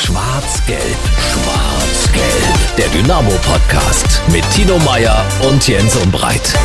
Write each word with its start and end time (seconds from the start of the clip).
Schwarz-Gelb, 0.00 0.78
Schwarz-Gelb. 1.18 2.76
Der 2.78 2.86
Dynamo-Podcast 2.86 4.22
mit 4.32 4.48
Tino 4.52 4.78
Meyer 4.78 5.24
und 5.50 5.66
Jens 5.66 5.96
Umbreit. 5.96 6.56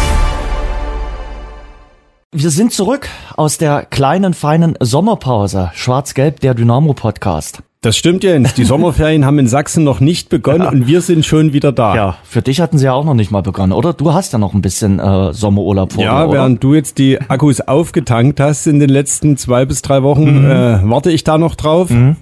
Wir 2.31 2.51
sind 2.51 2.71
zurück 2.73 3.09
aus 3.35 3.57
der 3.57 3.85
kleinen, 3.85 4.35
feinen 4.35 4.77
Sommerpause. 4.79 5.71
Schwarz-Gelb, 5.73 6.41
der 6.41 6.53
Dynamo-Podcast. 6.53 7.63
Das 7.81 7.97
stimmt, 7.97 8.23
Jens. 8.23 8.53
Die 8.53 8.65
Sommerferien 8.65 9.25
haben 9.25 9.39
in 9.39 9.47
Sachsen 9.47 9.83
noch 9.83 9.99
nicht 9.99 10.29
begonnen 10.29 10.61
ja. 10.61 10.69
und 10.69 10.85
wir 10.85 11.01
sind 11.01 11.25
schon 11.25 11.53
wieder 11.53 11.71
da. 11.71 11.95
Ja, 11.95 12.17
für 12.23 12.43
dich 12.43 12.61
hatten 12.61 12.77
sie 12.77 12.85
ja 12.85 12.93
auch 12.93 13.03
noch 13.03 13.15
nicht 13.15 13.31
mal 13.31 13.41
begonnen, 13.41 13.73
oder? 13.73 13.93
Du 13.93 14.13
hast 14.13 14.31
ja 14.31 14.39
noch 14.39 14.53
ein 14.53 14.61
bisschen 14.61 14.99
äh, 14.99 15.33
Sommerurlaub 15.33 15.93
vor 15.93 16.03
Ja, 16.03 16.27
dir, 16.27 16.33
während 16.33 16.63
du 16.63 16.75
jetzt 16.75 16.99
die 16.99 17.19
Akkus 17.19 17.61
aufgetankt 17.61 18.39
hast 18.39 18.67
in 18.67 18.79
den 18.79 18.89
letzten 18.89 19.37
zwei 19.37 19.65
bis 19.65 19.81
drei 19.81 20.03
Wochen, 20.03 20.43
mhm. 20.43 20.51
äh, 20.51 20.89
warte 20.89 21.11
ich 21.11 21.23
da 21.23 21.39
noch 21.39 21.55
drauf. 21.55 21.89
Mhm. 21.89 22.15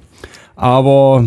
Aber 0.62 1.26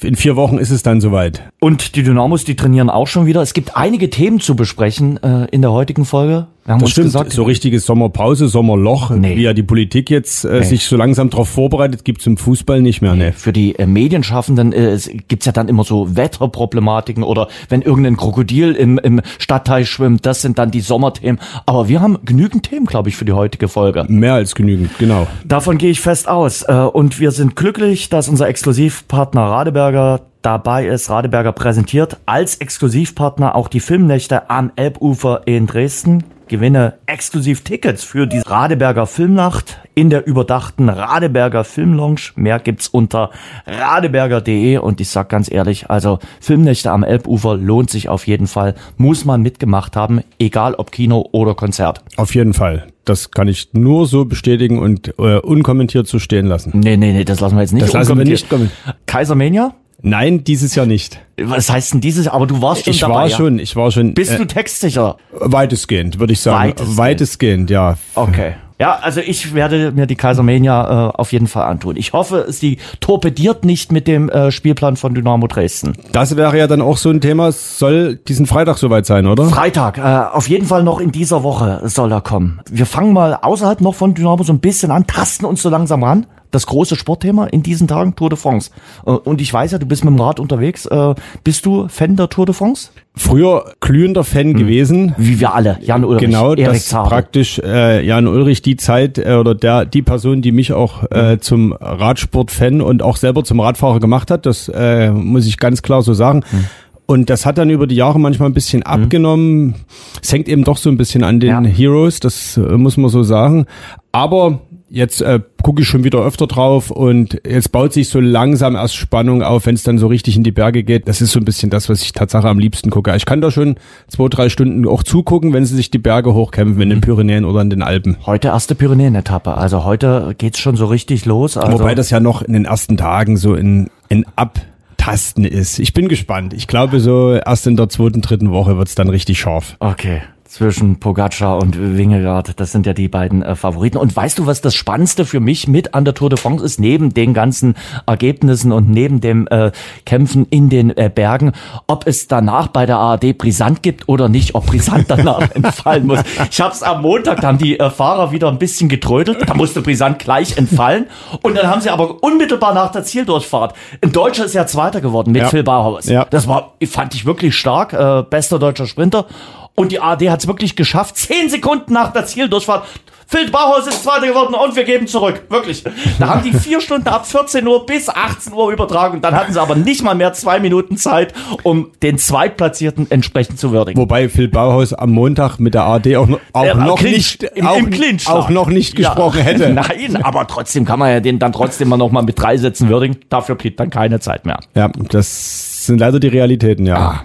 in 0.00 0.16
vier 0.16 0.36
Wochen 0.36 0.56
ist 0.56 0.70
es 0.70 0.82
dann 0.82 1.02
soweit. 1.02 1.42
Und 1.60 1.96
die 1.96 2.02
Dynamos, 2.02 2.44
die 2.44 2.56
trainieren 2.56 2.88
auch 2.88 3.06
schon 3.06 3.26
wieder. 3.26 3.42
Es 3.42 3.52
gibt 3.52 3.76
einige 3.76 4.08
Themen 4.08 4.40
zu 4.40 4.56
besprechen 4.56 5.22
äh, 5.22 5.44
in 5.50 5.60
der 5.60 5.70
heutigen 5.70 6.06
Folge. 6.06 6.46
Wir 6.64 6.74
haben 6.74 6.80
das 6.80 6.88
uns 6.88 6.92
stimmt. 6.92 7.06
gesagt, 7.06 7.32
so 7.32 7.42
richtiges 7.44 7.86
Sommerpause, 7.86 8.48
Sommerloch, 8.48 9.10
nee. 9.10 9.36
wie 9.36 9.42
ja 9.42 9.54
die 9.54 9.62
Politik 9.62 10.10
jetzt 10.10 10.44
äh, 10.44 10.58
nee. 10.58 10.64
sich 10.64 10.84
so 10.84 10.96
langsam 10.96 11.30
darauf 11.30 11.48
vorbereitet, 11.48 12.04
gibt's 12.04 12.26
im 12.26 12.36
Fußball 12.36 12.82
nicht 12.82 13.00
mehr. 13.00 13.14
Nee. 13.14 13.32
Für 13.32 13.52
die 13.52 13.78
äh, 13.78 13.86
Medienschaffenden 13.86 14.72
äh, 14.72 14.98
gibt's 15.26 15.46
ja 15.46 15.52
dann 15.52 15.68
immer 15.68 15.84
so 15.84 16.16
Wetterproblematiken 16.16 17.22
oder 17.22 17.48
wenn 17.70 17.82
irgendein 17.82 18.16
Krokodil 18.16 18.72
im, 18.72 18.98
im 18.98 19.22
Stadtteil 19.38 19.86
schwimmt, 19.86 20.26
das 20.26 20.42
sind 20.42 20.58
dann 20.58 20.70
die 20.70 20.80
Sommerthemen. 20.80 21.40
Aber 21.64 21.88
wir 21.88 22.02
haben 22.02 22.18
genügend 22.24 22.64
Themen, 22.64 22.86
glaube 22.86 23.08
ich, 23.08 23.16
für 23.16 23.24
die 23.24 23.32
heutige 23.32 23.68
Folge. 23.68 24.04
Mehr 24.08 24.34
als 24.34 24.54
genügend, 24.54 24.90
genau. 24.98 25.26
Davon 25.44 25.78
gehe 25.78 25.90
ich 25.90 26.00
fest 26.00 26.28
aus. 26.28 26.62
Äh, 26.62 26.74
und 26.74 27.20
wir 27.20 27.30
sind 27.30 27.56
glücklich, 27.56 28.10
dass 28.10 28.28
unser 28.28 28.48
Exklusivpartner 28.48 29.42
Radeberger 29.42 30.20
Dabei 30.42 30.86
ist 30.86 31.10
Radeberger 31.10 31.52
präsentiert 31.52 32.16
als 32.24 32.56
Exklusivpartner 32.56 33.54
auch 33.54 33.68
die 33.68 33.80
Filmnächte 33.80 34.48
am 34.48 34.72
Elbufer 34.74 35.42
in 35.44 35.66
Dresden. 35.66 36.24
Gewinne 36.50 36.94
exklusiv 37.06 37.62
Tickets 37.62 38.02
für 38.02 38.26
die 38.26 38.40
Radeberger 38.40 39.06
Filmnacht 39.06 39.78
in 39.94 40.10
der 40.10 40.26
überdachten 40.26 40.88
Radeberger 40.88 41.62
Filmlounge. 41.62 42.32
Mehr 42.34 42.58
gibt's 42.58 42.88
unter 42.88 43.30
radeberger.de 43.66 44.78
und 44.78 45.00
ich 45.00 45.10
sag 45.10 45.28
ganz 45.28 45.48
ehrlich, 45.48 45.90
also 45.90 46.18
Filmnächte 46.40 46.90
am 46.90 47.04
Elbufer 47.04 47.56
lohnt 47.56 47.88
sich 47.88 48.08
auf 48.08 48.26
jeden 48.26 48.48
Fall. 48.48 48.74
Muss 48.96 49.24
man 49.24 49.42
mitgemacht 49.42 49.94
haben, 49.94 50.22
egal 50.40 50.74
ob 50.74 50.90
Kino 50.90 51.28
oder 51.30 51.54
Konzert. 51.54 52.02
Auf 52.16 52.34
jeden 52.34 52.52
Fall. 52.52 52.88
Das 53.04 53.30
kann 53.30 53.46
ich 53.46 53.68
nur 53.72 54.06
so 54.06 54.24
bestätigen 54.24 54.80
und 54.80 55.14
äh, 55.20 55.38
unkommentiert 55.38 56.08
so 56.08 56.18
stehen 56.18 56.46
lassen. 56.46 56.72
Nee, 56.74 56.96
nee, 56.96 57.12
nee, 57.12 57.24
das 57.24 57.38
lassen 57.38 57.54
wir 57.54 57.62
jetzt 57.62 57.72
nicht. 57.72 57.84
Das 57.84 57.92
lassen 57.92 58.18
wir 58.18 58.24
nicht 58.24 58.50
kommen. 58.50 58.72
Kaisermania? 59.06 59.72
Nein, 60.02 60.44
dieses 60.44 60.74
Jahr 60.74 60.86
nicht. 60.86 61.20
Was 61.40 61.70
heißt 61.70 61.94
denn 61.94 62.00
dieses 62.00 62.26
Jahr? 62.26 62.34
Aber 62.34 62.46
du 62.46 62.60
warst 62.62 62.84
schon 62.84 62.92
ich 62.92 63.00
dabei. 63.00 63.12
Ich 63.12 63.16
war 63.16 63.28
ja? 63.28 63.36
schon, 63.36 63.58
ich 63.58 63.76
war 63.76 63.90
schon. 63.90 64.14
Bist 64.14 64.32
äh, 64.32 64.38
du 64.38 64.46
textsicher? 64.46 65.16
Weitestgehend, 65.32 66.18
würde 66.18 66.32
ich 66.32 66.40
sagen. 66.40 66.70
Weitestgehend. 66.70 66.98
Weitestgehend, 66.98 67.70
ja. 67.70 67.96
Okay. 68.14 68.54
Ja, 68.80 68.98
also 69.02 69.20
ich 69.20 69.52
werde 69.52 69.92
mir 69.92 70.06
die 70.06 70.16
Kaisermania 70.16 71.10
äh, 71.10 71.12
auf 71.14 71.32
jeden 71.32 71.48
Fall 71.48 71.64
antun. 71.64 71.96
Ich 71.96 72.14
hoffe, 72.14 72.46
sie 72.48 72.78
torpediert 73.00 73.62
nicht 73.62 73.92
mit 73.92 74.08
dem 74.08 74.30
äh, 74.30 74.50
Spielplan 74.50 74.96
von 74.96 75.14
Dynamo 75.14 75.48
Dresden. 75.48 75.92
Das 76.12 76.34
wäre 76.34 76.56
ja 76.56 76.66
dann 76.66 76.80
auch 76.80 76.96
so 76.96 77.10
ein 77.10 77.20
Thema. 77.20 77.52
Soll 77.52 78.16
diesen 78.16 78.46
Freitag 78.46 78.78
soweit 78.78 79.04
sein, 79.04 79.26
oder? 79.26 79.44
Freitag, 79.44 79.98
äh, 79.98 80.00
auf 80.00 80.48
jeden 80.48 80.64
Fall 80.64 80.82
noch 80.82 80.98
in 80.98 81.12
dieser 81.12 81.42
Woche 81.42 81.82
soll 81.84 82.10
er 82.10 82.22
kommen. 82.22 82.62
Wir 82.70 82.86
fangen 82.86 83.12
mal 83.12 83.34
außerhalb 83.34 83.82
noch 83.82 83.94
von 83.94 84.14
Dynamo 84.14 84.42
so 84.44 84.52
ein 84.54 84.60
bisschen 84.60 84.90
an, 84.90 85.06
tasten 85.06 85.44
uns 85.44 85.60
so 85.60 85.68
langsam 85.68 86.02
ran 86.02 86.26
das 86.50 86.66
große 86.66 86.96
Sportthema 86.96 87.46
in 87.46 87.62
diesen 87.62 87.88
Tagen 87.88 88.14
Tour 88.16 88.30
de 88.30 88.38
France. 88.38 88.70
Äh, 89.06 89.10
und 89.10 89.40
ich 89.40 89.52
weiß 89.52 89.72
ja, 89.72 89.78
du 89.78 89.86
bist 89.86 90.04
mit 90.04 90.12
dem 90.12 90.20
Rad 90.20 90.40
unterwegs. 90.40 90.86
Äh, 90.86 91.14
bist 91.44 91.66
du 91.66 91.88
Fan 91.88 92.16
der 92.16 92.28
Tour 92.28 92.46
de 92.46 92.54
France? 92.54 92.90
Früher 93.14 93.72
glühender 93.80 94.24
Fan 94.24 94.48
hm. 94.48 94.56
gewesen. 94.56 95.14
Wie 95.18 95.40
wir 95.40 95.54
alle. 95.54 95.78
Jan 95.82 96.04
Ulrich. 96.04 96.20
Genau, 96.20 96.54
Erik 96.54 96.66
das 96.66 96.86
Zade. 96.86 97.08
praktisch 97.08 97.58
äh, 97.58 98.04
Jan 98.04 98.26
Ulrich 98.26 98.62
die 98.62 98.76
Zeit 98.76 99.18
äh, 99.18 99.34
oder 99.34 99.54
der 99.54 99.84
die 99.84 100.02
Person, 100.02 100.42
die 100.42 100.52
mich 100.52 100.72
auch 100.72 101.04
äh, 101.10 101.32
hm. 101.32 101.40
zum 101.40 101.72
Radsport-Fan 101.72 102.80
und 102.80 103.02
auch 103.02 103.16
selber 103.16 103.44
zum 103.44 103.60
Radfahrer 103.60 104.00
gemacht 104.00 104.30
hat. 104.30 104.46
Das 104.46 104.68
äh, 104.68 105.10
muss 105.10 105.46
ich 105.46 105.58
ganz 105.58 105.82
klar 105.82 106.02
so 106.02 106.14
sagen. 106.14 106.42
Hm. 106.50 106.64
Und 107.10 107.28
das 107.28 107.44
hat 107.44 107.58
dann 107.58 107.70
über 107.70 107.88
die 107.88 107.96
Jahre 107.96 108.20
manchmal 108.20 108.48
ein 108.48 108.54
bisschen 108.54 108.84
abgenommen. 108.84 109.74
Es 110.22 110.32
hängt 110.32 110.48
eben 110.48 110.62
doch 110.62 110.76
so 110.76 110.88
ein 110.88 110.96
bisschen 110.96 111.24
an 111.24 111.40
den 111.40 111.50
ja. 111.50 111.60
Heroes, 111.60 112.20
das 112.20 112.56
äh, 112.56 112.60
muss 112.60 112.96
man 112.96 113.10
so 113.10 113.24
sagen. 113.24 113.66
Aber 114.12 114.60
jetzt 114.90 115.22
äh, 115.22 115.40
gucke 115.62 115.82
ich 115.82 115.88
schon 115.88 116.04
wieder 116.04 116.18
öfter 116.18 116.46
drauf 116.46 116.90
und 116.90 117.40
jetzt 117.46 117.72
baut 117.72 117.92
sich 117.92 118.08
so 118.08 118.20
langsam 118.20 118.74
erst 118.74 118.96
Spannung 118.96 119.42
auf, 119.42 119.66
wenn 119.66 119.74
es 119.74 119.82
dann 119.82 119.98
so 119.98 120.08
richtig 120.08 120.36
in 120.36 120.42
die 120.42 120.50
Berge 120.50 120.82
geht. 120.82 121.08
Das 121.08 121.20
ist 121.20 121.30
so 121.30 121.38
ein 121.38 121.44
bisschen 121.44 121.70
das, 121.70 121.88
was 121.88 122.02
ich 122.02 122.12
tatsächlich 122.12 122.50
am 122.50 122.58
liebsten 122.58 122.90
gucke. 122.90 123.14
Ich 123.16 123.24
kann 123.24 123.40
da 123.40 123.50
schon 123.50 123.76
zwei, 124.08 124.28
drei 124.28 124.48
Stunden 124.48 124.86
auch 124.86 125.02
zugucken, 125.02 125.52
wenn 125.52 125.64
sie 125.64 125.76
sich 125.76 125.90
die 125.90 125.98
Berge 125.98 126.34
hochkämpfen, 126.34 126.82
in 126.82 126.90
den 126.90 126.98
mhm. 126.98 127.02
Pyrenäen 127.02 127.44
oder 127.44 127.60
in 127.60 127.70
den 127.70 127.82
Alpen. 127.82 128.16
Heute 128.26 128.48
erste 128.48 128.74
Pyrenäen-Etappe. 128.74 129.56
Also 129.56 129.84
heute 129.84 130.34
geht's 130.36 130.58
schon 130.58 130.76
so 130.76 130.86
richtig 130.86 131.24
los. 131.24 131.56
Also 131.56 131.78
Wobei 131.78 131.94
das 131.94 132.10
ja 132.10 132.20
noch 132.20 132.42
in 132.42 132.52
den 132.52 132.64
ersten 132.64 132.96
Tagen 132.96 133.36
so 133.36 133.54
in, 133.54 133.90
in 134.08 134.26
Abtasten 134.36 135.44
ist. 135.44 135.78
Ich 135.78 135.94
bin 135.94 136.08
gespannt. 136.08 136.52
Ich 136.52 136.66
glaube, 136.66 137.00
so 137.00 137.34
erst 137.34 137.66
in 137.66 137.76
der 137.76 137.88
zweiten, 137.88 138.20
dritten 138.20 138.50
Woche 138.50 138.76
wird's 138.76 138.96
dann 138.96 139.08
richtig 139.08 139.38
scharf. 139.38 139.76
Okay 139.78 140.22
zwischen 140.50 140.98
Pogacar 140.98 141.58
und 141.58 141.78
Wingegaard. 141.78 142.58
Das 142.58 142.72
sind 142.72 142.84
ja 142.84 142.92
die 142.92 143.06
beiden 143.06 143.42
äh, 143.42 143.54
Favoriten. 143.54 143.96
Und 143.96 144.14
weißt 144.14 144.40
du, 144.40 144.46
was 144.46 144.60
das 144.60 144.74
Spannendste 144.74 145.24
für 145.24 145.38
mich 145.38 145.68
mit 145.68 145.94
an 145.94 146.04
der 146.04 146.12
Tour 146.12 146.28
de 146.28 146.38
France 146.38 146.64
ist, 146.64 146.80
neben 146.80 147.14
den 147.14 147.34
ganzen 147.34 147.76
Ergebnissen 148.04 148.72
und 148.72 148.90
neben 148.90 149.20
dem 149.20 149.46
äh, 149.46 149.70
Kämpfen 150.04 150.46
in 150.50 150.68
den 150.68 150.96
äh, 150.96 151.08
Bergen, 151.14 151.52
ob 151.86 152.06
es 152.08 152.26
danach 152.26 152.66
bei 152.66 152.84
der 152.84 152.96
ARD 152.96 153.38
brisant 153.38 153.82
gibt 153.82 154.08
oder 154.08 154.28
nicht, 154.28 154.56
ob 154.56 154.66
brisant 154.66 155.08
danach 155.08 155.48
entfallen 155.54 156.08
muss. 156.08 156.18
Ich 156.50 156.60
habe 156.60 156.74
es 156.74 156.82
am 156.82 157.02
Montag, 157.02 157.40
da 157.42 157.48
haben 157.48 157.58
die 157.58 157.78
äh, 157.78 157.88
Fahrer 157.88 158.32
wieder 158.32 158.48
ein 158.48 158.58
bisschen 158.58 158.88
getrödelt, 158.88 159.48
da 159.48 159.54
musste 159.54 159.82
brisant 159.82 160.18
gleich 160.18 160.56
entfallen. 160.56 161.06
Und 161.42 161.56
dann 161.56 161.68
haben 161.68 161.80
sie 161.80 161.90
aber 161.90 162.24
unmittelbar 162.24 162.74
nach 162.74 162.90
der 162.90 163.04
Zieldurchfahrt, 163.04 163.74
ein 164.02 164.10
Deutscher 164.10 164.46
ist 164.46 164.54
ja 164.54 164.66
Zweiter 164.66 165.00
geworden 165.00 165.30
mit 165.30 165.42
ja. 165.42 165.48
Phil 165.48 165.62
Bauhaus. 165.62 166.06
Ja. 166.06 166.24
Das 166.24 166.48
war, 166.48 166.72
fand 166.86 167.14
ich 167.14 167.24
wirklich 167.24 167.54
stark, 167.54 167.92
äh, 167.92 168.24
bester 168.28 168.58
deutscher 168.58 168.88
Sprinter. 168.88 169.26
Und 169.74 169.92
die 169.92 170.00
AD 170.00 170.30
hat 170.30 170.40
es 170.40 170.46
wirklich 170.46 170.76
geschafft, 170.76 171.16
zehn 171.16 171.48
Sekunden 171.48 171.92
nach 171.92 172.12
der 172.12 172.26
Zieldurchfahrt. 172.26 172.86
Phil 173.30 173.48
Bauhaus 173.48 173.86
ist 173.86 174.02
Zweiter 174.02 174.26
geworden 174.26 174.54
und 174.54 174.74
wir 174.74 174.82
geben 174.82 175.06
zurück. 175.06 175.42
Wirklich. 175.50 175.84
Da 176.18 176.30
haben 176.30 176.42
die 176.42 176.52
vier 176.52 176.80
Stunden 176.80 177.06
ab 177.06 177.28
14 177.28 177.64
Uhr 177.64 177.86
bis 177.86 178.08
18 178.08 178.52
Uhr 178.52 178.72
übertragen. 178.72 179.20
Dann 179.20 179.36
hatten 179.36 179.52
sie 179.52 179.60
aber 179.60 179.76
nicht 179.76 180.02
mal 180.02 180.16
mehr 180.16 180.32
zwei 180.32 180.58
Minuten 180.58 180.96
Zeit, 180.96 181.32
um 181.62 181.92
den 182.02 182.18
Zweitplatzierten 182.18 183.08
entsprechend 183.08 183.60
zu 183.60 183.70
würdigen. 183.70 184.00
Wobei 184.00 184.28
Phil 184.28 184.48
Bauhaus 184.48 184.92
am 184.92 185.10
Montag 185.12 185.60
mit 185.60 185.74
der 185.74 185.84
AD 185.84 186.16
auch, 186.16 186.28
auch 186.52 186.64
äh, 186.64 186.74
noch 186.74 186.98
Clinch, 186.98 187.38
nicht, 187.40 187.42
im, 187.54 187.68
auch, 187.68 187.76
im 187.76 187.90
Clinch 187.90 188.28
auch 188.28 188.48
noch 188.48 188.66
nicht 188.66 188.96
gesprochen 188.96 189.38
ja. 189.38 189.44
hätte. 189.44 189.68
Nein, 189.74 190.24
aber 190.24 190.48
trotzdem 190.48 190.84
kann 190.84 190.98
man 190.98 191.10
ja 191.10 191.20
den 191.20 191.38
dann 191.38 191.52
trotzdem 191.52 191.88
mal 191.88 191.98
noch 191.98 192.10
mal 192.10 192.22
mit 192.22 192.36
drei 192.36 192.56
Sätzen 192.56 192.88
würdigen. 192.88 193.18
Dafür 193.28 193.54
blieb 193.54 193.76
dann 193.76 193.90
keine 193.90 194.18
Zeit 194.18 194.44
mehr. 194.44 194.58
Ja, 194.74 194.90
das 195.08 195.69
sind 195.90 195.98
leider 195.98 196.20
die 196.20 196.28
Realitäten, 196.28 196.86
ja. 196.86 196.96
Ah. 196.96 197.24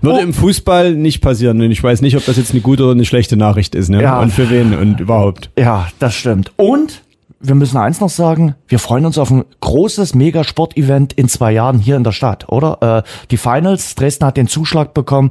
Würde 0.00 0.20
oh. 0.20 0.22
im 0.22 0.32
Fußball 0.32 0.94
nicht 0.94 1.20
passieren. 1.20 1.60
Und 1.60 1.70
ich 1.70 1.82
weiß 1.82 2.00
nicht, 2.00 2.16
ob 2.16 2.24
das 2.24 2.36
jetzt 2.36 2.52
eine 2.52 2.60
gute 2.60 2.84
oder 2.84 2.92
eine 2.92 3.04
schlechte 3.04 3.36
Nachricht 3.36 3.74
ist. 3.74 3.88
Ne? 3.88 4.02
Ja. 4.02 4.20
Und 4.20 4.32
für 4.32 4.48
wen 4.48 4.74
und 4.74 5.00
überhaupt. 5.00 5.50
Ja, 5.58 5.88
das 5.98 6.14
stimmt. 6.14 6.52
Und 6.56 7.02
wir 7.40 7.54
müssen 7.54 7.76
eins 7.76 8.00
noch 8.00 8.08
sagen, 8.08 8.54
wir 8.68 8.78
freuen 8.78 9.04
uns 9.04 9.18
auf 9.18 9.30
ein 9.30 9.44
großes 9.60 10.14
Megasport-Event 10.14 11.12
in 11.12 11.28
zwei 11.28 11.52
Jahren 11.52 11.78
hier 11.78 11.96
in 11.96 12.04
der 12.04 12.12
Stadt, 12.12 12.48
oder? 12.48 13.04
Äh, 13.04 13.26
die 13.30 13.36
Finals, 13.36 13.94
Dresden 13.94 14.24
hat 14.24 14.36
den 14.36 14.48
Zuschlag 14.48 14.94
bekommen. 14.94 15.30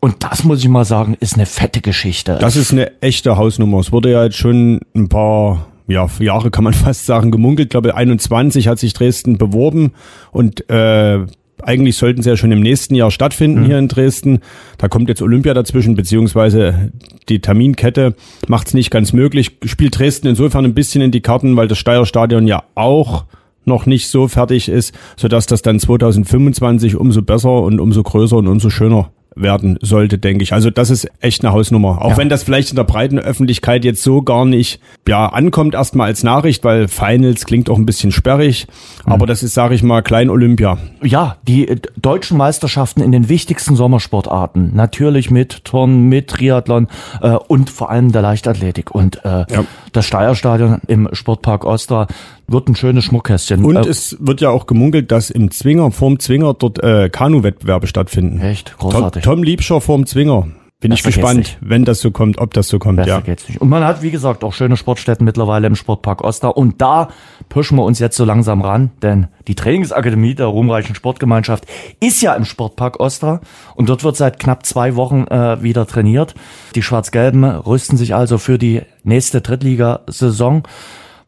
Und 0.00 0.22
das 0.22 0.44
muss 0.44 0.60
ich 0.60 0.68
mal 0.68 0.84
sagen, 0.84 1.16
ist 1.20 1.34
eine 1.34 1.46
fette 1.46 1.80
Geschichte. 1.80 2.38
Das 2.40 2.56
ist 2.56 2.72
eine 2.72 3.00
echte 3.02 3.36
Hausnummer. 3.36 3.80
Es 3.80 3.92
wurde 3.92 4.12
ja 4.12 4.24
jetzt 4.24 4.36
schon 4.36 4.80
ein 4.94 5.08
paar 5.08 5.66
ja, 5.88 6.08
Jahre 6.18 6.50
kann 6.50 6.64
man 6.64 6.74
fast 6.74 7.06
sagen, 7.06 7.30
gemunkelt. 7.30 7.66
Ich 7.66 7.70
glaube, 7.70 7.94
21 7.94 8.68
hat 8.68 8.78
sich 8.78 8.92
Dresden 8.92 9.38
beworben 9.38 9.92
und 10.32 10.68
äh, 10.70 11.26
eigentlich 11.62 11.96
sollten 11.96 12.22
sie 12.22 12.30
ja 12.30 12.36
schon 12.36 12.52
im 12.52 12.60
nächsten 12.60 12.94
Jahr 12.94 13.10
stattfinden 13.10 13.62
mhm. 13.62 13.66
hier 13.66 13.78
in 13.78 13.88
Dresden. 13.88 14.40
Da 14.78 14.88
kommt 14.88 15.08
jetzt 15.08 15.22
Olympia 15.22 15.54
dazwischen, 15.54 15.94
beziehungsweise 15.94 16.92
die 17.28 17.40
Terminkette 17.40 18.14
macht 18.48 18.68
es 18.68 18.74
nicht 18.74 18.90
ganz 18.90 19.12
möglich. 19.12 19.58
Spielt 19.64 19.98
Dresden 19.98 20.28
insofern 20.28 20.64
ein 20.64 20.74
bisschen 20.74 21.02
in 21.02 21.10
die 21.10 21.22
Karten, 21.22 21.56
weil 21.56 21.68
das 21.68 21.78
Steierstadion 21.78 22.46
ja 22.46 22.64
auch 22.74 23.24
noch 23.64 23.86
nicht 23.86 24.08
so 24.08 24.28
fertig 24.28 24.68
ist, 24.68 24.94
sodass 25.16 25.46
das 25.46 25.62
dann 25.62 25.80
2025 25.80 26.96
umso 26.96 27.22
besser 27.22 27.62
und 27.62 27.80
umso 27.80 28.02
größer 28.02 28.36
und 28.36 28.46
umso 28.46 28.70
schöner 28.70 29.10
werden 29.36 29.78
sollte, 29.80 30.18
denke 30.18 30.42
ich. 30.42 30.52
Also 30.52 30.70
das 30.70 30.90
ist 30.90 31.08
echt 31.20 31.44
eine 31.44 31.52
Hausnummer. 31.52 32.02
Auch 32.02 32.10
ja. 32.10 32.16
wenn 32.16 32.28
das 32.28 32.42
vielleicht 32.42 32.70
in 32.70 32.76
der 32.76 32.84
breiten 32.84 33.18
Öffentlichkeit 33.18 33.84
jetzt 33.84 34.02
so 34.02 34.22
gar 34.22 34.44
nicht 34.44 34.80
ja 35.06 35.26
ankommt 35.26 35.74
erstmal 35.74 36.08
als 36.08 36.22
Nachricht, 36.22 36.64
weil 36.64 36.88
Finals 36.88 37.44
klingt 37.44 37.70
auch 37.70 37.76
ein 37.76 37.86
bisschen 37.86 38.12
sperrig, 38.12 38.66
mhm. 39.04 39.12
aber 39.12 39.26
das 39.26 39.42
ist 39.42 39.54
sage 39.54 39.74
ich 39.74 39.82
mal 39.82 40.02
Klein 40.02 40.30
Olympia. 40.30 40.78
Ja, 41.02 41.36
die 41.46 41.68
äh, 41.68 41.76
deutschen 41.96 42.38
Meisterschaften 42.38 43.00
in 43.02 43.12
den 43.12 43.28
wichtigsten 43.28 43.76
Sommersportarten, 43.76 44.74
natürlich 44.74 45.30
mit 45.30 45.64
Turn, 45.64 46.08
mit 46.08 46.28
Triathlon 46.28 46.88
äh, 47.20 47.30
und 47.30 47.70
vor 47.70 47.90
allem 47.90 48.12
der 48.12 48.22
Leichtathletik 48.22 48.94
und 48.94 49.24
äh, 49.24 49.44
ja. 49.48 49.64
das 49.92 50.06
Steierstadion 50.06 50.80
im 50.86 51.08
Sportpark 51.12 51.64
Ostra 51.64 52.06
wird 52.48 52.68
ein 52.68 52.76
schönes 52.76 53.04
Schmuckkästchen. 53.04 53.64
Und 53.64 53.76
Äh, 53.76 53.88
es 53.88 54.16
wird 54.20 54.40
ja 54.40 54.50
auch 54.50 54.66
gemunkelt, 54.66 55.10
dass 55.10 55.30
im 55.30 55.50
Zwinger, 55.50 55.90
vorm 55.90 56.18
Zwinger 56.18 56.54
dort 56.54 56.82
äh, 56.82 57.08
Kanu-Wettbewerbe 57.08 57.86
stattfinden. 57.86 58.40
Echt? 58.40 58.74
Tom, 58.78 58.90
Großartig. 58.90 59.24
Tom 59.24 59.42
Liebscher 59.42 59.80
vorm 59.80 60.06
Zwinger. 60.06 60.48
Bin 60.78 60.92
ich 60.92 61.02
Besser 61.02 61.22
geht's 61.22 61.26
gespannt, 61.26 61.58
wenn 61.62 61.86
das 61.86 62.00
so 62.00 62.10
kommt, 62.10 62.36
ob 62.38 62.52
das 62.52 62.68
so 62.68 62.78
kommt, 62.78 62.98
Besser 62.98 63.08
ja. 63.08 63.20
geht's 63.20 63.48
nicht. 63.48 63.62
Und 63.62 63.70
man 63.70 63.82
hat, 63.82 64.02
wie 64.02 64.10
gesagt, 64.10 64.44
auch 64.44 64.52
schöne 64.52 64.76
Sportstätten 64.76 65.24
mittlerweile 65.24 65.66
im 65.66 65.74
Sportpark 65.74 66.22
Oster. 66.22 66.54
Und 66.54 66.82
da 66.82 67.08
pushen 67.48 67.78
wir 67.78 67.84
uns 67.84 67.98
jetzt 67.98 68.14
so 68.14 68.26
langsam 68.26 68.60
ran, 68.60 68.90
denn 69.00 69.28
die 69.48 69.54
Trainingsakademie 69.54 70.34
der 70.34 70.46
ruhmreichen 70.46 70.94
Sportgemeinschaft 70.94 71.64
ist 72.00 72.20
ja 72.20 72.34
im 72.34 72.44
Sportpark 72.44 73.00
Oster. 73.00 73.40
Und 73.74 73.88
dort 73.88 74.04
wird 74.04 74.16
seit 74.16 74.38
knapp 74.38 74.66
zwei 74.66 74.96
Wochen 74.96 75.26
äh, 75.28 75.62
wieder 75.62 75.86
trainiert. 75.86 76.34
Die 76.74 76.82
Schwarz-Gelben 76.82 77.44
rüsten 77.44 77.96
sich 77.96 78.14
also 78.14 78.36
für 78.36 78.58
die 78.58 78.82
nächste 79.02 79.40
Drittligasaison. 79.40 80.64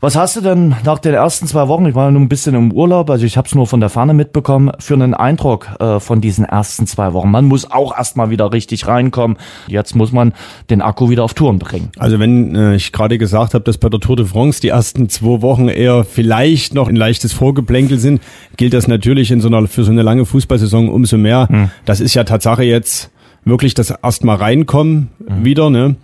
Was 0.00 0.14
hast 0.14 0.36
du 0.36 0.40
denn 0.40 0.76
nach 0.84 1.00
den 1.00 1.12
ersten 1.12 1.48
zwei 1.48 1.66
Wochen, 1.66 1.84
ich 1.86 1.96
war 1.96 2.04
ja 2.04 2.12
nur 2.12 2.20
ein 2.20 2.28
bisschen 2.28 2.54
im 2.54 2.70
Urlaub, 2.70 3.10
also 3.10 3.26
ich 3.26 3.36
habe 3.36 3.48
es 3.48 3.56
nur 3.56 3.66
von 3.66 3.80
der 3.80 3.88
Ferne 3.88 4.14
mitbekommen, 4.14 4.70
für 4.78 4.94
einen 4.94 5.12
Eindruck 5.12 5.70
äh, 5.80 5.98
von 5.98 6.20
diesen 6.20 6.44
ersten 6.44 6.86
zwei 6.86 7.14
Wochen? 7.14 7.32
Man 7.32 7.46
muss 7.46 7.68
auch 7.68 7.98
erstmal 7.98 8.30
wieder 8.30 8.52
richtig 8.52 8.86
reinkommen. 8.86 9.38
Jetzt 9.66 9.96
muss 9.96 10.12
man 10.12 10.34
den 10.70 10.82
Akku 10.82 11.10
wieder 11.10 11.24
auf 11.24 11.34
Touren 11.34 11.58
bringen. 11.58 11.90
Also 11.98 12.20
wenn 12.20 12.54
äh, 12.54 12.76
ich 12.76 12.92
gerade 12.92 13.18
gesagt 13.18 13.54
habe, 13.54 13.64
dass 13.64 13.76
bei 13.76 13.88
der 13.88 13.98
Tour 13.98 14.14
de 14.14 14.26
France 14.26 14.60
die 14.60 14.68
ersten 14.68 15.08
zwei 15.08 15.42
Wochen 15.42 15.66
eher 15.66 16.04
vielleicht 16.04 16.74
noch 16.74 16.86
ein 16.86 16.94
leichtes 16.94 17.32
Vorgeplänkel 17.32 17.98
sind, 17.98 18.22
gilt 18.56 18.74
das 18.74 18.86
natürlich 18.86 19.32
in 19.32 19.40
so 19.40 19.48
einer, 19.48 19.66
für 19.66 19.82
so 19.82 19.90
eine 19.90 20.02
lange 20.02 20.24
Fußballsaison 20.26 20.90
umso 20.90 21.18
mehr. 21.18 21.48
Das 21.86 21.98
ist 21.98 22.14
ja 22.14 22.22
Tatsache 22.22 22.62
jetzt 22.62 23.10
wirklich 23.44 23.74
das 23.74 23.90
erstmal 23.90 24.36
reinkommen 24.36 25.08
wieder, 25.42 25.70
ne? 25.70 25.96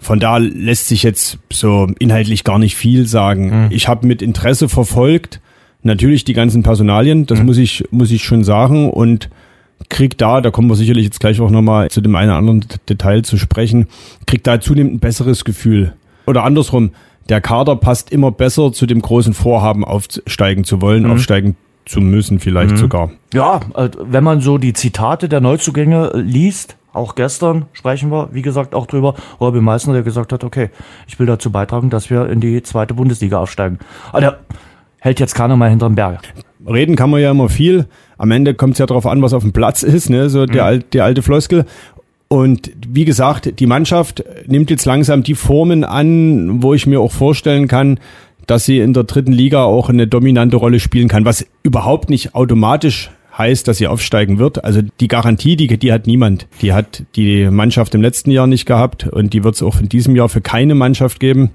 Von 0.00 0.20
da 0.20 0.36
lässt 0.36 0.88
sich 0.88 1.02
jetzt 1.02 1.38
so 1.52 1.88
inhaltlich 1.98 2.44
gar 2.44 2.58
nicht 2.58 2.76
viel 2.76 3.06
sagen. 3.06 3.66
Ich 3.70 3.88
habe 3.88 4.06
mit 4.06 4.22
Interesse 4.22 4.68
verfolgt, 4.68 5.40
natürlich 5.82 6.24
die 6.24 6.34
ganzen 6.34 6.62
Personalien, 6.62 7.26
das 7.26 7.42
muss 7.42 7.58
ich, 7.58 7.84
muss 7.90 8.10
ich 8.10 8.22
schon 8.22 8.44
sagen 8.44 8.90
und 8.90 9.28
kriegt 9.88 10.20
da, 10.20 10.40
da 10.40 10.50
kommen 10.50 10.68
wir 10.68 10.76
sicherlich 10.76 11.04
jetzt 11.04 11.20
gleich 11.20 11.40
auch 11.40 11.50
nochmal 11.50 11.88
zu 11.90 12.00
dem 12.00 12.14
einen 12.16 12.30
oder 12.30 12.38
anderen 12.38 12.64
Detail 12.88 13.22
zu 13.22 13.36
sprechen, 13.36 13.86
kriegt 14.26 14.46
da 14.46 14.60
zunehmend 14.60 14.94
ein 14.94 15.00
besseres 15.00 15.44
Gefühl. 15.44 15.94
Oder 16.26 16.44
andersrum, 16.44 16.90
der 17.28 17.40
Kader 17.40 17.76
passt 17.76 18.10
immer 18.10 18.30
besser 18.30 18.72
zu 18.72 18.86
dem 18.86 19.00
großen 19.00 19.34
Vorhaben, 19.34 19.84
aufsteigen 19.84 20.64
zu 20.64 20.80
wollen, 20.80 21.06
aufsteigen 21.10 21.56
zu 21.84 22.00
müssen 22.00 22.38
vielleicht 22.38 22.76
sogar. 22.76 23.10
Ja, 23.32 23.60
äh, 23.74 23.88
wenn 23.98 24.24
man 24.24 24.40
so 24.40 24.58
die 24.58 24.74
Zitate 24.74 25.28
der 25.28 25.40
Neuzugänge 25.40 26.12
äh, 26.14 26.20
liest, 26.20 26.76
auch 26.98 27.14
gestern 27.14 27.66
sprechen 27.72 28.10
wir, 28.10 28.28
wie 28.32 28.42
gesagt, 28.42 28.74
auch 28.74 28.86
drüber, 28.86 29.14
Robin 29.40 29.64
Meissner, 29.64 29.94
der 29.94 30.02
gesagt 30.02 30.32
hat, 30.32 30.44
okay, 30.44 30.70
ich 31.06 31.18
will 31.18 31.26
dazu 31.26 31.50
beitragen, 31.50 31.90
dass 31.90 32.10
wir 32.10 32.28
in 32.28 32.40
die 32.40 32.62
zweite 32.62 32.94
Bundesliga 32.94 33.38
aufsteigen. 33.38 33.78
Aber 34.10 34.20
der 34.20 34.38
hält 34.98 35.20
jetzt 35.20 35.34
keiner 35.34 35.56
mal 35.56 35.70
hinterm 35.70 35.94
Berg. 35.94 36.20
Reden 36.66 36.96
kann 36.96 37.10
man 37.10 37.20
ja 37.20 37.30
immer 37.30 37.48
viel. 37.48 37.86
Am 38.18 38.30
Ende 38.30 38.54
kommt 38.54 38.74
es 38.74 38.78
ja 38.78 38.86
darauf 38.86 39.06
an, 39.06 39.22
was 39.22 39.32
auf 39.32 39.42
dem 39.42 39.52
Platz 39.52 39.82
ist, 39.82 40.10
ne? 40.10 40.28
so 40.28 40.44
der, 40.44 40.64
al 40.64 40.80
die 40.80 41.00
alte 41.00 41.22
Floskel. 41.22 41.64
Und 42.28 42.72
wie 42.86 43.06
gesagt, 43.06 43.58
die 43.58 43.66
Mannschaft 43.66 44.22
nimmt 44.46 44.68
jetzt 44.68 44.84
langsam 44.84 45.22
die 45.22 45.34
Formen 45.34 45.84
an, 45.84 46.62
wo 46.62 46.74
ich 46.74 46.86
mir 46.86 47.00
auch 47.00 47.12
vorstellen 47.12 47.68
kann, 47.68 47.98
dass 48.46 48.64
sie 48.64 48.80
in 48.80 48.92
der 48.92 49.04
dritten 49.04 49.32
Liga 49.32 49.64
auch 49.64 49.88
eine 49.88 50.06
dominante 50.06 50.56
Rolle 50.56 50.80
spielen 50.80 51.08
kann, 51.08 51.24
was 51.24 51.46
überhaupt 51.62 52.10
nicht 52.10 52.34
automatisch 52.34 53.10
heißt, 53.38 53.68
dass 53.68 53.78
sie 53.78 53.86
aufsteigen 53.86 54.38
wird. 54.38 54.64
Also 54.64 54.82
die 55.00 55.08
Garantie, 55.08 55.56
die, 55.56 55.78
die 55.78 55.92
hat 55.92 56.06
niemand. 56.06 56.46
Die 56.60 56.72
hat 56.72 57.04
die 57.16 57.48
Mannschaft 57.48 57.94
im 57.94 58.02
letzten 58.02 58.30
Jahr 58.30 58.46
nicht 58.46 58.66
gehabt 58.66 59.06
und 59.06 59.32
die 59.32 59.44
wird 59.44 59.54
es 59.54 59.62
auch 59.62 59.80
in 59.80 59.88
diesem 59.88 60.16
Jahr 60.16 60.28
für 60.28 60.40
keine 60.40 60.74
Mannschaft 60.74 61.20
geben. 61.20 61.50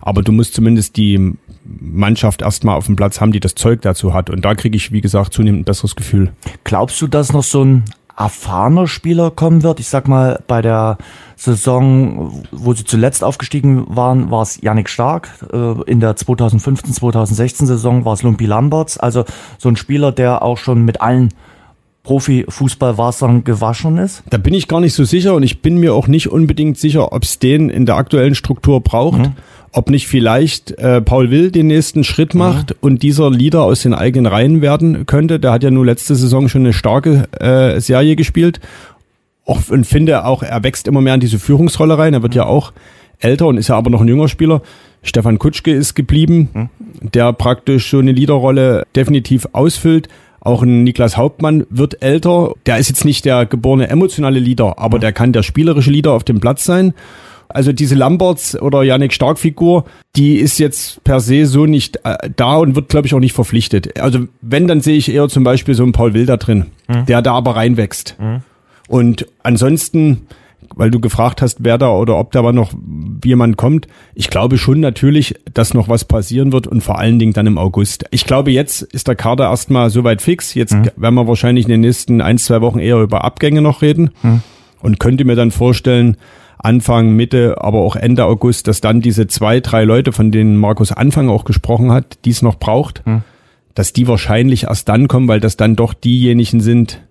Aber 0.00 0.22
du 0.22 0.32
musst 0.32 0.54
zumindest 0.54 0.96
die 0.96 1.34
Mannschaft 1.64 2.42
erstmal 2.42 2.76
auf 2.76 2.86
dem 2.86 2.96
Platz 2.96 3.20
haben, 3.20 3.32
die 3.32 3.40
das 3.40 3.54
Zeug 3.54 3.80
dazu 3.82 4.12
hat. 4.12 4.30
Und 4.30 4.44
da 4.44 4.54
kriege 4.54 4.76
ich, 4.76 4.92
wie 4.92 5.00
gesagt, 5.00 5.32
zunehmend 5.32 5.62
ein 5.62 5.64
besseres 5.64 5.96
Gefühl. 5.96 6.32
Glaubst 6.62 7.00
du, 7.00 7.06
dass 7.06 7.32
noch 7.32 7.42
so 7.42 7.64
ein 7.64 7.84
erfahrener 8.16 8.86
Spieler 8.86 9.30
kommen 9.30 9.62
wird? 9.62 9.80
Ich 9.80 9.88
sag 9.88 10.08
mal, 10.08 10.40
bei 10.46 10.62
der 10.62 10.98
Saison, 11.36 12.44
wo 12.52 12.72
sie 12.74 12.84
zuletzt 12.84 13.24
aufgestiegen 13.24 13.84
waren, 13.88 14.30
war 14.30 14.42
es 14.42 14.60
Yannick 14.60 14.88
Stark. 14.88 15.28
Äh, 15.52 15.82
In 15.90 16.00
der 16.00 16.16
2015, 16.16 16.92
2016 16.92 17.66
Saison 17.66 18.04
war 18.04 18.12
es 18.14 18.22
Lumpi 18.22 18.46
Lamberts. 18.46 18.98
Also 18.98 19.24
so 19.58 19.68
ein 19.68 19.76
Spieler, 19.76 20.12
der 20.12 20.42
auch 20.42 20.58
schon 20.58 20.84
mit 20.84 21.00
allen 21.00 21.30
Profifußballwassern 22.04 23.44
gewaschen 23.44 23.98
ist. 23.98 24.22
Da 24.28 24.36
bin 24.36 24.52
ich 24.52 24.68
gar 24.68 24.80
nicht 24.80 24.92
so 24.92 25.04
sicher 25.04 25.34
und 25.34 25.42
ich 25.42 25.62
bin 25.62 25.78
mir 25.78 25.94
auch 25.94 26.06
nicht 26.06 26.30
unbedingt 26.30 26.78
sicher, 26.78 27.12
ob 27.12 27.24
es 27.24 27.38
den 27.38 27.70
in 27.70 27.86
der 27.86 27.96
aktuellen 27.96 28.34
Struktur 28.34 28.82
braucht. 28.82 29.30
Ob 29.76 29.90
nicht 29.90 30.06
vielleicht 30.06 30.70
äh, 30.78 31.00
Paul 31.00 31.32
Will 31.32 31.50
den 31.50 31.66
nächsten 31.66 32.04
Schritt 32.04 32.32
macht 32.32 32.76
und 32.80 33.02
dieser 33.02 33.28
Leader 33.28 33.64
aus 33.64 33.82
den 33.82 33.92
eigenen 33.92 34.26
Reihen 34.26 34.62
werden 34.62 35.04
könnte. 35.04 35.40
Der 35.40 35.50
hat 35.50 35.64
ja 35.64 35.72
nur 35.72 35.84
letzte 35.84 36.14
Saison 36.14 36.48
schon 36.48 36.62
eine 36.62 36.72
starke 36.72 37.24
äh, 37.40 37.80
Serie 37.80 38.14
gespielt. 38.14 38.60
Auch, 39.44 39.68
und 39.70 39.84
finde 39.84 40.26
auch, 40.26 40.44
er 40.44 40.62
wächst 40.62 40.86
immer 40.86 41.00
mehr 41.00 41.14
in 41.14 41.20
diese 41.20 41.40
Führungsrolle 41.40 41.98
rein. 41.98 42.14
Er 42.14 42.22
wird 42.22 42.36
ja 42.36 42.46
auch 42.46 42.72
älter 43.18 43.48
und 43.48 43.56
ist 43.56 43.66
ja 43.66 43.74
aber 43.74 43.90
noch 43.90 44.00
ein 44.00 44.06
junger 44.06 44.28
Spieler. 44.28 44.62
Stefan 45.02 45.40
Kutschke 45.40 45.72
ist 45.72 45.94
geblieben, 45.94 46.70
der 47.00 47.32
praktisch 47.32 47.90
so 47.90 47.98
eine 47.98 48.12
Leaderrolle 48.12 48.86
definitiv 48.94 49.48
ausfüllt. 49.54 50.08
Auch 50.38 50.62
ein 50.62 50.84
Niklas 50.84 51.16
Hauptmann 51.16 51.66
wird 51.68 52.00
älter. 52.00 52.52
Der 52.66 52.78
ist 52.78 52.90
jetzt 52.90 53.04
nicht 53.04 53.24
der 53.24 53.44
geborene 53.44 53.88
emotionale 53.88 54.38
Leader, 54.38 54.78
aber 54.78 55.00
der 55.00 55.12
kann 55.12 55.32
der 55.32 55.42
spielerische 55.42 55.90
Leader 55.90 56.12
auf 56.12 56.22
dem 56.22 56.38
Platz 56.38 56.64
sein. 56.64 56.94
Also 57.48 57.72
diese 57.72 57.94
Lamberts 57.94 58.60
oder 58.60 58.82
Yannick 58.82 59.12
Stark 59.12 59.38
Figur, 59.38 59.84
die 60.16 60.36
ist 60.36 60.58
jetzt 60.58 61.02
per 61.04 61.20
se 61.20 61.46
so 61.46 61.66
nicht 61.66 62.00
äh, 62.04 62.30
da 62.34 62.56
und 62.56 62.74
wird, 62.74 62.88
glaube 62.88 63.06
ich, 63.06 63.14
auch 63.14 63.20
nicht 63.20 63.32
verpflichtet. 63.34 64.00
Also 64.00 64.20
wenn, 64.40 64.66
dann 64.66 64.80
sehe 64.80 64.96
ich 64.96 65.12
eher 65.12 65.28
zum 65.28 65.44
Beispiel 65.44 65.74
so 65.74 65.82
einen 65.82 65.92
Paul 65.92 66.14
Wilder 66.14 66.36
drin, 66.36 66.66
der 67.08 67.22
da 67.22 67.34
aber 67.34 67.56
reinwächst. 67.56 68.16
Und 68.88 69.26
ansonsten, 69.42 70.26
weil 70.76 70.90
du 70.90 71.00
gefragt 71.00 71.40
hast, 71.42 71.58
wer 71.60 71.78
da 71.78 71.90
oder 71.90 72.18
ob 72.18 72.32
da 72.32 72.40
aber 72.40 72.52
noch 72.52 72.72
jemand 73.24 73.56
kommt, 73.56 73.86
ich 74.14 74.28
glaube 74.28 74.58
schon 74.58 74.80
natürlich, 74.80 75.36
dass 75.52 75.72
noch 75.74 75.88
was 75.88 76.04
passieren 76.04 76.52
wird 76.52 76.66
und 76.66 76.82
vor 76.82 76.98
allen 76.98 77.18
Dingen 77.18 77.32
dann 77.32 77.46
im 77.46 77.58
August. 77.58 78.04
Ich 78.10 78.24
glaube, 78.24 78.50
jetzt 78.50 78.82
ist 78.82 79.06
der 79.08 79.14
Kader 79.14 79.44
erstmal 79.44 79.90
soweit 79.90 80.20
fix. 80.20 80.54
Jetzt 80.54 80.74
werden 80.96 81.14
wir 81.14 81.28
wahrscheinlich 81.28 81.66
in 81.66 81.70
den 81.70 81.80
nächsten 81.80 82.20
ein, 82.20 82.38
zwei 82.38 82.60
Wochen 82.60 82.78
eher 82.78 82.98
über 82.98 83.24
Abgänge 83.24 83.62
noch 83.62 83.80
reden 83.82 84.10
und 84.80 84.98
könnte 85.00 85.24
mir 85.24 85.36
dann 85.36 85.50
vorstellen, 85.50 86.16
Anfang, 86.64 87.10
Mitte, 87.10 87.56
aber 87.60 87.80
auch 87.80 87.96
Ende 87.96 88.24
August, 88.24 88.68
dass 88.68 88.80
dann 88.80 89.00
diese 89.00 89.26
zwei, 89.26 89.60
drei 89.60 89.84
Leute, 89.84 90.12
von 90.12 90.30
denen 90.30 90.56
Markus 90.56 90.92
Anfang 90.92 91.28
auch 91.28 91.44
gesprochen 91.44 91.92
hat, 91.92 92.18
die 92.24 92.30
es 92.30 92.42
noch 92.42 92.58
braucht, 92.58 93.02
dass 93.74 93.92
die 93.92 94.08
wahrscheinlich 94.08 94.64
erst 94.64 94.88
dann 94.88 95.08
kommen, 95.08 95.28
weil 95.28 95.40
das 95.40 95.56
dann 95.56 95.76
doch 95.76 95.94
diejenigen 95.94 96.60
sind, 96.60 97.02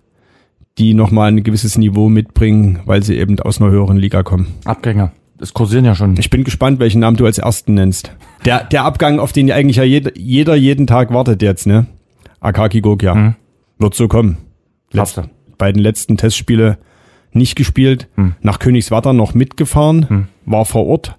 die 0.78 0.94
nochmal 0.94 1.30
ein 1.30 1.44
gewisses 1.44 1.78
Niveau 1.78 2.08
mitbringen, 2.08 2.80
weil 2.84 3.02
sie 3.02 3.16
eben 3.16 3.38
aus 3.38 3.60
einer 3.60 3.70
höheren 3.70 3.96
Liga 3.96 4.22
kommen. 4.22 4.48
Abgänger. 4.64 5.12
Es 5.38 5.52
kursieren 5.52 5.84
ja 5.84 5.94
schon. 5.94 6.16
Ich 6.18 6.30
bin 6.30 6.44
gespannt, 6.44 6.80
welchen 6.80 7.00
Namen 7.00 7.16
du 7.16 7.26
als 7.26 7.38
ersten 7.38 7.74
nennst. 7.74 8.12
Der, 8.44 8.64
der 8.64 8.84
Abgang, 8.84 9.18
auf 9.18 9.32
den 9.32 9.50
eigentlich 9.50 9.76
ja 9.76 9.84
jeder, 9.84 10.16
jeder 10.16 10.54
jeden 10.54 10.86
Tag 10.86 11.12
wartet 11.12 11.42
jetzt, 11.42 11.66
ne? 11.66 11.86
Akaki 12.40 12.80
Gokia. 12.80 13.34
Wird 13.78 13.94
so 13.94 14.08
kommen. 14.08 14.38
Glaubst 14.90 15.16
du? 15.16 15.22
beiden 15.58 15.80
letzten 15.80 16.16
Testspiele 16.16 16.78
nicht 17.34 17.56
gespielt, 17.56 18.08
nach 18.40 18.58
Königswatter 18.58 19.12
noch 19.12 19.34
mitgefahren, 19.34 20.28
war 20.46 20.64
vor 20.64 20.86
Ort, 20.86 21.16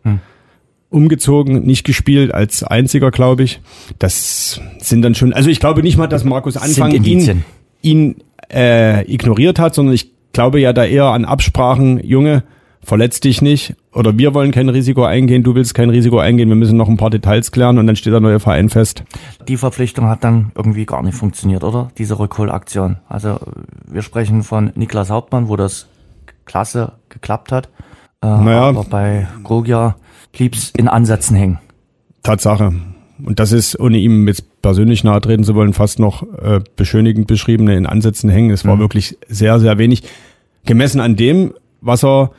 umgezogen, 0.90 1.66
nicht 1.66 1.84
gespielt, 1.86 2.34
als 2.34 2.64
einziger, 2.64 3.12
glaube 3.12 3.44
ich. 3.44 3.60
Das 4.00 4.62
sind 4.80 5.02
dann 5.02 5.16
schon, 5.16 5.34
also 5.34 5.50
ich 5.50 5.60
glaube 5.60 5.84
nicht 5.84 5.98
mal, 5.98 6.08
dass 6.08 6.24
Markus 6.24 6.58
Anfang 6.58 6.92
ihn, 6.92 7.44
ihn 7.82 8.16
äh, 8.54 9.04
ignoriert 9.12 9.60
hat, 9.60 9.76
sondern 9.76 9.94
ich 9.94 10.12
glaube 10.32 10.60
ja 10.60 10.74
da 10.74 10.86
eher 10.86 11.06
an 11.06 11.26
Absprachen, 11.26 12.00
Junge, 12.04 12.44
verletz 12.82 13.20
dich 13.20 13.42
nicht 13.42 13.76
oder 13.94 14.18
wir 14.18 14.34
wollen 14.34 14.52
kein 14.52 14.70
Risiko 14.70 15.04
eingehen, 15.04 15.44
du 15.44 15.56
willst 15.56 15.74
kein 15.74 15.90
Risiko 15.90 16.20
eingehen, 16.20 16.50
wir 16.50 16.56
müssen 16.56 16.78
noch 16.78 16.88
ein 16.88 16.98
paar 16.98 17.10
Details 17.10 17.52
klären 17.52 17.80
und 17.80 17.88
dann 17.88 17.96
steht 17.96 18.14
der 18.14 18.20
neue 18.20 18.40
Verein 18.40 18.70
fest. 18.70 19.04
Die 19.48 19.58
Verpflichtung 19.58 20.06
hat 20.08 20.24
dann 20.24 20.52
irgendwie 20.56 20.86
gar 20.86 21.02
nicht 21.02 21.16
funktioniert, 21.16 21.64
oder? 21.64 21.90
Diese 21.98 22.20
Rückholaktion. 22.20 22.98
Also 23.10 23.40
wir 23.88 24.04
sprechen 24.04 24.44
von 24.44 24.72
Niklas 24.76 25.10
Hauptmann, 25.10 25.50
wo 25.50 25.56
das 25.56 25.88
klasse 26.46 26.94
geklappt 27.10 27.52
hat. 27.52 27.68
Äh, 28.22 28.28
Naja. 28.28 28.64
Aber 28.70 28.84
bei 28.84 29.28
Gogia 29.44 29.96
blieb's 30.32 30.72
in 30.76 30.88
Ansätzen 30.88 31.36
hängen. 31.36 31.60
Tatsache. 32.24 32.74
Und 33.24 33.40
das 33.40 33.52
ist, 33.52 33.80
ohne 33.80 33.98
ihm 33.98 34.28
jetzt 34.28 34.62
persönlich 34.62 35.04
nahe 35.04 35.22
treten 35.22 35.44
zu 35.44 35.56
wollen, 35.56 35.74
fast 35.74 36.00
noch 36.00 36.24
äh, 36.38 36.60
beschönigend 36.76 37.28
beschriebene 37.28 37.76
in 37.78 37.86
Ansätzen 37.86 38.30
hängen. 38.30 38.52
Es 38.52 38.66
war 38.66 38.78
wirklich 38.80 39.18
sehr, 39.30 39.60
sehr 39.60 39.78
wenig. 39.78 40.04
Gemessen 40.66 41.00
an 41.00 41.16
dem, 41.16 41.54
was 41.82 42.04
er 42.04 42.32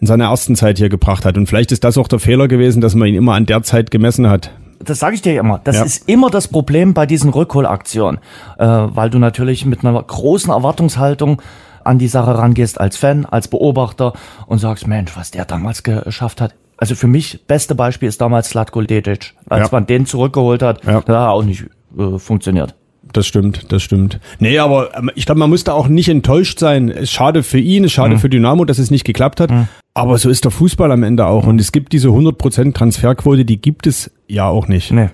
in 0.00 0.06
seiner 0.06 0.24
ersten 0.24 0.56
Zeit 0.56 0.78
hier 0.78 0.88
gebracht 0.88 1.24
hat. 1.24 1.36
Und 1.36 1.46
vielleicht 1.46 1.70
ist 1.70 1.84
das 1.84 1.96
auch 1.98 2.08
der 2.08 2.18
Fehler 2.18 2.48
gewesen, 2.48 2.80
dass 2.80 2.94
man 2.94 3.08
ihn 3.08 3.14
immer 3.14 3.34
an 3.34 3.46
der 3.46 3.62
Zeit 3.62 3.90
gemessen 3.92 4.28
hat. 4.28 4.50
Das 4.82 4.98
sage 4.98 5.14
ich 5.14 5.22
dir 5.22 5.38
immer. 5.38 5.60
Das 5.62 5.76
Ja. 5.76 5.84
ist 5.84 6.08
immer 6.08 6.30
das 6.30 6.48
Problem 6.48 6.94
bei 6.94 7.06
diesen 7.06 7.30
Rückholaktionen, 7.30 8.18
äh, 8.58 8.66
weil 8.66 9.08
du 9.10 9.18
natürlich 9.18 9.64
mit 9.66 9.84
einer 9.84 10.02
großen 10.02 10.50
Erwartungshaltung 10.52 11.40
an 11.84 11.98
die 11.98 12.08
Sache 12.08 12.36
rangehst 12.38 12.80
als 12.80 12.96
Fan, 12.96 13.24
als 13.26 13.48
Beobachter 13.48 14.12
und 14.46 14.58
sagst, 14.58 14.86
Mensch, 14.86 15.16
was 15.16 15.30
der 15.30 15.44
damals 15.44 15.82
geschafft 15.82 16.40
hat. 16.40 16.54
Also 16.76 16.94
für 16.96 17.06
mich 17.06 17.40
beste 17.46 17.74
Beispiel 17.74 18.08
ist 18.08 18.20
damals 18.20 18.48
Slatko 18.50 18.82
Dedic. 18.82 19.34
Als 19.48 19.66
Ja. 19.66 19.68
man 19.72 19.86
den 19.86 20.06
zurückgeholt 20.06 20.62
hat, 20.62 20.84
Ja. 20.84 21.00
da 21.02 21.22
hat 21.22 21.28
auch 21.30 21.44
nicht 21.44 21.64
äh, 21.98 22.18
funktioniert. 22.18 22.74
Das 23.12 23.26
stimmt, 23.28 23.70
das 23.70 23.82
stimmt. 23.84 24.18
Nee, 24.40 24.58
aber 24.58 24.96
ähm, 24.98 25.08
ich 25.14 25.24
glaube, 25.26 25.38
man 25.38 25.50
musste 25.50 25.72
auch 25.72 25.86
nicht 25.86 26.08
enttäuscht 26.08 26.58
sein. 26.58 26.88
Es 26.88 27.02
ist 27.04 27.12
schade 27.12 27.44
für 27.44 27.58
ihn, 27.60 27.84
es 27.84 27.92
ist 27.92 27.98
Mhm. 27.98 28.02
schade 28.02 28.18
für 28.18 28.28
Dynamo, 28.28 28.64
dass 28.64 28.78
es 28.78 28.90
nicht 28.90 29.04
geklappt 29.04 29.38
hat. 29.38 29.50
Aber 29.94 30.18
so 30.18 30.28
ist 30.30 30.42
der 30.44 30.50
Fußball 30.50 30.90
am 30.90 31.04
Ende 31.04 31.26
auch. 31.26 31.46
Und 31.46 31.60
es 31.60 31.70
gibt 31.70 31.92
diese 31.92 32.08
100% 32.08 32.76
Transferquote, 32.76 33.44
die 33.44 33.60
gibt 33.62 33.86
es 33.86 34.10
ja 34.26 34.48
auch 34.48 34.66
nicht. 34.66 34.90
Nee. 34.90 35.10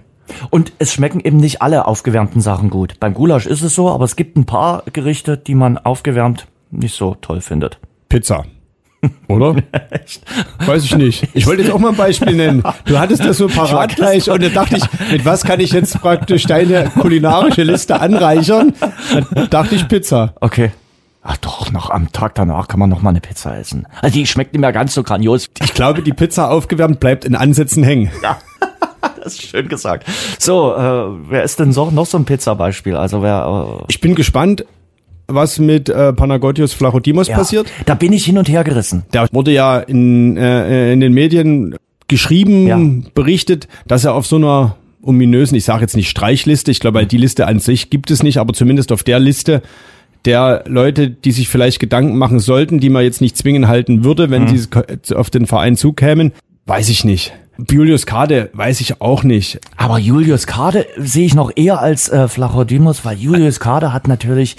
Und 0.49 0.73
es 0.79 0.95
schmecken 0.95 1.21
eben 1.21 1.37
nicht 1.39 1.61
alle 1.61 1.87
aufgewärmten 1.87 2.41
Sachen 2.41 2.71
gut. 2.71 2.95
Beim 3.01 3.13
Gulasch 3.13 3.45
ist 3.47 3.61
es 3.63 3.75
so, 3.75 3.91
aber 3.91 4.05
es 4.05 4.17
gibt 4.17 4.37
ein 4.39 4.47
paar 4.47 4.85
Gerichte, 4.93 5.37
die 5.37 5.55
man 5.57 5.77
aufgewärmt 5.77 6.47
nicht 6.71 6.95
so 6.97 7.15
toll 7.21 7.41
findet. 7.41 7.79
Pizza. 8.09 8.45
Oder? 9.29 9.57
Weiß 10.67 10.85
ich 10.85 10.95
nicht. 10.97 11.29
Ich 11.33 11.47
wollte 11.47 11.63
jetzt 11.63 11.73
auch 11.73 11.79
mal 11.79 11.91
ein 11.91 11.97
Beispiel 11.97 12.35
nennen. 12.35 12.63
Du 12.85 12.99
hattest 12.99 13.25
das 13.25 13.39
so 13.39 13.49
parat 13.49 13.97
gleich 13.97 14.29
und 14.31 14.43
da 14.43 14.49
dachte 14.51 14.77
ich, 14.77 14.85
mit 15.13 15.25
was 15.25 15.43
kann 15.45 15.59
ich 15.61 15.73
jetzt 15.73 15.99
praktisch 16.01 16.45
deine 16.45 16.91
kulinarische 16.91 17.63
Liste 17.63 18.01
anreichern? 18.01 18.75
Da 19.35 19.47
dachte 19.47 19.75
ich 19.75 19.89
Pizza. 19.89 20.35
Okay. 20.41 20.73
Ach 21.23 21.37
doch, 21.39 21.71
noch 21.71 21.91
am 21.91 22.13
Tag 22.13 22.35
danach 22.35 22.67
kann 22.69 22.81
man 22.81 22.89
noch 22.89 23.03
mal 23.03 23.11
eine 23.11 23.21
Pizza 23.21 23.57
essen. 23.59 23.87
Also 24.01 24.15
die 24.19 24.27
schmeckt 24.27 24.53
nicht 24.55 24.61
mehr 24.61 24.73
ganz 24.73 24.95
so 24.95 25.03
grandios. 25.03 25.49
Ich 25.63 25.75
glaube, 25.75 26.03
die 26.03 26.13
Pizza 26.15 26.51
aufgewärmt 26.51 26.99
bleibt 27.01 27.25
in 27.25 27.35
Ansätzen 27.35 27.83
hängen. 27.83 28.11
Das 29.23 29.35
ist 29.35 29.43
schön 29.43 29.69
gesagt. 29.69 30.07
So, 30.39 30.75
äh, 30.75 31.31
wer 31.31 31.43
ist 31.43 31.61
denn 31.61 31.73
so, 31.73 31.91
noch 31.91 32.07
so 32.07 32.17
ein 32.17 32.25
Pizza-Beispiel? 32.25 32.97
Also 32.97 33.23
wer... 33.23 33.79
Äh, 33.81 33.85
Ich 33.89 34.01
bin 34.01 34.15
gespannt, 34.15 34.65
was 35.35 35.59
mit 35.59 35.89
äh, 35.89 36.13
Panagotios 36.13 36.73
Flachodimos 36.73 37.29
ja, 37.29 37.37
passiert. 37.37 37.67
Da 37.87 37.95
bin 37.95 38.13
ich 38.13 38.25
hin 38.25 38.39
und 38.39 38.49
her 38.49 38.65
gerissen. 38.65 39.05
Der 39.13 39.29
wurde 39.33 39.53
ja 39.53 39.79
in, 39.79 40.37
äh, 40.37 40.93
in 40.93 41.01
den 41.01 41.13
Medien 41.13 41.75
geschrieben, 42.09 42.67
Ja. 42.67 42.79
berichtet, 43.15 43.69
dass 43.87 44.05
er 44.05 44.15
auf 44.15 44.27
so 44.27 44.37
einer 44.37 44.77
ominösen, 45.03 45.57
ich 45.57 45.65
sage 45.65 45.81
jetzt 45.83 45.97
nicht 45.97 46.11
Streichliste, 46.11 46.71
ich 46.71 46.81
glaube, 46.81 47.07
die 47.07 47.17
Liste 47.17 47.47
an 47.47 47.59
sich 47.61 47.89
gibt 47.91 48.11
es 48.11 48.23
nicht, 48.23 48.39
aber 48.39 48.53
zumindest 48.53 48.93
auf 48.93 49.03
der 49.03 49.19
Liste 49.19 49.63
der 50.27 50.65
Leute, 50.67 51.09
die 51.09 51.33
sich 51.33 51.49
vielleicht 51.49 51.79
Gedanken 51.81 52.19
machen 52.19 52.41
sollten, 52.41 52.81
die 52.81 52.91
man 52.91 53.05
jetzt 53.05 53.23
nicht 53.23 53.37
zwingen 53.39 53.69
halten 53.69 54.05
würde, 54.05 54.27
Mhm. 54.27 54.31
wenn 54.33 54.49
sie 54.49 55.15
auf 55.17 55.31
den 55.31 55.47
Verein 55.47 55.77
zukämen, 55.77 56.33
weiß 56.67 56.91
ich 56.91 57.05
nicht. 57.05 57.33
Julius 57.71 58.05
Kade 58.07 58.51
weiß 58.53 58.81
ich 58.81 59.01
auch 59.01 59.23
nicht. 59.23 59.61
Aber 59.77 59.99
Julius 59.99 60.47
Kade 60.47 60.87
sehe 60.99 61.25
ich 61.27 61.35
noch 61.35 61.51
eher 61.55 61.81
als 61.81 62.09
äh, 62.09 62.27
Flachodimos, 62.29 63.05
weil 63.05 63.17
Julius 63.19 63.61
Kade 63.61 63.93
hat 63.93 64.09
natürlich 64.09 64.57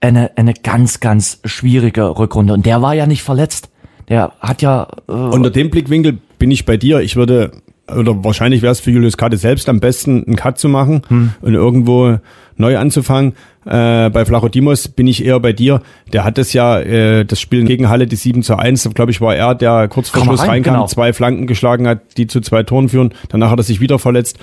eine, 0.00 0.30
eine 0.36 0.54
ganz, 0.54 1.00
ganz 1.00 1.40
schwierige 1.44 2.18
Rückrunde. 2.18 2.52
Und 2.52 2.66
der 2.66 2.82
war 2.82 2.94
ja 2.94 3.06
nicht 3.06 3.22
verletzt. 3.22 3.68
Der 4.08 4.32
hat 4.40 4.62
ja... 4.62 4.88
Äh, 5.08 5.12
Unter 5.12 5.50
dem 5.50 5.70
Blickwinkel 5.70 6.18
bin 6.38 6.50
ich 6.50 6.64
bei 6.64 6.76
dir. 6.76 7.00
Ich 7.00 7.16
würde, 7.16 7.50
oder 7.92 8.22
wahrscheinlich 8.24 8.62
wäre 8.62 8.72
es 8.72 8.80
für 8.80 8.90
Julius 8.90 9.16
Kade 9.16 9.36
selbst 9.36 9.68
am 9.68 9.80
besten, 9.80 10.24
einen 10.24 10.36
Cut 10.36 10.58
zu 10.58 10.68
machen 10.68 11.02
Hm. 11.08 11.32
und 11.40 11.54
irgendwo 11.54 12.18
neu 12.56 12.78
anzufangen. 12.78 13.32
Äh, 13.64 14.10
bei 14.10 14.24
Flachodimos 14.24 14.88
bin 14.88 15.08
ich 15.08 15.24
eher 15.24 15.40
bei 15.40 15.52
dir. 15.52 15.82
Der 16.12 16.24
hat 16.24 16.38
das 16.38 16.52
ja, 16.52 16.78
äh, 16.78 17.24
das 17.24 17.40
Spiel 17.40 17.64
gegen 17.64 17.88
Halle, 17.88 18.06
die 18.06 18.16
7 18.16 18.42
zu 18.42 18.56
1, 18.56 18.88
glaube 18.94 19.10
ich, 19.10 19.20
war 19.20 19.34
er, 19.34 19.54
der 19.56 19.88
kurz 19.88 20.08
vor 20.10 20.20
Komm 20.20 20.28
Schluss 20.28 20.42
rein, 20.42 20.50
reinkam, 20.50 20.74
genau. 20.74 20.86
zwei 20.86 21.12
Flanken 21.12 21.46
geschlagen 21.46 21.88
hat, 21.88 22.16
die 22.16 22.28
zu 22.28 22.40
zwei 22.40 22.62
Toren 22.62 22.88
führen. 22.88 23.12
Danach 23.28 23.50
hat 23.50 23.58
er 23.58 23.64
sich 23.64 23.80
wieder 23.80 23.98
verletzt. 23.98 24.38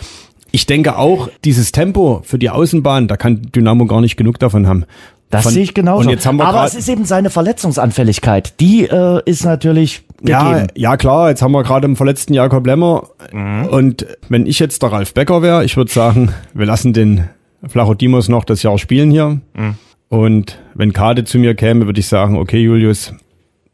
Ich 0.51 0.67
denke 0.67 0.98
auch, 1.00 1.29
dieses 1.45 1.72
Tempo 1.72 2.22
für 2.24 2.38
die 2.38 2.51
Außenbahn, 2.51 3.07
da 3.07 3.17
kann 3.17 3.41
Dynamo 3.55 3.88
gar 3.88 4.01
nicht 4.01 4.17
genug 4.17 4.38
davon 4.38 4.67
haben. 4.67 4.86
Das 5.34 5.44
Von- 5.44 5.52
sehe 5.54 5.63
ich 5.63 5.74
genauso. 5.74 6.06
Und 6.06 6.10
jetzt 6.10 6.25
haben 6.25 6.38
wir 6.38 6.46
Aber 6.46 6.63
es 6.66 6.75
ist 6.75 6.88
eben 6.90 7.06
seine 7.06 7.30
Verletzungsanfälligkeit. 7.30 8.60
Die 8.60 8.84
äh, 8.86 9.22
ist 9.25 9.46
natürlich 9.46 10.04
Ja, 10.22 10.52
gegeben. 10.54 10.68
ja 10.75 10.98
klar, 10.98 11.30
jetzt 11.30 11.42
haben 11.42 11.52
wir 11.52 11.63
gerade 11.63 11.86
im 11.86 11.96
verletzten 11.96 12.34
Jakob 12.34 12.66
Lemmer. 12.66 13.08
Mhm. 13.32 13.66
Und 13.66 14.06
wenn 14.30 14.46
ich 14.46 14.60
jetzt 14.60 14.82
der 14.84 14.92
Ralf 14.92 15.13
Becker 15.13 15.42
wäre, 15.42 15.66
ich 15.66 15.75
würde 15.78 15.92
sagen, 15.92 16.32
wir 16.54 16.66
lassen 16.66 16.94
den 16.94 17.30
Flachodimos 17.68 18.30
noch 18.30 18.44
das 18.46 18.62
Jahr 18.63 18.78
spielen 18.78 19.12
hier. 19.12 19.40
Mhm. 19.56 19.75
Und 20.10 20.60
wenn 20.75 20.94
Kade 20.94 21.24
zu 21.24 21.40
mir 21.40 21.56
käme, 21.56 21.86
würde 21.88 22.00
ich 22.00 22.08
sagen, 22.08 22.38
okay, 22.38 22.60
Julius, 22.62 23.13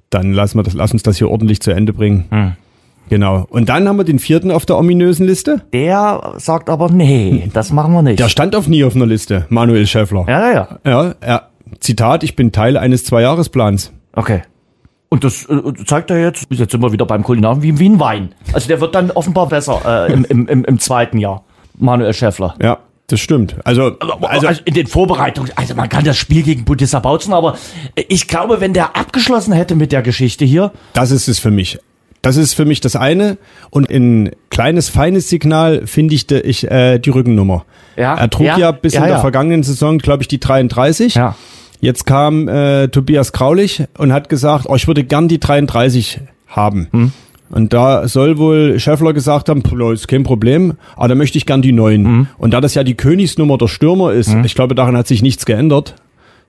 dann 0.10 0.32
lassen 0.34 0.58
wir 0.58 0.64
das, 0.64 0.74
lass 0.74 0.94
uns 0.94 1.04
das 1.04 1.18
hier 1.18 1.30
ordentlich 1.30 1.60
zu 1.62 1.72
Ende 1.72 1.92
bringen. 1.94 2.26
Mhm. 2.32 2.52
Genau. 3.10 3.48
Und 3.50 3.70
dann 3.70 3.88
haben 3.88 3.98
wir 3.98 4.04
den 4.04 4.20
vierten 4.20 4.52
auf 4.52 4.68
der 4.68 4.78
ominösen 4.78 5.26
Liste. 5.26 5.62
Der 5.74 6.34
sagt 6.38 6.70
aber, 6.70 6.90
nee, 6.92 7.50
das 7.54 7.72
machen 7.72 7.92
wir 7.94 8.04
nicht. 8.04 8.20
Der 8.20 8.30
stand 8.30 8.56
auf 8.56 8.68
nie 8.68 8.84
auf 8.84 8.96
einer 8.96 9.08
Liste, 9.08 9.48
Manuel 9.50 9.88
Schäffler. 9.88 10.26
ja, 10.28 10.40
ja, 10.52 10.52
ja. 10.54 10.80
Ja, 10.86 11.16
er, 11.20 11.49
Zitat, 11.80 12.24
ich 12.24 12.36
bin 12.36 12.52
Teil 12.52 12.78
eines 12.78 13.04
Zweijahresplans. 13.06 13.92
Okay. 14.14 14.42
Und 15.10 15.24
das 15.24 15.46
äh, 15.50 15.74
zeigt 15.86 16.12
er 16.12 16.20
jetzt, 16.22 16.48
jetzt 16.52 16.72
sind 16.72 16.82
wir 16.82 16.92
wieder 16.92 17.06
beim 17.06 17.24
Kulinaren, 17.24 17.64
wie, 17.64 17.80
wie 17.80 17.90
ein 17.90 18.00
Wein. 18.00 18.36
Also 18.54 18.68
der 18.68 18.80
wird 18.80 18.94
dann 18.94 19.12
offenbar 19.12 19.48
besser 19.48 20.08
äh, 20.08 20.14
im, 20.14 20.26
im, 20.26 20.48
im, 20.48 20.66
im 20.66 20.80
zweiten 20.80 21.18
Jahr. 21.18 21.44
Manuel 21.78 22.14
Schäffler. 22.14 22.56
Ja, 22.62 22.78
das 23.08 23.20
stimmt. 23.20 23.56
Also, 23.64 23.98
Also, 24.22 24.48
also 24.48 24.62
in 24.66 24.74
den 24.76 24.86
Vorbereitungen, 24.86 25.52
also 25.56 25.74
man 25.74 25.90
kann 25.90 26.04
das 26.04 26.18
Spiel 26.18 26.44
gegen 26.44 26.66
Budissa 26.66 27.00
Bautzen, 27.00 27.34
aber 27.34 27.58
ich 27.96 28.28
glaube, 28.28 28.62
wenn 28.62 28.74
der 28.74 28.96
abgeschlossen 28.96 29.54
hätte 29.54 29.76
mit 29.76 29.92
der 29.92 30.04
Geschichte 30.04 30.46
hier, 30.46 30.72
Das 30.94 31.10
ist 31.10 31.28
es 31.28 31.40
für 31.40 31.52
mich. 31.52 31.80
Das 32.22 32.36
ist 32.36 32.54
für 32.54 32.66
mich 32.66 32.82
das 32.82 32.96
eine. 32.96 33.38
Und 33.70 33.90
ein 33.90 34.32
kleines, 34.50 34.90
feines 34.90 35.30
Signal 35.30 35.88
finde 35.88 36.16
ich, 36.16 36.28
de, 36.28 36.42
ich 36.42 36.70
äh, 36.70 37.00
die 37.00 37.10
Rückennummer. 37.10 37.66
Ja, 37.96 38.16
er 38.16 38.30
trug 38.30 38.48
ja, 38.48 38.58
ja, 38.58 38.72
bis 38.72 38.94
ja, 38.94 39.02
in 39.02 39.08
der 39.08 39.16
ja. 39.16 39.22
vergangenen 39.22 39.64
Saison, 39.64 39.98
glaube 40.00 40.24
ich, 40.24 40.28
die 40.28 40.40
33. 40.40 41.16
Ja. 41.16 41.36
Jetzt 41.82 42.06
kam 42.06 42.48
äh, 42.48 42.90
Tobias 42.90 43.32
Kraulich 43.32 43.84
und 43.98 44.12
hat 44.12 44.28
gesagt, 44.28 44.66
oh, 44.68 44.76
ich 44.76 44.88
würde 44.88 45.04
gern 45.04 45.30
die 45.30 45.40
33 45.40 46.20
haben. 46.48 46.88
Hm. 46.92 47.12
Und 47.52 47.74
da 47.74 48.08
soll 48.08 48.38
wohl 48.38 48.80
Scheffler 48.80 49.14
gesagt 49.14 49.50
haben, 49.50 49.64
"Puh, 49.64 49.92
ist 49.92 50.08
kein 50.08 50.24
Problem, 50.24 50.74
aber 50.96 51.08
da 51.08 51.16
möchte 51.16 51.38
ich 51.38 51.46
gern 51.46 51.62
die 51.62 51.72
neuen. 51.72 52.06
Hm. 52.06 52.28
Und 52.38 52.54
da 52.54 52.62
das 52.62 52.76
ja 52.76 52.84
die 52.84 52.96
Königsnummer 52.96 53.58
der 53.58 53.68
Stürmer 53.68 54.12
ist, 54.12 54.36
ich 54.44 54.56
glaube, 54.56 54.76
daran 54.76 54.96
hat 54.96 55.08
sich 55.08 55.22
nichts 55.22 55.46
geändert, 55.46 55.96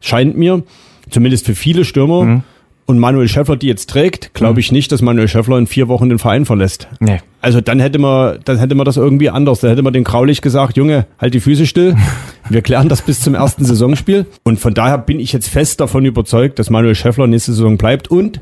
scheint 0.00 0.36
mir, 0.36 0.62
zumindest 1.08 1.46
für 1.46 1.54
viele 1.54 1.84
Stürmer. 1.84 2.22
Hm. 2.22 2.42
Und 2.90 2.98
Manuel 2.98 3.28
Schäffler 3.28 3.54
die 3.54 3.68
jetzt 3.68 3.88
trägt, 3.88 4.34
glaube 4.34 4.58
ich 4.58 4.72
nicht, 4.72 4.90
dass 4.90 5.00
Manuel 5.00 5.28
Schäffler 5.28 5.56
in 5.58 5.68
vier 5.68 5.86
Wochen 5.86 6.08
den 6.08 6.18
Verein 6.18 6.44
verlässt. 6.44 6.88
nee. 6.98 7.20
Also 7.40 7.60
dann 7.60 7.78
hätte 7.78 8.00
man, 8.00 8.40
dann 8.44 8.58
hätte 8.58 8.74
man 8.74 8.84
das 8.84 8.96
irgendwie 8.96 9.30
anders. 9.30 9.60
Dann 9.60 9.70
hätte 9.70 9.82
man 9.82 9.92
den 9.92 10.02
Kraulich 10.02 10.42
gesagt, 10.42 10.76
Junge, 10.76 11.06
halt 11.20 11.32
die 11.32 11.40
Füße 11.40 11.66
still. 11.66 11.94
Wir 12.50 12.62
klären 12.62 12.88
das 12.88 13.02
bis 13.02 13.20
zum 13.20 13.36
ersten 13.36 13.64
Saisonspiel. 13.64 14.26
Und 14.42 14.58
von 14.58 14.74
daher 14.74 14.98
bin 14.98 15.20
ich 15.20 15.32
jetzt 15.32 15.48
fest 15.48 15.80
davon 15.80 16.04
überzeugt, 16.04 16.58
dass 16.58 16.68
Manuel 16.68 16.96
Schäffler 16.96 17.28
nächste 17.28 17.52
Saison 17.52 17.78
bleibt. 17.78 18.08
Und 18.08 18.40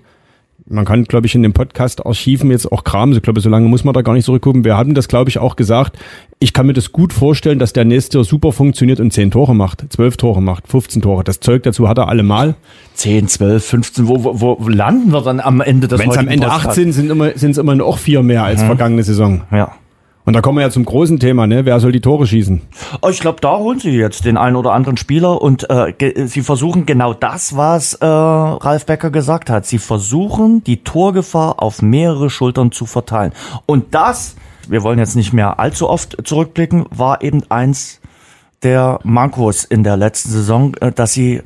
man 0.70 0.84
kann, 0.84 1.04
glaube 1.04 1.26
ich, 1.26 1.34
in 1.34 1.42
den 1.42 1.52
Podcast-Archiven 1.52 2.50
jetzt 2.50 2.70
auch 2.70 2.84
kramen. 2.84 3.16
Ich 3.16 3.22
glaube, 3.22 3.40
so 3.40 3.48
lange 3.48 3.68
muss 3.68 3.84
man 3.84 3.94
da 3.94 4.02
gar 4.02 4.12
nicht 4.12 4.24
zurückgucken. 4.24 4.64
Wir 4.64 4.76
haben 4.76 4.94
das, 4.94 5.08
glaube 5.08 5.30
ich, 5.30 5.38
auch 5.38 5.56
gesagt. 5.56 5.98
Ich 6.38 6.52
kann 6.52 6.66
mir 6.66 6.72
das 6.72 6.92
gut 6.92 7.12
vorstellen, 7.12 7.58
dass 7.58 7.72
der 7.72 7.84
nächste 7.84 8.18
Jahr 8.18 8.24
super 8.24 8.52
funktioniert 8.52 9.00
und 9.00 9.12
10 9.12 9.30
Tore 9.30 9.54
macht, 9.54 9.84
12 9.90 10.16
Tore 10.16 10.42
macht, 10.42 10.68
15 10.68 11.02
Tore. 11.02 11.24
Das 11.24 11.40
Zeug 11.40 11.62
dazu 11.64 11.88
hat 11.88 11.98
er 11.98 12.08
allemal. 12.08 12.54
10, 12.94 13.28
12, 13.28 13.64
15, 13.64 14.08
wo, 14.08 14.22
wo, 14.24 14.56
wo 14.60 14.68
landen 14.68 15.12
wir 15.12 15.22
dann 15.22 15.40
am 15.40 15.60
Ende 15.60 15.88
des 15.88 15.98
Wenn 15.98 16.10
es 16.10 16.16
am 16.16 16.28
Ende 16.28 16.46
Podcasts? 16.46 16.68
18 16.70 16.92
sind, 16.92 17.10
immer, 17.10 17.30
sind 17.36 17.52
es 17.52 17.58
immer 17.58 17.74
noch 17.74 17.98
vier 17.98 18.22
mehr 18.22 18.44
als 18.44 18.62
vergangene 18.62 19.02
Saison. 19.02 19.42
Ja. 19.50 19.72
Und 20.28 20.34
da 20.34 20.42
kommen 20.42 20.58
wir 20.58 20.62
ja 20.62 20.68
zum 20.70 20.84
großen 20.84 21.18
Thema, 21.18 21.46
ne? 21.46 21.64
Wer 21.64 21.80
soll 21.80 21.90
die 21.90 22.02
Tore 22.02 22.26
schießen? 22.26 22.60
Oh, 23.00 23.08
ich 23.08 23.20
glaube, 23.20 23.40
da 23.40 23.56
holen 23.56 23.80
sie 23.80 23.92
jetzt 23.92 24.26
den 24.26 24.36
einen 24.36 24.56
oder 24.56 24.74
anderen 24.74 24.98
Spieler 24.98 25.40
und 25.40 25.70
äh, 25.70 26.26
sie 26.26 26.42
versuchen 26.42 26.84
genau 26.84 27.14
das, 27.14 27.56
was 27.56 27.94
äh, 27.94 28.04
Ralf 28.04 28.84
Becker 28.84 29.10
gesagt 29.10 29.48
hat. 29.48 29.64
Sie 29.64 29.78
versuchen, 29.78 30.62
die 30.62 30.84
Torgefahr 30.84 31.62
auf 31.62 31.80
mehrere 31.80 32.28
Schultern 32.28 32.72
zu 32.72 32.84
verteilen. 32.84 33.32
Und 33.64 33.94
das, 33.94 34.36
wir 34.68 34.82
wollen 34.82 34.98
jetzt 34.98 35.16
nicht 35.16 35.32
mehr 35.32 35.58
allzu 35.58 35.88
oft 35.88 36.18
zurückblicken, 36.24 36.84
war 36.90 37.22
eben 37.22 37.44
eins 37.48 38.02
der 38.62 39.00
Mankos 39.04 39.64
in 39.64 39.82
der 39.82 39.96
letzten 39.96 40.28
Saison, 40.28 40.74
äh, 40.82 40.92
dass 40.92 41.14
sie 41.14 41.40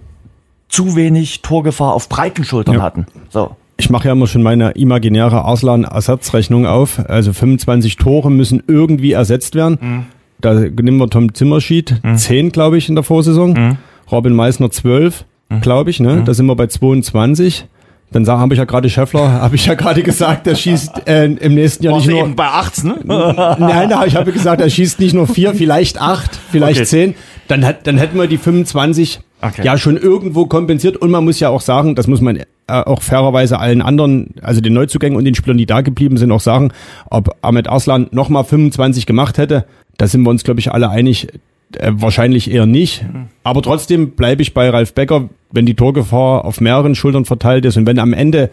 zu 0.68 0.96
wenig 0.96 1.42
Torgefahr 1.42 1.94
auf 1.94 2.08
breiten 2.08 2.42
Schultern 2.42 2.74
Ja. 2.78 2.82
hatten. 2.82 3.06
So. 3.30 3.54
Ich 3.82 3.90
mache 3.90 4.06
ja 4.06 4.12
immer 4.12 4.28
schon 4.28 4.44
meine 4.44 4.70
imaginäre 4.76 5.42
Arslan-Ersatzrechnung 5.44 6.66
auf. 6.66 7.00
Also 7.10 7.32
25 7.32 7.96
Tore 7.96 8.30
müssen 8.30 8.62
irgendwie 8.68 9.10
ersetzt 9.10 9.56
werden. 9.56 10.06
Da 10.40 10.54
nehmen 10.54 10.98
wir 10.98 11.10
Tom 11.10 11.34
Zimmerschied, 11.34 11.96
10, 12.14 12.52
glaube 12.52 12.78
ich, 12.78 12.88
in 12.88 12.94
der 12.94 13.02
Vorsaison. 13.02 13.76
Robin 14.12 14.34
Meissner 14.34 14.70
12, 14.70 15.24
glaube 15.62 15.90
ich. 15.90 15.98
Ne? 15.98 16.22
Da 16.24 16.32
sind 16.32 16.46
wir 16.46 16.54
bei 16.54 16.68
22. 16.68 17.66
Dann 18.12 18.24
habe 18.28 18.54
ich 18.54 18.58
ja 18.58 18.66
gerade 18.66 18.88
Scheffler, 18.88 19.32
habe 19.42 19.56
ich 19.56 19.66
ja 19.66 19.74
gerade 19.74 20.04
gesagt, 20.04 20.46
der 20.46 20.54
schießt 20.54 21.08
äh, 21.08 21.24
im 21.24 21.54
nächsten 21.54 21.82
Jahr 21.82 21.94
Warst 21.94 22.06
nicht 22.06 22.14
nur. 22.14 22.24
eben 22.26 22.36
bei 22.36 22.46
18, 22.46 22.88
ne? 22.88 22.98
Nein, 23.58 23.88
nein, 23.88 24.04
ich 24.06 24.14
habe 24.14 24.30
gesagt, 24.30 24.60
er 24.60 24.70
schießt 24.70 25.00
nicht 25.00 25.14
nur 25.14 25.26
vier, 25.26 25.54
vielleicht 25.54 26.00
acht, 26.00 26.38
vielleicht 26.52 26.80
Okay. 26.82 26.86
zehn. 26.86 27.14
Dann, 27.48 27.66
dann 27.82 27.98
hätten 27.98 28.16
wir 28.16 28.28
die 28.28 28.38
25 28.38 29.18
Okay. 29.44 29.62
ja 29.64 29.76
schon 29.76 29.96
irgendwo 29.96 30.46
kompensiert. 30.46 30.96
Und 30.98 31.10
man 31.10 31.24
muss 31.24 31.40
ja 31.40 31.48
auch 31.48 31.62
sagen, 31.62 31.96
das 31.96 32.06
muss 32.06 32.20
man 32.20 32.38
auch 32.66 33.02
fairerweise 33.02 33.58
allen 33.58 33.82
anderen, 33.82 34.34
also 34.42 34.60
den 34.60 34.72
Neuzugängen 34.72 35.16
und 35.16 35.24
den 35.24 35.34
Spielern, 35.34 35.58
die 35.58 35.66
da 35.66 35.80
geblieben 35.80 36.16
sind, 36.16 36.32
auch 36.32 36.40
sagen, 36.40 36.72
ob 37.10 37.36
Ahmed 37.42 37.68
Arslan 37.68 38.08
nochmal 38.12 38.44
25 38.44 39.06
gemacht 39.06 39.38
hätte, 39.38 39.66
da 39.98 40.06
sind 40.06 40.22
wir 40.22 40.30
uns, 40.30 40.44
glaube 40.44 40.60
ich, 40.60 40.72
alle 40.72 40.88
einig, 40.88 41.28
äh, 41.76 41.92
wahrscheinlich 41.92 42.50
eher 42.50 42.66
nicht. 42.66 43.04
Aber 43.44 43.62
trotzdem 43.62 44.12
bleibe 44.12 44.42
ich 44.42 44.54
bei 44.54 44.70
Ralf 44.70 44.94
Becker, 44.94 45.28
wenn 45.50 45.66
die 45.66 45.74
Torgefahr 45.74 46.44
auf 46.44 46.60
mehreren 46.60 46.94
Schultern 46.94 47.24
verteilt 47.24 47.64
ist 47.64 47.76
und 47.76 47.86
wenn 47.86 47.98
am 47.98 48.12
Ende 48.12 48.50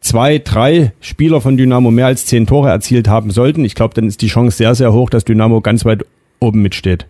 zwei, 0.00 0.38
drei 0.38 0.92
Spieler 1.00 1.40
von 1.40 1.56
Dynamo 1.56 1.90
mehr 1.90 2.06
als 2.06 2.26
zehn 2.26 2.46
Tore 2.46 2.70
erzielt 2.70 3.08
haben 3.08 3.30
sollten, 3.30 3.64
ich 3.64 3.74
glaube, 3.74 3.94
dann 3.94 4.06
ist 4.06 4.22
die 4.22 4.28
Chance 4.28 4.56
sehr, 4.56 4.74
sehr 4.74 4.92
hoch, 4.92 5.10
dass 5.10 5.24
Dynamo 5.24 5.60
ganz 5.60 5.84
weit 5.84 6.04
oben 6.38 6.62
mitsteht. 6.62 7.06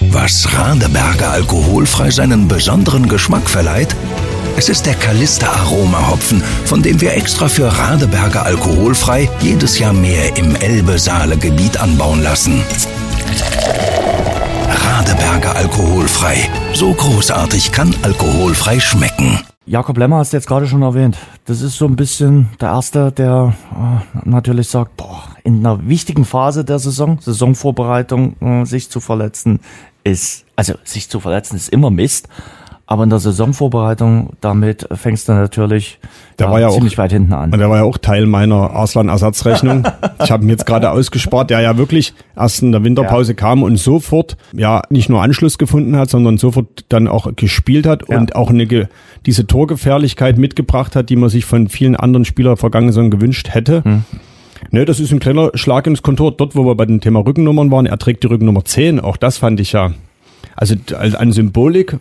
Was 0.00 0.52
Radeberger 0.52 1.30
alkoholfrei 1.30 2.10
seinen 2.10 2.48
besonderen 2.48 3.08
Geschmack 3.08 3.48
verleiht? 3.48 3.96
Es 4.58 4.70
ist 4.70 4.86
der 4.86 4.94
Kalister 4.94 5.54
Aroma 5.54 6.10
Hopfen, 6.10 6.42
von 6.64 6.82
dem 6.82 6.98
wir 7.02 7.14
extra 7.14 7.46
für 7.46 7.66
Radeberger 7.66 8.46
alkoholfrei 8.46 9.28
jedes 9.40 9.78
Jahr 9.78 9.92
mehr 9.92 10.34
im 10.38 10.56
Elbe-Saale-Gebiet 10.56 11.78
anbauen 11.78 12.22
lassen. 12.22 12.62
Radeberger 14.70 15.54
alkoholfrei. 15.56 16.48
So 16.72 16.94
großartig 16.94 17.70
kann 17.70 17.94
alkoholfrei 18.02 18.80
schmecken. 18.80 19.40
Jakob 19.66 19.98
Lemmer 19.98 20.18
hast 20.18 20.32
du 20.32 20.38
jetzt 20.38 20.46
gerade 20.46 20.66
schon 20.66 20.80
erwähnt. 20.80 21.18
Das 21.44 21.60
ist 21.60 21.76
so 21.76 21.84
ein 21.84 21.96
bisschen 21.96 22.48
der 22.58 22.70
Erste, 22.70 23.12
der 23.12 23.52
äh, 23.72 24.18
natürlich 24.26 24.68
sagt, 24.68 24.96
boah, 24.96 25.24
in 25.44 25.58
einer 25.58 25.86
wichtigen 25.86 26.24
Phase 26.24 26.64
der 26.64 26.78
Saison, 26.78 27.18
Saisonvorbereitung, 27.20 28.36
äh, 28.40 28.64
sich 28.64 28.88
zu 28.88 29.00
verletzen, 29.00 29.60
ist, 30.02 30.46
also 30.56 30.74
sich 30.84 31.10
zu 31.10 31.20
verletzen 31.20 31.56
ist 31.56 31.68
immer 31.68 31.90
Mist. 31.90 32.28
Aber 32.88 33.02
in 33.02 33.10
der 33.10 33.18
Saisonvorbereitung, 33.18 34.30
damit 34.40 34.86
fängst 34.92 35.28
du 35.28 35.32
natürlich 35.32 35.98
der 36.38 36.46
ja, 36.46 36.52
war 36.52 36.60
ja 36.60 36.70
ziemlich 36.70 36.94
auch, 36.94 36.98
weit 36.98 37.10
hinten 37.10 37.32
an. 37.32 37.50
Der 37.50 37.68
war 37.68 37.78
ja 37.78 37.82
auch 37.82 37.98
Teil 37.98 38.26
meiner 38.26 38.70
Arslan-Ersatzrechnung. 38.70 39.88
ich 40.22 40.30
habe 40.30 40.44
ihn 40.44 40.50
jetzt 40.50 40.66
gerade 40.66 40.92
ausgespart, 40.92 41.50
der 41.50 41.60
ja 41.60 41.78
wirklich 41.78 42.14
erst 42.36 42.62
in 42.62 42.70
der 42.70 42.84
Winterpause 42.84 43.32
ja. 43.32 43.36
kam 43.36 43.64
und 43.64 43.76
sofort 43.76 44.36
ja 44.52 44.82
nicht 44.88 45.08
nur 45.08 45.20
Anschluss 45.20 45.58
gefunden 45.58 45.96
hat, 45.96 46.10
sondern 46.10 46.38
sofort 46.38 46.84
dann 46.88 47.08
auch 47.08 47.34
gespielt 47.34 47.86
hat 47.86 48.08
ja. 48.08 48.18
und 48.18 48.36
auch 48.36 48.50
eine 48.50 48.88
diese 49.26 49.46
Torgefährlichkeit 49.48 50.38
mitgebracht 50.38 50.94
hat, 50.94 51.10
die 51.10 51.16
man 51.16 51.28
sich 51.28 51.44
von 51.44 51.68
vielen 51.68 51.96
anderen 51.96 52.24
Spielern 52.24 52.56
vergangenen 52.56 52.92
Saison 52.92 53.10
gewünscht 53.10 53.48
hätte. 53.50 53.82
Hm. 53.82 54.04
Ne, 54.70 54.84
das 54.84 55.00
ist 55.00 55.12
ein 55.12 55.18
kleiner 55.18 55.50
Schlag 55.54 55.86
ins 55.88 56.02
Kontor. 56.02 56.32
Dort, 56.32 56.54
wo 56.54 56.64
wir 56.64 56.76
bei 56.76 56.86
dem 56.86 57.00
Thema 57.00 57.20
Rückennummern 57.20 57.70
waren, 57.70 57.86
er 57.86 57.98
trägt 57.98 58.22
die 58.22 58.28
Rückennummer 58.28 58.64
10. 58.64 59.00
Auch 59.00 59.16
das 59.16 59.38
fand 59.38 59.58
ich 59.60 59.72
ja, 59.72 59.92
also 60.54 60.74
an 60.96 61.32
Symbolik 61.32 61.98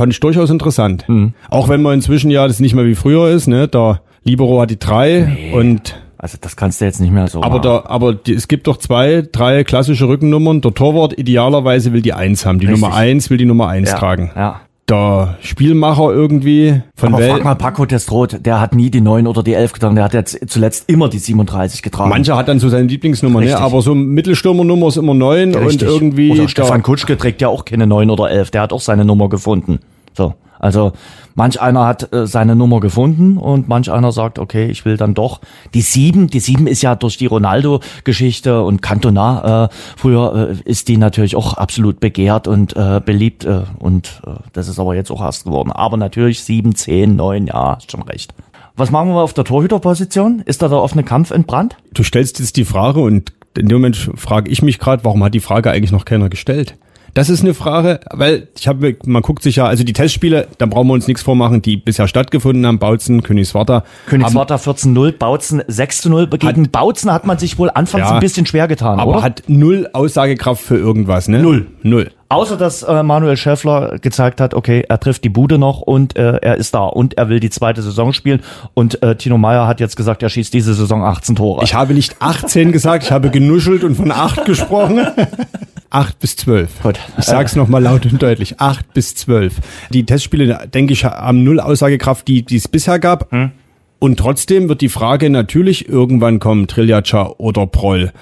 Fand 0.00 0.14
ich 0.14 0.20
durchaus 0.20 0.48
interessant. 0.48 1.06
Mhm. 1.08 1.34
Auch 1.50 1.68
wenn 1.68 1.82
man 1.82 1.92
inzwischen 1.92 2.30
ja 2.30 2.48
das 2.48 2.58
nicht 2.58 2.74
mehr 2.74 2.86
wie 2.86 2.94
früher 2.94 3.28
ist, 3.28 3.48
ne? 3.48 3.68
Der 3.68 4.00
Libero 4.24 4.58
hat 4.58 4.70
die 4.70 4.78
drei 4.78 5.30
nee. 5.30 5.52
und 5.52 5.94
also 6.16 6.38
das 6.40 6.56
kannst 6.56 6.80
du 6.80 6.86
jetzt 6.86 7.02
nicht 7.02 7.10
mehr 7.10 7.28
so. 7.28 7.42
Aber 7.42 7.58
da, 7.58 7.82
aber 7.84 8.14
die, 8.14 8.32
es 8.32 8.48
gibt 8.48 8.66
doch 8.66 8.78
zwei, 8.78 9.22
drei 9.30 9.62
klassische 9.62 10.08
Rückennummern. 10.08 10.62
Der 10.62 10.72
Torwart 10.72 11.18
idealerweise 11.18 11.92
will 11.92 12.00
die 12.00 12.14
eins 12.14 12.46
haben. 12.46 12.60
Die 12.60 12.66
Richtig. 12.66 12.80
Nummer 12.80 12.96
eins 12.96 13.28
will 13.28 13.36
die 13.36 13.44
Nummer 13.44 13.68
eins 13.68 13.90
ja, 13.90 13.98
tragen. 13.98 14.30
Ja 14.34 14.62
der 14.90 15.36
Spielmacher 15.40 16.10
irgendwie 16.10 16.82
von 16.96 17.14
Aber 17.14 17.22
frag 17.22 17.44
mal 17.44 17.54
Paco 17.54 17.86
Testrot, 17.86 18.44
der 18.44 18.60
hat 18.60 18.74
nie 18.74 18.90
die 18.90 19.00
9 19.00 19.26
oder 19.26 19.42
die 19.42 19.54
11 19.54 19.72
getragen, 19.72 19.94
der 19.94 20.04
hat 20.04 20.14
jetzt 20.14 20.38
zuletzt 20.48 20.88
immer 20.88 21.08
die 21.08 21.18
37 21.18 21.82
getragen. 21.82 22.10
Mancher 22.10 22.36
hat 22.36 22.48
dann 22.48 22.58
so 22.58 22.68
seine 22.68 22.88
Lieblingsnummer, 22.88 23.40
ne? 23.40 23.56
aber 23.56 23.82
so 23.82 23.94
Mittelstürmernummer 23.94 24.88
ist 24.88 24.96
immer 24.96 25.14
9 25.14 25.54
Richtig. 25.54 25.88
und 25.88 25.94
irgendwie... 25.94 26.32
Oder 26.32 26.48
Stefan 26.48 26.82
Kutschke 26.82 27.16
trägt 27.16 27.40
ja 27.40 27.48
auch 27.48 27.64
keine 27.64 27.86
9 27.86 28.10
oder 28.10 28.30
11, 28.30 28.50
der 28.50 28.62
hat 28.62 28.72
auch 28.72 28.80
seine 28.80 29.04
Nummer 29.04 29.28
gefunden. 29.28 29.78
So, 30.12 30.34
also 30.60 30.92
manch 31.34 31.60
einer 31.60 31.86
hat 31.86 32.12
äh, 32.12 32.26
seine 32.26 32.54
Nummer 32.54 32.80
gefunden 32.80 33.38
und 33.38 33.66
manch 33.66 33.90
einer 33.90 34.12
sagt, 34.12 34.38
okay, 34.38 34.66
ich 34.66 34.84
will 34.84 34.96
dann 34.96 35.14
doch 35.14 35.40
die 35.72 35.80
sieben. 35.80 36.28
Die 36.28 36.38
sieben 36.38 36.66
ist 36.66 36.82
ja 36.82 36.94
durch 36.94 37.16
die 37.16 37.26
Ronaldo-Geschichte 37.26 38.62
und 38.62 38.82
Cantona 38.82 39.64
äh, 39.64 39.68
früher 39.96 40.50
äh, 40.50 40.70
ist 40.70 40.88
die 40.88 40.98
natürlich 40.98 41.34
auch 41.34 41.54
absolut 41.54 41.98
begehrt 41.98 42.46
und 42.46 42.76
äh, 42.76 43.00
beliebt 43.04 43.44
äh, 43.44 43.62
und 43.78 44.20
äh, 44.26 44.32
das 44.52 44.68
ist 44.68 44.78
aber 44.78 44.94
jetzt 44.94 45.10
auch 45.10 45.22
erst 45.22 45.44
geworden. 45.44 45.72
Aber 45.72 45.96
natürlich 45.96 46.42
sieben, 46.42 46.74
zehn, 46.74 47.16
neun, 47.16 47.46
ja, 47.46 47.74
ist 47.74 47.90
schon 47.90 48.02
recht. 48.02 48.34
Was 48.76 48.90
machen 48.90 49.08
wir 49.08 49.22
auf 49.22 49.32
der 49.32 49.44
Torhüterposition? 49.44 50.42
Ist 50.44 50.62
da 50.62 50.68
der 50.68 50.82
offene 50.82 51.04
Kampf 51.04 51.30
entbrannt? 51.30 51.76
Du 51.92 52.02
stellst 52.02 52.38
jetzt 52.38 52.56
die 52.56 52.64
Frage 52.64 53.00
und 53.00 53.32
in 53.56 53.68
dem 53.68 53.78
Moment 53.78 54.10
frage 54.14 54.50
ich 54.50 54.62
mich 54.62 54.78
gerade, 54.78 55.04
warum 55.04 55.24
hat 55.24 55.34
die 55.34 55.40
Frage 55.40 55.70
eigentlich 55.70 55.90
noch 55.90 56.04
keiner 56.04 56.28
gestellt? 56.28 56.76
Das 57.14 57.28
ist 57.28 57.42
eine 57.42 57.54
Frage, 57.54 58.00
weil 58.10 58.48
ich 58.58 58.68
habe, 58.68 58.96
man 59.04 59.22
guckt 59.22 59.42
sich 59.42 59.56
ja, 59.56 59.66
also 59.66 59.84
die 59.84 59.92
Testspiele, 59.92 60.48
da 60.58 60.66
brauchen 60.66 60.88
wir 60.88 60.94
uns 60.94 61.08
nichts 61.08 61.22
vormachen, 61.22 61.62
die 61.62 61.76
bisher 61.76 62.08
stattgefunden 62.08 62.66
haben, 62.66 62.78
Bautzen, 62.78 63.22
Königswarter. 63.22 63.84
Königswarter 64.06 64.56
14-0, 64.56 65.12
Bautzen 65.18 65.62
6-0. 65.62 66.26
Gegen 66.36 66.64
hat, 66.64 66.72
Bautzen 66.72 67.12
hat 67.12 67.26
man 67.26 67.38
sich 67.38 67.58
wohl 67.58 67.70
anfangs 67.70 68.08
ja, 68.08 68.14
ein 68.14 68.20
bisschen 68.20 68.46
schwer 68.46 68.68
getan, 68.68 69.00
aber 69.00 69.12
oder? 69.12 69.22
hat 69.22 69.42
null 69.48 69.88
Aussagekraft 69.92 70.62
für 70.62 70.76
irgendwas, 70.76 71.28
ne? 71.28 71.42
Null. 71.42 71.66
Null. 71.82 72.10
Außer 72.28 72.56
dass 72.56 72.84
äh, 72.84 73.02
Manuel 73.02 73.36
Schäffler 73.36 73.98
gezeigt 74.00 74.40
hat, 74.40 74.54
okay, 74.54 74.84
er 74.88 75.00
trifft 75.00 75.24
die 75.24 75.28
Bude 75.28 75.58
noch 75.58 75.80
und 75.80 76.16
äh, 76.16 76.36
er 76.36 76.58
ist 76.58 76.74
da 76.74 76.84
und 76.84 77.18
er 77.18 77.28
will 77.28 77.40
die 77.40 77.50
zweite 77.50 77.82
Saison 77.82 78.12
spielen. 78.12 78.40
Und 78.72 79.02
äh, 79.02 79.16
Tino 79.16 79.36
Meyer 79.36 79.66
hat 79.66 79.80
jetzt 79.80 79.96
gesagt, 79.96 80.22
er 80.22 80.28
schießt 80.28 80.54
diese 80.54 80.74
Saison 80.74 81.02
18 81.02 81.34
Tore. 81.34 81.64
Ich 81.64 81.74
habe 81.74 81.92
nicht 81.92 82.14
18 82.20 82.70
gesagt, 82.70 83.02
ich 83.02 83.10
habe 83.10 83.30
genuschelt 83.30 83.82
und 83.82 83.96
von 83.96 84.12
8 84.12 84.44
gesprochen. 84.44 85.00
8 85.90 86.18
bis 86.18 86.36
12. 86.36 86.82
Gut. 86.82 86.98
Ich 87.18 87.24
sage 87.24 87.44
es 87.44 87.56
nochmal 87.56 87.82
laut 87.82 88.06
und 88.06 88.22
deutlich. 88.22 88.60
8 88.60 88.94
bis 88.94 89.14
12. 89.16 89.56
Die 89.90 90.06
Testspiele, 90.06 90.68
denke 90.72 90.92
ich, 90.92 91.04
haben 91.04 91.42
null 91.42 91.60
Aussagekraft, 91.60 92.28
die, 92.28 92.44
es 92.54 92.68
bisher 92.68 92.98
gab. 92.98 93.30
Hm. 93.32 93.50
Und 93.98 94.18
trotzdem 94.18 94.68
wird 94.68 94.80
die 94.80 94.88
Frage 94.88 95.28
natürlich 95.28 95.88
irgendwann 95.88 96.38
kommen, 96.38 96.68
Triljaca 96.68 97.34
oder 97.38 97.66
Proll. 97.66 98.12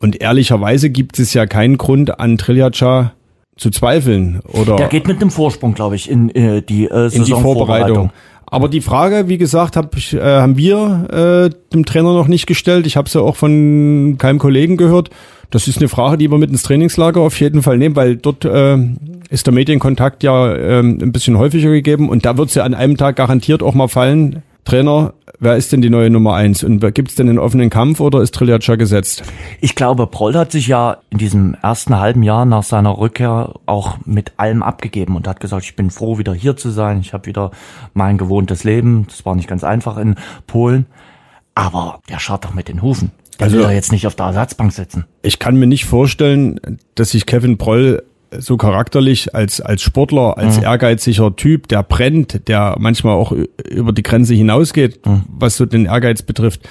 Und 0.00 0.20
ehrlicherweise 0.20 0.90
gibt 0.90 1.18
es 1.18 1.34
ja 1.34 1.46
keinen 1.46 1.76
Grund 1.76 2.18
an 2.18 2.38
Triljaca 2.38 3.12
zu 3.56 3.70
zweifeln. 3.70 4.40
Oder 4.46 4.76
Der 4.76 4.88
geht 4.88 5.06
mit 5.06 5.20
einem 5.20 5.30
Vorsprung, 5.30 5.74
glaube 5.74 5.96
ich, 5.96 6.10
in 6.10 6.30
äh, 6.30 6.62
die 6.62 6.86
äh, 6.86 7.14
in 7.14 7.24
die 7.24 7.32
Vorbereitung. 7.32 8.10
Aber 8.50 8.68
die 8.68 8.80
Frage, 8.80 9.28
wie 9.28 9.38
gesagt, 9.38 9.76
hab 9.76 9.96
ich, 9.96 10.14
äh, 10.14 10.20
haben 10.20 10.56
wir 10.56 11.50
äh, 11.50 11.72
dem 11.72 11.84
Trainer 11.84 12.14
noch 12.14 12.28
nicht 12.28 12.46
gestellt. 12.46 12.86
Ich 12.86 12.96
habe 12.96 13.08
sie 13.08 13.18
ja 13.18 13.24
auch 13.24 13.36
von 13.36 14.16
keinem 14.18 14.38
Kollegen 14.38 14.76
gehört. 14.76 15.10
Das 15.50 15.66
ist 15.66 15.78
eine 15.78 15.88
Frage, 15.88 16.18
die 16.18 16.30
wir 16.30 16.38
mit 16.38 16.50
ins 16.50 16.62
Trainingslager 16.62 17.20
auf 17.20 17.38
jeden 17.40 17.62
Fall 17.62 17.78
nehmen, 17.78 17.96
weil 17.96 18.16
dort 18.16 18.44
äh, 18.44 18.76
ist 19.30 19.46
der 19.46 19.54
Medienkontakt 19.54 20.22
ja 20.22 20.52
äh, 20.52 20.80
ein 20.80 21.12
bisschen 21.12 21.38
häufiger 21.38 21.70
gegeben 21.70 22.08
und 22.08 22.26
da 22.26 22.36
wird 22.36 22.50
es 22.50 22.54
ja 22.54 22.64
an 22.64 22.74
einem 22.74 22.96
Tag 22.96 23.16
garantiert 23.16 23.62
auch 23.62 23.74
mal 23.74 23.88
fallen. 23.88 24.42
Trainer, 24.68 25.14
wer 25.40 25.56
ist 25.56 25.72
denn 25.72 25.80
die 25.80 25.88
neue 25.88 26.10
Nummer 26.10 26.34
eins? 26.34 26.62
Und 26.62 26.80
gibt 26.94 27.08
es 27.08 27.14
denn 27.14 27.26
einen 27.26 27.38
offenen 27.38 27.70
Kampf 27.70 28.00
oder 28.00 28.20
ist 28.20 28.34
Triljaca 28.34 28.76
gesetzt? 28.76 29.22
Ich 29.62 29.74
glaube, 29.74 30.06
Proll 30.06 30.34
hat 30.34 30.52
sich 30.52 30.66
ja 30.66 30.98
in 31.08 31.16
diesem 31.16 31.56
ersten 31.62 31.98
halben 31.98 32.22
Jahr 32.22 32.44
nach 32.44 32.62
seiner 32.62 32.98
Rückkehr 32.98 33.54
auch 33.64 33.96
mit 34.04 34.32
allem 34.36 34.62
abgegeben 34.62 35.16
und 35.16 35.26
hat 35.26 35.40
gesagt, 35.40 35.64
ich 35.64 35.74
bin 35.74 35.90
froh, 35.90 36.18
wieder 36.18 36.34
hier 36.34 36.54
zu 36.54 36.68
sein. 36.68 37.00
Ich 37.00 37.14
habe 37.14 37.24
wieder 37.24 37.50
mein 37.94 38.18
gewohntes 38.18 38.62
Leben. 38.62 39.06
Das 39.08 39.24
war 39.24 39.34
nicht 39.34 39.48
ganz 39.48 39.64
einfach 39.64 39.96
in 39.96 40.16
Polen. 40.46 40.84
Aber 41.54 42.00
der 42.10 42.18
schaut 42.18 42.44
doch 42.44 42.52
mit 42.52 42.68
den 42.68 42.82
Hufen. 42.82 43.12
Der 43.38 43.46
also, 43.46 43.56
will 43.56 43.64
doch 43.64 43.70
jetzt 43.70 43.90
nicht 43.90 44.06
auf 44.06 44.16
der 44.16 44.26
Ersatzbank 44.26 44.72
sitzen. 44.72 45.06
Ich 45.22 45.38
kann 45.38 45.56
mir 45.56 45.66
nicht 45.66 45.86
vorstellen, 45.86 46.78
dass 46.94 47.08
sich 47.08 47.24
Kevin 47.24 47.56
Proll 47.56 48.02
so 48.36 48.56
charakterlich 48.56 49.34
als, 49.34 49.60
als 49.60 49.82
Sportler, 49.82 50.38
als 50.38 50.58
mhm. 50.58 50.64
ehrgeiziger 50.64 51.34
Typ, 51.36 51.68
der 51.68 51.82
brennt, 51.82 52.48
der 52.48 52.76
manchmal 52.78 53.14
auch 53.14 53.32
über 53.70 53.92
die 53.92 54.02
Grenze 54.02 54.34
hinausgeht, 54.34 55.04
mhm. 55.06 55.22
was 55.28 55.56
so 55.56 55.66
den 55.66 55.86
Ehrgeiz 55.86 56.22
betrifft, 56.22 56.68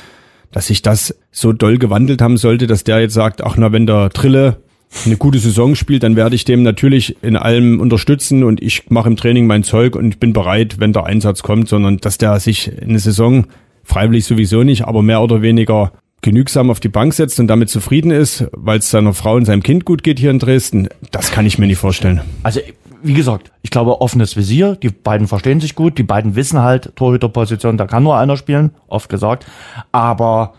dass 0.51 0.67
sich 0.67 0.81
das 0.81 1.15
so 1.31 1.53
doll 1.53 1.77
gewandelt 1.77 2.21
haben 2.21 2.37
sollte, 2.37 2.67
dass 2.67 2.83
der 2.83 3.01
jetzt 3.01 3.13
sagt, 3.13 3.43
ach 3.43 3.55
na, 3.57 3.71
wenn 3.71 3.85
der 3.85 4.09
Trille 4.09 4.57
eine 5.05 5.17
gute 5.17 5.39
Saison 5.39 5.75
spielt, 5.75 6.03
dann 6.03 6.15
werde 6.15 6.35
ich 6.35 6.45
dem 6.45 6.63
natürlich 6.63 7.21
in 7.21 7.35
allem 7.35 7.81
unterstützen 7.81 8.43
und 8.43 8.61
ich 8.61 8.89
mache 8.89 9.09
im 9.09 9.17
Training 9.17 9.45
mein 9.45 9.63
Zeug 9.63 9.95
und 9.95 10.19
bin 10.19 10.33
bereit, 10.33 10.79
wenn 10.79 10.93
der 10.93 11.05
Einsatz 11.05 11.43
kommt, 11.43 11.67
sondern 11.67 11.97
dass 11.97 12.17
der 12.17 12.39
sich 12.39 12.71
eine 12.81 12.99
Saison 12.99 13.47
freiwillig 13.83 14.25
sowieso 14.25 14.63
nicht, 14.63 14.85
aber 14.85 15.01
mehr 15.01 15.21
oder 15.21 15.41
weniger 15.41 15.91
genügsam 16.21 16.69
auf 16.69 16.80
die 16.80 16.89
Bank 16.89 17.13
setzt 17.13 17.39
und 17.39 17.47
damit 17.47 17.69
zufrieden 17.69 18.12
ist, 18.12 18.47
weil 18.51 18.80
es 18.80 18.89
seiner 18.89 19.13
Frau 19.13 19.36
und 19.36 19.45
seinem 19.45 19.63
Kind 19.63 19.86
gut 19.86 20.03
geht 20.03 20.19
hier 20.19 20.32
in 20.32 20.39
Dresden, 20.39 20.89
das 21.12 21.32
kann 21.32 21.45
ich 21.45 21.58
mir 21.58 21.67
nicht 21.67 21.77
vorstellen. 21.77 22.21
Also 22.43 22.60
wie 23.03 23.13
gesagt, 23.13 23.51
ich 23.62 23.69
glaube 23.69 24.01
offenes 24.01 24.36
Visier, 24.36 24.75
die 24.75 24.89
beiden 24.89 25.27
verstehen 25.27 25.60
sich 25.60 25.75
gut, 25.75 25.97
die 25.97 26.03
beiden 26.03 26.36
wissen 26.36 26.62
halt 26.62 26.95
Torhüterposition, 26.95 27.77
da 27.77 27.86
kann 27.86 28.03
nur 28.03 28.17
einer 28.17 28.38
spielen, 28.38 28.71
oft 28.88 29.10
gesagt, 29.10 29.45
aber 29.91 30.53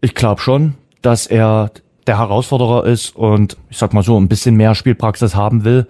ich 0.00 0.14
glaube 0.14 0.40
schon, 0.40 0.74
dass 1.02 1.26
er 1.26 1.70
der 2.06 2.18
Herausforderer 2.18 2.86
ist 2.86 3.14
und 3.14 3.56
ich 3.70 3.78
sag 3.78 3.92
mal 3.92 4.02
so, 4.02 4.18
ein 4.18 4.28
bisschen 4.28 4.56
mehr 4.56 4.74
Spielpraxis 4.74 5.34
haben 5.34 5.64
will. 5.64 5.86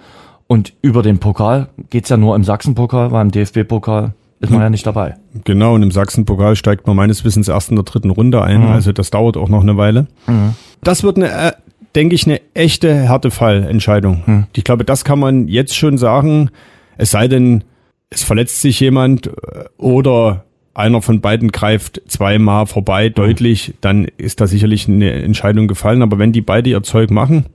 Und 0.48 0.72
über 0.83 1.02
den 1.02 1.18
Pokal 1.18 1.68
geht's 1.90 2.09
ja 2.09 2.16
nur 2.16 2.35
im 2.35 2.42
Sachsenpokal, 2.42 3.12
weil 3.12 3.22
im 3.22 3.31
DFB-Pokal 3.31 4.14
ist 4.40 4.51
man 4.51 4.61
ja 4.61 4.70
nicht 4.70 4.87
dabei. 4.87 5.16
Genau, 5.44 5.74
und 5.74 5.83
im 5.83 5.90
Sachsen-Pokal 5.90 6.55
steigt 6.57 6.87
man 6.87 6.96
meines 6.96 7.24
Wissens 7.24 7.48
erst 7.48 7.70
in 7.70 7.77
der 7.77 7.85
dritten 7.85 8.11
Runde 8.11 8.42
ein. 8.42 8.61
Mhm. 8.61 8.68
Also 8.68 8.92
das 8.92 9.11
dauert 9.11 9.37
auch 9.37 9.48
noch 9.48 9.62
eine 9.62 9.77
Weile. 9.77 10.07
Mhm. 10.27 10.55
Das 10.83 11.03
wird 11.03 11.16
eine, 11.16 11.31
äh, 11.31 11.53
denke 11.94 12.14
ich, 12.14 12.27
eine 12.27 12.40
echte 12.55 12.94
Härtefallentscheidung. 12.94 14.22
Mhm. 14.27 14.46
Ich 14.55 14.64
glaube, 14.64 14.85
das 14.85 15.05
kann 15.05 15.18
man 15.18 15.48
jetzt 15.48 15.77
schon 15.77 15.98
sagen. 15.98 16.51
Es 16.96 17.11
sei 17.11 17.27
denn, 17.27 17.64
es 18.11 18.22
verletzt 18.22 18.61
sich 18.61 18.79
jemand 18.79 19.27
äh, 19.27 19.31
oder 19.77 20.44
einer 20.74 21.03
von 21.03 21.20
beiden 21.20 21.51
greift 21.51 22.01
zweimal 22.07 22.66
vorbei, 22.66 23.09
mhm. 23.09 23.14
deutlich, 23.14 23.74
dann 23.81 24.05
ist 24.16 24.40
da 24.40 24.46
sicherlich 24.46 24.87
eine 24.87 25.11
Entscheidung 25.12 25.66
gefallen. 25.66 26.03
Aber 26.03 26.20
wenn 26.20 26.31
die 26.31 26.42
beide 26.42 26.70
ihr 26.70 26.83
Zeug 26.85 27.11
machen, 27.11 27.46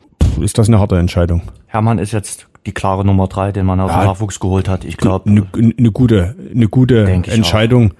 ist 0.41 0.57
das 0.57 0.67
eine 0.67 0.79
harte 0.79 0.97
Entscheidung. 0.97 1.43
Hermann 1.67 1.99
ist 1.99 2.11
jetzt 2.11 2.47
die 2.65 2.71
klare 2.71 3.05
Nummer 3.05 3.27
drei, 3.27 3.51
den 3.51 3.65
man 3.65 3.79
aus 3.79 3.91
ja, 3.91 4.01
dem 4.01 4.07
Nachwuchs 4.07 4.39
geholt 4.39 4.69
hat. 4.69 4.85
Ich 4.85 4.97
glaube. 4.97 5.29
Eine 5.29 5.47
ne 5.53 5.91
gute, 5.91 6.35
eine 6.53 6.67
gute 6.67 7.05
Entscheidung. 7.05 7.93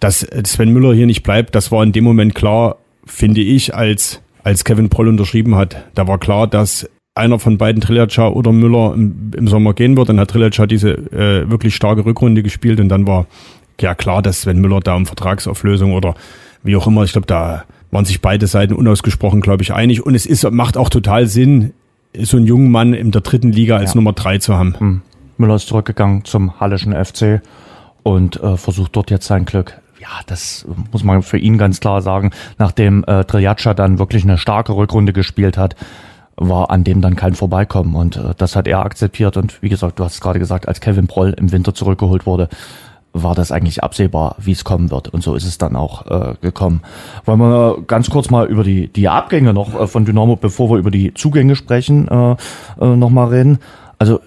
dass 0.00 0.26
Sven 0.44 0.72
Müller 0.72 0.94
hier 0.94 1.06
nicht 1.06 1.22
bleibt, 1.22 1.54
das 1.54 1.72
war 1.72 1.82
in 1.82 1.92
dem 1.92 2.04
Moment 2.04 2.34
klar, 2.34 2.76
finde 3.04 3.40
ich, 3.40 3.74
als, 3.74 4.20
als 4.44 4.64
Kevin 4.64 4.88
Proll 4.88 5.08
unterschrieben 5.08 5.56
hat. 5.56 5.84
Da 5.94 6.06
war 6.06 6.18
klar, 6.18 6.46
dass 6.46 6.88
einer 7.14 7.38
von 7.38 7.58
beiden 7.58 7.80
Trillaca 7.80 8.28
oder 8.28 8.52
Müller 8.52 8.94
im, 8.94 9.32
im, 9.36 9.48
Sommer 9.48 9.74
gehen 9.74 9.96
wird. 9.96 10.08
Dann 10.08 10.20
hat 10.20 10.30
Trillaca 10.30 10.66
diese 10.66 10.90
äh, 10.90 11.50
wirklich 11.50 11.74
starke 11.74 12.04
Rückrunde 12.04 12.42
gespielt 12.42 12.78
und 12.80 12.88
dann 12.88 13.06
war 13.06 13.26
ja 13.80 13.94
klar, 13.94 14.22
dass 14.22 14.42
Sven 14.42 14.60
Müller 14.60 14.80
da 14.80 14.94
um 14.94 15.06
Vertragsauflösung 15.06 15.92
oder 15.92 16.14
wie 16.62 16.76
auch 16.76 16.86
immer, 16.86 17.04
ich 17.04 17.12
glaube, 17.12 17.26
da 17.26 17.64
waren 17.90 18.04
sich 18.04 18.20
beide 18.20 18.46
Seiten 18.46 18.74
unausgesprochen, 18.74 19.40
glaube 19.40 19.62
ich, 19.62 19.72
einig. 19.72 20.04
Und 20.04 20.14
es 20.14 20.26
ist, 20.26 20.48
macht 20.50 20.76
auch 20.76 20.90
total 20.90 21.26
Sinn, 21.26 21.72
so 22.24 22.36
einen 22.36 22.46
jungen 22.46 22.70
Mann 22.70 22.94
in 22.94 23.10
der 23.10 23.20
dritten 23.20 23.52
Liga 23.52 23.76
als 23.76 23.90
ja. 23.90 23.96
Nummer 23.96 24.12
drei 24.12 24.38
zu 24.38 24.56
haben. 24.56 24.74
Hm. 24.78 25.02
Müller 25.36 25.54
ist 25.54 25.68
zurückgegangen 25.68 26.24
zum 26.24 26.60
Hallischen 26.60 26.92
FC 26.92 27.42
und 28.02 28.42
äh, 28.42 28.56
versucht 28.56 28.96
dort 28.96 29.10
jetzt 29.10 29.26
sein 29.26 29.44
Glück. 29.44 29.80
Ja, 30.00 30.08
das 30.26 30.66
muss 30.92 31.04
man 31.04 31.22
für 31.22 31.38
ihn 31.38 31.58
ganz 31.58 31.80
klar 31.80 32.02
sagen. 32.02 32.30
Nachdem 32.56 33.04
äh, 33.04 33.24
Triaccia 33.24 33.74
dann 33.74 33.98
wirklich 33.98 34.24
eine 34.24 34.38
starke 34.38 34.74
Rückrunde 34.74 35.12
gespielt 35.12 35.58
hat, 35.58 35.76
war 36.36 36.70
an 36.70 36.84
dem 36.84 37.00
dann 37.00 37.16
kein 37.16 37.34
Vorbeikommen. 37.34 37.94
Und 37.94 38.16
äh, 38.16 38.34
das 38.36 38.54
hat 38.54 38.68
er 38.68 38.84
akzeptiert. 38.84 39.36
Und 39.36 39.60
wie 39.62 39.68
gesagt, 39.68 39.98
du 39.98 40.04
hast 40.04 40.14
es 40.14 40.20
gerade 40.20 40.38
gesagt, 40.38 40.68
als 40.68 40.80
Kevin 40.80 41.08
Proll 41.08 41.34
im 41.36 41.50
Winter 41.52 41.74
zurückgeholt 41.74 42.26
wurde, 42.26 42.48
war 43.12 43.34
das 43.34 43.52
eigentlich 43.52 43.82
absehbar, 43.82 44.36
wie 44.38 44.52
es 44.52 44.64
kommen 44.64 44.90
wird. 44.90 45.08
Und 45.08 45.22
so 45.22 45.34
ist 45.34 45.44
es 45.44 45.58
dann 45.58 45.76
auch 45.76 46.06
äh, 46.06 46.34
gekommen. 46.40 46.82
Wollen 47.24 47.40
wir 47.40 47.82
ganz 47.86 48.10
kurz 48.10 48.30
mal 48.30 48.46
über 48.46 48.64
die, 48.64 48.88
die 48.88 49.08
Abgänge 49.08 49.52
noch 49.52 49.78
äh, 49.78 49.86
von 49.86 50.04
Dynamo, 50.04 50.36
bevor 50.36 50.70
wir 50.70 50.78
über 50.78 50.90
die 50.90 51.14
Zugänge 51.14 51.56
sprechen, 51.56 52.08
äh, 52.08 52.36
äh, 52.80 52.96
nochmal 52.96 53.28
reden. 53.28 53.58
Also 53.98 54.20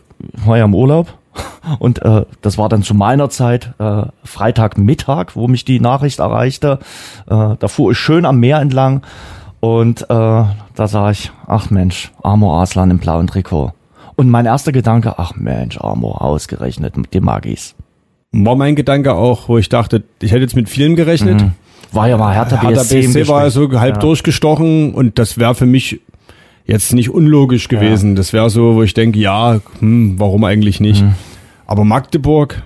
war 0.46 0.58
ja 0.58 0.66
im 0.66 0.76
Urlaub 0.76 1.14
und 1.80 2.02
äh, 2.02 2.26
das 2.42 2.58
war 2.58 2.70
dann 2.70 2.84
zu 2.84 2.94
meiner 2.94 3.30
Zeit 3.30 3.74
äh, 3.80 4.04
Freitagmittag, 4.24 5.36
wo 5.36 5.48
mich 5.48 5.66
die 5.66 5.80
Nachricht 5.80 6.20
erreichte. 6.20 6.80
Äh, 7.28 7.56
da 7.58 7.68
fuhr 7.68 7.92
ich 7.92 7.98
schön 7.98 8.26
am 8.26 8.40
Meer 8.40 8.60
entlang 8.60 9.04
und 9.60 10.04
äh, 10.04 10.06
da 10.10 10.88
sah 10.88 11.12
ich, 11.12 11.32
ach 11.48 11.70
Mensch, 11.70 12.12
Amor 12.24 12.62
Aslan 12.62 12.92
im 12.92 13.00
blauen 13.00 13.28
Trikot. 13.28 13.74
Und 14.16 14.30
mein 14.30 14.46
erster 14.46 14.72
Gedanke, 14.72 15.18
ach 15.18 15.36
Mensch, 15.36 15.80
Amor, 15.80 16.22
ausgerechnet, 16.22 16.96
die 17.14 17.22
Magis. 17.22 17.76
War 18.32 18.56
mein 18.56 18.76
Gedanke 18.76 19.14
auch, 19.14 19.50
wo 19.50 19.58
ich 19.58 19.70
dachte, 19.70 20.04
ich 20.22 20.32
hätte 20.32 20.42
jetzt 20.42 20.56
mit 20.56 20.70
vielen 20.70 20.96
gerechnet. 20.96 21.42
Mhm. 21.42 21.52
War 21.92 22.08
ja 22.08 22.18
mal 22.18 22.34
Hertha 22.34 22.56
BSC. 22.56 23.02
Hertha 23.02 23.20
BSC 23.20 23.28
war 23.28 23.52
so 23.52 23.80
halb 23.80 23.96
ja. 23.96 24.00
durchgestochen 24.02 24.94
und 24.94 25.20
das 25.20 25.38
wäre 25.38 25.56
für 25.56 25.66
mich 25.66 26.00
jetzt 26.66 26.94
nicht 26.94 27.10
unlogisch 27.10 27.68
gewesen. 27.68 28.12
Ja. 28.12 28.16
Das 28.16 28.32
wäre 28.32 28.50
so, 28.50 28.76
wo 28.76 28.84
ich 28.84 28.94
denke, 28.94 29.20
ja, 29.20 29.60
hm, 29.80 30.16
warum 30.18 30.44
eigentlich 30.46 30.80
nicht? 30.80 31.04
Mhm. 31.04 31.16
Aber 31.68 31.84
Magdeburg, 31.84 32.64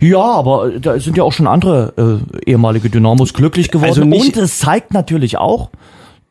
ja, 0.00 0.20
aber 0.20 0.70
da 0.78 0.98
sind 0.98 1.16
ja 1.16 1.24
auch 1.24 1.32
schon 1.32 1.46
andere 1.46 2.20
äh, 2.46 2.50
ehemalige 2.50 2.88
Dynamos 2.88 3.34
glücklich 3.34 3.70
geworden. 3.70 3.88
Also 3.88 4.02
und 4.02 4.36
es 4.36 4.58
zeigt 4.58 4.92
natürlich 4.92 5.38
auch, 5.38 5.70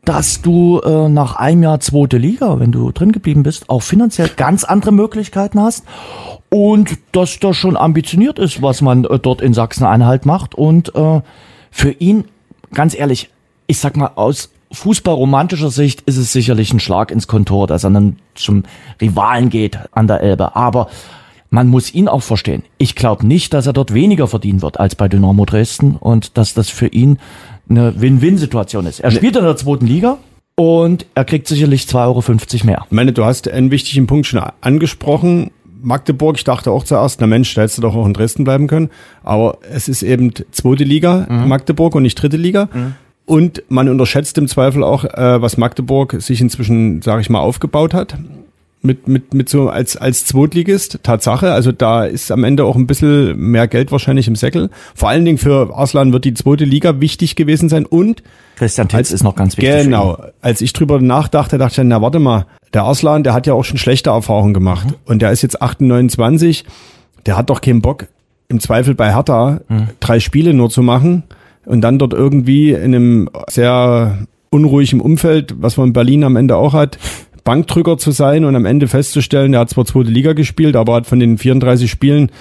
dass 0.05 0.41
du 0.41 0.79
äh, 0.79 1.09
nach 1.09 1.35
einem 1.35 1.63
Jahr 1.63 1.79
zweite 1.79 2.17
Liga, 2.17 2.59
wenn 2.59 2.71
du 2.71 2.91
drin 2.91 3.11
geblieben 3.11 3.43
bist, 3.43 3.69
auch 3.69 3.83
finanziell 3.83 4.29
ganz 4.35 4.63
andere 4.63 4.91
Möglichkeiten 4.91 5.61
hast 5.61 5.85
und 6.49 6.97
dass 7.11 7.39
das 7.39 7.55
schon 7.55 7.77
ambitioniert 7.77 8.39
ist, 8.39 8.61
was 8.61 8.81
man 8.81 9.05
äh, 9.05 9.19
dort 9.19 9.41
in 9.41 9.53
Sachsen-Anhalt 9.53 10.25
macht 10.25 10.55
und 10.55 10.95
äh, 10.95 11.21
für 11.69 11.91
ihn, 11.91 12.25
ganz 12.73 12.95
ehrlich, 12.95 13.29
ich 13.67 13.79
sag 13.79 13.95
mal 13.95 14.11
aus 14.15 14.49
fußballromantischer 14.71 15.69
Sicht 15.69 16.01
ist 16.01 16.17
es 16.17 16.31
sicherlich 16.31 16.73
ein 16.73 16.79
Schlag 16.79 17.11
ins 17.11 17.27
Kontor, 17.27 17.67
dass 17.67 17.83
er 17.83 17.91
dann 17.91 18.17
zum 18.35 18.63
Rivalen 18.99 19.49
geht 19.49 19.77
an 19.91 20.07
der 20.07 20.21
Elbe, 20.21 20.55
aber 20.55 20.87
man 21.49 21.67
muss 21.67 21.93
ihn 21.93 22.07
auch 22.07 22.23
verstehen. 22.23 22.63
Ich 22.77 22.95
glaube 22.95 23.27
nicht, 23.27 23.53
dass 23.53 23.67
er 23.67 23.73
dort 23.73 23.93
weniger 23.93 24.27
verdienen 24.27 24.61
wird 24.61 24.79
als 24.79 24.95
bei 24.95 25.09
Dynamo 25.09 25.45
Dresden 25.45 25.97
und 25.97 26.37
dass 26.37 26.53
das 26.53 26.69
für 26.69 26.87
ihn 26.87 27.19
eine 27.69 27.99
Win-Win-Situation 27.99 28.85
ist. 28.85 28.99
Er 28.99 29.11
spielt 29.11 29.35
in 29.35 29.43
der 29.43 29.55
zweiten 29.55 29.87
Liga 29.87 30.17
und 30.55 31.05
er 31.15 31.25
kriegt 31.25 31.47
sicherlich 31.47 31.83
2,50 31.83 31.95
Euro 31.95 32.65
mehr. 32.65 32.85
Ich 32.85 32.91
meine, 32.91 33.13
du 33.13 33.25
hast 33.25 33.49
einen 33.49 33.71
wichtigen 33.71 34.07
Punkt 34.07 34.27
schon 34.27 34.41
angesprochen. 34.61 35.51
Magdeburg, 35.81 36.37
ich 36.37 36.43
dachte 36.43 36.71
auch 36.71 36.83
zuerst, 36.83 37.21
na 37.21 37.27
Mensch, 37.27 37.53
da 37.55 37.61
hättest 37.61 37.79
du 37.79 37.81
doch 37.81 37.95
auch 37.95 38.05
in 38.05 38.13
Dresden 38.13 38.43
bleiben 38.43 38.67
können. 38.67 38.89
Aber 39.23 39.57
es 39.71 39.87
ist 39.87 40.03
eben 40.03 40.31
zweite 40.51 40.83
Liga, 40.83 41.25
mhm. 41.27 41.47
Magdeburg 41.47 41.95
und 41.95 42.03
nicht 42.03 42.15
dritte 42.15 42.37
Liga. 42.37 42.69
Mhm. 42.71 42.93
Und 43.25 43.63
man 43.69 43.87
unterschätzt 43.89 44.37
im 44.37 44.47
Zweifel 44.47 44.83
auch, 44.83 45.05
äh, 45.05 45.41
was 45.41 45.57
Magdeburg 45.57 46.17
sich 46.19 46.41
inzwischen, 46.41 47.01
sage 47.01 47.21
ich 47.21 47.29
mal, 47.29 47.39
aufgebaut 47.39 47.93
hat 47.93 48.17
mit, 48.81 49.07
mit, 49.07 49.33
mit 49.33 49.49
so 49.49 49.69
als, 49.69 49.95
als 49.95 50.25
Zweitligist. 50.25 50.99
Tatsache, 51.03 51.51
also 51.51 51.71
da 51.71 52.05
ist 52.05 52.31
am 52.31 52.43
Ende 52.43 52.65
auch 52.65 52.75
ein 52.75 52.87
bisschen 52.87 53.37
mehr 53.37 53.67
Geld 53.67 53.91
wahrscheinlich 53.91 54.27
im 54.27 54.35
Säckel. 54.35 54.69
Vor 54.95 55.09
allen 55.09 55.25
Dingen 55.25 55.37
für 55.37 55.75
Arslan 55.75 56.13
wird 56.13 56.25
die 56.25 56.33
zweite 56.33 56.65
Liga 56.65 56.99
wichtig 56.99 57.35
gewesen 57.35 57.69
sein 57.69 57.85
und 57.85 58.23
Christian 58.55 58.87
Titz 58.87 58.97
als, 58.97 59.11
ist 59.11 59.23
noch 59.23 59.35
ganz 59.35 59.57
wichtig. 59.57 59.83
Genau. 59.83 60.17
Als 60.41 60.61
ich 60.61 60.73
drüber 60.73 60.99
nachdachte, 60.99 61.57
dachte 61.57 61.71
ich, 61.71 61.75
dann, 61.77 61.87
na 61.87 62.01
warte 62.01 62.19
mal, 62.19 62.45
der 62.73 62.83
Arslan, 62.83 63.23
der 63.23 63.33
hat 63.33 63.47
ja 63.47 63.53
auch 63.53 63.63
schon 63.63 63.77
schlechte 63.77 64.09
Erfahrungen 64.09 64.53
gemacht 64.53 64.87
mhm. 64.87 64.95
und 65.05 65.21
der 65.21 65.31
ist 65.31 65.41
jetzt 65.41 65.61
28, 65.61 66.65
der 67.25 67.37
hat 67.37 67.49
doch 67.49 67.61
keinen 67.61 67.81
Bock, 67.81 68.07
im 68.47 68.59
Zweifel 68.59 68.95
bei 68.95 69.13
Hertha 69.13 69.61
mhm. 69.69 69.87
drei 69.99 70.19
Spiele 70.19 70.53
nur 70.53 70.69
zu 70.69 70.81
machen 70.81 71.23
und 71.65 71.81
dann 71.81 71.99
dort 71.99 72.13
irgendwie 72.13 72.71
in 72.71 72.95
einem 72.95 73.29
sehr 73.49 74.27
unruhigen 74.49 74.99
Umfeld, 74.99 75.55
was 75.57 75.77
man 75.77 75.87
in 75.87 75.93
Berlin 75.93 76.23
am 76.23 76.35
Ende 76.35 76.57
auch 76.57 76.73
hat, 76.73 76.97
Bankdrücker 77.43 77.97
zu 77.97 78.11
sein 78.11 78.45
und 78.45 78.55
am 78.55 78.65
Ende 78.65 78.87
festzustellen, 78.87 79.51
der 79.51 79.61
hat 79.61 79.69
zwar 79.69 79.85
zweite 79.85 80.09
Liga 80.09 80.33
gespielt, 80.33 80.75
aber 80.75 80.95
hat 80.95 81.07
von 81.07 81.19
den 81.19 81.37
34 81.37 81.89
Spielen 81.89 82.31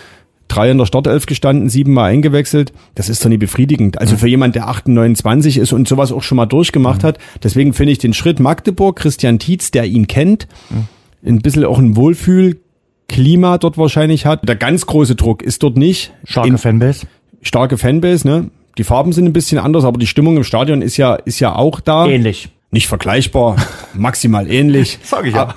drei 0.49 0.71
in 0.71 0.79
der 0.79 0.87
Startelf 0.87 1.27
gestanden, 1.27 1.69
siebenmal 1.69 2.11
eingewechselt. 2.11 2.73
Das 2.95 3.09
ist 3.09 3.25
doch 3.25 3.29
nicht 3.29 3.39
befriedigend. 3.39 3.99
Also 4.01 4.17
für 4.17 4.29
jemand, 4.29 4.57
der 4.57 4.69
28 4.69 5.59
ist 5.59 5.73
und 5.73 5.89
sowas 5.89 6.13
auch 6.13 6.23
schon 6.23 6.37
mal 6.37 6.47
durchgemacht 6.47 7.03
mhm. 7.03 7.07
hat. 7.07 7.19
Deswegen 7.43 7.73
finde 7.73 7.93
ich 7.93 7.99
den 7.99 8.13
Schritt 8.13 8.41
Magdeburg, 8.41 8.97
Christian 8.97 9.39
Tietz, 9.39 9.71
der 9.71 9.85
ihn 9.87 10.07
kennt, 10.07 10.49
mhm. 10.71 10.89
ein 11.25 11.39
bisschen 11.41 11.65
auch 11.65 11.79
ein 11.79 11.97
Wohlfühlklima 11.97 13.59
dort 13.59 13.79
wahrscheinlich 13.79 14.27
hat. 14.27 14.47
Der 14.49 14.57
ganz 14.57 14.87
große 14.87 15.15
Druck 15.15 15.43
ist 15.43 15.63
dort 15.63 15.77
nicht. 15.77 16.13
Starke 16.25 16.49
in, 16.49 16.59
Fanbase. 16.59 17.07
Starke 17.43 17.79
Fanbase, 17.79 18.27
ne? 18.27 18.51
Die 18.77 18.85
Farben 18.85 19.13
sind 19.13 19.27
ein 19.27 19.33
bisschen 19.33 19.59
anders, 19.59 19.85
aber 19.85 19.99
die 19.99 20.07
Stimmung 20.07 20.37
im 20.37 20.45
Stadion 20.45 20.83
ist 20.83 20.97
ja, 20.97 21.15
ist 21.15 21.41
ja 21.41 21.55
auch 21.55 21.81
da. 21.81 22.07
Ähnlich 22.07 22.51
nicht 22.73 22.87
vergleichbar, 22.87 23.57
maximal 23.95 24.49
ähnlich. 24.51 24.99
Sag 25.03 25.27
ich 25.27 25.35
ja. 25.35 25.55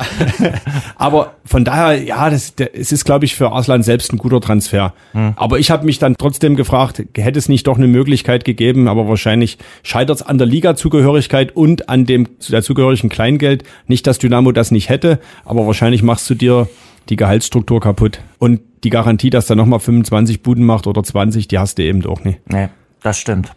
Aber 0.96 1.36
von 1.46 1.64
daher, 1.64 2.02
ja, 2.02 2.30
das, 2.30 2.56
der, 2.56 2.76
es 2.76 2.92
ist, 2.92 3.06
glaube 3.06 3.26
ich, 3.26 3.36
für 3.36 3.52
Arslan 3.52 3.84
selbst 3.84 4.12
ein 4.12 4.18
guter 4.18 4.42
Transfer. 4.42 4.94
Hm. 5.12 5.34
Aber 5.36 5.60
ich 5.60 5.70
habe 5.70 5.86
mich 5.86 6.00
dann 6.00 6.16
trotzdem 6.18 6.56
gefragt, 6.56 7.04
hätte 7.16 7.38
es 7.38 7.50
nicht 7.50 7.68
doch 7.68 7.78
eine 7.78 7.88
Möglichkeit 7.88 8.46
gegeben, 8.46 8.88
aber 8.88 9.08
wahrscheinlich 9.08 9.60
scheitert 9.84 10.18
es 10.18 10.22
an 10.24 10.40
der 10.40 10.48
Liga-Zugehörigkeit 10.48 11.56
und 11.56 11.88
an 11.88 12.06
dem 12.06 12.28
der 12.50 12.64
zugehörigen 12.64 13.10
Kleingeld. 13.10 13.64
Nicht, 13.88 14.08
dass 14.08 14.18
Dynamo 14.18 14.52
das 14.52 14.72
nicht 14.72 14.90
hätte, 14.90 15.20
aber 15.46 15.68
wahrscheinlich 15.68 16.02
machst 16.02 16.30
du 16.30 16.36
dir 16.36 16.68
die 17.10 17.16
Gehaltsstruktur 17.16 17.80
kaputt. 17.80 18.22
Und 18.40 18.62
die 18.84 18.90
Garantie, 18.90 19.30
dass 19.30 19.50
er 19.50 19.56
nochmal 19.56 19.80
25 19.80 20.42
Buden 20.42 20.66
macht 20.66 20.88
oder 20.88 21.04
20, 21.04 21.48
die 21.48 21.60
hast 21.60 21.78
du 21.78 21.84
eben 21.84 22.06
auch 22.06 22.24
nicht. 22.24 22.40
Nee. 22.50 22.70
Das 23.04 23.18
stimmt. 23.18 23.52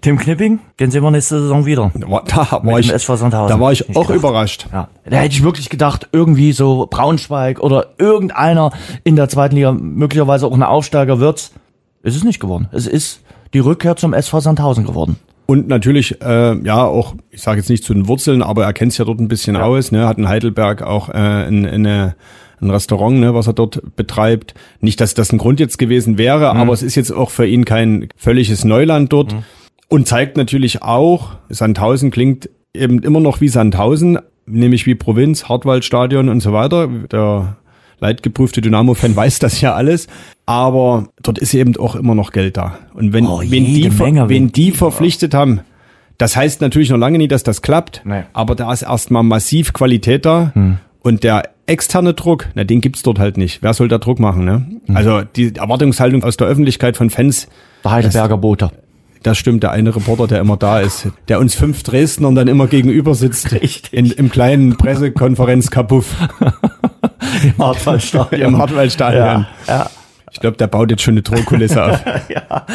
Tim 0.00 0.18
Knipping, 0.18 0.58
den 0.80 0.90
sehen 0.90 1.04
wir 1.04 1.12
nächste 1.12 1.40
Saison 1.40 1.66
wieder. 1.66 1.92
Da 1.94 2.60
war, 2.64 2.80
ich, 2.80 2.92
SV 2.92 3.16
Sandhausen. 3.16 3.56
Da 3.56 3.62
war 3.62 3.70
ich 3.70 3.88
auch 3.90 4.08
gedacht. 4.08 4.16
überrascht. 4.16 4.66
Ja. 4.72 4.88
Da 5.08 5.18
hätte 5.18 5.36
ich 5.36 5.44
wirklich 5.44 5.70
gedacht, 5.70 6.08
irgendwie 6.10 6.52
so 6.52 6.88
Braunschweig 6.90 7.60
oder 7.60 7.94
irgendeiner 7.98 8.72
in 9.04 9.14
der 9.14 9.28
zweiten 9.28 9.54
Liga, 9.54 9.70
möglicherweise 9.72 10.46
auch 10.46 10.52
ein 10.52 10.64
Aufsteiger 10.64 11.20
wird's. 11.20 11.52
Ist 12.02 12.16
es 12.16 12.24
nicht 12.24 12.40
geworden. 12.40 12.68
Es 12.72 12.88
ist 12.88 13.22
die 13.54 13.60
Rückkehr 13.60 13.94
zum 13.94 14.14
SV 14.14 14.40
Sandhausen 14.40 14.84
geworden. 14.84 15.16
Und 15.46 15.68
natürlich, 15.68 16.20
äh, 16.20 16.58
ja, 16.62 16.84
auch, 16.84 17.14
ich 17.30 17.40
sage 17.40 17.58
jetzt 17.58 17.70
nicht 17.70 17.84
zu 17.84 17.94
den 17.94 18.08
Wurzeln, 18.08 18.42
aber 18.42 18.64
er 18.64 18.72
kennt 18.72 18.92
es 18.92 18.98
ja 18.98 19.04
dort 19.04 19.20
ein 19.20 19.28
bisschen 19.28 19.54
ja. 19.54 19.62
aus, 19.62 19.92
ne? 19.92 20.06
hat 20.06 20.18
in 20.18 20.28
Heidelberg 20.28 20.82
auch 20.82 21.08
äh, 21.08 21.12
eine, 21.12 21.70
eine 21.70 22.16
ein 22.60 22.70
Restaurant, 22.70 23.20
ne, 23.20 23.34
was 23.34 23.46
er 23.46 23.52
dort 23.52 23.80
betreibt. 23.96 24.54
Nicht, 24.80 25.00
dass 25.00 25.14
das 25.14 25.32
ein 25.32 25.38
Grund 25.38 25.60
jetzt 25.60 25.78
gewesen 25.78 26.18
wäre, 26.18 26.52
mhm. 26.52 26.60
aber 26.60 26.72
es 26.72 26.82
ist 26.82 26.94
jetzt 26.94 27.12
auch 27.12 27.30
für 27.30 27.46
ihn 27.46 27.64
kein 27.64 28.08
völliges 28.16 28.64
Neuland 28.64 29.12
dort 29.12 29.32
mhm. 29.32 29.44
und 29.88 30.08
zeigt 30.08 30.36
natürlich 30.36 30.82
auch, 30.82 31.36
Sandhausen 31.48 32.10
klingt 32.10 32.48
eben 32.74 33.00
immer 33.00 33.20
noch 33.20 33.40
wie 33.40 33.48
Sandhausen, 33.48 34.18
nämlich 34.46 34.86
wie 34.86 34.94
Provinz, 34.94 35.48
Hartwaldstadion 35.48 36.28
und 36.28 36.40
so 36.40 36.52
weiter. 36.52 36.88
Der 37.10 37.56
leidgeprüfte 38.00 38.60
Dynamo-Fan 38.60 39.16
weiß 39.16 39.38
das 39.38 39.60
ja 39.60 39.74
alles, 39.74 40.06
aber 40.46 41.08
dort 41.22 41.38
ist 41.38 41.54
eben 41.54 41.76
auch 41.76 41.94
immer 41.94 42.14
noch 42.14 42.32
Geld 42.32 42.56
da. 42.56 42.78
Und 42.94 43.12
wenn, 43.12 43.26
oh, 43.26 43.40
wenn 43.40 43.64
die, 43.64 43.90
Menge, 43.90 44.28
wenn 44.28 44.52
die 44.52 44.72
verpflichtet 44.72 45.34
haben, 45.34 45.60
das 46.18 46.36
heißt 46.36 46.60
natürlich 46.60 46.90
noch 46.90 46.98
lange 46.98 47.18
nicht, 47.18 47.30
dass 47.30 47.44
das 47.44 47.62
klappt, 47.62 48.02
nee. 48.04 48.22
aber 48.32 48.56
da 48.56 48.72
ist 48.72 48.82
erstmal 48.82 49.22
massiv 49.22 49.72
Qualität 49.72 50.26
da. 50.26 50.50
Hm. 50.54 50.78
Und 51.00 51.22
der 51.22 51.44
externe 51.68 52.14
Druck, 52.14 52.48
na, 52.54 52.64
den 52.64 52.80
gibt's 52.80 53.02
dort 53.02 53.18
halt 53.18 53.36
nicht. 53.36 53.62
Wer 53.62 53.74
soll 53.74 53.88
da 53.88 53.98
Druck 53.98 54.18
machen, 54.18 54.44
ne? 54.44 54.66
Mhm. 54.86 54.96
Also 54.96 55.22
die 55.22 55.54
Erwartungshaltung 55.56 56.24
aus 56.24 56.36
der 56.36 56.46
Öffentlichkeit 56.46 56.96
von 56.96 57.10
Fans. 57.10 57.48
Der 57.84 57.92
Heidelberger 57.92 58.38
Bote. 58.38 58.70
Das 59.22 59.36
stimmt, 59.36 59.62
der 59.64 59.72
eine 59.72 59.94
Reporter, 59.94 60.26
der 60.28 60.40
immer 60.40 60.56
da 60.56 60.80
ist, 60.80 61.08
der 61.26 61.40
uns 61.40 61.54
fünf 61.54 61.82
Dresdner 61.82 62.32
dann 62.32 62.48
immer 62.48 62.66
gegenüber 62.68 63.14
sitzt. 63.14 63.52
Richtig. 63.60 63.92
In, 63.92 64.10
Im 64.10 64.30
kleinen 64.30 64.76
Pressekonferenz 64.76 65.70
Kapuff. 65.70 66.16
Im 67.44 67.58
Hartwaldstadion. 67.58 68.54
Im 68.54 68.58
Hartwaldstadion. 68.58 69.46
Ja, 69.66 69.74
ja. 69.74 69.90
Ich 70.30 70.40
glaube, 70.40 70.56
der 70.56 70.68
baut 70.68 70.90
jetzt 70.90 71.02
schon 71.02 71.14
eine 71.14 71.22
Drohkulisse 71.22 71.84
auf. 71.84 72.04
ja. 72.28 72.66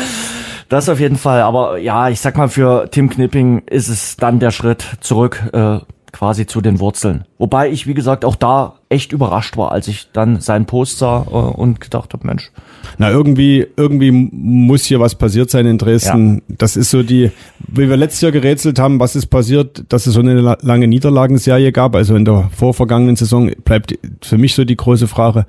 Das 0.70 0.90
auf 0.90 1.00
jeden 1.00 1.18
Fall. 1.18 1.42
Aber 1.42 1.78
ja, 1.78 2.10
ich 2.10 2.20
sag 2.20 2.38
mal, 2.38 2.50
für 2.50 2.90
Tim 2.90 3.10
Knipping 3.10 3.64
ist 3.68 3.88
es 3.88 4.18
dann 4.18 4.40
der 4.40 4.52
Schritt 4.52 4.86
zurück 5.00 5.44
äh, 5.54 5.80
quasi 6.14 6.46
zu 6.46 6.62
den 6.62 6.80
Wurzeln. 6.80 7.26
Wobei 7.38 7.70
ich, 7.70 7.88
wie 7.88 7.96
gesagt, 7.96 8.24
auch 8.24 8.36
da 8.36 8.76
echt 8.88 9.12
überrascht 9.12 9.58
war, 9.58 9.72
als 9.72 9.88
ich 9.88 10.10
dann 10.14 10.40
seinen 10.40 10.66
Post 10.66 11.00
sah 11.00 11.26
äh, 11.28 11.34
und 11.34 11.82
gedacht 11.82 12.14
habe, 12.14 12.26
Mensch. 12.26 12.52
Na, 13.00 13.10
irgendwie, 13.10 13.66
irgendwie 13.76 14.12
muss 14.12 14.86
hier 14.86 15.00
was 15.00 15.16
passiert 15.16 15.50
sein 15.50 15.66
in 15.66 15.80
Dresden. 15.80 16.36
Ja. 16.48 16.56
Das 16.60 16.78
ist 16.78 16.92
so 16.92 17.02
die, 17.02 17.32
wie 17.68 17.90
wir 17.90 17.98
letztes 17.98 18.22
Jahr 18.22 18.32
gerätselt 18.32 18.80
haben, 18.80 19.00
was 19.00 19.16
ist 19.16 19.26
passiert, 19.26 19.86
dass 19.90 20.06
es 20.06 20.14
so 20.14 20.20
eine 20.20 20.58
lange 20.62 20.88
Niederlagenserie 20.88 21.72
gab. 21.72 21.96
Also 21.96 22.16
in 22.16 22.26
der 22.26 22.50
vorvergangenen 22.56 23.16
Saison 23.16 23.52
bleibt 23.66 23.98
für 24.22 24.38
mich 24.38 24.54
so 24.54 24.64
die 24.64 24.78
große 24.78 25.08
Frage, 25.08 25.46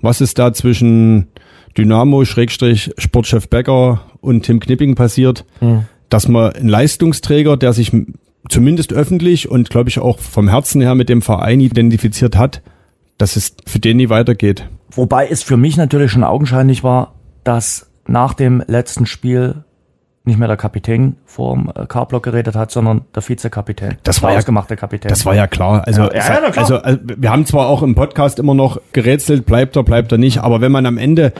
was 0.00 0.20
ist 0.20 0.38
da 0.38 0.52
zwischen 0.52 1.28
Dynamo, 1.76 2.24
Schrägstrich, 2.24 2.90
Sportchef 2.98 3.48
Becker 3.48 4.00
und 4.20 4.42
Tim 4.42 4.58
Knipping 4.58 4.96
passiert, 4.96 5.44
mhm. 5.60 5.84
dass 6.08 6.26
man 6.26 6.52
ein 6.52 6.68
Leistungsträger, 6.68 7.56
der 7.56 7.72
sich 7.72 7.92
zumindest 8.48 8.92
öffentlich 8.92 9.50
und 9.50 9.70
glaube 9.70 9.90
ich 9.90 9.98
auch 9.98 10.18
vom 10.18 10.48
Herzen 10.48 10.80
her 10.80 10.94
mit 10.94 11.08
dem 11.08 11.22
Verein 11.22 11.60
identifiziert 11.60 12.36
hat, 12.36 12.62
dass 13.18 13.36
es 13.36 13.56
für 13.66 13.78
den 13.78 13.96
nie 13.96 14.08
weitergeht. 14.08 14.68
Wobei 14.90 15.28
es 15.28 15.42
für 15.42 15.56
mich 15.56 15.76
natürlich 15.76 16.12
schon 16.12 16.24
augenscheinlich 16.24 16.82
war, 16.84 17.14
dass 17.44 17.90
nach 18.06 18.34
dem 18.34 18.62
letzten 18.66 19.06
Spiel 19.06 19.64
nicht 20.24 20.38
mehr 20.38 20.48
der 20.48 20.56
Kapitän 20.56 21.16
vorm 21.24 21.72
äh, 21.74 21.86
Carblock 21.86 22.22
geredet 22.22 22.54
hat, 22.54 22.70
sondern 22.70 23.02
der 23.14 23.26
Vizekapitän. 23.26 23.96
Das 24.04 24.22
war 24.22 24.32
ja 24.32 24.40
gemachte 24.40 24.76
Kapitän. 24.76 25.08
Das 25.08 25.26
war 25.26 25.34
ja 25.34 25.46
klar. 25.46 25.82
Also, 25.86 26.02
ja, 26.02 26.12
ja, 26.14 26.42
ja, 26.42 26.50
klar. 26.50 26.58
also, 26.58 26.76
also 26.76 26.98
wir 27.02 27.30
haben 27.30 27.46
zwar 27.46 27.66
auch 27.66 27.82
im 27.82 27.94
Podcast 27.94 28.38
immer 28.38 28.54
noch 28.54 28.80
gerätselt, 28.92 29.46
bleibt 29.46 29.74
er, 29.76 29.82
bleibt 29.82 30.12
er 30.12 30.18
nicht, 30.18 30.38
aber 30.38 30.60
wenn 30.60 30.70
man 30.70 30.86
am 30.86 30.98
Ende 30.98 31.32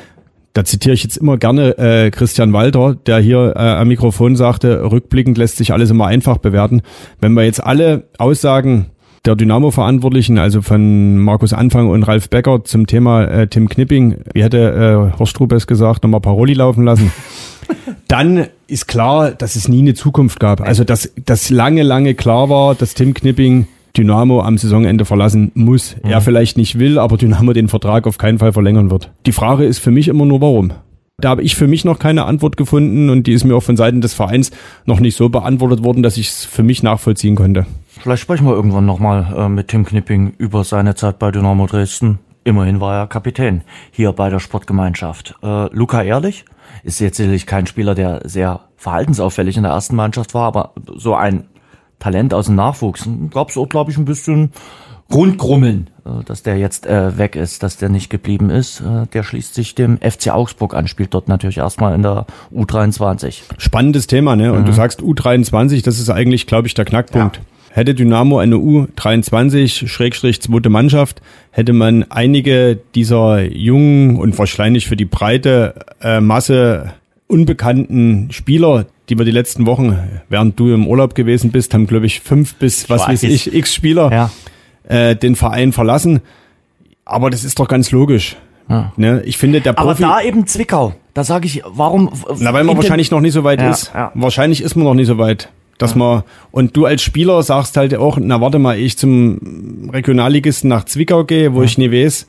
da 0.59 0.65
zitiere 0.65 0.93
ich 0.93 1.05
jetzt 1.05 1.17
immer 1.17 1.37
gerne 1.37 1.79
äh, 1.79 2.11
Christian 2.11 2.53
Walter, 2.53 2.97
der 3.07 3.21
hier 3.21 3.53
äh, 3.55 3.61
am 3.61 3.87
Mikrofon 3.87 4.35
sagte, 4.35 4.91
rückblickend 4.91 5.39
lässt 5.39 5.57
sich 5.57 5.73
alles 5.73 5.89
immer 5.89 6.09
einfach 6.09 6.39
bewerten. 6.39 6.83
Wenn 7.21 7.35
wir 7.35 7.45
jetzt 7.45 7.63
alle 7.63 8.09
Aussagen 8.19 8.87
der 9.25 9.37
Dynamo-Verantwortlichen, 9.37 10.37
also 10.37 10.61
von 10.61 11.19
Markus 11.19 11.53
Anfang 11.53 11.89
und 11.89 12.03
Ralf 12.03 12.29
Becker 12.29 12.65
zum 12.65 12.89
Thema 12.89 13.23
äh, 13.27 13.47
Tim 13.47 13.69
Knipping, 13.69 14.17
wie 14.35 14.43
hätte 14.43 15.13
äh, 15.15 15.17
Horst 15.17 15.39
Rubes 15.39 15.69
gesagt, 15.69 16.03
nochmal 16.03 16.23
Paroli 16.23 16.55
laufen 16.55 16.83
lassen, 16.83 17.13
dann 18.09 18.49
ist 18.67 18.89
klar, 18.89 19.31
dass 19.31 19.55
es 19.55 19.69
nie 19.69 19.83
eine 19.83 19.95
Zukunft 19.95 20.41
gab. 20.41 20.61
Also 20.61 20.83
dass, 20.83 21.13
dass 21.25 21.51
lange, 21.51 21.85
lange 21.85 22.17
klar 22.17 22.49
war, 22.49 22.75
dass 22.75 22.95
Tim 22.95 23.15
Knipping 23.15 23.69
Dynamo 23.97 24.43
am 24.43 24.59
Saisonende 24.59 25.05
verlassen 25.05 25.53
muss. 25.55 25.97
Mhm. 25.97 26.11
Er 26.11 26.21
vielleicht 26.21 26.57
nicht 26.57 26.79
will, 26.79 26.99
aber 26.99 27.17
Dynamo 27.17 27.53
den 27.53 27.69
Vertrag 27.69 28.07
auf 28.07 28.19
keinen 28.19 28.39
Fall 28.39 28.53
verlängern 28.53 28.91
wird. 28.91 29.11
Die 29.27 29.33
Frage 29.33 29.65
ist 29.65 29.79
für 29.79 29.91
mich 29.91 30.09
immer 30.09 30.27
nur, 30.27 30.41
warum. 30.41 30.73
Da 31.21 31.31
habe 31.31 31.43
ich 31.43 31.57
für 31.57 31.67
mich 31.67 31.85
noch 31.85 31.99
keine 31.99 32.27
Antwort 32.27 32.57
gefunden 32.57 33.11
und 33.11 33.27
die 33.27 33.33
ist 33.33 33.45
mir 33.45 33.57
auch 33.57 33.63
von 33.63 33.77
Seiten 33.77 34.01
des 34.01 34.15
Vereins 34.15 34.53
noch 34.85 35.01
nicht 35.01 35.17
so 35.17 35.29
beantwortet 35.29 35.83
worden, 35.83 36.05
dass 36.05 36.17
ich 36.17 36.29
es 36.29 36.45
für 36.45 36.63
mich 36.63 36.85
nachvollziehen 36.85 37.35
konnte. 37.35 37.67
Vielleicht 37.89 38.23
sprechen 38.23 38.47
wir 38.47 38.55
irgendwann 38.55 38.87
nochmal 38.87 39.35
äh, 39.37 39.49
mit 39.49 39.67
Tim 39.67 39.85
Knipping 39.85 40.35
über 40.39 40.63
seine 40.63 40.95
Zeit 40.95 41.19
bei 41.19 41.33
Dynamo 41.33 41.67
Dresden. 41.67 42.21
Immerhin 42.45 42.81
war 42.81 42.95
er 42.95 43.07
Kapitän 43.09 43.63
hier 43.91 44.13
bei 44.13 44.31
der 44.31 44.39
Sportgemeinschaft. 44.39 45.35
Äh, 45.43 45.75
Luca 45.75 46.03
Ehrlich 46.03 46.45
ist 46.85 47.01
jetzt 47.01 47.17
sicherlich 47.17 47.47
kein 47.47 47.67
Spieler, 47.67 47.97
der 47.97 48.21
sehr 48.25 48.61
verhaltensauffällig 48.77 49.57
in 49.57 49.65
der 49.65 49.73
ersten 49.73 49.97
Mannschaft 49.97 50.35
war, 50.35 50.47
aber 50.47 50.73
so 50.97 51.17
ein 51.17 51.49
Talent 51.99 52.35
aus 52.35 52.47
dem 52.47 52.55
Nachwuchs. 52.55 53.09
Gab 53.31 53.51
es 53.51 53.57
auch, 53.57 53.69
glaube 53.69 53.91
ich, 53.91 53.99
ein 53.99 54.05
bisschen 54.05 54.53
Rundgrummeln, 55.13 55.89
äh, 56.05 56.25
dass 56.25 56.43
der 56.43 56.59
jetzt 56.59 56.87
äh, 56.87 57.17
weg 57.17 57.35
ist, 57.35 57.63
dass 57.63 57.79
der 57.79 57.89
nicht 57.89 58.11
geblieben 58.11 58.51
ist. 58.51 58.81
Äh, 58.81 59.07
der 59.13 59.23
schließt 59.23 59.55
sich 59.55 59.75
dem 59.75 59.99
FC 59.99 60.29
Augsburg 60.29 60.75
an, 60.75 60.87
spielt 60.87 61.15
dort 61.15 61.29
natürlich 61.29 61.59
erstmal 61.59 61.95
in 61.95 62.03
der 62.03 62.27
U23. 62.55 63.43
Spannendes 63.57 64.07
Thema, 64.07 64.37
ne? 64.37 64.53
Und 64.53 64.63
mhm. 64.63 64.67
du 64.67 64.73
sagst 64.73 65.01
U23, 65.01 65.83
das 65.83 65.99
ist 65.99 66.11
eigentlich, 66.11 66.47
glaube 66.47 66.69
ich, 66.69 66.75
der 66.75 66.85
Knackpunkt. 66.85 67.37
Ja. 67.37 67.43
Hätte 67.71 67.95
Dynamo 67.95 68.39
eine 68.39 68.57
U23 68.57 69.87
Schrägstrich 69.87 70.41
zweite 70.41 70.69
Mannschaft, 70.69 71.23
hätte 71.51 71.73
man 71.73 72.05
einige 72.11 72.79
dieser 72.95 73.43
jungen 73.43 74.17
und 74.17 74.39
wahrscheinlich 74.39 74.87
für 74.87 74.97
die 74.97 75.05
breite 75.05 75.75
äh, 76.01 76.21
Masse 76.21 76.95
unbekannten 77.29 78.33
Spieler, 78.33 78.87
die 79.09 79.19
wir 79.19 79.25
die 79.25 79.31
letzten 79.31 79.67
Wochen, 79.67 79.97
während 80.29 80.59
du 80.59 80.73
im 80.73 80.87
Urlaub 80.87 81.15
gewesen 81.15 81.51
bist, 81.51 81.75
haben, 81.75 81.87
glaube 81.87 82.07
ich, 82.07 82.21
fünf 82.21 82.55
bis, 82.57 82.91
was 82.91 83.09
weiß 83.09 83.23
ich, 83.25 83.55
x 83.55 83.75
Spieler 83.75 84.13
ja. 84.13 84.31
äh, 84.95 85.17
den 85.17 85.37
Verein 85.37 85.73
verlassen. 85.73 86.21
Aber 87.05 87.31
das 87.31 87.45
ist 87.45 87.59
doch 87.59 87.69
ganz 87.69 87.91
logisch. 87.91 88.37
Ja. 88.69 88.93
Ne? 88.97 89.23
Ich 89.25 89.39
finde, 89.39 89.61
der 89.61 89.73
Profi. 89.73 90.05
Aber 90.05 90.15
da 90.15 90.21
eben 90.21 90.47
Zwickau. 90.47 90.95
Da 91.15 91.25
sage 91.25 91.47
ich, 91.47 91.63
warum. 91.65 92.11
Na, 92.39 92.53
weil 92.53 92.65
man 92.65 92.77
wahrscheinlich 92.77 93.11
noch 93.11 93.21
nicht 93.21 93.33
so 93.33 93.45
weit 93.45 93.61
ja, 93.61 93.71
ist. 93.71 93.93
Wahrscheinlich 94.15 94.61
ist 94.61 94.77
man 94.77 94.85
noch 94.85 94.95
nicht 94.95 95.07
so 95.07 95.19
weit. 95.19 95.49
Dass 95.79 95.95
man, 95.95 96.25
und 96.51 96.77
du 96.77 96.87
als 96.87 97.03
Spieler 97.03 97.41
sagst 97.45 97.77
halt 97.77 97.95
auch, 97.95 98.19
na 98.21 98.41
warte 98.41 98.59
mal, 98.59 98.79
ich 98.79 98.99
zum 98.99 99.91
Regionalligisten 99.93 100.69
nach 100.69 100.85
Zwickau 100.85 101.25
gehe, 101.25 101.55
wo 101.55 101.63
ich 101.63 101.79
nie 101.79 101.93
weiß, 101.93 102.27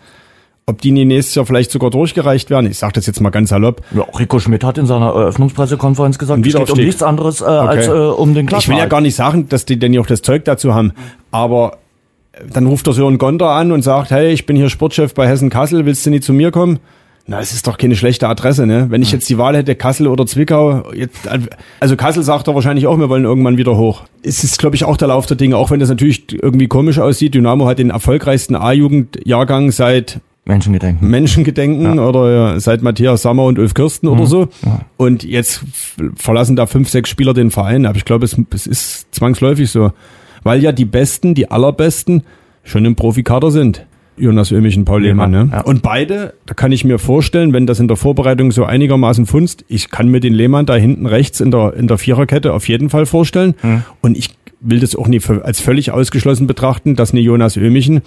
ob 0.69 0.81
die 0.81 0.91
nächstes 0.91 1.35
Jahr 1.35 1.45
vielleicht 1.45 1.71
sogar 1.71 1.89
durchgereicht 1.89 2.49
werden. 2.49 2.69
Ich 2.69 2.77
sage 2.77 2.93
das 2.93 3.05
jetzt 3.05 3.19
mal 3.19 3.31
ganz 3.31 3.49
salopp. 3.49 3.81
Ja, 3.93 4.03
Rico 4.17 4.39
Schmidt 4.39 4.63
hat 4.63 4.77
in 4.77 4.85
seiner 4.85 5.07
Eröffnungspressekonferenz 5.07 6.17
gesagt, 6.17 6.45
es 6.45 6.53
geht 6.53 6.69
um 6.69 6.77
nichts 6.77 7.03
anderes 7.03 7.41
äh, 7.41 7.45
okay. 7.45 7.67
als 7.67 7.87
äh, 7.87 7.91
um 7.91 8.33
den 8.33 8.45
Klassenerhalt. 8.45 8.63
Ich 8.63 8.69
will 8.69 8.77
ja 8.77 8.85
gar 8.85 9.01
nicht 9.01 9.15
sagen, 9.15 9.49
dass 9.49 9.65
die 9.65 9.77
denn 9.77 9.97
auch 9.99 10.05
das 10.05 10.21
Zeug 10.21 10.45
dazu 10.45 10.73
haben, 10.73 10.93
aber 11.31 11.77
dann 12.53 12.67
ruft 12.67 12.85
der 12.87 12.93
Sören 12.93 13.17
Gonter 13.17 13.49
an 13.49 13.71
und 13.71 13.81
sagt, 13.81 14.11
hey, 14.11 14.31
ich 14.31 14.45
bin 14.45 14.55
hier 14.55 14.69
Sportchef 14.69 15.13
bei 15.13 15.27
Hessen 15.27 15.49
Kassel, 15.49 15.85
willst 15.85 16.05
du 16.05 16.09
nicht 16.09 16.23
zu 16.23 16.33
mir 16.33 16.51
kommen? 16.51 16.79
Na, 17.27 17.39
es 17.39 17.53
ist 17.53 17.67
doch 17.67 17.77
keine 17.77 17.95
schlechte 17.95 18.27
Adresse, 18.27 18.65
ne? 18.65 18.87
Wenn 18.89 19.03
ich 19.03 19.11
jetzt 19.11 19.29
die 19.29 19.37
Wahl 19.37 19.55
hätte, 19.55 19.75
Kassel 19.75 20.07
oder 20.07 20.25
Zwickau, 20.25 20.91
jetzt, 20.93 21.29
also 21.79 21.95
Kassel 21.95 22.23
sagt 22.23 22.47
doch 22.47 22.55
wahrscheinlich 22.55 22.87
auch, 22.87 22.97
wir 22.97 23.07
wollen 23.07 23.23
irgendwann 23.23 23.57
wieder 23.57 23.77
hoch. 23.77 24.05
Es 24.23 24.43
ist, 24.43 24.57
glaube 24.57 24.75
ich, 24.75 24.83
auch 24.83 24.97
der 24.97 25.09
Lauf 25.09 25.27
der 25.27 25.37
Dinge, 25.37 25.55
auch 25.55 25.69
wenn 25.69 25.79
das 25.79 25.89
natürlich 25.89 26.33
irgendwie 26.33 26.67
komisch 26.67 26.97
aussieht. 26.97 27.35
Dynamo 27.35 27.67
hat 27.67 27.77
den 27.77 27.91
erfolgreichsten 27.91 28.55
A-Jugendjahrgang 28.55 29.71
seit 29.71 30.21
Menschengedenken. 30.45 31.09
Menschengedenken 31.09 31.97
ja. 31.97 32.03
oder 32.03 32.59
seit 32.59 32.81
Matthias 32.81 33.21
Sammer 33.21 33.45
und 33.45 33.59
Ulf 33.59 33.73
Kirsten 33.73 34.07
mhm. 34.07 34.13
oder 34.13 34.25
so. 34.25 34.47
Ja. 34.65 34.81
Und 34.97 35.23
jetzt 35.23 35.63
verlassen 36.15 36.55
da 36.55 36.65
fünf, 36.65 36.89
sechs 36.89 37.09
Spieler 37.09 37.33
den 37.33 37.51
Verein. 37.51 37.85
Aber 37.85 37.97
ich 37.97 38.05
glaube, 38.05 38.25
es, 38.25 38.35
es 38.53 38.67
ist 38.67 39.13
zwangsläufig 39.13 39.69
so. 39.69 39.91
Weil 40.43 40.63
ja 40.63 40.71
die 40.71 40.85
Besten, 40.85 41.35
die 41.35 41.51
allerbesten 41.51 42.23
schon 42.63 42.85
im 42.85 42.95
Profikader 42.95 43.51
sind. 43.51 43.85
Jonas 44.17 44.51
Ömich 44.51 44.77
und 44.77 44.85
Paul 44.85 45.03
Lehmann. 45.03 45.31
Ne? 45.31 45.49
Ja. 45.51 45.61
Und 45.61 45.81
beide, 45.81 46.33
da 46.45 46.53
kann 46.53 46.71
ich 46.71 46.83
mir 46.83 46.99
vorstellen, 46.99 47.53
wenn 47.53 47.65
das 47.65 47.79
in 47.79 47.87
der 47.87 47.95
Vorbereitung 47.95 48.51
so 48.51 48.65
einigermaßen 48.65 49.25
funzt, 49.25 49.63
ich 49.67 49.89
kann 49.89 50.09
mir 50.09 50.19
den 50.19 50.33
Lehmann 50.33 50.65
da 50.65 50.75
hinten 50.75 51.05
rechts 51.05 51.39
in 51.39 51.51
der, 51.51 51.73
in 51.75 51.87
der 51.87 51.97
Viererkette 51.97 52.53
auf 52.53 52.67
jeden 52.67 52.89
Fall 52.89 53.05
vorstellen. 53.05 53.55
Mhm. 53.63 53.83
Und 54.01 54.17
ich 54.17 54.31
will 54.59 54.79
das 54.79 54.95
auch 54.95 55.07
nicht 55.07 55.29
als 55.29 55.61
völlig 55.61 55.91
ausgeschlossen 55.91 56.47
betrachten, 56.47 56.95
dass 56.95 57.11
eine 57.11 57.21
Jonas 57.21 57.55
Ömichen 57.55 58.01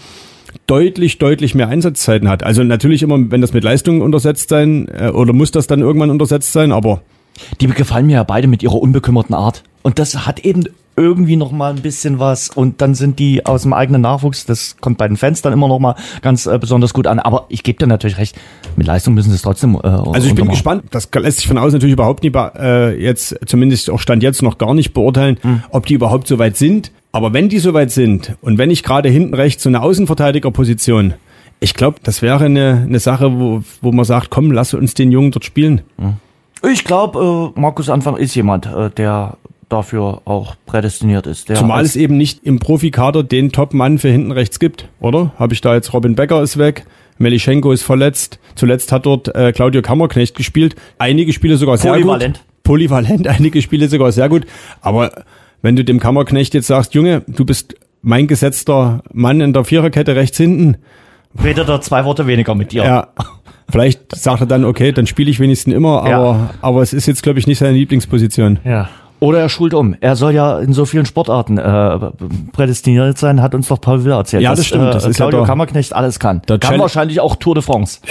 deutlich, 0.67 1.19
deutlich 1.19 1.55
mehr 1.55 1.69
Einsatzzeiten 1.69 2.29
hat. 2.29 2.43
Also 2.43 2.63
natürlich 2.63 3.03
immer, 3.03 3.19
wenn 3.31 3.41
das 3.41 3.53
mit 3.53 3.65
Leistungen 3.65 4.03
untersetzt 4.03 4.49
sein, 4.49 4.89
äh, 4.89 5.09
oder 5.09 5.33
muss 5.33 5.51
das 5.51 5.67
dann 5.67 5.81
irgendwann 5.81 6.11
untersetzt 6.11 6.53
sein, 6.53 6.73
aber. 6.73 7.03
Die 7.61 7.67
gefallen 7.67 8.07
mir 8.07 8.15
ja 8.15 8.25
beide 8.25 8.47
mit 8.47 8.63
ihrer 8.63 8.77
unbekümmerten 8.77 9.35
Art. 9.35 9.63
Und 9.83 9.99
das 9.99 10.27
hat 10.27 10.41
eben 10.41 10.65
irgendwie 10.97 11.37
noch 11.37 11.53
mal 11.53 11.73
ein 11.75 11.81
bisschen 11.81 12.19
was 12.19 12.51
und 12.51 12.83
dann 12.83 12.95
sind 12.95 13.19
die 13.19 13.47
aus 13.47 13.63
dem 13.63 13.73
eigenen 13.73 14.03
Nachwuchs, 14.03 14.45
das 14.45 14.77
kommt 14.81 14.99
bei 14.99 15.09
den 15.09 15.17
Fans 15.17 15.41
dann 15.41 15.53
immer 15.53 15.69
noch 15.69 15.79
mal 15.79 15.95
ganz 16.21 16.47
äh, 16.47 16.59
besonders 16.59 16.93
gut 16.93 17.07
an, 17.07 17.19
aber 17.19 17.47
ich 17.49 17.63
gebe 17.63 17.79
dir 17.79 17.87
natürlich 17.87 18.19
recht, 18.19 18.39
mit 18.77 18.87
Leistung 18.87 19.15
müssen 19.15 19.31
sie 19.31 19.37
es 19.37 19.43
trotzdem 19.43 19.75
äh, 19.77 19.89
Also 19.89 20.29
ich 20.29 20.35
bin 20.35 20.49
gespannt, 20.49 20.85
das 20.91 21.09
lässt 21.15 21.39
sich 21.39 21.49
von 21.49 21.57
außen 21.57 21.73
natürlich 21.73 21.95
überhaupt 21.95 22.23
nicht 22.23 22.37
äh, 22.37 22.95
jetzt 23.03 23.39
zumindest 23.47 23.89
auch 23.89 23.99
Stand 23.99 24.23
jetzt 24.23 24.43
noch 24.43 24.59
gar 24.59 24.75
nicht 24.75 24.93
beurteilen, 24.93 25.39
hm. 25.41 25.63
ob 25.71 25.87
die 25.87 25.95
überhaupt 25.95 26.27
so 26.27 26.39
weit 26.39 26.59
sind, 26.59 26.93
aber 27.13 27.33
wenn 27.33 27.49
die 27.49 27.59
soweit 27.59 27.91
sind 27.91 28.37
und 28.41 28.59
wenn 28.59 28.71
ich 28.71 28.83
gerade 28.83 29.09
hinten 29.09 29.35
rechts 29.35 29.63
so 29.63 29.69
eine 29.69 29.83
Außenverteidigerposition, 29.83 31.15
ich 31.61 31.75
glaube, 31.75 31.99
das 32.03 32.23
wäre 32.23 32.45
eine, 32.45 32.85
eine 32.87 32.99
Sache, 32.99 33.39
wo, 33.39 33.63
wo 33.81 33.93
man 33.93 34.05
sagt, 34.05 34.31
komm, 34.31 34.51
lass 34.51 34.75
uns 34.75 34.95
den 34.95 35.13
Jungen 35.13 35.31
dort 35.31 35.45
spielen. 35.45 35.83
Ich 36.69 36.85
glaube, 36.85 37.53
äh, 37.57 37.61
Markus 37.61 37.89
Anfang 37.89 38.17
ist 38.17 38.35
jemand, 38.35 38.67
äh, 38.67 38.91
der 38.91 39.37
dafür 39.69 40.23
auch 40.25 40.57
prädestiniert 40.67 41.27
ist. 41.27 41.49
Zumal 41.55 41.85
es 41.85 41.97
eben 41.97 42.17
nicht 42.17 42.45
im 42.45 42.59
Profikader 42.59 43.23
den 43.23 43.53
Top-Mann 43.53 43.99
für 43.99 44.09
hinten 44.09 44.33
rechts 44.33 44.59
gibt, 44.59 44.89
oder? 45.01 45.33
Habe 45.39 45.55
ich 45.55 45.61
da 45.61 45.75
jetzt 45.75 45.93
Robin 45.93 46.15
Becker 46.15 46.43
ist 46.43 46.59
weg, 46.59 46.85
Melischenko 47.19 47.73
ist 47.73 47.83
verletzt. 47.83 48.39
Zuletzt 48.55 48.93
hat 48.93 49.07
dort 49.07 49.35
äh, 49.35 49.53
Claudio 49.53 49.81
Kammerknecht 49.83 50.35
gespielt. 50.37 50.77
Einige 50.99 51.33
Spiele 51.33 51.57
sogar 51.57 51.79
sehr 51.79 51.93
Polyvalent. 51.93 52.39
gut. 52.39 52.47
Polyvalent. 52.65 53.29
Einige 53.29 53.63
Spiele 53.63 53.89
sogar 53.89 54.13
sehr 54.13 54.29
gut. 54.29 54.47
Aber 54.81 55.25
wenn 55.63 55.77
du 55.77 55.85
dem 55.85 56.01
Kammerknecht 56.01 56.55
jetzt 56.55 56.67
sagst, 56.67 56.95
Junge, 56.95 57.23
du 57.27 57.45
bist 57.45 57.75
mein 58.03 58.27
gesetzter 58.27 59.03
Mann 59.13 59.41
in 59.41 59.53
der 59.53 59.65
Viererkette 59.65 60.17
rechts 60.17 60.37
hinten. 60.37 60.77
Redet 61.43 61.69
er 61.69 61.81
zwei 61.81 62.05
Worte 62.05 62.27
weniger 62.27 62.55
mit 62.55 62.73
dir. 62.73 62.85
Ja. 62.85 63.09
Vielleicht 63.71 64.15
sagt 64.15 64.41
er 64.41 64.47
dann, 64.47 64.65
okay, 64.65 64.93
dann 64.93 65.07
spiele 65.07 65.31
ich 65.31 65.41
wenigstens 65.41 65.73
immer, 65.73 66.01
aber, 66.01 66.11
ja. 66.11 66.51
aber 66.61 66.83
es 66.83 66.93
ist 66.93 67.07
jetzt, 67.07 67.23
glaube 67.23 67.39
ich, 67.39 67.47
nicht 67.47 67.59
seine 67.59 67.73
Lieblingsposition. 67.73 68.59
Ja. 68.65 68.91
Oder 69.19 69.39
er 69.39 69.49
schult 69.49 69.73
um. 69.73 69.95
Er 70.01 70.17
soll 70.17 70.35
ja 70.35 70.59
in 70.59 70.73
so 70.73 70.85
vielen 70.85 71.07
Sportarten 71.07 71.57
äh, 71.57 71.99
prädestiniert 72.53 73.17
sein, 73.17 73.41
hat 73.41 73.55
uns 73.55 73.69
doch 73.69 73.81
Paul 73.81 74.05
Will 74.05 74.11
erzählt. 74.11 74.43
Ja, 74.43 74.51
das 74.51 74.59
dass, 74.59 74.67
stimmt. 74.67 74.93
Das 74.93 75.07
äh, 75.07 75.11
ist 75.11 75.17
Claudio 75.17 75.41
ja 75.41 75.47
Kammerknecht 75.47 75.95
alles 75.95 76.19
kann. 76.19 76.43
Kann 76.43 76.59
Challenge 76.59 76.83
wahrscheinlich 76.83 77.21
auch 77.21 77.37
Tour 77.37 77.55
de 77.55 77.63
France. 77.63 78.01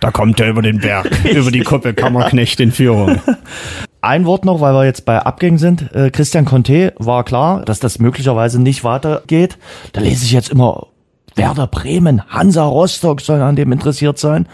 Da 0.00 0.12
kommt 0.12 0.38
er 0.38 0.48
über 0.48 0.62
den 0.62 0.78
Berg, 0.78 1.10
über 1.34 1.50
die 1.50 1.62
Kuppe 1.62 1.92
Kammerknecht 1.92 2.60
in 2.60 2.70
Führung. 2.70 3.18
ein 4.00 4.24
Wort 4.26 4.44
noch, 4.44 4.60
weil 4.60 4.74
wir 4.74 4.84
jetzt 4.84 5.04
bei 5.04 5.18
Abgängen 5.18 5.58
sind. 5.58 5.92
Äh, 5.94 6.10
Christian 6.10 6.44
Conte 6.44 6.94
war 6.98 7.24
klar, 7.24 7.64
dass 7.64 7.80
das 7.80 7.98
möglicherweise 7.98 8.60
nicht 8.60 8.84
weitergeht. 8.84 9.58
Da 9.92 10.00
lese 10.00 10.24
ich 10.24 10.32
jetzt 10.32 10.50
immer 10.50 10.86
Werder 11.34 11.66
Bremen, 11.66 12.22
Hansa 12.28 12.64
Rostock 12.64 13.20
sollen 13.20 13.42
an 13.42 13.56
dem 13.56 13.72
interessiert 13.72 14.18
sein. 14.18 14.46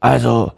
Also, 0.00 0.52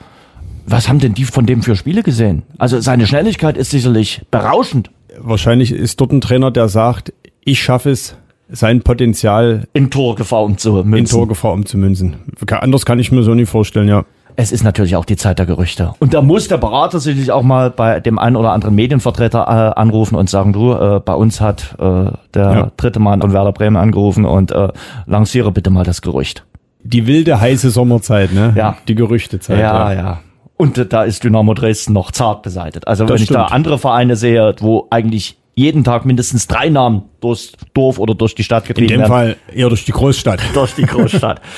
was 0.67 0.88
haben 0.88 0.99
denn 0.99 1.14
die 1.14 1.25
von 1.25 1.47
dem 1.47 1.62
für 1.62 1.77
Spiele 1.77 2.03
gesehen? 2.03 2.43
Also 2.59 2.81
seine 2.81 3.07
Schnelligkeit 3.07 3.57
ist 3.57 3.71
sicherlich 3.71 4.23
berauschend. 4.31 4.91
Wahrscheinlich 5.19 5.73
ist 5.73 6.01
dort 6.01 6.12
ein 6.12 6.21
Trainer, 6.21 6.51
der 6.51 6.69
sagt, 6.69 7.12
ich 7.45 7.62
schaffe 7.62 7.91
es, 7.91 8.17
sein 8.51 8.81
Potenzial 8.83 9.64
in 9.75 9.91
Torgefahr 9.91 10.43
umzumünzen. 10.43 10.99
In 10.99 11.07
Torgefahr 11.07 11.53
umzumünzen. 11.53 12.17
Anders 12.51 12.87
kann 12.87 12.99
ich 12.99 13.12
mir 13.12 13.23
so 13.23 13.35
nicht 13.35 13.51
vorstellen, 13.51 13.88
ja. 13.88 14.05
Es 14.40 14.53
ist 14.53 14.62
natürlich 14.62 14.94
auch 14.94 15.05
die 15.05 15.16
Zeit 15.16 15.40
der 15.40 15.46
Gerüchte. 15.46 15.94
Und 15.98 16.14
da 16.14 16.22
muss 16.22 16.46
der 16.46 16.59
Berater 16.59 17.01
sicherlich 17.01 17.33
auch 17.33 17.42
mal 17.42 17.72
bei 17.72 17.98
dem 17.98 18.20
einen 18.20 18.37
oder 18.37 18.53
anderen 18.53 18.77
Medienvertreter 18.77 19.40
äh, 19.40 19.81
anrufen 19.81 20.14
und 20.14 20.31
sagen, 20.31 20.53
du, 20.53 20.74
äh, 20.74 21.01
bei 21.05 21.14
uns 21.14 21.40
hat 21.40 21.74
äh, 21.81 22.12
der 22.35 22.53
ja. 22.53 22.70
dritte 22.77 23.01
Mann 23.01 23.20
von 23.20 23.33
Werder 23.33 23.51
Bremen 23.51 23.77
angerufen 23.77 24.24
und 24.24 24.53
äh, 24.53 24.68
lanciere 25.07 25.51
bitte 25.51 25.70
mal 25.70 25.83
das 25.83 26.03
Gerücht. 26.03 26.44
Die 26.85 27.09
wilde, 27.09 27.40
heiße 27.40 27.70
Sommerzeit, 27.70 28.33
ne? 28.33 28.53
Ja. 28.55 28.77
Die 28.87 28.94
Gerüchtezeit. 28.94 29.59
Ja, 29.59 29.92
ja. 29.92 30.01
ja. 30.01 30.20
Und 30.57 30.79
äh, 30.79 30.87
da 30.87 31.03
ist 31.03 31.24
Dynamo 31.24 31.55
Dresden 31.55 31.92
noch 31.92 32.12
zart 32.12 32.42
beseitet. 32.42 32.87
Also 32.87 33.07
das 33.07 33.18
wenn 33.18 33.27
stimmt. 33.27 33.40
ich 33.40 33.46
da 33.48 33.53
andere 33.53 33.77
Vereine 33.77 34.14
sehe, 34.14 34.55
wo 34.61 34.87
eigentlich 34.90 35.37
jeden 35.57 35.83
Tag 35.83 36.05
mindestens 36.05 36.46
drei 36.46 36.68
Namen 36.68 37.03
durchs 37.20 37.55
Dorf 37.74 37.98
oder 37.98 38.14
durch 38.14 38.37
die 38.37 38.44
Stadt 38.44 38.66
getrieben 38.66 38.88
werden. 38.88 39.01
In 39.01 39.09
dem 39.09 39.11
werden. 39.11 39.35
Fall 39.35 39.57
eher 39.57 39.68
durch 39.68 39.85
die 39.85 39.90
Großstadt. 39.90 40.40
durch 40.55 40.77
die 40.77 40.85
Großstadt. 40.85 41.40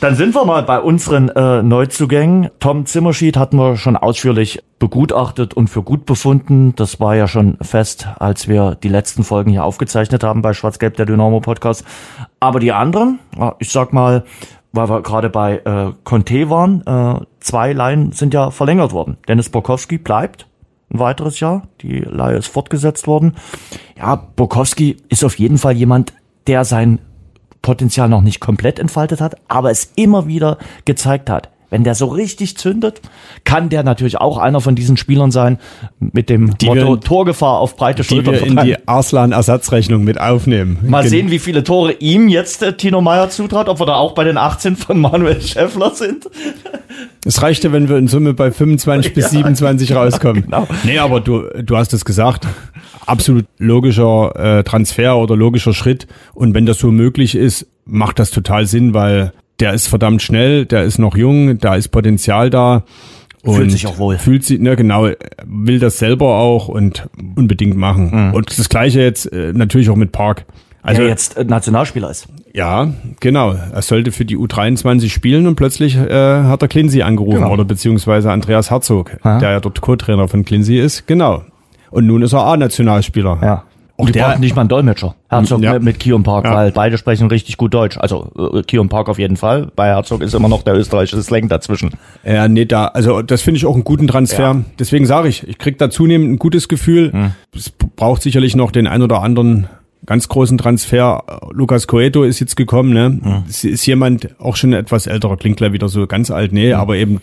Dann 0.00 0.14
sind 0.14 0.32
wir 0.36 0.44
mal 0.44 0.62
bei 0.62 0.78
unseren 0.78 1.28
äh, 1.30 1.60
Neuzugängen. 1.60 2.50
Tom 2.60 2.86
Zimmerschied 2.86 3.36
hatten 3.36 3.56
wir 3.56 3.76
schon 3.76 3.96
ausführlich 3.96 4.62
begutachtet 4.78 5.54
und 5.54 5.66
für 5.66 5.82
gut 5.82 6.06
befunden. 6.06 6.72
Das 6.76 7.00
war 7.00 7.16
ja 7.16 7.26
schon 7.26 7.58
fest, 7.62 8.06
als 8.20 8.46
wir 8.46 8.76
die 8.76 8.88
letzten 8.88 9.24
Folgen 9.24 9.50
hier 9.50 9.64
aufgezeichnet 9.64 10.22
haben 10.22 10.40
bei 10.40 10.52
Schwarz-Gelb, 10.52 10.96
der 10.96 11.06
Dynamo 11.06 11.40
Podcast. 11.40 11.84
Aber 12.38 12.60
die 12.60 12.70
anderen, 12.70 13.18
ich 13.58 13.72
sag 13.72 13.92
mal, 13.92 14.22
weil 14.70 14.88
wir 14.88 15.02
gerade 15.02 15.30
bei 15.30 15.56
äh, 15.64 15.92
Conte 16.04 16.48
waren, 16.48 16.86
äh, 16.86 17.24
zwei 17.40 17.72
Laien 17.72 18.12
sind 18.12 18.32
ja 18.34 18.52
verlängert 18.52 18.92
worden. 18.92 19.16
Dennis 19.26 19.48
Borkowski 19.48 19.98
bleibt 19.98 20.46
ein 20.92 21.00
weiteres 21.00 21.40
Jahr. 21.40 21.62
Die 21.82 21.98
Leihe 21.98 22.36
ist 22.36 22.46
fortgesetzt 22.46 23.08
worden. 23.08 23.34
Ja, 23.96 24.14
Borkowski 24.14 24.96
ist 25.08 25.24
auf 25.24 25.40
jeden 25.40 25.58
Fall 25.58 25.72
jemand, 25.72 26.12
der 26.46 26.64
sein 26.64 27.00
Potenzial 27.62 28.08
noch 28.08 28.22
nicht 28.22 28.40
komplett 28.40 28.78
entfaltet 28.78 29.20
hat, 29.20 29.36
aber 29.48 29.70
es 29.70 29.92
immer 29.96 30.26
wieder 30.26 30.58
gezeigt 30.84 31.30
hat. 31.30 31.50
Wenn 31.70 31.84
der 31.84 31.94
so 31.94 32.06
richtig 32.06 32.56
zündet, 32.56 33.02
kann 33.44 33.68
der 33.68 33.82
natürlich 33.82 34.18
auch 34.18 34.38
einer 34.38 34.62
von 34.62 34.74
diesen 34.74 34.96
Spielern 34.96 35.30
sein 35.30 35.58
mit 36.00 36.30
dem 36.30 36.56
die 36.56 36.66
Motto 36.66 36.94
wir, 36.94 37.00
Torgefahr 37.00 37.58
auf 37.58 37.76
breite 37.76 38.04
Schultern. 38.04 38.34
Die 38.34 38.40
wir 38.40 38.46
in 38.46 38.56
die 38.64 38.88
Arslan-Ersatzrechnung 38.88 40.02
mit 40.02 40.18
aufnehmen. 40.18 40.78
Mal 40.86 41.02
Gen 41.02 41.10
sehen, 41.10 41.30
wie 41.30 41.38
viele 41.38 41.64
Tore 41.64 41.92
ihm 41.92 42.28
jetzt 42.28 42.62
äh, 42.62 42.74
Tino 42.74 43.02
Meyer 43.02 43.28
zutraut, 43.28 43.68
ob 43.68 43.80
wir 43.80 43.86
da 43.86 43.96
auch 43.96 44.12
bei 44.12 44.24
den 44.24 44.38
18 44.38 44.76
von 44.76 44.98
Manuel 44.98 45.42
Schäffler 45.42 45.90
sind. 45.90 46.26
Es 47.26 47.42
reichte, 47.42 47.70
wenn 47.70 47.90
wir 47.90 47.98
in 47.98 48.08
Summe 48.08 48.32
bei 48.32 48.50
25 48.50 49.12
bis 49.14 49.30
27 49.30 49.94
rauskommen. 49.94 50.44
Genau. 50.44 50.66
Nee, 50.84 50.98
aber 50.98 51.20
du, 51.20 51.42
du 51.62 51.76
hast 51.76 51.92
es 51.92 52.06
gesagt. 52.06 52.46
Absolut 53.08 53.46
logischer 53.58 54.58
äh, 54.58 54.64
Transfer 54.64 55.16
oder 55.16 55.36
logischer 55.36 55.72
Schritt. 55.72 56.06
Und 56.34 56.54
wenn 56.54 56.66
das 56.66 56.78
so 56.78 56.90
möglich 56.90 57.34
ist, 57.34 57.66
macht 57.84 58.18
das 58.18 58.30
total 58.30 58.66
Sinn, 58.66 58.94
weil 58.94 59.32
der 59.60 59.72
ist 59.72 59.88
verdammt 59.88 60.22
schnell, 60.22 60.66
der 60.66 60.84
ist 60.84 60.98
noch 60.98 61.16
jung, 61.16 61.58
da 61.58 61.74
ist 61.74 61.88
Potenzial 61.88 62.50
da. 62.50 62.84
Und 63.42 63.54
fühlt 63.54 63.72
sich 63.72 63.86
auch 63.86 63.98
wohl. 63.98 64.18
Fühlt 64.18 64.44
sich, 64.44 64.60
ne, 64.60 64.76
genau, 64.76 65.08
will 65.44 65.78
das 65.78 65.98
selber 65.98 66.36
auch 66.36 66.68
und 66.68 67.08
unbedingt 67.36 67.76
machen. 67.76 68.28
Mhm. 68.28 68.34
Und 68.34 68.58
das 68.58 68.68
gleiche 68.68 69.00
jetzt 69.00 69.32
äh, 69.32 69.52
natürlich 69.52 69.90
auch 69.90 69.96
mit 69.96 70.12
Park. 70.12 70.44
Also 70.82 71.02
der 71.02 71.10
jetzt 71.10 71.36
äh, 71.36 71.44
Nationalspieler 71.44 72.10
ist. 72.10 72.28
Ja, 72.54 72.92
genau. 73.20 73.52
Er 73.52 73.82
sollte 73.82 74.10
für 74.10 74.24
die 74.24 74.36
U23 74.36 75.10
spielen 75.10 75.46
und 75.46 75.56
plötzlich 75.56 75.96
äh, 75.96 76.42
hat 76.42 76.62
er 76.62 76.68
Clincy 76.68 77.02
angerufen 77.02 77.40
genau. 77.40 77.52
oder 77.52 77.64
beziehungsweise 77.64 78.30
Andreas 78.30 78.70
Herzog, 78.70 79.16
Aha. 79.22 79.38
der 79.38 79.50
ja 79.50 79.60
dort 79.60 79.80
Co-Trainer 79.80 80.28
von 80.28 80.44
Clincy 80.44 80.78
ist. 80.78 81.06
Genau. 81.06 81.44
Und 81.90 82.06
nun 82.06 82.22
ist 82.22 82.32
er 82.32 82.44
A-Nationalspieler. 82.44 83.38
Ja. 83.42 83.64
Und 83.98 84.10
die 84.10 84.12
der, 84.12 84.28
brauchen 84.28 84.40
nicht 84.40 84.54
mal 84.54 84.62
einen 84.62 84.68
Dolmetscher. 84.68 85.16
Herzog 85.28 85.60
ja. 85.60 85.76
mit 85.80 85.98
Kion 85.98 86.22
Park, 86.22 86.44
ja. 86.44 86.54
weil 86.54 86.70
beide 86.70 86.96
sprechen 86.96 87.26
richtig 87.26 87.56
gut 87.56 87.74
Deutsch. 87.74 87.98
Also 87.98 88.30
äh, 88.54 88.62
Kion 88.62 88.88
Park 88.88 89.08
auf 89.08 89.18
jeden 89.18 89.36
Fall. 89.36 89.72
Bei 89.74 89.88
Herzog 89.88 90.22
ist 90.22 90.34
immer 90.34 90.48
noch 90.48 90.62
der 90.62 90.76
österreichische 90.76 91.20
Slang 91.20 91.48
dazwischen. 91.48 91.90
Ja, 92.24 92.46
nee, 92.46 92.64
da, 92.64 92.86
also 92.86 93.22
das 93.22 93.42
finde 93.42 93.58
ich 93.58 93.66
auch 93.66 93.74
einen 93.74 93.82
guten 93.82 94.06
Transfer. 94.06 94.54
Ja. 94.54 94.64
Deswegen 94.78 95.04
sage 95.04 95.26
ich, 95.28 95.48
ich 95.48 95.58
krieg 95.58 95.78
da 95.78 95.90
zunehmend 95.90 96.30
ein 96.30 96.38
gutes 96.38 96.68
Gefühl. 96.68 97.12
Hm. 97.12 97.32
Es 97.52 97.70
braucht 97.70 98.22
sicherlich 98.22 98.54
noch 98.54 98.70
den 98.70 98.86
ein 98.86 99.02
oder 99.02 99.20
anderen 99.20 99.66
ganz 100.06 100.28
großen 100.28 100.58
Transfer. 100.58 101.24
Lukas 101.50 101.88
Coeto 101.88 102.22
ist 102.22 102.38
jetzt 102.38 102.56
gekommen, 102.56 102.92
ne? 102.92 103.18
Hm. 103.20 103.42
Ist, 103.48 103.64
ist 103.64 103.84
jemand 103.84 104.28
auch 104.38 104.54
schon 104.54 104.74
etwas 104.74 105.08
älterer, 105.08 105.36
klingt 105.36 105.56
gleich 105.56 105.72
wieder 105.72 105.88
so 105.88 106.06
ganz 106.06 106.30
alt, 106.30 106.52
nee, 106.52 106.70
hm. 106.72 106.78
aber 106.78 106.94
eben 106.94 107.18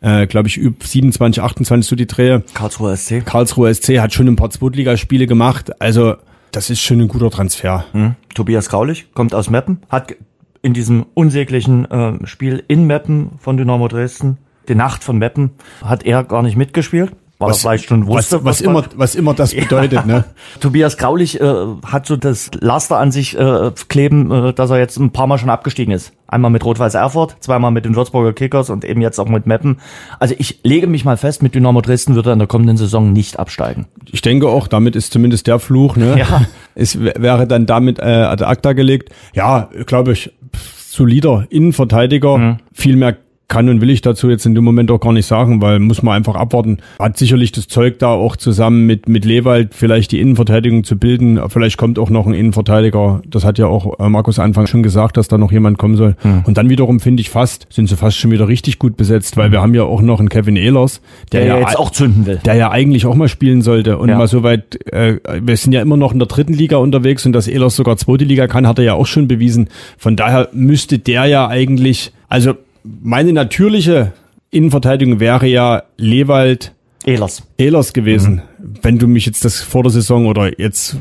äh, 0.00 0.26
glaube 0.26 0.48
ich, 0.48 0.54
27, 0.54 1.42
28 1.42 1.88
so 1.88 1.96
die 1.96 2.06
Drehe. 2.06 2.42
Karlsruhe 2.54 2.96
SC. 2.96 3.24
Karlsruhe 3.24 3.72
SC 3.74 3.98
hat 3.98 4.12
schon 4.12 4.28
ein 4.28 4.36
paar 4.36 4.50
Zweitligaspiele 4.50 5.26
gemacht. 5.26 5.80
Also 5.80 6.16
das 6.52 6.70
ist 6.70 6.80
schon 6.80 7.00
ein 7.00 7.08
guter 7.08 7.30
Transfer. 7.30 7.84
Mhm. 7.92 8.14
Tobias 8.34 8.68
Graulich 8.68 9.12
kommt 9.14 9.34
aus 9.34 9.50
Meppen, 9.50 9.82
hat 9.88 10.14
in 10.62 10.74
diesem 10.74 11.06
unsäglichen 11.14 11.90
äh, 11.90 12.26
Spiel 12.26 12.64
in 12.68 12.86
Meppen 12.86 13.32
von 13.38 13.56
Dynamo 13.56 13.88
Dresden, 13.88 14.38
die 14.68 14.74
Nacht 14.74 15.04
von 15.04 15.18
Meppen, 15.18 15.50
hat 15.82 16.04
er 16.04 16.24
gar 16.24 16.42
nicht 16.42 16.56
mitgespielt 16.56 17.12
weil 17.38 17.50
was, 17.50 17.58
er 17.58 17.60
vielleicht 17.60 17.88
schon 17.88 18.06
wusste. 18.06 18.36
Was, 18.36 18.44
was, 18.44 18.44
was 18.44 18.60
immer, 18.60 18.84
was 18.96 19.14
immer 19.14 19.34
das 19.34 19.54
bedeutet, 19.54 20.06
ne? 20.06 20.24
Tobias 20.60 20.96
Graulich 20.96 21.40
äh, 21.40 21.54
hat 21.86 22.06
so 22.06 22.16
das 22.16 22.50
Laster 22.58 22.98
an 22.98 23.12
sich 23.12 23.38
äh, 23.38 23.70
kleben, 23.88 24.30
äh, 24.30 24.52
dass 24.52 24.70
er 24.70 24.78
jetzt 24.78 24.96
ein 24.98 25.10
paar 25.10 25.26
Mal 25.26 25.38
schon 25.38 25.50
abgestiegen 25.50 25.92
ist. 25.94 26.12
Einmal 26.26 26.50
mit 26.50 26.64
Rot-Weiß 26.64 26.94
Erfurt, 26.94 27.36
zweimal 27.40 27.70
mit 27.70 27.84
den 27.84 27.94
Würzburger 27.94 28.32
Kickers 28.32 28.70
und 28.70 28.84
eben 28.84 29.00
jetzt 29.00 29.18
auch 29.18 29.28
mit 29.28 29.46
Meppen. 29.46 29.78
Also 30.18 30.34
ich 30.36 30.60
lege 30.62 30.86
mich 30.86 31.04
mal 31.04 31.16
fest, 31.16 31.42
mit 31.42 31.54
Dynamo 31.54 31.80
Dresden 31.80 32.16
wird 32.16 32.26
er 32.26 32.32
in 32.32 32.38
der 32.38 32.48
kommenden 32.48 32.76
Saison 32.76 33.12
nicht 33.12 33.38
absteigen. 33.38 33.86
Ich 34.10 34.20
denke 34.20 34.48
auch, 34.48 34.66
damit 34.66 34.96
ist 34.96 35.12
zumindest 35.12 35.46
der 35.46 35.58
Fluch, 35.58 35.96
ne? 35.96 36.18
Ja. 36.18 36.42
Es 36.74 37.00
wäre 37.00 37.48
dann 37.48 37.66
damit 37.66 37.98
äh, 37.98 38.04
ad 38.04 38.44
acta 38.44 38.72
gelegt. 38.72 39.12
Ja, 39.34 39.68
glaube 39.86 40.12
ich, 40.12 40.32
solider 40.76 41.44
Innenverteidiger. 41.50 42.38
Mhm. 42.38 42.56
Viel 42.72 42.94
mehr 42.94 43.16
kann 43.48 43.70
und 43.70 43.80
will 43.80 43.88
ich 43.88 44.02
dazu 44.02 44.28
jetzt 44.28 44.44
in 44.44 44.54
dem 44.54 44.62
Moment 44.62 44.90
auch 44.90 45.00
gar 45.00 45.14
nicht 45.14 45.24
sagen, 45.24 45.62
weil 45.62 45.78
muss 45.78 46.02
man 46.02 46.14
einfach 46.14 46.34
abwarten. 46.34 46.78
Hat 46.98 47.16
sicherlich 47.16 47.50
das 47.50 47.66
Zeug 47.66 47.98
da 47.98 48.08
auch 48.08 48.36
zusammen 48.36 48.84
mit, 48.84 49.08
mit 49.08 49.24
Lewald 49.24 49.74
vielleicht 49.74 50.12
die 50.12 50.20
Innenverteidigung 50.20 50.84
zu 50.84 50.98
bilden. 50.98 51.40
Vielleicht 51.48 51.78
kommt 51.78 51.98
auch 51.98 52.10
noch 52.10 52.26
ein 52.26 52.34
Innenverteidiger. 52.34 53.22
Das 53.26 53.44
hat 53.44 53.58
ja 53.58 53.66
auch 53.66 53.98
äh, 53.98 54.08
Markus 54.10 54.38
Anfang 54.38 54.66
schon 54.66 54.82
gesagt, 54.82 55.16
dass 55.16 55.28
da 55.28 55.38
noch 55.38 55.50
jemand 55.50 55.78
kommen 55.78 55.96
soll. 55.96 56.14
Hm. 56.20 56.42
Und 56.46 56.58
dann 56.58 56.68
wiederum 56.68 57.00
finde 57.00 57.22
ich 57.22 57.30
fast, 57.30 57.66
sind 57.70 57.88
sie 57.88 57.96
fast 57.96 58.18
schon 58.18 58.30
wieder 58.30 58.48
richtig 58.48 58.78
gut 58.78 58.98
besetzt, 58.98 59.38
weil 59.38 59.50
wir 59.50 59.62
haben 59.62 59.74
ja 59.74 59.84
auch 59.84 60.02
noch 60.02 60.20
einen 60.20 60.28
Kevin 60.28 60.56
Ehlers, 60.56 61.00
der, 61.32 61.40
der 61.40 61.48
ja 61.48 61.60
jetzt 61.60 61.78
auch 61.78 61.90
zünden 61.90 62.26
will. 62.26 62.40
Der 62.44 62.54
ja 62.54 62.70
eigentlich 62.70 63.06
auch 63.06 63.14
mal 63.14 63.28
spielen 63.28 63.62
sollte 63.62 63.96
und 63.96 64.10
ja. 64.10 64.18
mal 64.18 64.28
so 64.28 64.42
weit, 64.42 64.78
äh, 64.92 65.16
wir 65.40 65.56
sind 65.56 65.72
ja 65.72 65.80
immer 65.80 65.96
noch 65.96 66.12
in 66.12 66.18
der 66.18 66.28
dritten 66.28 66.52
Liga 66.52 66.76
unterwegs 66.76 67.24
und 67.24 67.32
dass 67.32 67.48
Ehlers 67.48 67.76
sogar 67.76 67.96
zweite 67.96 68.24
Liga 68.24 68.46
kann, 68.46 68.66
hat 68.66 68.78
er 68.78 68.84
ja 68.84 68.94
auch 68.94 69.06
schon 69.06 69.26
bewiesen. 69.26 69.70
Von 69.96 70.16
daher 70.16 70.50
müsste 70.52 70.98
der 70.98 71.24
ja 71.24 71.48
eigentlich, 71.48 72.12
also 72.28 72.54
meine 73.02 73.32
natürliche 73.32 74.12
Innenverteidigung 74.50 75.20
wäre 75.20 75.46
ja 75.46 75.82
Lewald 75.96 76.72
Ehlers. 77.04 77.42
Ehlers 77.56 77.92
gewesen. 77.92 78.42
Mhm. 78.58 78.74
Wenn 78.82 78.98
du 78.98 79.06
mich 79.06 79.26
jetzt 79.26 79.44
das 79.44 79.60
vor 79.60 79.82
der 79.82 79.90
Saison 79.90 80.26
oder 80.26 80.60
jetzt 80.60 80.96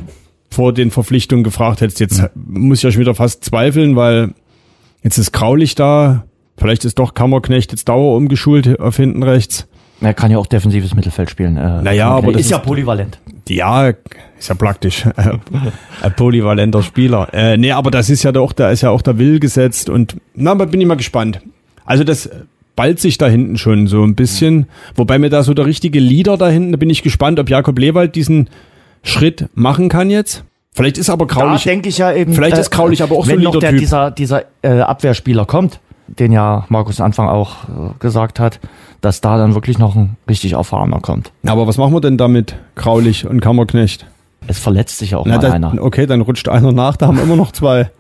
vor 0.49 0.73
den 0.73 0.91
Verpflichtungen 0.91 1.43
gefragt 1.43 1.81
hättest, 1.81 1.99
jetzt 1.99 2.21
mhm. 2.21 2.67
muss 2.67 2.79
ich 2.79 2.83
ja 2.83 2.91
schon 2.91 3.01
wieder 3.01 3.15
fast 3.15 3.43
zweifeln, 3.43 3.95
weil 3.95 4.33
jetzt 5.03 5.17
ist 5.17 5.31
Graulich 5.31 5.75
da. 5.75 6.25
Vielleicht 6.57 6.85
ist 6.85 6.97
doch 6.97 7.13
Kammerknecht 7.13 7.71
jetzt 7.71 7.87
Dauer 7.87 8.15
umgeschult 8.15 8.79
auf 8.79 8.95
hinten 8.95 9.21
rechts. 9.21 9.67
Er 9.99 10.13
kann 10.13 10.31
ja 10.31 10.37
auch 10.37 10.47
defensives 10.47 10.93
Mittelfeld 10.93 11.29
spielen. 11.29 11.57
Äh, 11.57 11.81
naja, 11.81 12.09
aber 12.09 12.31
das 12.31 12.41
ist 12.41 12.51
ja 12.51 12.59
polyvalent. 12.59 13.19
Ja, 13.49 13.87
ist 13.87 14.49
ja 14.49 14.55
praktisch. 14.55 15.05
Ein 16.01 16.15
polyvalenter 16.15 16.83
Spieler. 16.83 17.27
Äh, 17.33 17.57
nee, 17.57 17.71
aber 17.71 17.89
das 17.89 18.09
ist 18.09 18.23
ja 18.23 18.31
doch, 18.31 18.53
da 18.53 18.69
ist 18.69 18.81
ja 18.81 18.91
auch 18.91 19.01
der 19.01 19.17
Will 19.17 19.39
gesetzt 19.39 19.89
und 19.89 20.17
na, 20.35 20.51
aber 20.51 20.67
bin 20.67 20.81
ich 20.81 20.87
mal 20.87 20.97
gespannt. 20.97 21.41
Also 21.87 22.03
das 22.03 22.29
ballt 22.75 22.99
sich 22.99 23.17
da 23.17 23.27
hinten 23.27 23.57
schon 23.57 23.87
so 23.87 24.03
ein 24.03 24.15
bisschen. 24.15 24.67
Wobei 24.95 25.17
mir 25.17 25.29
da 25.29 25.43
so 25.43 25.53
der 25.53 25.65
richtige 25.65 25.99
Leader 25.99 26.37
da 26.37 26.47
hinten, 26.47 26.71
da 26.71 26.77
bin 26.77 26.89
ich 26.89 27.01
gespannt, 27.01 27.39
ob 27.39 27.49
Jakob 27.49 27.77
Lewald 27.79 28.15
diesen 28.15 28.49
Schritt 29.03 29.49
machen 29.55 29.89
kann 29.89 30.09
jetzt. 30.09 30.43
Vielleicht 30.73 30.99
ist 30.99 31.09
aber 31.09 31.25
Kraulich. 31.25 31.63
Da 31.63 31.71
denke 31.71 31.89
ich 31.89 31.97
ja 31.97 32.13
eben. 32.13 32.33
Vielleicht 32.33 32.55
äh, 32.55 32.61
ist 32.61 32.69
Kraulich 32.69 33.01
aber 33.01 33.15
auch 33.15 33.25
so 33.25 33.33
ein 33.33 33.41
noch 33.41 33.57
der, 33.57 33.71
dieser, 33.71 34.11
dieser 34.11 34.43
äh, 34.61 34.79
Abwehrspieler 34.79 35.45
kommt, 35.45 35.79
den 36.07 36.31
ja 36.31 36.65
Markus 36.69 37.01
Anfang 37.01 37.27
auch 37.27 37.63
äh, 37.63 37.67
gesagt 37.99 38.39
hat, 38.39 38.59
dass 39.01 39.19
da 39.21 39.37
dann 39.37 39.55
wirklich 39.55 39.79
noch 39.79 39.95
ein 39.95 40.17
richtig 40.29 40.53
erfahrener 40.53 40.99
kommt. 40.99 41.31
Aber 41.47 41.65
was 41.65 41.77
machen 41.77 41.93
wir 41.93 42.01
denn 42.01 42.17
damit, 42.17 42.55
Kraulich 42.75 43.25
und 43.25 43.39
Kammerknecht? 43.39 44.05
Es 44.45 44.59
verletzt 44.59 44.99
sich 44.99 45.11
ja 45.11 45.17
auch 45.17 45.25
Na, 45.25 45.37
mal 45.37 45.41
da, 45.41 45.51
einer. 45.51 45.81
Okay, 45.81 46.05
dann 46.05 46.21
rutscht 46.21 46.47
einer 46.47 46.71
nach, 46.71 46.95
da 46.95 47.07
haben 47.07 47.17
wir 47.17 47.23
immer 47.23 47.35
noch 47.35 47.51
zwei. 47.51 47.89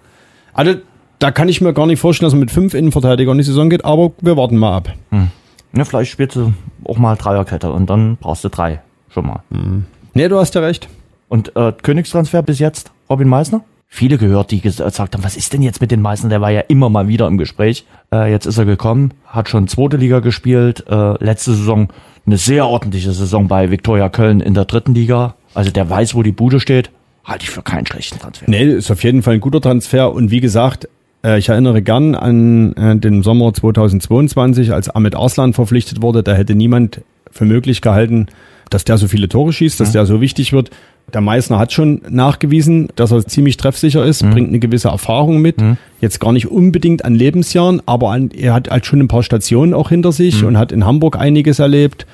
Also 0.53 0.73
da 1.19 1.31
kann 1.31 1.49
ich 1.49 1.61
mir 1.61 1.73
gar 1.73 1.87
nicht 1.87 1.99
vorstellen, 1.99 2.27
dass 2.27 2.33
man 2.33 2.41
mit 2.41 2.51
fünf 2.51 2.73
Innenverteidigern 2.73 3.33
in 3.33 3.39
die 3.39 3.43
Saison 3.43 3.69
geht, 3.69 3.85
aber 3.85 4.11
wir 4.21 4.37
warten 4.37 4.57
mal 4.57 4.75
ab. 4.75 4.93
Hm. 5.11 5.29
Ja, 5.75 5.85
vielleicht 5.85 6.11
spielst 6.11 6.35
du 6.35 6.53
auch 6.85 6.97
mal 6.97 7.15
Dreierkette 7.15 7.71
und 7.71 7.89
dann 7.89 8.17
brauchst 8.17 8.43
du 8.43 8.49
drei. 8.49 8.81
schon 9.09 9.27
mal. 9.27 9.43
Mhm. 9.49 9.85
Nee, 10.13 10.27
du 10.27 10.37
hast 10.37 10.55
ja 10.55 10.61
recht. 10.61 10.89
Und 11.29 11.55
äh, 11.55 11.73
Königstransfer 11.81 12.41
bis 12.41 12.59
jetzt, 12.59 12.91
Robin 13.09 13.27
Meissner? 13.27 13.63
Viele 13.89 14.17
gehört, 14.17 14.51
die 14.51 14.59
gesagt 14.59 14.99
haben, 14.99 15.23
was 15.23 15.37
ist 15.37 15.53
denn 15.53 15.61
jetzt 15.61 15.79
mit 15.79 15.91
den 15.91 16.01
Meißner? 16.01 16.29
Der 16.29 16.41
war 16.41 16.51
ja 16.51 16.61
immer 16.61 16.89
mal 16.89 17.07
wieder 17.07 17.25
im 17.27 17.37
Gespräch. 17.37 17.85
Äh, 18.11 18.31
jetzt 18.31 18.45
ist 18.45 18.57
er 18.57 18.65
gekommen, 18.65 19.13
hat 19.25 19.49
schon 19.49 19.67
zweite 19.67 19.97
Liga 19.97 20.19
gespielt, 20.19 20.85
äh, 20.89 21.23
letzte 21.23 21.53
Saison 21.53 21.87
eine 22.25 22.37
sehr 22.37 22.67
ordentliche 22.67 23.11
Saison 23.13 23.47
bei 23.47 23.71
Viktoria 23.71 24.09
Köln 24.09 24.41
in 24.41 24.53
der 24.53 24.65
dritten 24.65 24.93
Liga. 24.93 25.35
Also 25.53 25.71
der 25.71 25.89
weiß, 25.89 26.15
wo 26.15 26.23
die 26.23 26.33
Bude 26.33 26.59
steht. 26.59 26.91
Halte 27.23 27.43
ich 27.43 27.49
für 27.49 27.61
keinen 27.61 27.85
schlechten 27.85 28.19
Transfer. 28.19 28.45
Nee, 28.47 28.65
ist 28.65 28.91
auf 28.91 29.03
jeden 29.03 29.23
Fall 29.23 29.35
ein 29.35 29.39
guter 29.39 29.61
Transfer. 29.61 30.13
Und 30.13 30.31
wie 30.31 30.41
gesagt, 30.41 30.89
äh, 31.27 31.37
ich 31.37 31.49
erinnere 31.49 31.81
gern 31.81 32.15
an 32.15 32.73
äh, 32.73 32.95
den 32.95 33.23
Sommer 33.23 33.53
2022, 33.53 34.73
als 34.73 34.89
Ahmed 34.89 35.15
Arslan 35.15 35.53
verpflichtet 35.53 36.01
wurde. 36.01 36.23
Da 36.23 36.33
hätte 36.33 36.55
niemand 36.55 37.01
für 37.31 37.45
möglich 37.45 37.81
gehalten, 37.81 38.27
dass 38.69 38.85
der 38.85 38.97
so 38.97 39.07
viele 39.07 39.29
Tore 39.29 39.53
schießt, 39.53 39.79
dass 39.79 39.89
mhm. 39.89 39.93
der 39.93 40.05
so 40.05 40.21
wichtig 40.21 40.53
wird. 40.53 40.71
Der 41.13 41.21
Meißner 41.21 41.57
hat 41.57 41.71
schon 41.71 42.01
nachgewiesen, 42.09 42.89
dass 42.95 43.11
er 43.11 43.25
ziemlich 43.25 43.55
treffsicher 43.55 44.05
ist, 44.05 44.23
mhm. 44.23 44.31
bringt 44.31 44.49
eine 44.49 44.59
gewisse 44.59 44.89
Erfahrung 44.89 45.39
mit. 45.41 45.61
Mhm. 45.61 45.77
Jetzt 46.01 46.19
gar 46.19 46.33
nicht 46.33 46.47
unbedingt 46.47 47.05
an 47.05 47.15
Lebensjahren, 47.15 47.81
aber 47.85 48.11
an, 48.11 48.31
er 48.31 48.53
hat 48.53 48.69
halt 48.69 48.85
schon 48.85 48.99
ein 48.99 49.07
paar 49.07 49.23
Stationen 49.23 49.73
auch 49.73 49.89
hinter 49.89 50.11
sich 50.11 50.41
mhm. 50.41 50.49
und 50.49 50.57
hat 50.57 50.71
in 50.71 50.85
Hamburg 50.85 51.17
einiges 51.17 51.59
erlebt. 51.59 52.05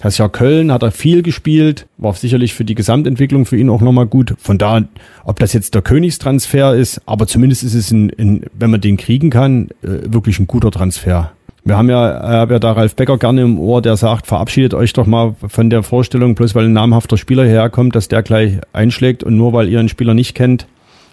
Das 0.00 0.16
Jahr 0.16 0.30
Köln 0.30 0.72
hat 0.72 0.82
er 0.82 0.92
viel 0.92 1.22
gespielt, 1.22 1.86
war 1.98 2.14
sicherlich 2.14 2.54
für 2.54 2.64
die 2.64 2.74
Gesamtentwicklung 2.74 3.44
für 3.44 3.58
ihn 3.58 3.68
auch 3.68 3.82
nochmal 3.82 4.06
gut. 4.06 4.34
Von 4.38 4.56
da, 4.56 4.82
ob 5.24 5.38
das 5.38 5.52
jetzt 5.52 5.74
der 5.74 5.82
Königstransfer 5.82 6.74
ist, 6.74 7.02
aber 7.04 7.26
zumindest 7.26 7.64
ist 7.64 7.74
es, 7.74 7.90
ein, 7.90 8.10
ein, 8.18 8.46
wenn 8.54 8.70
man 8.70 8.80
den 8.80 8.96
kriegen 8.96 9.28
kann, 9.28 9.68
äh, 9.82 10.10
wirklich 10.10 10.38
ein 10.38 10.46
guter 10.46 10.70
Transfer. 10.70 11.32
Wir 11.64 11.76
haben 11.76 11.90
ja, 11.90 11.98
habe 12.22 12.54
ja 12.54 12.58
da 12.58 12.72
Ralf 12.72 12.96
Becker 12.96 13.18
gerne 13.18 13.42
im 13.42 13.58
Ohr, 13.58 13.82
der 13.82 13.98
sagt, 13.98 14.26
verabschiedet 14.26 14.72
euch 14.72 14.94
doch 14.94 15.06
mal 15.06 15.34
von 15.46 15.68
der 15.68 15.82
Vorstellung, 15.82 16.34
bloß 16.34 16.54
weil 16.54 16.64
ein 16.64 16.72
namhafter 16.72 17.18
Spieler 17.18 17.44
herkommt, 17.44 17.94
dass 17.94 18.08
der 18.08 18.22
gleich 18.22 18.58
einschlägt 18.72 19.22
und 19.22 19.36
nur 19.36 19.52
weil 19.52 19.68
ihr 19.68 19.78
einen 19.78 19.90
Spieler 19.90 20.14
nicht 20.14 20.34
kennt 20.34 20.66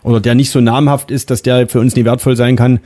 oder 0.04 0.22
der 0.22 0.36
nicht 0.36 0.52
so 0.52 0.62
namhaft 0.62 1.12
ist, 1.12 1.30
dass 1.30 1.42
der 1.42 1.68
für 1.68 1.82
uns 1.82 1.98
nie 1.98 2.06
wertvoll 2.06 2.38
sein 2.38 2.56
kann, 2.56 2.80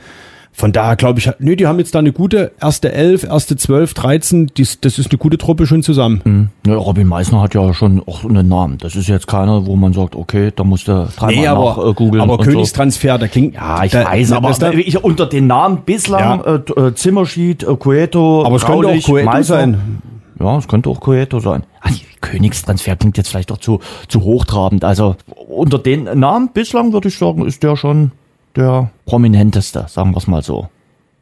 von 0.54 0.70
daher 0.70 0.96
glaube 0.96 1.18
ich, 1.18 1.30
nee, 1.38 1.56
die 1.56 1.66
haben 1.66 1.78
jetzt 1.78 1.94
da 1.94 1.98
eine 1.98 2.12
gute 2.12 2.52
erste 2.60 2.92
Elf, 2.92 3.24
erste 3.24 3.56
Zwölf, 3.56 3.94
Dreizehn, 3.94 4.50
das 4.54 4.98
ist 4.98 5.10
eine 5.10 5.18
gute 5.18 5.38
Truppe 5.38 5.66
schon 5.66 5.82
zusammen. 5.82 6.20
Mhm. 6.24 6.48
Ja, 6.66 6.76
Robin 6.76 7.06
Meissner 7.06 7.40
hat 7.40 7.54
ja 7.54 7.72
schon 7.72 8.02
auch 8.06 8.24
einen 8.24 8.48
Namen. 8.48 8.76
Das 8.78 8.94
ist 8.94 9.08
jetzt 9.08 9.26
keiner, 9.26 9.66
wo 9.66 9.76
man 9.76 9.94
sagt, 9.94 10.14
okay, 10.14 10.52
da 10.54 10.62
musst 10.64 10.88
du 10.88 11.08
dreimal 11.16 11.34
nee, 11.34 11.46
aber, 11.46 11.64
nach 11.64 11.78
äh, 11.78 11.94
googeln. 11.94 12.20
Aber 12.22 12.38
Königstransfer, 12.38 13.14
so. 13.14 13.18
da 13.18 13.28
klingt. 13.28 13.54
Ja, 13.54 13.82
ich 13.82 13.92
da, 13.92 14.04
weiß, 14.04 14.32
aber 14.32 14.52
da, 14.52 14.70
ich, 14.72 15.02
unter 15.02 15.26
den 15.26 15.46
Namen 15.46 15.82
bislang 15.86 16.42
ja. 16.44 16.56
äh, 16.56 16.88
äh 16.88 16.94
Zimmerschied, 16.94 17.62
äh, 17.62 17.74
Cueto, 17.76 18.44
Aber 18.44 18.56
es 18.56 18.64
könnte 18.66 18.88
auch 18.88 19.02
Cueto 19.02 19.24
Meissner. 19.24 19.42
sein. 19.56 20.02
Ja, 20.38 20.58
es 20.58 20.68
könnte 20.68 20.90
auch 20.90 21.00
Cueto 21.00 21.40
sein. 21.40 21.62
Ach, 21.80 21.90
Königstransfer 22.20 22.96
klingt 22.96 23.16
jetzt 23.16 23.28
vielleicht 23.28 23.50
doch 23.50 23.58
zu, 23.58 23.80
zu 24.08 24.22
hochtrabend. 24.22 24.84
Also 24.84 25.16
unter 25.48 25.78
den 25.78 26.04
Namen 26.18 26.50
bislang 26.52 26.92
würde 26.92 27.08
ich 27.08 27.18
sagen, 27.18 27.46
ist 27.46 27.62
der 27.62 27.76
schon 27.76 28.12
der 28.56 28.90
prominenteste, 29.06 29.86
sagen 29.88 30.12
wir 30.12 30.18
es 30.18 30.26
mal 30.26 30.42
so. 30.42 30.68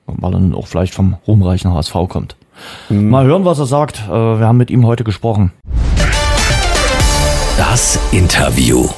Weil 0.07 0.33
er 0.33 0.41
dann 0.41 0.55
auch 0.55 0.67
vielleicht 0.67 0.95
vom 0.95 1.17
ruhmreichen 1.27 1.73
HSV 1.73 1.95
kommt. 2.09 2.37
Mhm. 2.89 3.11
Mal 3.11 3.25
hören, 3.27 3.45
was 3.45 3.59
er 3.59 3.67
sagt. 3.67 4.03
Äh, 4.09 4.11
wir 4.11 4.47
haben 4.47 4.57
mit 4.57 4.71
ihm 4.71 4.87
heute 4.87 5.05
gesprochen. 5.05 5.53
Das 7.57 7.99
Interview. 8.11 8.89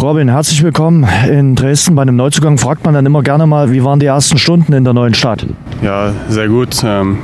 Robin, 0.00 0.28
herzlich 0.28 0.62
willkommen 0.62 1.06
in 1.28 1.54
Dresden. 1.54 1.94
Bei 1.94 2.02
einem 2.02 2.16
Neuzugang 2.16 2.56
fragt 2.56 2.84
man 2.84 2.94
dann 2.94 3.04
immer 3.04 3.22
gerne 3.22 3.46
mal, 3.46 3.72
wie 3.72 3.84
waren 3.84 4.00
die 4.00 4.06
ersten 4.06 4.38
Stunden 4.38 4.72
in 4.72 4.84
der 4.84 4.94
neuen 4.94 5.12
Stadt? 5.12 5.46
Ja, 5.82 6.12
sehr 6.28 6.48
gut. 6.48 6.76
Ähm, 6.84 7.18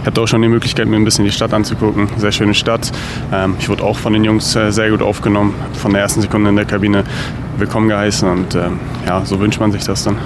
ich 0.00 0.06
hatte 0.06 0.20
auch 0.20 0.28
schon 0.28 0.42
die 0.42 0.48
Möglichkeit, 0.48 0.86
mir 0.86 0.96
ein 0.96 1.04
bisschen 1.04 1.24
die 1.24 1.30
Stadt 1.30 1.54
anzugucken. 1.54 2.08
Sehr 2.18 2.30
schöne 2.30 2.52
Stadt. 2.52 2.92
Ähm, 3.32 3.56
ich 3.58 3.68
wurde 3.70 3.82
auch 3.82 3.96
von 3.96 4.12
den 4.12 4.22
Jungs 4.22 4.54
äh, 4.54 4.70
sehr 4.70 4.90
gut 4.90 5.00
aufgenommen. 5.00 5.54
Von 5.72 5.92
der 5.92 6.02
ersten 6.02 6.20
Sekunde 6.20 6.50
in 6.50 6.56
der 6.56 6.66
Kabine 6.66 7.04
willkommen 7.56 7.88
geheißen 7.88 8.28
und 8.28 8.54
ähm, 8.54 8.80
ja, 9.06 9.24
so 9.24 9.38
wünscht 9.38 9.60
man 9.60 9.72
sich 9.72 9.84
das 9.84 10.04
dann. 10.04 10.16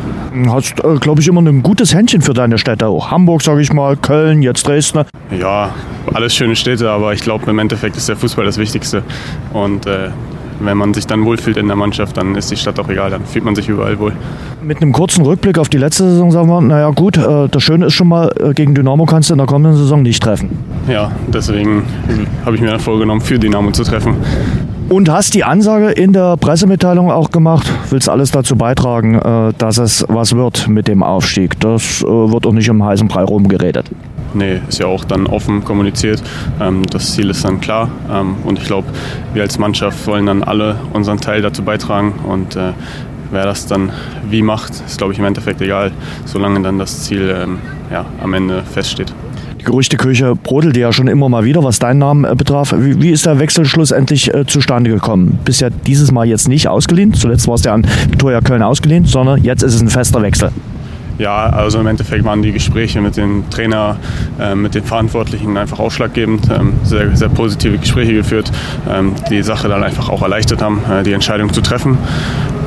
Hast, 0.49 0.82
äh, 0.82 0.97
glaube 0.97 1.20
ich, 1.20 1.28
immer 1.28 1.43
ein 1.43 1.62
gutes 1.62 1.95
Händchen 1.95 2.22
für 2.22 2.34
deine 2.34 2.59
Städte. 2.59 2.89
Auch 2.89 3.11
Hamburg, 3.11 3.43
sage 3.43 3.61
ich 3.61 3.72
mal, 3.72 3.97
Köln, 3.97 4.43
jetzt 4.43 4.66
Dresden. 4.66 5.05
Ja, 5.39 5.74
alles 6.12 6.34
schöne 6.34 6.57
Städte, 6.57 6.91
aber 6.91 7.12
ich 7.12 7.20
glaube, 7.20 7.49
im 7.51 7.59
Endeffekt 7.59 7.97
ist 7.97 8.09
der 8.09 8.16
Fußball 8.16 8.45
das 8.45 8.59
Wichtigste. 8.59 9.03
Und 9.53 9.87
äh, 9.87 10.11
wenn 10.61 10.76
man 10.76 10.94
sich 10.94 11.07
dann 11.07 11.24
wohlfühlt 11.24 11.57
in 11.57 11.66
der 11.66 11.76
Mannschaft, 11.76 12.16
dann 12.16 12.34
ist 12.34 12.50
die 12.50 12.57
Stadt 12.57 12.78
auch 12.78 12.88
egal, 12.88 13.11
dann 13.11 13.24
fühlt 13.24 13.44
man 13.44 13.54
sich 13.54 13.68
überall 13.68 13.98
wohl. 13.98 14.12
Mit 14.62 14.82
einem 14.82 14.92
kurzen 14.92 15.24
Rückblick 15.24 15.59
auf 15.59 15.68
die 15.68 15.78
letzte 15.78 16.04
Saison 16.04 16.30
sagen 16.30 16.48
wir, 16.48 16.61
naja 16.61 16.90
gut, 16.90 17.16
äh, 17.16 17.48
das 17.48 17.62
Schöne 17.62 17.86
ist 17.86 17.94
schon 17.94 18.09
mal, 18.09 18.30
äh, 18.40 18.52
gegen 18.52 18.74
Dynamo 18.74 19.07
kannst 19.07 19.30
du 19.30 19.34
in 19.34 19.38
der 19.38 19.46
kommenden 19.46 19.76
Saison 19.76 20.02
nicht 20.02 20.22
treffen. 20.22 20.50
Ja, 20.88 21.11
deswegen 21.28 21.82
habe 22.44 22.57
ich 22.57 22.62
mir 22.62 22.68
dann 22.68 22.80
vorgenommen, 22.80 23.20
für 23.20 23.38
Dynamo 23.38 23.70
zu 23.70 23.84
treffen. 23.84 24.16
Und 24.88 25.11
hast 25.11 25.34
die 25.34 25.42
Ansage 25.42 25.90
in 25.90 26.12
der 26.12 26.36
Pressemitteilung 26.36 27.11
auch 27.11 27.30
gemacht, 27.30 27.70
willst 27.90 28.09
alles 28.09 28.30
dazu 28.30 28.57
beitragen, 28.57 29.14
äh, 29.16 29.52
dass 29.59 29.78
es 29.78 30.04
was 30.09 30.34
wird 30.36 30.68
mit 30.68 30.88
dem 30.88 31.02
Aufstieg. 31.02 31.59
Das 31.61 32.02
wird 32.02 32.46
auch 32.46 32.52
nicht 32.52 32.68
im 32.68 32.84
heißen 32.84 33.09
Brei 33.09 33.24
rumgeredet 33.24 33.90
nee, 34.37 34.61
ist 34.68 34.78
ja 34.78 34.87
auch 34.87 35.05
dann 35.05 35.26
offen 35.26 35.64
kommuniziert. 35.64 36.22
Ähm, 36.61 36.82
das 36.91 37.14
Ziel 37.14 37.30
ist 37.30 37.45
dann 37.45 37.61
klar 37.61 37.91
ähm, 38.11 38.37
und 38.45 38.59
ich 38.59 38.66
glaube, 38.66 38.89
wir 39.34 39.43
als 39.43 39.59
Mannschaft 39.59 40.07
wollen 40.07 40.26
dann 40.26 40.43
alle 40.43 40.76
unseren 40.93 41.20
Teil 41.20 41.43
dazu 41.43 41.62
beitragen 41.62 42.14
und 42.26 42.57
äh, 42.57 42.72
wer 43.30 43.45
das 43.45 43.66
dann 43.66 43.91
wie 44.30 44.43
macht, 44.43 44.72
ist 44.87 44.99
glaube 44.99 45.12
ich 45.12 45.18
im 45.18 45.24
Endeffekt 45.24 45.61
egal, 45.61 45.93
solange 46.24 46.61
dann 46.61 46.78
das 46.78 47.05
Ziel 47.05 47.34
ähm, 47.37 47.59
ja, 47.91 48.05
am 48.22 48.34
Ende 48.34 48.62
feststeht. 48.62 49.12
Die 49.61 49.64
Gerüchteküche 49.64 50.37
brodelte 50.37 50.78
ja 50.78 50.93
schon 50.93 51.09
immer 51.09 51.28
mal 51.28 51.45
wieder, 51.45 51.64
was 51.64 51.78
deinen 51.78 51.99
Namen 51.99 52.24
äh, 52.24 52.34
betraf. 52.37 52.74
Wie, 52.76 53.01
wie, 53.03 53.11
ist 53.11 53.26
der 53.26 53.39
Wechsel 53.39 53.64
schlussendlich 53.64 54.32
äh, 54.32 54.47
zustande 54.47 54.91
gekommen? 54.91 55.39
Bist 55.45 55.61
ja 55.61 55.70
dieses 55.70 56.12
Mal 56.12 56.26
jetzt 56.26 56.49
nicht 56.49 56.68
ausgeliehen. 56.68 57.14
Zuletzt 57.14 57.49
war 57.49 57.55
es 57.55 57.64
ja 57.64 57.72
an 57.72 57.87
Victoria 58.09 58.41
Köln 58.41 58.62
ausgeliehen, 58.62 59.07
sondern 59.07 59.43
jetzt 59.43 59.62
ist 59.62 59.74
es 59.74 59.80
ein 59.80 59.89
fester 59.89 60.22
Wechsel. 60.22 60.51
Ja, 61.18 61.46
also 61.46 61.80
im 61.80 61.86
Endeffekt 61.86 62.24
waren 62.24 62.42
die 62.42 62.52
Gespräche 62.52 63.00
mit 63.00 63.16
dem 63.16 63.48
Trainer, 63.50 63.96
äh, 64.38 64.54
mit 64.54 64.74
den 64.74 64.84
Verantwortlichen 64.84 65.56
einfach 65.56 65.78
ausschlaggebend. 65.78 66.48
Ähm, 66.50 66.74
sehr, 66.84 67.16
sehr 67.16 67.28
positive 67.28 67.78
Gespräche 67.78 68.12
geführt, 68.12 68.52
ähm, 68.88 69.14
die 69.30 69.42
Sache 69.42 69.68
dann 69.68 69.82
einfach 69.82 70.08
auch 70.08 70.22
erleichtert 70.22 70.62
haben, 70.62 70.82
äh, 70.90 71.02
die 71.02 71.12
Entscheidung 71.12 71.52
zu 71.52 71.62
treffen. 71.62 71.98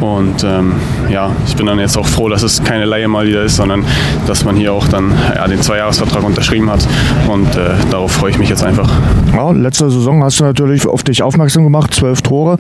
Und 0.02 0.44
ähm, 0.44 0.74
ja, 1.10 1.32
ich 1.46 1.56
bin 1.56 1.66
dann 1.66 1.78
jetzt 1.80 1.98
auch 1.98 2.06
froh, 2.06 2.30
dass 2.30 2.42
es 2.42 2.64
keine 2.64 2.86
Laie 2.86 3.08
mal 3.08 3.28
wieder 3.28 3.44
ist, 3.44 3.58
sondern 3.58 3.84
dass 4.28 4.46
man 4.46 4.56
hier 4.56 4.74
auch 4.74 4.88
dann 4.88 5.12
ja, 5.36 5.48
den 5.48 5.62
Zweijahresvertrag 5.62 6.24
unterschrieben 6.24 6.70
hat. 6.70 6.88
Und 7.28 7.56
äh, 7.56 7.72
darauf 7.92 8.14
freue 8.14 8.32
ich 8.32 8.38
mich 8.38 8.50
jetzt 8.50 8.64
einfach. 8.64 8.90
Ja, 9.34 9.52
letzte 9.52 9.90
Saison 9.92 10.24
hast 10.24 10.40
du 10.40 10.46
natürlich 10.46 10.88
auf 10.88 11.04
dich 11.04 11.22
aufmerksam 11.22 11.64
gemacht, 11.64 11.94
zwölf 11.94 12.22
Tore. 12.22 12.58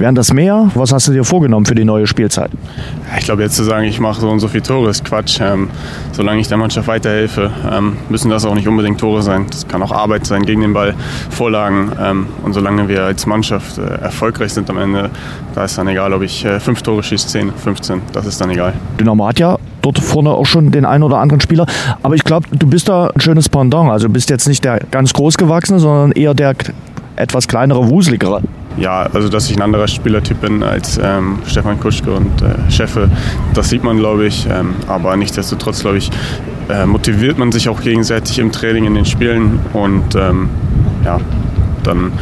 Wären 0.00 0.14
das 0.14 0.32
mehr? 0.32 0.70
Was 0.76 0.94
hast 0.94 1.08
du 1.08 1.12
dir 1.12 1.24
vorgenommen 1.24 1.66
für 1.66 1.74
die 1.74 1.84
neue 1.84 2.06
Spielzeit? 2.06 2.50
Ich 3.18 3.26
glaube, 3.26 3.42
jetzt 3.42 3.56
zu 3.56 3.64
sagen, 3.64 3.84
ich 3.84 4.00
mache 4.00 4.18
so 4.18 4.30
und 4.30 4.40
so 4.40 4.48
viel 4.48 4.62
Tore, 4.62 4.88
ist 4.88 5.04
Quatsch. 5.04 5.40
Ähm, 5.42 5.68
solange 6.12 6.40
ich 6.40 6.48
der 6.48 6.56
Mannschaft 6.56 6.88
weiterhelfe, 6.88 7.50
ähm, 7.70 7.98
müssen 8.08 8.30
das 8.30 8.46
auch 8.46 8.54
nicht 8.54 8.66
unbedingt 8.66 8.98
Tore 8.98 9.20
sein. 9.20 9.44
Das 9.50 9.68
kann 9.68 9.82
auch 9.82 9.92
Arbeit 9.92 10.24
sein 10.24 10.46
gegen 10.46 10.62
den 10.62 10.72
Ball, 10.72 10.94
Vorlagen. 11.28 11.92
Ähm, 12.02 12.28
und 12.42 12.54
solange 12.54 12.88
wir 12.88 13.04
als 13.04 13.26
Mannschaft 13.26 13.76
äh, 13.76 13.82
erfolgreich 13.82 14.54
sind 14.54 14.70
am 14.70 14.78
Ende, 14.78 15.10
da 15.54 15.66
ist 15.66 15.76
dann 15.76 15.86
egal, 15.86 16.14
ob 16.14 16.22
ich 16.22 16.46
äh, 16.46 16.60
fünf 16.60 16.80
Tore 16.80 17.02
schieße, 17.02 17.28
10, 17.28 17.52
15, 17.52 18.00
das 18.14 18.24
ist 18.24 18.40
dann 18.40 18.48
egal. 18.48 18.72
Dynamo 18.98 19.26
hat 19.26 19.38
ja 19.38 19.58
dort 19.82 19.98
vorne 19.98 20.30
auch 20.30 20.46
schon 20.46 20.70
den 20.70 20.86
einen 20.86 21.02
oder 21.02 21.18
anderen 21.18 21.42
Spieler. 21.42 21.66
Aber 22.02 22.14
ich 22.14 22.24
glaube, 22.24 22.46
du 22.56 22.66
bist 22.66 22.88
da 22.88 23.08
ein 23.08 23.20
schönes 23.20 23.50
Pendant. 23.50 23.90
Also 23.90 24.08
bist 24.08 24.30
jetzt 24.30 24.48
nicht 24.48 24.64
der 24.64 24.80
ganz 24.90 25.12
großgewachsene, 25.12 25.78
sondern 25.78 26.12
eher 26.12 26.32
der 26.32 26.54
etwas 27.16 27.48
kleinere, 27.48 27.90
wuseligere 27.90 28.40
ja, 28.76 29.02
also 29.12 29.28
dass 29.28 29.50
ich 29.50 29.56
ein 29.56 29.62
anderer 29.62 29.88
Spielertyp 29.88 30.40
bin 30.40 30.62
als 30.62 30.98
ähm, 31.02 31.40
Stefan 31.46 31.78
Kuschke 31.80 32.12
und 32.12 32.42
äh, 32.42 32.70
Scheffe, 32.70 33.10
das 33.54 33.68
sieht 33.68 33.84
man, 33.84 33.98
glaube 33.98 34.26
ich. 34.26 34.46
Ähm, 34.46 34.74
aber 34.86 35.16
nichtsdestotrotz, 35.16 35.80
glaube 35.80 35.98
ich, 35.98 36.10
äh, 36.68 36.86
motiviert 36.86 37.38
man 37.38 37.52
sich 37.52 37.68
auch 37.68 37.80
gegenseitig 37.80 38.38
im 38.38 38.52
Training, 38.52 38.84
in 38.84 38.94
den 38.94 39.04
Spielen. 39.04 39.60
Und 39.72 40.14
ähm, 40.14 40.48
ja, 41.04 41.18
dann, 41.82 42.12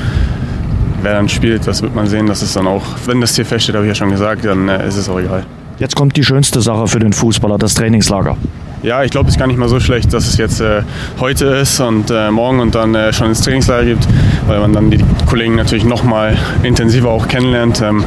wer 1.03 1.15
dann 1.15 1.29
spielt, 1.29 1.67
das 1.67 1.83
wird 1.83 1.95
man 1.95 2.07
sehen. 2.07 2.27
Das 2.27 2.43
ist 2.43 2.57
dann 2.57 2.67
auch, 2.67 2.85
wenn 3.07 3.21
das 3.21 3.37
hier 3.37 3.45
feststeht, 3.45 3.75
habe 3.75 3.85
ich 3.85 3.91
ja 3.91 3.95
schon 3.95 4.11
gesagt, 4.11 4.45
dann 4.45 4.69
äh, 4.69 4.87
ist 4.87 4.97
es 4.97 5.09
auch 5.09 5.19
egal. 5.19 5.45
Jetzt 5.79 5.95
kommt 5.95 6.17
die 6.17 6.25
schönste 6.25 6.61
Sache 6.61 6.89
für 6.89 6.99
den 6.99 7.13
Fußballer, 7.13 7.59
das 7.59 7.75
Trainingslager. 7.75 8.37
Ja, 8.83 9.03
ich 9.03 9.11
glaube, 9.11 9.29
es 9.29 9.35
ist 9.35 9.39
gar 9.39 9.49
nicht 9.49 9.59
mal 9.59 9.68
so 9.68 9.81
schlecht, 9.81 10.12
dass 10.12 10.29
es 10.29 10.37
jetzt 10.37 10.61
äh, 10.61 10.83
heute 11.18 11.47
ist 11.47 11.81
und 11.81 12.11
äh, 12.11 12.31
morgen 12.31 12.61
und 12.61 12.74
dann 12.74 12.95
äh, 12.95 13.12
schon 13.12 13.29
ins 13.29 13.41
Trainingslager 13.41 13.85
gibt, 13.85 14.07
weil 14.47 14.61
man 14.61 14.72
dann 14.72 14.91
die 14.91 15.05
Kollegen 15.26 15.57
natürlich 15.57 15.85
noch 15.85 16.05
mal 16.05 16.37
intensiver 16.62 17.11
auch 17.11 17.26
kennenlernt. 17.26 17.83
Ähm, 17.83 18.05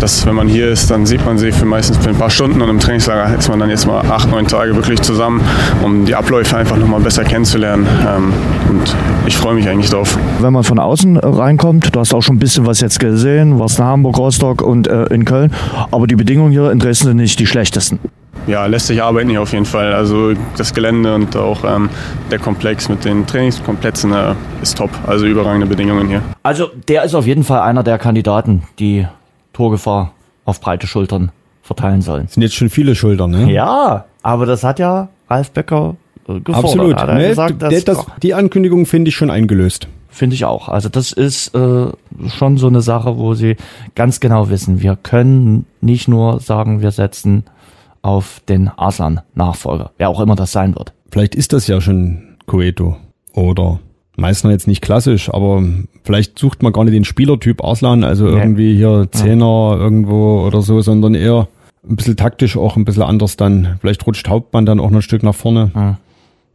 dass, 0.00 0.26
wenn 0.26 0.34
man 0.34 0.48
hier 0.48 0.68
ist, 0.68 0.90
dann 0.90 1.06
sieht 1.06 1.24
man 1.24 1.38
sie 1.38 1.50
für 1.50 1.64
meistens 1.64 1.96
für 1.98 2.10
ein 2.10 2.16
paar 2.16 2.28
Stunden 2.28 2.60
und 2.60 2.68
im 2.68 2.78
Trainingslager 2.78 3.38
ist 3.38 3.48
man 3.48 3.58
dann 3.60 3.70
jetzt 3.70 3.86
mal 3.86 4.00
acht, 4.00 4.30
neun 4.30 4.46
Tage 4.46 4.74
wirklich 4.74 5.00
zusammen, 5.00 5.40
um 5.82 6.04
die 6.04 6.14
Abläufe 6.14 6.56
einfach 6.56 6.76
noch 6.76 6.88
mal 6.88 7.00
besser 7.00 7.24
kennenzulernen. 7.24 7.86
Ähm, 8.06 8.32
und 8.68 8.94
ich 9.26 9.36
freue 9.36 9.54
mich 9.54 9.66
eigentlich 9.66 9.90
drauf. 9.90 10.18
Wenn 10.40 10.52
man 10.52 10.64
von 10.64 10.78
außen 10.78 11.16
reinkommt, 11.16 11.94
du 11.94 12.00
hast 12.00 12.12
auch 12.12 12.22
schon 12.22 12.36
ein 12.36 12.40
bisschen 12.40 12.66
was 12.66 12.80
jetzt 12.80 13.00
gesehen, 13.00 13.58
warst 13.58 13.78
in 13.78 13.86
Hamburg, 13.86 14.18
Rostock 14.18 14.60
und 14.60 14.88
äh, 14.88 15.04
in 15.04 15.24
Köln, 15.24 15.52
aber 15.90 16.06
die 16.06 16.16
Bedingungen 16.16 16.52
hier 16.52 16.70
in 16.70 16.78
Dresden 16.78 17.06
sind 17.06 17.16
nicht 17.16 17.38
die 17.38 17.46
schlechtesten. 17.46 17.98
Ja, 18.46 18.66
lässt 18.66 18.86
sich 18.88 19.02
arbeiten 19.02 19.30
hier 19.30 19.40
auf 19.42 19.52
jeden 19.52 19.64
Fall. 19.64 19.92
Also 19.92 20.32
das 20.56 20.74
Gelände 20.74 21.14
und 21.14 21.36
auch 21.36 21.64
ähm, 21.64 21.88
der 22.30 22.38
Komplex 22.38 22.88
mit 22.88 23.04
den 23.04 23.26
Trainingskomplexen 23.26 24.12
äh, 24.12 24.34
ist 24.62 24.76
top. 24.76 24.90
Also 25.06 25.26
überragende 25.26 25.66
Bedingungen 25.66 26.08
hier. 26.08 26.22
Also 26.42 26.68
der 26.88 27.04
ist 27.04 27.14
auf 27.14 27.26
jeden 27.26 27.44
Fall 27.44 27.60
einer 27.60 27.82
der 27.82 27.98
Kandidaten, 27.98 28.64
die 28.78 29.06
Torgefahr 29.52 30.12
auf 30.44 30.60
breite 30.60 30.86
Schultern 30.86 31.30
verteilen 31.62 32.02
sollen. 32.02 32.24
Das 32.26 32.34
sind 32.34 32.42
jetzt 32.42 32.54
schon 32.54 32.68
viele 32.68 32.94
Schultern, 32.94 33.30
ne? 33.30 33.50
Ja, 33.50 34.04
aber 34.22 34.44
das 34.46 34.62
hat 34.64 34.78
ja 34.78 35.08
Ralf 35.30 35.50
Becker 35.52 35.96
äh, 36.28 36.40
gefordert. 36.40 36.64
Absolut. 36.64 36.96
Hat 36.96 37.08
er 37.08 37.14
Ne, 37.14 37.28
gesagt, 37.28 37.62
der, 37.62 37.70
dass, 37.70 37.84
das, 37.84 38.06
die 38.22 38.34
Ankündigung 38.34 38.84
finde 38.84 39.08
ich 39.08 39.14
schon 39.14 39.30
eingelöst. 39.30 39.88
Finde 40.10 40.34
ich 40.34 40.44
auch. 40.44 40.68
Also 40.68 40.88
das 40.88 41.10
ist 41.12 41.54
äh, 41.56 41.86
schon 42.28 42.56
so 42.58 42.66
eine 42.68 42.82
Sache, 42.82 43.16
wo 43.16 43.34
sie 43.34 43.56
ganz 43.96 44.20
genau 44.20 44.48
wissen, 44.48 44.80
wir 44.80 44.96
können 44.96 45.66
nicht 45.80 46.06
nur 46.06 46.38
sagen, 46.40 46.82
wir 46.82 46.92
setzen 46.92 47.44
auf 48.04 48.40
den 48.48 48.70
Aslan-Nachfolger, 48.76 49.92
wer 49.98 50.08
auch 50.10 50.20
immer 50.20 50.36
das 50.36 50.52
sein 50.52 50.74
wird. 50.76 50.92
Vielleicht 51.10 51.34
ist 51.34 51.52
das 51.52 51.66
ja 51.66 51.80
schon 51.80 52.36
Coeto. 52.46 52.96
Oder 53.32 53.80
Meißner 54.16 54.50
jetzt 54.50 54.68
nicht 54.68 54.82
klassisch, 54.82 55.32
aber 55.32 55.62
vielleicht 56.04 56.38
sucht 56.38 56.62
man 56.62 56.72
gar 56.72 56.84
nicht 56.84 56.94
den 56.94 57.04
Spielertyp 57.04 57.64
Arslan, 57.64 58.04
also 58.04 58.26
Nee. 58.26 58.38
irgendwie 58.38 58.76
hier 58.76 59.08
Zehner 59.10 59.76
irgendwo 59.78 60.44
oder 60.46 60.62
so, 60.62 60.80
sondern 60.80 61.14
eher 61.14 61.48
ein 61.88 61.96
bisschen 61.96 62.16
taktisch 62.16 62.56
auch 62.56 62.76
ein 62.76 62.84
bisschen 62.84 63.02
anders 63.02 63.36
dann. 63.36 63.76
Vielleicht 63.80 64.06
rutscht 64.06 64.28
Hauptmann 64.28 64.66
dann 64.66 64.80
auch 64.80 64.90
noch 64.90 64.98
ein 64.98 65.02
Stück 65.02 65.22
nach 65.22 65.34
vorne. 65.34 65.70
Hm. 65.74 65.96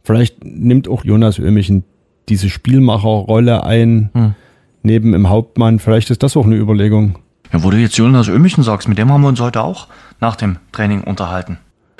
Vielleicht 0.02 0.44
nimmt 0.44 0.88
auch 0.88 1.04
Jonas 1.04 1.38
Ömichen 1.38 1.84
diese 2.28 2.48
Spielmacherrolle 2.48 3.64
ein, 3.64 4.10
Hm. 4.14 4.34
neben 4.82 5.14
im 5.14 5.28
Hauptmann. 5.28 5.78
Vielleicht 5.80 6.10
ist 6.10 6.22
das 6.22 6.36
auch 6.36 6.46
eine 6.46 6.56
Überlegung. 6.56 7.16
Ja, 7.52 7.62
wo 7.64 7.70
du 7.70 7.76
jetzt 7.78 7.96
Jonas 7.96 8.28
Ömichen 8.28 8.62
sagst, 8.62 8.88
mit 8.88 8.98
dem 8.98 9.10
haben 9.12 9.22
wir 9.22 9.28
uns 9.28 9.40
heute 9.40 9.62
auch 9.62 9.88
nach 10.20 10.36
dem 10.36 10.56
Training 10.72 11.02
unterhalten. 11.02 11.58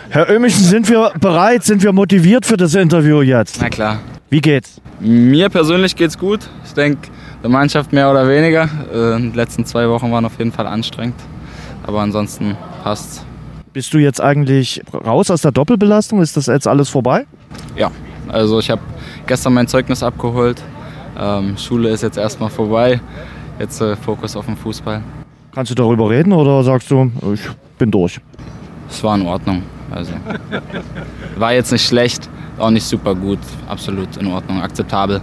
Herr 0.08 0.30
Ömichen, 0.30 0.62
sind 0.62 0.88
wir 0.88 1.12
bereit, 1.20 1.64
sind 1.64 1.82
wir 1.82 1.92
motiviert 1.92 2.46
für 2.46 2.56
das 2.56 2.74
Interview 2.74 3.20
jetzt? 3.22 3.58
Na 3.60 3.68
klar. 3.68 3.98
Wie 4.30 4.40
geht's? 4.40 4.80
Mir 5.00 5.48
persönlich 5.48 5.96
geht's 5.96 6.16
gut. 6.16 6.40
Ich 6.64 6.72
denke, 6.72 7.08
der 7.42 7.50
Mannschaft 7.50 7.92
mehr 7.92 8.10
oder 8.10 8.28
weniger. 8.28 8.64
Äh, 8.92 9.20
Die 9.20 9.32
letzten 9.36 9.64
zwei 9.66 9.88
Wochen 9.88 10.10
waren 10.12 10.24
auf 10.24 10.38
jeden 10.38 10.52
Fall 10.52 10.66
anstrengend. 10.66 11.16
Aber 11.84 12.00
ansonsten 12.00 12.56
passt's. 12.84 13.24
Bist 13.72 13.92
du 13.92 13.98
jetzt 13.98 14.20
eigentlich 14.20 14.82
raus 14.92 15.30
aus 15.30 15.42
der 15.42 15.52
Doppelbelastung? 15.52 16.22
Ist 16.22 16.36
das 16.36 16.46
jetzt 16.46 16.66
alles 16.68 16.88
vorbei? 16.88 17.26
Ja, 17.76 17.90
also 18.28 18.58
ich 18.60 18.70
habe 18.70 18.80
gestern 19.26 19.54
mein 19.54 19.66
Zeugnis 19.66 20.02
abgeholt. 20.02 20.62
Ähm, 21.18 21.56
Schule 21.58 21.88
ist 21.90 22.02
jetzt 22.02 22.18
erstmal 22.18 22.50
vorbei. 22.50 23.00
Jetzt 23.58 23.80
äh, 23.80 23.96
Fokus 23.96 24.36
auf 24.36 24.46
den 24.46 24.56
Fußball. 24.56 25.02
Kannst 25.52 25.70
du 25.70 25.74
darüber 25.74 26.10
reden 26.10 26.32
oder 26.32 26.62
sagst 26.62 26.90
du, 26.90 27.10
ich 27.34 27.40
bin 27.78 27.90
durch? 27.90 28.20
Es 28.88 29.02
war 29.02 29.16
in 29.16 29.26
Ordnung. 29.26 29.62
Also 29.90 30.12
war 31.36 31.52
jetzt 31.52 31.72
nicht 31.72 31.86
schlecht, 31.86 32.28
auch 32.58 32.70
nicht 32.70 32.84
super 32.84 33.14
gut. 33.14 33.40
Absolut 33.68 34.16
in 34.16 34.28
Ordnung, 34.28 34.60
akzeptabel. 34.60 35.20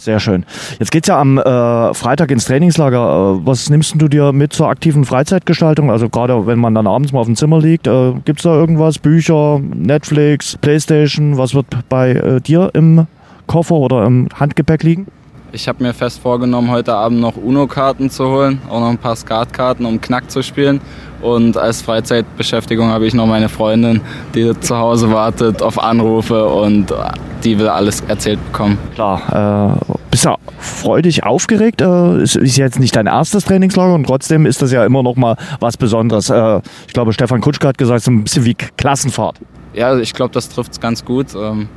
Sehr 0.00 0.18
schön. 0.18 0.46
Jetzt 0.78 0.92
geht's 0.92 1.08
ja 1.08 1.20
am 1.20 1.36
äh, 1.36 1.92
Freitag 1.92 2.30
ins 2.30 2.46
Trainingslager. 2.46 3.36
Äh, 3.36 3.46
was 3.46 3.68
nimmst 3.68 4.00
du 4.00 4.08
dir 4.08 4.32
mit 4.32 4.54
zur 4.54 4.68
aktiven 4.68 5.04
Freizeitgestaltung? 5.04 5.90
Also 5.90 6.08
gerade 6.08 6.46
wenn 6.46 6.58
man 6.58 6.74
dann 6.74 6.86
abends 6.86 7.12
mal 7.12 7.20
auf 7.20 7.26
dem 7.26 7.36
Zimmer 7.36 7.60
liegt, 7.60 7.86
äh, 7.86 8.14
gibt's 8.24 8.44
da 8.44 8.54
irgendwas? 8.54 8.98
Bücher, 8.98 9.58
Netflix, 9.58 10.56
Playstation? 10.56 11.36
Was 11.36 11.54
wird 11.54 11.66
bei 11.90 12.12
äh, 12.12 12.40
dir 12.40 12.70
im 12.72 13.06
Koffer 13.46 13.74
oder 13.74 14.06
im 14.06 14.28
Handgepäck 14.34 14.82
liegen? 14.84 15.06
Ich 15.52 15.66
habe 15.66 15.82
mir 15.82 15.92
fest 15.92 16.20
vorgenommen, 16.20 16.70
heute 16.70 16.94
Abend 16.94 17.20
noch 17.20 17.36
Uno-Karten 17.36 18.08
zu 18.08 18.24
holen, 18.28 18.62
auch 18.68 18.78
noch 18.78 18.88
ein 18.88 18.98
paar 18.98 19.16
Skatkarten, 19.16 19.84
um 19.84 20.00
Knack 20.00 20.30
zu 20.30 20.42
spielen. 20.42 20.80
Und 21.20 21.56
als 21.56 21.82
Freizeitbeschäftigung 21.82 22.88
habe 22.88 23.06
ich 23.06 23.14
noch 23.14 23.26
meine 23.26 23.48
Freundin, 23.48 24.00
die 24.34 24.52
zu 24.60 24.76
Hause 24.76 25.10
wartet 25.10 25.60
auf 25.60 25.82
Anrufe 25.82 26.46
und 26.46 26.94
die 27.42 27.58
will 27.58 27.68
alles 27.68 28.00
erzählt 28.02 28.38
bekommen. 28.52 28.78
Klar, 28.94 29.76
äh, 29.82 29.94
bist 30.10 30.24
du 30.24 30.36
freudig 30.58 31.24
aufgeregt? 31.24 31.80
Äh, 31.80 32.22
ist, 32.22 32.36
ist 32.36 32.56
jetzt 32.56 32.78
nicht 32.78 32.94
dein 32.94 33.06
erstes 33.06 33.44
Trainingslager 33.44 33.94
und 33.94 34.04
trotzdem 34.04 34.46
ist 34.46 34.62
das 34.62 34.70
ja 34.70 34.84
immer 34.84 35.02
noch 35.02 35.16
mal 35.16 35.36
was 35.58 35.76
Besonderes. 35.76 36.30
Äh, 36.30 36.60
ich 36.86 36.92
glaube, 36.92 37.12
Stefan 37.12 37.40
Kutschke 37.40 37.66
hat 37.66 37.76
gesagt, 37.76 38.04
so 38.04 38.12
ein 38.12 38.22
bisschen 38.22 38.44
wie 38.44 38.54
Klassenfahrt. 38.54 39.36
Ja, 39.74 39.96
ich 39.98 40.14
glaube, 40.14 40.32
das 40.32 40.48
trifft 40.48 40.72
es 40.72 40.80
ganz 40.80 41.04
gut. 41.04 41.34
Ähm, 41.34 41.68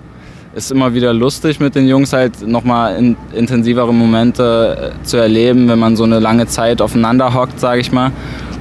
ist 0.55 0.71
immer 0.71 0.93
wieder 0.93 1.13
lustig 1.13 1.59
mit 1.59 1.75
den 1.75 1.87
Jungs 1.87 2.13
halt 2.13 2.47
nochmal 2.47 2.95
in, 2.95 3.15
intensivere 3.33 3.93
Momente 3.93 4.93
äh, 5.01 5.03
zu 5.03 5.17
erleben, 5.17 5.67
wenn 5.67 5.79
man 5.79 5.95
so 5.95 6.03
eine 6.03 6.19
lange 6.19 6.47
Zeit 6.47 6.81
aufeinander 6.81 7.33
hockt, 7.33 7.59
sage 7.59 7.81
ich 7.81 7.91
mal. 7.91 8.11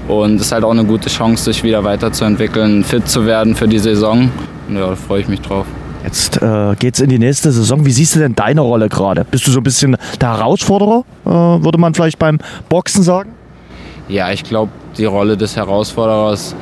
Und 0.08 0.36
es 0.36 0.46
ist 0.46 0.52
halt 0.52 0.64
auch 0.64 0.70
eine 0.70 0.84
gute 0.84 1.08
Chance, 1.08 1.44
sich 1.44 1.62
wieder 1.62 1.84
weiterzuentwickeln, 1.84 2.82
fit 2.82 3.08
zu 3.08 3.26
werden 3.26 3.54
für 3.54 3.68
die 3.68 3.78
Saison. 3.78 4.30
Und 4.68 4.76
ja, 4.76 4.88
da 4.88 4.96
freue 4.96 5.20
ich 5.20 5.28
mich 5.28 5.40
drauf. 5.40 5.66
Jetzt 6.04 6.42
äh, 6.42 6.74
geht's 6.78 6.98
in 6.98 7.08
die 7.10 7.18
nächste 7.18 7.52
Saison. 7.52 7.86
Wie 7.86 7.92
siehst 7.92 8.16
du 8.16 8.18
denn 8.18 8.34
deine 8.34 8.62
Rolle 8.62 8.88
gerade? 8.88 9.24
Bist 9.24 9.46
du 9.46 9.52
so 9.52 9.60
ein 9.60 9.62
bisschen 9.62 9.96
der 10.20 10.36
Herausforderer, 10.36 11.04
äh, 11.24 11.28
würde 11.28 11.78
man 11.78 11.94
vielleicht 11.94 12.18
beim 12.18 12.38
Boxen 12.68 13.02
sagen? 13.04 13.32
Ja, 14.08 14.32
ich 14.32 14.42
glaube, 14.42 14.72
die 14.98 15.04
Rolle 15.04 15.36
des 15.36 15.56
Herausforderers 15.56 16.56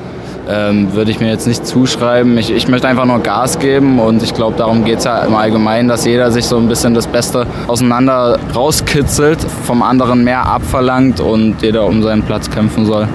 ähm, 0.50 0.92
würde 0.92 1.10
ich 1.10 1.20
mir 1.20 1.28
jetzt 1.28 1.46
nicht 1.46 1.66
zuschreiben. 1.66 2.36
Ich, 2.38 2.50
ich 2.50 2.68
möchte 2.68 2.88
einfach 2.88 3.04
nur 3.04 3.20
Gas 3.20 3.58
geben 3.58 3.98
und 4.00 4.22
ich 4.22 4.34
glaube, 4.34 4.56
darum 4.56 4.84
geht 4.84 4.98
es 4.98 5.04
ja 5.04 5.20
im 5.20 5.34
Allgemeinen, 5.34 5.88
dass 5.88 6.04
jeder 6.04 6.30
sich 6.30 6.44
so 6.44 6.56
ein 6.56 6.68
bisschen 6.68 6.94
das 6.94 7.06
Beste 7.06 7.46
auseinander 7.68 8.38
rauskitzelt, 8.54 9.38
vom 9.64 9.82
anderen 9.82 10.24
mehr 10.24 10.46
abverlangt 10.46 11.20
und 11.20 11.62
jeder 11.62 11.86
um 11.86 12.02
seinen 12.02 12.22
Platz 12.22 12.50
kämpfen 12.50 12.86
soll. 12.86 13.06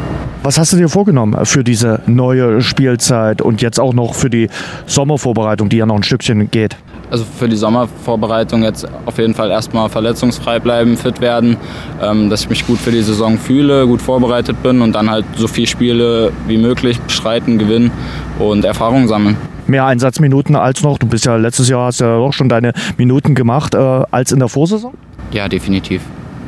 Was 0.43 0.59
hast 0.59 0.73
du 0.73 0.77
dir 0.77 0.89
vorgenommen 0.89 1.43
für 1.45 1.63
diese 1.63 2.01
neue 2.05 2.61
Spielzeit 2.61 3.41
und 3.41 3.63
jetzt 3.63 3.79
auch 3.79 3.93
noch 3.93 4.13
für 4.13 4.29
die 4.29 4.47
Sommervorbereitung, 4.86 5.69
die 5.69 5.77
ja 5.77 5.88
noch 5.88 5.95
ein 5.95 6.03
Stückchen 6.03 6.51
geht? 6.51 6.77
Also 7.09 7.23
für 7.23 7.47
die 7.47 7.55
Sommervorbereitung 7.55 8.63
jetzt 8.63 8.87
auf 9.05 9.17
jeden 9.17 9.33
Fall 9.33 9.51
erstmal 9.51 9.89
verletzungsfrei 9.89 10.59
bleiben, 10.59 10.97
fit 10.97 11.21
werden, 11.21 11.57
ähm, 12.01 12.29
dass 12.29 12.41
ich 12.41 12.49
mich 12.49 12.65
gut 12.65 12.79
für 12.79 12.91
die 12.91 13.01
Saison 13.01 13.37
fühle, 13.37 13.87
gut 13.87 14.01
vorbereitet 14.01 14.61
bin 14.63 14.81
und 14.81 14.93
dann 14.93 15.09
halt 15.09 15.25
so 15.35 15.47
viel 15.47 15.67
Spiele 15.67 16.31
wie 16.47 16.57
möglich 16.57 16.99
bestreiten, 16.99 17.57
gewinnen 17.57 17.91
und 18.39 18.65
Erfahrungen 18.65 19.07
sammeln. 19.07 19.37
Mehr 19.67 19.85
Einsatzminuten 19.85 20.55
als 20.55 20.83
noch. 20.83 20.99
Du 20.99 21.07
bist 21.07 21.25
ja 21.25 21.35
letztes 21.37 21.69
Jahr 21.69 21.87
hast 21.87 21.99
ja 21.99 22.17
auch 22.17 22.33
schon 22.33 22.49
deine 22.49 22.73
Minuten 22.97 23.33
gemacht 23.33 23.73
äh, 23.73 23.77
als 23.77 24.31
in 24.31 24.39
der 24.39 24.47
Vorsaison. 24.47 24.93
Ja, 25.31 25.47
definitiv. 25.47 26.01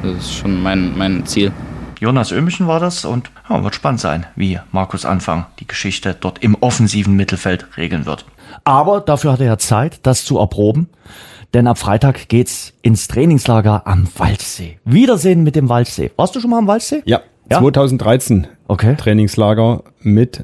Das 0.03 0.13
ist 0.17 0.35
schon 0.35 0.61
mein, 0.61 0.97
mein 0.97 1.25
Ziel. 1.25 1.51
Jonas 1.99 2.31
Ömichen 2.31 2.67
war 2.67 2.79
das 2.79 3.05
und 3.05 3.31
ja, 3.49 3.63
wird 3.63 3.73
spannend 3.73 3.99
sein, 3.99 4.27
wie 4.35 4.59
Markus 4.71 5.03
Anfang 5.03 5.47
die 5.59 5.67
Geschichte 5.67 6.15
dort 6.19 6.43
im 6.43 6.55
offensiven 6.55 7.15
Mittelfeld 7.15 7.65
regeln 7.75 8.05
wird. 8.05 8.25
Aber 8.67 8.99
dafür 8.99 9.31
hat 9.31 9.39
er 9.39 9.45
ja 9.45 9.57
Zeit, 9.57 10.01
das 10.03 10.25
zu 10.25 10.39
erproben. 10.39 10.89
Denn 11.53 11.67
ab 11.67 11.77
Freitag 11.77 12.27
geht's 12.27 12.73
ins 12.81 13.07
Trainingslager 13.07 13.87
am 13.87 14.09
Waldsee. 14.17 14.77
Wiedersehen 14.83 15.43
mit 15.43 15.55
dem 15.55 15.69
Waldsee. 15.69 16.11
Warst 16.17 16.35
du 16.35 16.41
schon 16.41 16.49
mal 16.49 16.57
am 16.57 16.67
Waldsee? 16.67 17.01
Ja, 17.05 17.21
Ja? 17.49 17.59
2013 17.59 18.47
Okay. 18.67 18.95
Trainingslager 18.97 19.83
mit 20.01 20.43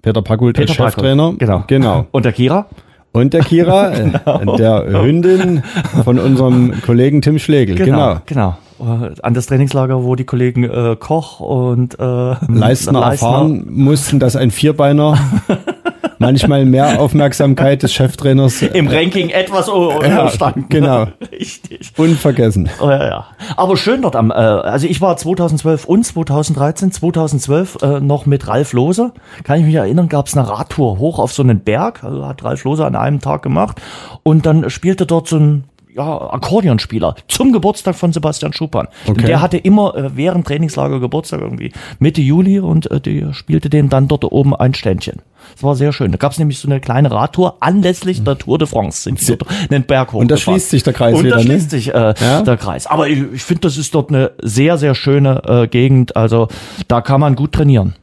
Peter 0.00 0.22
Packult 0.22 0.56
als 0.60 0.70
Peter 0.70 0.84
Cheftrainer. 0.84 1.34
Genau. 1.38 1.64
genau. 1.66 2.06
Und 2.12 2.24
der 2.24 2.32
Kira? 2.32 2.66
Und 3.10 3.34
der 3.34 3.40
Kira, 3.42 3.90
äh, 3.94 4.56
der 4.56 5.02
Hündin 5.02 5.64
von 6.04 6.20
unserem 6.20 6.80
Kollegen 6.82 7.20
Tim 7.20 7.40
Schlegel. 7.40 7.74
Genau. 7.74 8.18
Genau. 8.26 8.56
Äh, 8.78 9.10
An 9.22 9.34
das 9.34 9.46
Trainingslager, 9.46 10.04
wo 10.04 10.14
die 10.14 10.24
Kollegen 10.24 10.62
äh, 10.62 10.94
Koch 10.96 11.40
und 11.40 11.98
äh, 11.98 12.34
Leistner 12.46 13.00
erfahren 13.00 13.66
mussten, 13.68 14.20
dass 14.20 14.36
ein 14.36 14.52
Vierbeiner 14.52 15.18
manchmal 16.20 16.64
mehr 16.66 17.00
Aufmerksamkeit 17.00 17.82
des 17.82 17.92
Cheftrainers 17.92 18.62
im 18.62 18.86
Ranking 18.86 19.30
etwas 19.30 19.66
Ja, 19.66 19.98
überstanden. 19.98 20.66
genau. 20.68 21.08
Richtig. 21.32 21.92
unvergessen. 21.96 22.68
Oh, 22.80 22.88
ja, 22.88 23.04
ja. 23.04 23.26
Aber 23.56 23.76
schön 23.76 24.02
dort 24.02 24.14
am, 24.14 24.30
äh, 24.30 24.34
also 24.34 24.86
ich 24.86 25.00
war 25.00 25.16
2012 25.16 25.86
und 25.86 26.04
2013, 26.04 26.92
2012 26.92 27.78
äh, 27.82 28.00
noch 28.00 28.26
mit 28.26 28.46
Ralf 28.46 28.72
Lose. 28.72 29.12
Kann 29.42 29.58
ich 29.60 29.66
mich 29.66 29.74
erinnern, 29.74 30.08
gab 30.08 30.26
es 30.26 30.36
eine 30.36 30.48
Radtour 30.48 30.98
hoch 30.98 31.18
auf 31.18 31.32
so 31.32 31.42
einen 31.42 31.60
Berg, 31.60 32.04
also 32.04 32.24
hat 32.26 32.44
Ralf 32.44 32.62
Lose 32.64 32.84
an 32.84 32.94
einem 32.94 33.20
Tag 33.20 33.42
gemacht. 33.42 33.80
Und 34.22 34.44
dann 34.46 34.68
spielte 34.68 35.06
dort 35.06 35.26
so 35.26 35.36
ein 35.38 35.64
ja, 35.94 36.30
Akkordeonspieler 36.32 37.16
zum 37.28 37.52
Geburtstag 37.52 37.94
von 37.94 38.12
Sebastian 38.12 38.52
Schuppan. 38.52 38.88
Okay. 39.04 39.10
Und 39.10 39.28
der 39.28 39.40
hatte 39.40 39.56
immer 39.56 39.94
äh, 39.96 40.10
während 40.16 40.46
Trainingslager 40.46 41.00
Geburtstag 41.00 41.40
irgendwie 41.40 41.72
Mitte 41.98 42.20
Juli 42.20 42.60
und 42.60 42.90
äh, 42.90 43.00
die 43.00 43.26
spielte 43.32 43.70
dem 43.70 43.88
dann 43.88 44.08
dort 44.08 44.24
oben 44.24 44.54
ein 44.54 44.74
Ständchen. 44.74 45.22
Das 45.54 45.62
war 45.62 45.74
sehr 45.74 45.92
schön. 45.92 46.12
Da 46.12 46.18
gab 46.18 46.32
es 46.32 46.38
nämlich 46.38 46.58
so 46.58 46.68
eine 46.68 46.80
kleine 46.80 47.10
Radtour 47.10 47.56
anlässlich 47.60 48.22
der 48.22 48.38
Tour 48.38 48.58
de 48.58 48.68
France. 48.68 49.02
Sind 49.02 49.20
die 49.20 49.36
einen 49.70 49.84
Berg 49.84 50.08
hochgefahren. 50.08 50.22
Und 50.22 50.30
da 50.30 50.36
schließt 50.36 50.70
sich 50.70 50.82
der 50.82 50.92
Kreis 50.92 51.16
Und 51.16 51.24
wieder, 51.24 51.36
da 51.36 51.42
ne? 51.42 51.46
schließt 51.46 51.70
sich 51.70 51.94
äh, 51.94 52.14
Ja? 52.20 52.42
der 52.42 52.56
Kreis. 52.56 52.86
Aber 52.86 53.08
ich, 53.08 53.24
ich 53.32 53.42
finde, 53.42 53.62
das 53.62 53.76
ist 53.76 53.94
dort 53.94 54.10
eine 54.10 54.32
sehr, 54.42 54.78
sehr 54.78 54.94
schöne 54.94 55.42
äh, 55.46 55.66
Gegend. 55.66 56.16
Also 56.16 56.48
da 56.88 57.00
kann 57.00 57.20
man 57.20 57.36
gut 57.36 57.52
trainieren. 57.52 57.94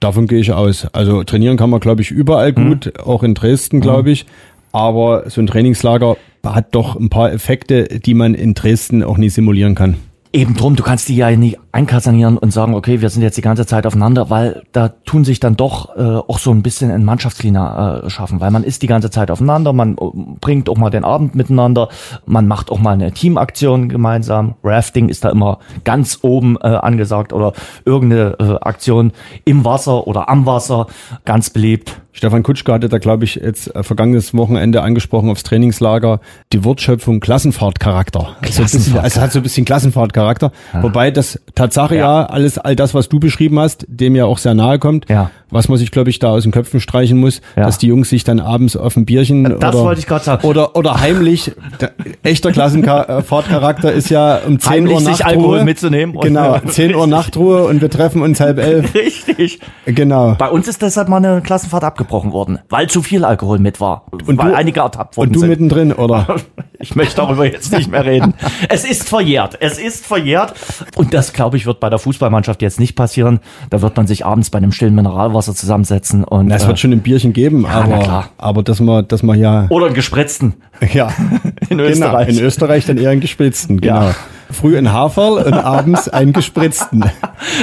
Davon 0.00 0.26
gehe 0.26 0.40
ich 0.40 0.52
aus. 0.52 0.86
Also 0.92 1.24
trainieren 1.24 1.56
kann 1.56 1.70
man, 1.70 1.78
glaube 1.78 2.00
ich, 2.00 2.10
überall 2.10 2.52
gut, 2.52 2.98
auch 3.00 3.22
in 3.22 3.34
Dresden, 3.34 3.80
glaube 3.80 4.10
ich. 4.10 4.24
Aber 4.72 5.28
so 5.28 5.40
ein 5.40 5.46
Trainingslager 5.46 6.16
hat 6.44 6.74
doch 6.74 6.96
ein 6.96 7.10
paar 7.10 7.32
Effekte, 7.32 8.00
die 8.00 8.14
man 8.14 8.34
in 8.34 8.54
Dresden 8.54 9.02
auch 9.02 9.18
nie 9.18 9.30
simulieren 9.30 9.74
kann. 9.74 9.96
Eben 10.32 10.54
drum, 10.54 10.76
du 10.76 10.84
kannst 10.84 11.08
die 11.08 11.16
ja 11.16 11.28
nicht 11.32 11.58
einkasernieren 11.72 12.38
und 12.38 12.52
sagen, 12.52 12.74
okay, 12.74 13.00
wir 13.00 13.10
sind 13.10 13.22
jetzt 13.22 13.36
die 13.36 13.42
ganze 13.42 13.66
Zeit 13.66 13.84
aufeinander, 13.84 14.30
weil 14.30 14.62
da 14.70 14.88
tun 14.88 15.24
sich 15.24 15.40
dann 15.40 15.56
doch 15.56 15.96
äh, 15.96 16.02
auch 16.02 16.38
so 16.38 16.52
ein 16.52 16.62
bisschen 16.62 16.92
ein 16.92 17.04
Mannschaftsklima 17.04 18.02
äh, 18.04 18.10
schaffen, 18.10 18.40
weil 18.40 18.52
man 18.52 18.62
ist 18.62 18.82
die 18.82 18.86
ganze 18.86 19.10
Zeit 19.10 19.32
aufeinander, 19.32 19.72
man 19.72 19.94
äh, 19.94 20.04
bringt 20.40 20.68
auch 20.68 20.76
mal 20.76 20.90
den 20.90 21.02
Abend 21.02 21.34
miteinander, 21.34 21.88
man 22.26 22.46
macht 22.46 22.70
auch 22.70 22.78
mal 22.78 22.92
eine 22.92 23.10
Teamaktion 23.10 23.88
gemeinsam. 23.88 24.54
Rafting 24.62 25.08
ist 25.08 25.24
da 25.24 25.30
immer 25.30 25.58
ganz 25.82 26.20
oben 26.22 26.56
äh, 26.62 26.68
angesagt 26.68 27.32
oder 27.32 27.52
irgendeine 27.84 28.36
äh, 28.38 28.58
Aktion 28.60 29.10
im 29.44 29.64
Wasser 29.64 30.06
oder 30.06 30.28
am 30.28 30.46
Wasser, 30.46 30.86
ganz 31.24 31.50
beliebt. 31.50 32.00
Stefan 32.12 32.42
Kutschka 32.42 32.74
hatte 32.74 32.88
da, 32.88 32.98
glaube 32.98 33.24
ich, 33.24 33.36
jetzt 33.36 33.74
äh, 33.74 33.82
vergangenes 33.82 34.34
Wochenende 34.34 34.82
angesprochen 34.82 35.30
aufs 35.30 35.42
Trainingslager 35.44 36.20
die 36.52 36.64
Wortschöpfung 36.64 37.20
Klassenfahrtcharakter. 37.20 38.36
Also, 38.42 38.62
bisschen, 38.62 38.98
also 38.98 39.20
hat 39.20 39.32
so 39.32 39.38
ein 39.38 39.42
bisschen 39.42 39.64
Klassenfahrtcharakter. 39.64 40.50
Ja. 40.72 40.82
Wobei 40.82 41.10
das 41.10 41.40
Tatsache 41.54 41.96
ja. 41.96 42.22
ja. 42.22 42.26
alles, 42.26 42.58
all 42.58 42.74
das, 42.74 42.94
was 42.94 43.08
du 43.08 43.20
beschrieben 43.20 43.58
hast, 43.58 43.86
dem 43.88 44.16
ja 44.16 44.24
auch 44.24 44.38
sehr 44.38 44.54
nahe 44.54 44.78
kommt. 44.78 45.08
Ja. 45.08 45.30
Was 45.52 45.68
man 45.68 45.78
sich, 45.78 45.90
glaube 45.90 46.10
ich, 46.10 46.20
da 46.20 46.30
aus 46.30 46.44
den 46.44 46.52
Köpfen 46.52 46.80
streichen 46.80 47.18
muss, 47.18 47.40
ja. 47.56 47.64
dass 47.64 47.78
die 47.78 47.88
Jungs 47.88 48.08
sich 48.08 48.22
dann 48.22 48.38
abends 48.38 48.76
auf 48.76 48.96
ein 48.96 49.04
Bierchen 49.04 49.44
das 49.44 49.74
oder, 49.74 49.84
wollte 49.84 50.00
ich 50.00 50.06
gerade 50.06 50.24
sagen. 50.24 50.46
Oder, 50.46 50.76
oder 50.76 51.00
heimlich, 51.00 51.52
der, 51.80 51.92
echter 52.22 52.52
Klassenfahrtcharakter 52.52 53.92
ist 53.92 54.10
ja 54.10 54.40
um 54.46 54.60
10 54.60 54.70
heimlich 54.70 54.94
Uhr 54.94 55.00
Nachtruhe. 55.00 55.26
Alkohol 55.26 55.64
mitzunehmen. 55.64 56.16
Genau, 56.20 56.58
10 56.66 56.94
Uhr 56.94 57.06
Nachtruhe 57.06 57.64
und 57.64 57.80
wir 57.80 57.90
treffen 57.90 58.22
uns 58.22 58.38
halb 58.38 58.58
elf. 58.58 58.94
Richtig. 58.94 59.58
Genau. 59.86 60.36
Bei 60.38 60.48
uns 60.48 60.68
ist 60.68 60.82
deshalb 60.82 61.08
mal 61.08 61.16
eine 61.16 61.40
Klassenfahrt 61.40 61.82
abgebrochen 62.00 62.32
worden, 62.32 62.58
weil 62.68 62.88
zu 62.88 63.02
viel 63.02 63.24
Alkohol 63.24 63.58
mit 63.58 63.80
war. 63.80 64.06
Und 64.10 64.38
weil 64.38 64.50
du, 64.50 64.56
einige 64.56 64.80
ertappt 64.80 65.16
worden 65.16 65.28
Und 65.28 65.36
du 65.36 65.40
sind. 65.40 65.50
mittendrin, 65.50 65.92
oder? 65.92 66.36
Ich 66.82 66.96
möchte 66.96 67.16
darüber 67.16 67.44
jetzt 67.44 67.72
nicht 67.72 67.90
mehr 67.90 68.06
reden. 68.06 68.32
Es 68.70 68.86
ist 68.86 69.06
verjährt. 69.06 69.58
Es 69.60 69.78
ist 69.78 70.06
verjährt. 70.06 70.54
Und 70.96 71.12
das, 71.12 71.34
glaube 71.34 71.58
ich, 71.58 71.66
wird 71.66 71.78
bei 71.78 71.90
der 71.90 71.98
Fußballmannschaft 71.98 72.62
jetzt 72.62 72.80
nicht 72.80 72.96
passieren. 72.96 73.40
Da 73.68 73.82
wird 73.82 73.98
man 73.98 74.06
sich 74.06 74.24
abends 74.24 74.48
bei 74.48 74.56
einem 74.56 74.72
stillen 74.72 74.94
Mineralwasser 74.94 75.54
zusammensetzen 75.54 76.24
und. 76.24 76.46
Na, 76.46 76.54
es 76.54 76.66
wird 76.66 76.78
schon 76.78 76.92
ein 76.92 77.00
Bierchen 77.00 77.34
geben, 77.34 77.64
ja, 77.64 77.82
aber, 77.82 78.30
aber 78.38 78.62
dass 78.62 78.80
man, 78.80 79.06
dass 79.06 79.22
man 79.22 79.38
ja. 79.38 79.66
Oder 79.68 79.86
einen 79.86 79.94
gespritzten. 79.94 80.54
Ja. 80.90 81.12
In 81.68 81.80
Österreich. 81.80 82.28
Genau, 82.28 82.40
in 82.40 82.46
Österreich 82.46 82.86
dann 82.86 82.96
eher 82.96 83.10
einen 83.10 83.20
gespritzten, 83.20 83.82
genau. 83.82 84.04
Ja. 84.04 84.14
Früh 84.50 84.76
ein 84.76 84.92
Haferl 84.92 85.42
und 85.44 85.54
abends 85.54 86.08
einen 86.08 86.32
gespritzten. 86.32 87.04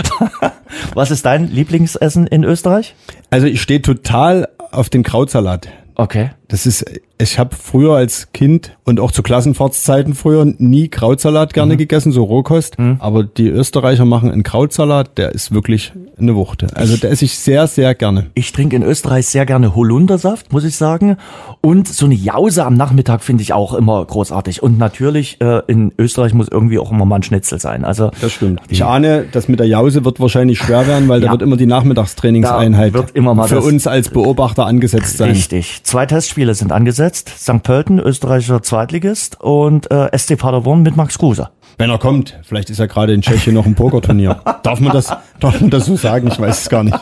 Was 0.93 1.11
ist 1.11 1.25
dein 1.25 1.47
Lieblingsessen 1.47 2.27
in 2.27 2.43
Österreich? 2.43 2.95
Also 3.29 3.47
ich 3.47 3.61
stehe 3.61 3.81
total 3.81 4.47
auf 4.71 4.89
den 4.89 5.03
Krautsalat. 5.03 5.67
Okay. 5.95 6.31
Das 6.47 6.65
ist, 6.65 6.85
ich 7.19 7.39
habe 7.39 7.55
früher 7.55 7.95
als 7.95 8.31
Kind 8.31 8.77
und 8.83 8.99
auch 8.99 9.11
zu 9.11 9.23
Klassenfahrtszeiten 9.23 10.13
früher 10.13 10.45
nie 10.59 10.87
Krautsalat 10.87 11.53
gerne 11.53 11.73
Mhm. 11.73 11.77
gegessen, 11.79 12.11
so 12.11 12.23
Rohkost. 12.23 12.77
Aber 12.99 13.23
die 13.23 13.47
Österreicher 13.47 14.05
machen 14.05 14.31
einen 14.31 14.43
Krautsalat, 14.43 15.17
der 15.17 15.31
ist 15.33 15.51
wirklich 15.53 15.93
eine 16.19 16.35
Wucht. 16.35 16.65
Also 16.75 16.95
der 16.97 17.11
esse 17.11 17.25
ich 17.25 17.37
sehr, 17.39 17.65
sehr 17.67 17.95
gerne. 17.95 18.27
Ich 18.35 18.51
trinke 18.51 18.75
in 18.75 18.83
Österreich 18.83 19.25
sehr 19.27 19.45
gerne 19.45 19.75
Holundersaft, 19.75 20.53
muss 20.53 20.63
ich 20.63 20.75
sagen. 20.75 21.17
Und 21.61 21.87
so 21.87 22.05
eine 22.05 22.15
Jause 22.15 22.65
am 22.65 22.75
Nachmittag 22.75 23.23
finde 23.23 23.41
ich 23.43 23.51
auch 23.53 23.73
immer 23.73 24.05
großartig. 24.05 24.61
Und 24.61 24.77
natürlich, 24.77 25.41
äh, 25.41 25.61
in 25.67 25.91
Österreich 25.97 26.33
muss 26.33 26.47
irgendwie 26.49 26.77
auch 26.79 26.91
immer 26.91 27.05
mal 27.05 27.15
ein 27.17 27.23
Schnitzel 27.23 27.59
sein. 27.59 27.83
Also 27.83 28.11
Das 28.21 28.31
stimmt. 28.31 28.61
Ich 28.69 28.83
ahne, 28.85 29.25
das 29.31 29.47
mit 29.47 29.59
der 29.59 29.67
Jause 29.67 30.05
wird 30.05 30.19
wahrscheinlich 30.19 30.59
schwer 30.59 30.85
werden, 30.87 31.07
weil 31.07 31.19
da 31.21 31.27
Ja. 31.27 31.31
wird 31.33 31.41
immer 31.41 31.57
die 31.57 31.65
Nachmittagstrainingseinheit 31.65 32.93
Da 32.93 32.99
wird 32.99 33.11
immer 33.15 33.33
mal 33.33 33.47
für 33.47 33.61
uns 33.61 33.87
als 33.87 34.09
Beobachter 34.09 34.65
angesetzt 34.65 35.17
sein. 35.17 35.31
Richtig. 35.31 35.79
Zwei 35.83 36.05
Testspiele 36.05 36.53
sind 36.53 36.71
angesetzt. 36.71 37.06
St. 37.15 37.63
Pölten, 37.63 37.99
österreichischer 37.99 38.61
Zweitligist 38.61 39.39
und 39.39 39.89
äh, 39.91 40.15
SC 40.17 40.37
Paderborn 40.37 40.81
mit 40.81 40.95
Max 40.95 41.17
Kruse. 41.17 41.49
Wenn 41.77 41.89
er 41.89 41.99
kommt, 41.99 42.39
vielleicht 42.43 42.69
ist 42.69 42.79
er 42.79 42.87
gerade 42.87 43.13
in 43.13 43.21
Tschechien 43.21 43.53
noch 43.53 43.65
ein 43.65 43.75
Pokerturnier. 43.75 44.41
darf 44.63 44.79
man 44.79 44.93
das, 44.93 45.15
darf 45.39 45.61
man 45.61 45.69
das 45.69 45.85
so 45.85 45.95
sagen? 45.95 46.27
Ich 46.27 46.39
weiß 46.39 46.61
es 46.61 46.69
gar 46.69 46.83
nicht. 46.83 46.97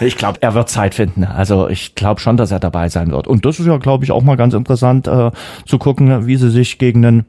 Ich 0.00 0.16
glaube, 0.16 0.38
er 0.40 0.54
wird 0.54 0.68
Zeit 0.68 0.94
finden. 0.94 1.24
Also 1.24 1.68
ich 1.68 1.94
glaube 1.94 2.20
schon, 2.20 2.36
dass 2.36 2.50
er 2.50 2.60
dabei 2.60 2.88
sein 2.88 3.10
wird. 3.10 3.26
Und 3.26 3.44
das 3.44 3.58
ist 3.58 3.66
ja, 3.66 3.76
glaube 3.78 4.04
ich, 4.04 4.12
auch 4.12 4.22
mal 4.22 4.36
ganz 4.36 4.54
interessant 4.54 5.08
äh, 5.08 5.30
zu 5.64 5.78
gucken, 5.78 6.26
wie 6.26 6.36
sie 6.36 6.50
sich 6.50 6.78
gegen 6.78 7.04
einen 7.04 7.26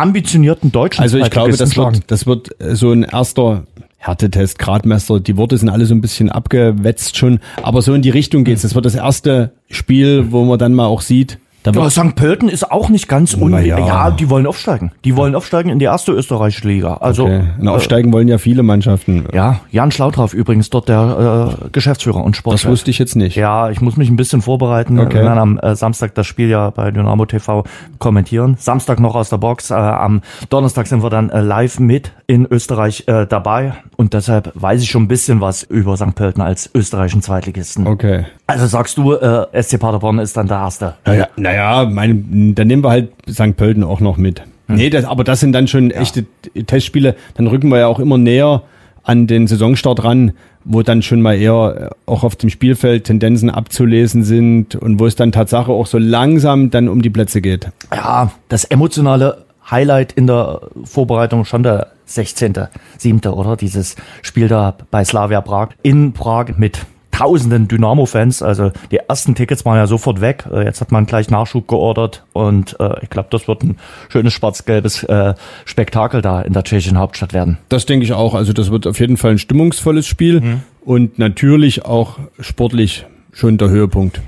ambitionierten 0.00 0.72
deutschen 0.72 1.02
Also 1.02 1.18
ich 1.18 1.30
glaube, 1.30 1.56
das 1.56 1.76
wird, 1.76 2.02
das 2.08 2.26
wird 2.26 2.50
so 2.72 2.92
ein 2.92 3.02
erster 3.02 3.64
Härtetest, 3.98 4.58
Gradmesser. 4.58 5.18
Die 5.18 5.36
Worte 5.38 5.56
sind 5.56 5.70
alle 5.70 5.86
so 5.86 5.94
ein 5.94 6.02
bisschen 6.02 6.28
abgewetzt 6.28 7.16
schon, 7.16 7.40
aber 7.62 7.80
so 7.80 7.94
in 7.94 8.02
die 8.02 8.10
Richtung 8.10 8.44
geht's. 8.44 8.62
Das 8.62 8.74
wird 8.74 8.84
das 8.84 8.94
erste 8.94 9.52
Spiel, 9.70 10.30
wo 10.30 10.44
man 10.44 10.58
dann 10.58 10.74
mal 10.74 10.86
auch 10.86 11.00
sieht, 11.00 11.38
da 11.64 11.70
Ja, 11.70 11.82
wird, 11.82 11.92
St. 11.92 12.14
Pölten 12.14 12.50
ist 12.50 12.70
auch 12.70 12.90
nicht 12.90 13.08
ganz 13.08 13.34
un 13.34 13.52
ja. 13.64 13.78
ja. 13.78 14.10
die 14.10 14.28
wollen 14.28 14.46
aufsteigen. 14.46 14.92
Die 15.04 15.16
wollen 15.16 15.34
aufsteigen 15.34 15.70
in 15.70 15.78
die 15.78 15.86
erste 15.86 16.12
österreichische 16.12 16.68
Liga. 16.68 16.98
Also 16.98 17.24
okay. 17.24 17.42
Und 17.58 17.68
aufsteigen 17.68 18.12
wollen 18.12 18.28
ja 18.28 18.36
viele 18.36 18.62
Mannschaften. 18.62 19.24
äh, 19.32 19.34
ja, 19.34 19.60
Jan 19.70 19.90
Schlautraff 19.90 20.34
übrigens 20.34 20.68
dort 20.68 20.90
der 20.90 21.56
äh, 21.64 21.68
Geschäftsführer 21.72 22.22
und 22.22 22.36
Sportchef. 22.36 22.62
Das 22.64 22.70
wusste 22.70 22.90
ich 22.90 22.98
jetzt 22.98 23.16
nicht. 23.16 23.36
Ja, 23.36 23.70
ich 23.70 23.80
muss 23.80 23.96
mich 23.96 24.10
ein 24.10 24.16
bisschen 24.16 24.42
vorbereiten. 24.42 24.98
Okay. 24.98 25.14
Wir 25.14 25.22
werden 25.24 25.38
am 25.38 25.58
äh, 25.58 25.74
Samstag 25.74 26.14
das 26.14 26.26
Spiel 26.26 26.50
ja 26.50 26.68
bei 26.68 26.90
Dynamo 26.90 27.24
TV 27.24 27.64
kommentieren. 27.98 28.56
Samstag 28.58 29.00
noch 29.00 29.14
aus 29.14 29.30
der 29.30 29.38
Box. 29.38 29.70
Äh, 29.70 29.74
am 29.74 30.20
Donnerstag 30.50 30.86
sind 30.86 31.02
wir 31.02 31.08
dann 31.08 31.30
äh, 31.30 31.40
live 31.40 31.80
mit 31.80 32.12
in 32.26 32.44
Österreich 32.44 33.04
äh, 33.06 33.26
dabei. 33.26 33.72
Und 33.96 34.12
deshalb 34.12 34.52
weiß 34.54 34.82
ich 34.82 34.90
schon 34.90 35.04
ein 35.04 35.08
bisschen 35.08 35.40
was 35.40 35.62
über 35.62 35.96
St. 35.96 36.14
Pölten 36.14 36.42
als 36.42 36.68
österreichischen 36.74 37.22
Zweitligisten. 37.22 37.86
Okay. 37.86 38.26
Also 38.46 38.66
sagst 38.66 38.98
du, 38.98 39.14
äh, 39.14 39.62
SC 39.62 39.78
Paderborn 39.78 40.18
ist 40.18 40.36
dann 40.36 40.48
der 40.48 40.58
Erste. 40.58 40.94
Naja, 41.06 41.28
naja, 41.36 41.88
mein, 41.90 42.54
dann 42.54 42.66
nehmen 42.66 42.84
wir 42.84 42.90
halt 42.90 43.10
St. 43.30 43.56
Pölten 43.56 43.82
auch 43.84 44.00
noch 44.00 44.16
mit. 44.16 44.42
Nee, 44.66 44.90
das, 44.90 45.04
aber 45.04 45.24
das 45.24 45.40
sind 45.40 45.52
dann 45.52 45.68
schon 45.68 45.90
echte 45.90 46.24
Testspiele. 46.66 47.16
Dann 47.34 47.46
rücken 47.46 47.68
wir 47.68 47.78
ja 47.78 47.86
auch 47.86 48.00
immer 48.00 48.18
näher 48.18 48.62
an 49.02 49.26
den 49.26 49.46
Saisonstart 49.46 50.02
ran, 50.04 50.32
wo 50.64 50.82
dann 50.82 51.02
schon 51.02 51.20
mal 51.20 51.34
eher 51.34 51.90
äh, 51.92 52.10
auch 52.10 52.24
auf 52.24 52.36
dem 52.36 52.48
Spielfeld 52.48 53.04
Tendenzen 53.04 53.50
abzulesen 53.50 54.24
sind 54.24 54.74
und 54.74 54.98
wo 54.98 55.06
es 55.06 55.14
dann 55.14 55.32
Tatsache 55.32 55.70
auch 55.70 55.86
so 55.86 55.98
langsam 55.98 56.70
dann 56.70 56.88
um 56.88 57.02
die 57.02 57.10
Plätze 57.10 57.40
geht. 57.42 57.68
Ja, 57.92 58.30
das 58.48 58.64
emotionale 58.64 59.44
Highlight 59.70 60.12
in 60.12 60.26
der 60.26 60.62
Vorbereitung 60.84 61.44
schon 61.44 61.62
der 61.62 61.88
16.7. 62.08 63.28
oder? 63.30 63.56
Dieses 63.56 63.96
Spiel 64.22 64.48
da 64.48 64.76
bei 64.90 65.04
Slavia 65.04 65.40
Prag 65.40 65.70
in 65.82 66.12
Prag 66.12 66.56
mit 66.56 66.86
tausenden 67.14 67.68
Dynamo-Fans. 67.68 68.42
Also 68.42 68.72
die 68.90 68.96
ersten 68.96 69.36
Tickets 69.36 69.64
waren 69.64 69.76
ja 69.76 69.86
sofort 69.86 70.20
weg. 70.20 70.44
Äh, 70.52 70.64
Jetzt 70.64 70.80
hat 70.80 70.90
man 70.90 71.06
gleich 71.06 71.30
Nachschub 71.30 71.68
geordert 71.68 72.24
und 72.32 72.76
äh, 72.80 73.02
ich 73.02 73.10
glaube, 73.10 73.28
das 73.30 73.46
wird 73.46 73.62
ein 73.62 73.76
schönes 74.08 74.32
schwarz-gelbes 74.32 75.04
äh, 75.04 75.34
Spektakel 75.64 76.22
da 76.22 76.42
in 76.42 76.52
der 76.52 76.64
tschechischen 76.64 76.98
Hauptstadt 76.98 77.32
werden. 77.32 77.58
Das 77.68 77.86
denke 77.86 78.04
ich 78.04 78.12
auch. 78.12 78.34
Also 78.34 78.52
das 78.52 78.70
wird 78.70 78.86
auf 78.86 78.98
jeden 78.98 79.16
Fall 79.16 79.32
ein 79.32 79.38
stimmungsvolles 79.38 80.06
Spiel 80.06 80.58
und 80.84 81.18
natürlich 81.18 81.84
auch 81.84 82.18
sportlich 82.40 83.06
schon 83.32 83.58
der 83.58 83.68
Höhepunkt. 83.68 84.20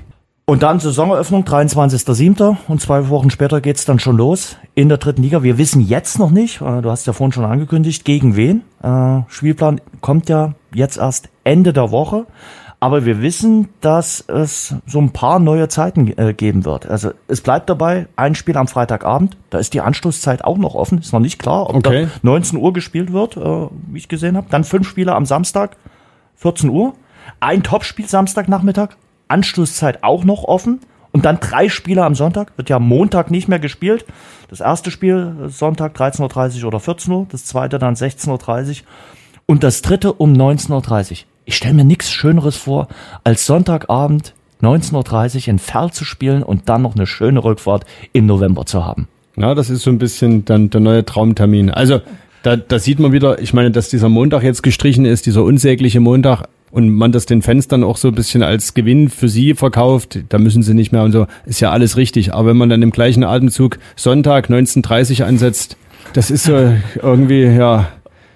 Und 0.49 0.63
dann 0.63 0.79
Saisoneröffnung, 0.79 1.43
23.07. 1.43 2.55
Und 2.69 2.79
zwei 2.79 3.09
Wochen 3.09 3.29
später 3.29 3.59
geht's 3.59 3.83
dann 3.83 3.99
schon 3.99 4.15
los 4.15 4.55
in 4.75 4.87
der 4.87 4.97
dritten 4.97 5.21
Liga. 5.21 5.43
Wir 5.43 5.57
wissen 5.57 5.81
jetzt 5.81 6.19
noch 6.19 6.31
nicht, 6.31 6.61
äh, 6.61 6.81
du 6.81 6.89
hast 6.89 7.05
ja 7.05 7.11
vorhin 7.11 7.33
schon 7.33 7.43
angekündigt, 7.43 8.05
gegen 8.05 8.37
wen. 8.37 8.61
Äh, 8.81 9.23
Spielplan 9.27 9.81
kommt 9.99 10.29
ja 10.29 10.53
jetzt 10.73 10.97
erst 10.97 11.27
Ende 11.43 11.73
der 11.73 11.91
Woche. 11.91 12.27
Aber 12.79 13.05
wir 13.05 13.23
wissen, 13.23 13.69
dass 13.81 14.23
es 14.27 14.75
so 14.85 14.99
ein 14.99 15.11
paar 15.11 15.39
neue 15.39 15.67
Zeiten 15.67 16.15
äh, 16.17 16.33
geben 16.33 16.63
wird. 16.63 16.85
Also 16.87 17.11
es 17.27 17.41
bleibt 17.41 17.69
dabei, 17.71 18.07
ein 18.15 18.35
Spiel 18.35 18.55
am 18.55 18.67
Freitagabend. 18.67 19.35
Da 19.49 19.57
ist 19.57 19.73
die 19.73 19.81
Anstoßzeit 19.81 20.43
auch 20.43 20.57
noch 20.59 20.75
offen. 20.75 20.99
Ist 20.99 21.11
noch 21.11 21.19
nicht 21.19 21.39
klar, 21.39 21.69
ob 21.69 21.77
Okay. 21.77 22.05
da 22.05 22.19
19 22.21 22.59
Uhr 22.59 22.73
gespielt 22.73 23.11
wird, 23.11 23.35
äh, 23.35 23.67
wie 23.87 23.97
ich 23.97 24.07
gesehen 24.07 24.37
habe. 24.37 24.47
Dann 24.51 24.63
fünf 24.63 24.87
Spiele 24.87 25.15
am 25.15 25.25
Samstag, 25.25 25.75
14 26.35 26.69
Uhr. 26.69 26.93
Ein 27.39 27.63
Topspiel 27.63 28.07
Samstagnachmittag, 28.07 28.89
Anstoßzeit 29.27 30.03
auch 30.03 30.23
noch 30.23 30.43
offen. 30.43 30.79
Und 31.11 31.25
dann 31.25 31.39
drei 31.39 31.69
Spiele 31.69 32.03
am 32.05 32.13
Sonntag, 32.13 32.51
wird 32.57 32.69
ja 32.69 32.77
Montag 32.77 33.31
nicht 33.31 33.47
mehr 33.47 33.57
gespielt. 33.57 34.05
Das 34.49 34.59
erste 34.59 34.91
Spiel 34.91 35.35
äh, 35.45 35.49
Sonntag 35.49 35.95
13.30 35.95 36.61
Uhr 36.61 36.67
oder 36.67 36.79
14 36.79 37.11
Uhr, 37.11 37.25
das 37.31 37.45
zweite 37.45 37.79
dann 37.79 37.95
16.30 37.95 38.69
Uhr 38.69 38.75
und 39.47 39.63
das 39.63 39.81
dritte 39.81 40.13
um 40.13 40.33
19.30 40.33 41.11
Uhr. 41.11 41.17
Ich 41.47 41.55
stelle 41.55 41.75
mir 41.75 41.85
nichts 41.85 42.11
Schöneres 42.11 42.57
vor, 42.57 42.89
als 43.23 43.45
Sonntagabend 43.45 44.33
19.30 44.61 45.43
Uhr 45.43 45.47
in 45.47 45.59
Ferl 45.59 45.91
zu 45.91 46.03
spielen 46.03 46.43
und 46.43 46.67
dann 46.67 46.81
noch 46.81 46.95
eine 46.95 47.07
schöne 47.07 47.41
Rückfahrt 47.41 47.85
im 48.11 48.25
November 48.25 48.65
zu 48.65 48.85
haben. 48.85 49.07
Ja, 49.37 49.55
das 49.55 49.69
ist 49.69 49.83
so 49.83 49.89
ein 49.89 49.97
bisschen 49.97 50.43
dann 50.43 50.69
der 50.69 50.81
neue 50.81 51.05
Traumtermin. 51.05 51.69
Also 51.69 52.01
da, 52.43 52.57
da 52.57 52.79
sieht 52.79 52.99
man 52.99 53.13
wieder, 53.13 53.41
ich 53.41 53.53
meine, 53.53 53.71
dass 53.71 53.87
dieser 53.87 54.09
Montag 54.09 54.43
jetzt 54.43 54.61
gestrichen 54.61 55.05
ist, 55.05 55.25
dieser 55.25 55.41
unsägliche 55.43 56.01
Montag 56.01 56.49
und 56.69 56.89
man 56.89 57.13
das 57.13 57.25
den 57.25 57.41
Fans 57.41 57.69
dann 57.69 57.85
auch 57.85 57.95
so 57.95 58.09
ein 58.09 58.15
bisschen 58.15 58.43
als 58.43 58.73
Gewinn 58.73 59.07
für 59.07 59.29
sie 59.29 59.53
verkauft, 59.53 60.19
da 60.27 60.39
müssen 60.39 60.63
sie 60.63 60.73
nicht 60.73 60.91
mehr 60.91 61.03
und 61.03 61.13
so, 61.13 61.27
ist 61.45 61.61
ja 61.61 61.71
alles 61.71 61.95
richtig. 61.95 62.33
Aber 62.33 62.49
wenn 62.49 62.57
man 62.57 62.67
dann 62.67 62.81
im 62.81 62.91
gleichen 62.91 63.23
Atemzug 63.23 63.79
Sonntag 63.95 64.49
19.30 64.49 65.23
ansetzt, 65.23 65.77
das 66.11 66.29
ist 66.29 66.43
so 66.43 66.73
irgendwie, 67.01 67.43
ja, 67.43 67.87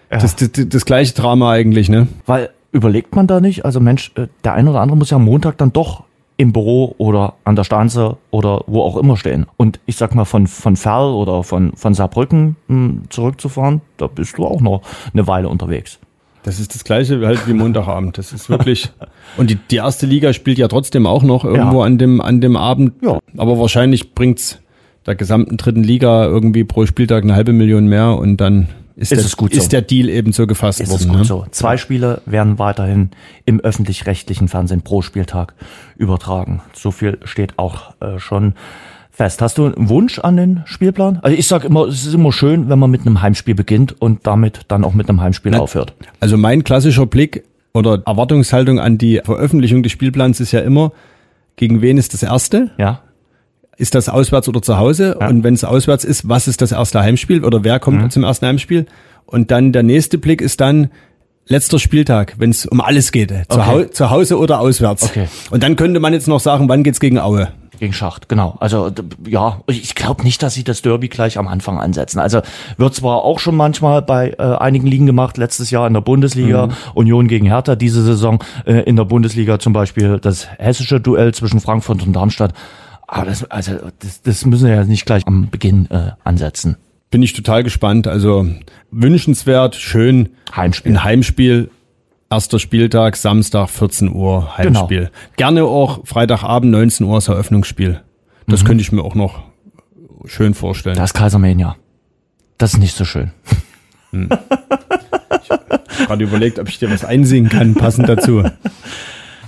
Das, 0.09 0.33
das, 0.37 0.49
das 0.53 0.85
gleiche 0.85 1.13
Drama 1.13 1.51
eigentlich, 1.51 1.89
ne? 1.89 2.07
Weil 2.25 2.51
überlegt 2.71 3.15
man 3.15 3.27
da 3.27 3.39
nicht, 3.41 3.65
also 3.65 3.79
Mensch, 3.79 4.11
äh, 4.15 4.27
der 4.43 4.53
eine 4.53 4.69
oder 4.69 4.81
andere 4.81 4.97
muss 4.97 5.09
ja 5.09 5.17
am 5.17 5.25
Montag 5.25 5.57
dann 5.57 5.73
doch 5.73 6.03
im 6.37 6.53
Büro 6.53 6.95
oder 6.97 7.35
an 7.43 7.55
der 7.55 7.63
Stanze 7.63 8.17
oder 8.31 8.63
wo 8.65 8.81
auch 8.81 8.97
immer 8.97 9.15
stehen. 9.15 9.45
Und 9.57 9.79
ich 9.85 9.95
sag 9.95 10.15
mal, 10.15 10.25
von, 10.25 10.47
von 10.47 10.75
Ferl 10.75 11.13
oder 11.13 11.43
von, 11.43 11.73
von 11.75 11.93
Saarbrücken 11.93 12.55
mh, 12.67 12.75
hm, 12.75 13.01
zurückzufahren, 13.09 13.81
da 13.97 14.07
bist 14.07 14.37
du 14.37 14.45
auch 14.45 14.61
noch 14.61 14.81
eine 15.13 15.27
Weile 15.27 15.49
unterwegs. 15.49 15.99
Das 16.43 16.59
ist 16.59 16.73
das 16.73 16.83
gleiche 16.83 17.23
halt 17.23 17.47
wie 17.47 17.53
Montagabend. 17.53 18.17
Das 18.17 18.33
ist 18.33 18.49
wirklich. 18.49 18.89
Und 19.37 19.51
die, 19.51 19.55
die 19.55 19.75
erste 19.75 20.07
Liga 20.07 20.33
spielt 20.33 20.57
ja 20.57 20.67
trotzdem 20.67 21.05
auch 21.05 21.21
noch 21.21 21.45
irgendwo 21.45 21.81
ja. 21.81 21.85
an 21.85 21.99
dem 21.99 22.19
an 22.19 22.41
dem 22.41 22.55
Abend. 22.55 22.93
Ja. 23.03 23.19
Aber 23.37 23.59
wahrscheinlich 23.59 24.15
bringt's 24.15 24.59
der 25.05 25.13
gesamten 25.13 25.57
dritten 25.57 25.83
Liga 25.83 26.25
irgendwie 26.25 26.63
pro 26.63 26.87
Spieltag 26.87 27.23
eine 27.23 27.35
halbe 27.35 27.53
Million 27.53 27.87
mehr 27.87 28.17
und 28.17 28.37
dann 28.37 28.69
ist, 29.01 29.11
ist, 29.11 29.39
der, 29.39 29.49
ist 29.49 29.63
so. 29.63 29.69
der 29.69 29.81
Deal 29.81 30.09
eben 30.09 30.31
so 30.31 30.45
gefasst 30.45 30.79
ist 30.79 30.91
worden. 30.91 31.01
Es 31.01 31.07
gut 31.07 31.17
ne? 31.17 31.25
so. 31.25 31.45
Zwei 31.51 31.77
Spiele 31.77 32.21
werden 32.25 32.59
weiterhin 32.59 33.09
im 33.45 33.59
öffentlich-rechtlichen 33.59 34.47
Fernsehen 34.47 34.83
pro 34.83 35.01
Spieltag 35.01 35.55
übertragen. 35.97 36.61
So 36.73 36.91
viel 36.91 37.17
steht 37.23 37.57
auch 37.57 37.99
äh, 37.99 38.19
schon 38.19 38.53
fest. 39.09 39.41
Hast 39.41 39.57
du 39.57 39.65
einen 39.65 39.89
Wunsch 39.89 40.19
an 40.19 40.37
den 40.37 40.61
Spielplan? 40.65 41.19
Also 41.23 41.35
ich 41.35 41.47
sage 41.47 41.67
immer, 41.67 41.87
es 41.87 42.05
ist 42.05 42.13
immer 42.13 42.31
schön, 42.31 42.69
wenn 42.69 42.77
man 42.77 42.91
mit 42.91 43.01
einem 43.01 43.21
Heimspiel 43.21 43.55
beginnt 43.55 43.99
und 43.99 44.27
damit 44.27 44.61
dann 44.67 44.83
auch 44.83 44.93
mit 44.93 45.09
einem 45.09 45.19
Heimspiel 45.19 45.51
Na, 45.51 45.59
aufhört. 45.59 45.93
Also 46.19 46.37
mein 46.37 46.63
klassischer 46.63 47.07
Blick 47.07 47.43
oder 47.73 48.03
Erwartungshaltung 48.05 48.79
an 48.79 48.97
die 48.97 49.19
Veröffentlichung 49.23 49.81
des 49.81 49.91
Spielplans 49.91 50.39
ist 50.39 50.51
ja 50.51 50.59
immer, 50.59 50.91
gegen 51.55 51.81
wen 51.81 51.97
ist 51.97 52.13
das 52.13 52.21
erste? 52.23 52.69
Ja 52.77 53.01
ist 53.77 53.95
das 53.95 54.09
auswärts 54.09 54.47
oder 54.47 54.61
zu 54.61 54.77
Hause? 54.77 55.17
Ja. 55.19 55.27
Und 55.27 55.43
wenn 55.43 55.53
es 55.53 55.63
auswärts 55.63 56.03
ist, 56.03 56.27
was 56.27 56.47
ist 56.47 56.61
das 56.61 56.71
erste 56.71 57.01
Heimspiel 57.01 57.43
oder 57.43 57.63
wer 57.63 57.79
kommt 57.79 58.01
mhm. 58.01 58.09
zum 58.09 58.23
ersten 58.23 58.45
Heimspiel? 58.45 58.85
Und 59.25 59.51
dann 59.51 59.71
der 59.71 59.83
nächste 59.83 60.17
Blick 60.17 60.41
ist 60.41 60.61
dann 60.61 60.89
letzter 61.47 61.79
Spieltag, 61.79 62.35
wenn 62.37 62.49
es 62.49 62.65
um 62.65 62.81
alles 62.81 63.11
geht, 63.11 63.29
zu, 63.29 63.59
okay. 63.59 63.65
Hau 63.65 63.83
zu, 63.83 64.09
Hause 64.09 64.37
oder 64.37 64.59
auswärts. 64.59 65.03
Okay. 65.03 65.27
Und 65.49 65.63
dann 65.63 65.75
könnte 65.75 65.99
man 65.99 66.13
jetzt 66.13 66.27
noch 66.27 66.39
sagen, 66.39 66.69
wann 66.69 66.83
geht's 66.83 66.99
gegen 66.99 67.19
Aue? 67.19 67.49
Gegen 67.79 67.93
Schacht, 67.93 68.29
genau. 68.29 68.57
Also 68.59 68.91
ja, 69.27 69.61
ich 69.65 69.95
glaube 69.95 70.23
nicht, 70.23 70.43
dass 70.43 70.53
sie 70.53 70.63
das 70.63 70.83
Derby 70.83 71.07
gleich 71.07 71.39
am 71.39 71.47
Anfang 71.47 71.79
ansetzen. 71.79 72.19
Also 72.19 72.41
wird 72.77 72.93
zwar 72.93 73.23
auch 73.23 73.39
schon 73.39 73.55
manchmal 73.55 74.03
bei 74.03 74.35
äh, 74.37 74.43
einigen 74.43 74.85
Ligen 74.85 75.07
gemacht, 75.07 75.37
letztes 75.37 75.71
Jahr 75.71 75.87
in 75.87 75.93
der 75.93 76.01
Bundesliga, 76.01 76.67
mhm. 76.67 76.73
Union 76.93 77.27
gegen 77.27 77.47
Hertha, 77.47 77.75
diese 77.75 78.03
Saison 78.03 78.43
äh, 78.65 78.81
in 78.81 78.97
der 78.97 79.05
Bundesliga 79.05 79.57
zum 79.57 79.73
Beispiel 79.73 80.19
das 80.19 80.47
hessische 80.59 81.01
Duell 81.01 81.33
zwischen 81.33 81.59
Frankfurt 81.59 82.05
und 82.05 82.13
Darmstadt. 82.13 82.53
Aber 83.11 83.25
das, 83.25 83.43
also, 83.51 83.73
das, 83.99 84.21
das 84.21 84.45
müssen 84.45 84.69
wir 84.69 84.73
ja 84.73 84.83
nicht 84.85 85.05
gleich 85.05 85.27
am 85.27 85.49
Beginn 85.49 85.91
äh, 85.91 86.11
ansetzen. 86.23 86.77
Bin 87.09 87.21
ich 87.21 87.33
total 87.33 87.61
gespannt. 87.61 88.07
Also 88.07 88.47
wünschenswert, 88.89 89.75
schön. 89.75 90.29
Heimspiel. 90.55 90.93
Ein 90.93 91.03
Heimspiel. 91.03 91.69
Erster 92.29 92.57
Spieltag, 92.57 93.17
Samstag, 93.17 93.69
14 93.69 94.15
Uhr, 94.15 94.57
Heimspiel. 94.57 94.99
Genau. 94.99 95.11
Gerne 95.35 95.63
auch 95.65 96.07
Freitagabend, 96.07 96.71
19 96.71 97.05
Uhr, 97.05 97.15
das 97.15 97.27
Eröffnungsspiel. 97.27 97.99
Das 98.47 98.63
mhm. 98.63 98.67
könnte 98.67 98.81
ich 98.81 98.93
mir 98.93 99.03
auch 99.03 99.15
noch 99.15 99.43
schön 100.23 100.53
vorstellen. 100.53 100.95
Das 100.95 101.13
Kaisermania. 101.13 101.75
Das 102.57 102.75
ist 102.75 102.79
nicht 102.79 102.95
so 102.95 103.03
schön. 103.03 103.33
Hm. 104.11 104.29
Ich 105.43 105.49
habe 105.49 105.81
gerade 106.07 106.23
überlegt, 106.23 106.59
ob 106.59 106.69
ich 106.69 106.79
dir 106.79 106.89
was 106.89 107.03
einsingen 107.03 107.49
kann, 107.49 107.75
passend 107.75 108.07
dazu. 108.07 108.43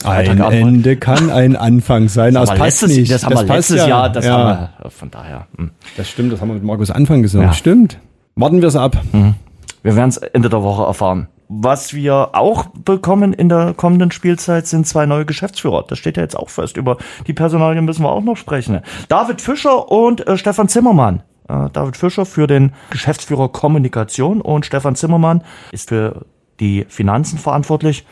Ein 0.05 0.39
Ende 0.39 0.97
kann 0.97 1.29
ein 1.29 1.55
Anfang 1.55 2.07
sein. 2.09 2.33
Das, 2.33 2.49
das 2.49 2.57
passt 2.57 2.81
letztes, 2.81 2.97
nicht. 2.97 3.11
Das 3.11 3.23
haben 3.23 3.35
das 3.35 3.47
wir 3.47 3.55
letztes 3.55 3.77
ja. 3.77 3.87
Jahr, 3.87 4.09
das 4.09 4.25
ja. 4.25 4.31
haben 4.31 4.69
wir, 4.81 4.89
von 4.89 5.11
daher. 5.11 5.47
Hm. 5.57 5.71
Das 5.97 6.09
stimmt, 6.09 6.33
das 6.33 6.41
haben 6.41 6.49
wir 6.49 6.55
mit 6.55 6.63
Markus 6.63 6.91
Anfang 6.91 7.21
gesagt. 7.21 7.45
Ja. 7.45 7.53
Stimmt. 7.53 7.99
Warten 8.35 8.61
wir 8.61 8.67
es 8.67 8.75
ab. 8.75 8.97
Mhm. 9.11 9.35
Wir 9.83 9.95
werden 9.95 10.09
es 10.09 10.17
Ende 10.17 10.49
der 10.49 10.63
Woche 10.63 10.83
erfahren. 10.83 11.27
Was 11.49 11.93
wir 11.93 12.29
auch 12.33 12.67
bekommen 12.67 13.33
in 13.33 13.49
der 13.49 13.73
kommenden 13.73 14.11
Spielzeit 14.11 14.65
sind 14.65 14.87
zwei 14.87 15.05
neue 15.05 15.25
Geschäftsführer. 15.25 15.85
Das 15.87 15.99
steht 15.99 16.17
ja 16.17 16.23
jetzt 16.23 16.37
auch 16.37 16.49
fest. 16.49 16.77
Über 16.77 16.97
die 17.27 17.33
Personalien 17.33 17.85
müssen 17.85 18.03
wir 18.03 18.11
auch 18.11 18.23
noch 18.23 18.37
sprechen. 18.37 18.79
David 19.09 19.41
Fischer 19.41 19.91
und 19.91 20.25
äh, 20.25 20.37
Stefan 20.37 20.69
Zimmermann. 20.69 21.21
Äh, 21.49 21.69
David 21.71 21.97
Fischer 21.97 22.25
für 22.25 22.47
den 22.47 22.71
Geschäftsführer 22.89 23.49
Kommunikation 23.49 24.41
und 24.41 24.65
Stefan 24.65 24.95
Zimmermann 24.95 25.43
ist 25.71 25.89
für 25.89 26.25
die 26.63 26.85
Finanzen 26.87 27.37
verantwortlich. 27.37 28.05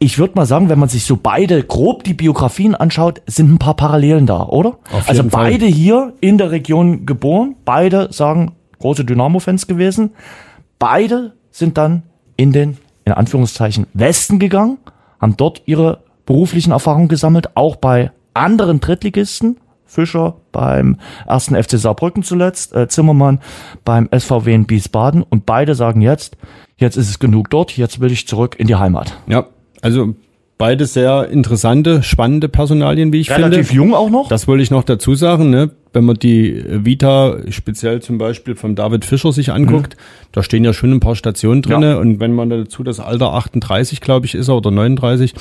Ich 0.00 0.18
würde 0.18 0.34
mal 0.34 0.46
sagen, 0.46 0.68
wenn 0.68 0.78
man 0.78 0.88
sich 0.88 1.04
so 1.04 1.16
beide 1.16 1.62
grob 1.62 2.04
die 2.04 2.14
Biografien 2.14 2.74
anschaut, 2.74 3.22
sind 3.26 3.52
ein 3.52 3.58
paar 3.58 3.74
Parallelen 3.74 4.26
da, 4.26 4.42
oder? 4.44 4.78
also 5.06 5.24
beide 5.24 5.66
Fall. 5.66 5.74
hier 5.74 6.12
in 6.20 6.38
der 6.38 6.50
Region 6.50 7.06
geboren, 7.06 7.54
beide 7.64 8.12
sagen 8.12 8.52
große 8.80 9.04
Dynamo-Fans 9.04 9.66
gewesen. 9.66 10.10
Beide 10.78 11.34
sind 11.50 11.78
dann 11.78 12.02
in 12.36 12.52
den, 12.52 12.78
in 13.04 13.12
Anführungszeichen, 13.12 13.86
Westen 13.92 14.38
gegangen, 14.38 14.78
haben 15.20 15.36
dort 15.36 15.62
ihre 15.66 16.02
beruflichen 16.26 16.72
Erfahrungen 16.72 17.08
gesammelt, 17.08 17.56
auch 17.56 17.76
bei 17.76 18.12
anderen 18.34 18.80
Drittligisten. 18.80 19.58
Fischer 19.88 20.36
beim 20.52 20.98
ersten 21.26 21.60
FC 21.60 21.78
Saarbrücken 21.78 22.22
zuletzt, 22.22 22.74
äh, 22.74 22.86
Zimmermann 22.88 23.40
beim 23.84 24.08
SVW 24.16 24.54
in 24.54 24.70
Wiesbaden 24.70 25.22
und 25.22 25.46
beide 25.46 25.74
sagen 25.74 26.02
jetzt, 26.02 26.36
jetzt 26.76 26.96
ist 26.96 27.08
es 27.08 27.18
genug 27.18 27.50
dort, 27.50 27.76
jetzt 27.76 27.98
will 28.00 28.12
ich 28.12 28.28
zurück 28.28 28.54
in 28.58 28.66
die 28.66 28.76
Heimat. 28.76 29.16
Ja, 29.26 29.46
also 29.82 30.14
beide 30.58 30.86
sehr 30.86 31.28
interessante, 31.30 32.02
spannende 32.02 32.48
Personalien, 32.48 33.12
wie 33.12 33.20
ich 33.20 33.30
Relativ 33.30 33.42
finde. 33.42 33.56
Relativ 33.56 33.72
jung 33.72 33.94
auch 33.94 34.10
noch. 34.10 34.28
Das 34.28 34.48
wollte 34.48 34.62
ich 34.62 34.70
noch 34.70 34.82
dazu 34.82 35.14
sagen. 35.14 35.50
Ne? 35.50 35.70
Wenn 35.92 36.04
man 36.04 36.16
die 36.16 36.62
Vita 36.68 37.36
speziell 37.48 38.02
zum 38.02 38.18
Beispiel 38.18 38.56
von 38.56 38.74
David 38.74 39.04
Fischer 39.04 39.32
sich 39.32 39.52
anguckt, 39.52 39.96
mhm. 39.96 40.28
da 40.32 40.42
stehen 40.42 40.64
ja 40.64 40.72
schon 40.72 40.92
ein 40.92 41.00
paar 41.00 41.14
Stationen 41.14 41.62
drinne 41.62 41.90
ja. 41.90 41.96
Und 41.96 42.20
wenn 42.20 42.34
man 42.34 42.50
dazu 42.50 42.82
das 42.82 43.00
Alter 43.00 43.32
38, 43.32 44.00
glaube 44.00 44.26
ich, 44.26 44.34
ist 44.34 44.48
er 44.48 44.56
oder 44.56 44.70
39, 44.70 45.32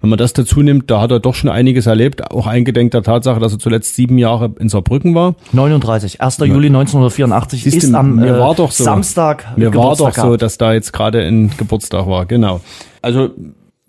wenn 0.00 0.10
man 0.10 0.18
das 0.18 0.32
dazu 0.32 0.62
nimmt, 0.62 0.90
da 0.90 1.00
hat 1.00 1.12
er 1.12 1.20
doch 1.20 1.34
schon 1.34 1.50
einiges 1.50 1.86
erlebt. 1.86 2.30
Auch 2.32 2.46
eingedenk 2.46 2.90
der 2.90 3.02
Tatsache, 3.02 3.38
dass 3.38 3.52
er 3.52 3.58
zuletzt 3.60 3.94
sieben 3.94 4.18
Jahre 4.18 4.52
in 4.58 4.68
Saarbrücken 4.68 5.14
war. 5.14 5.36
39, 5.52 6.20
1. 6.20 6.38
Ja. 6.38 6.44
Juli 6.46 6.66
1984 6.68 7.62
Siehst 7.62 7.76
ist 7.76 7.94
am 7.94 8.16
mir 8.16 8.38
war 8.38 8.54
doch 8.54 8.72
so, 8.72 8.82
Samstag 8.82 9.56
Mir 9.56 9.70
Geburtstag 9.70 10.16
war 10.16 10.24
doch 10.24 10.30
so, 10.30 10.36
dass 10.36 10.58
da 10.58 10.72
jetzt 10.72 10.92
gerade 10.92 11.20
ein 11.20 11.52
Geburtstag 11.56 12.06
war. 12.08 12.26
Genau. 12.26 12.60
Also 13.00 13.30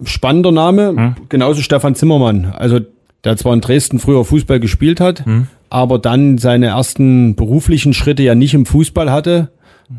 spannender 0.06 0.52
Name, 0.52 0.88
hm. 0.96 1.16
genauso 1.30 1.62
Stefan 1.62 1.96
Zimmermann. 1.96 2.54
Also 2.56 2.80
der 3.24 3.38
zwar 3.38 3.54
in 3.54 3.62
Dresden 3.62 4.00
früher 4.00 4.26
Fußball 4.26 4.60
gespielt 4.60 5.00
hat, 5.00 5.26
hm. 5.26 5.48
aber 5.70 6.00
dann 6.00 6.38
seine 6.38 6.68
ersten 6.68 7.36
beruflichen 7.36 7.94
Schritte 7.94 8.24
ja 8.24 8.36
nicht 8.36 8.54
im 8.54 8.66
Fußball 8.66 9.12
hatte, 9.12 9.50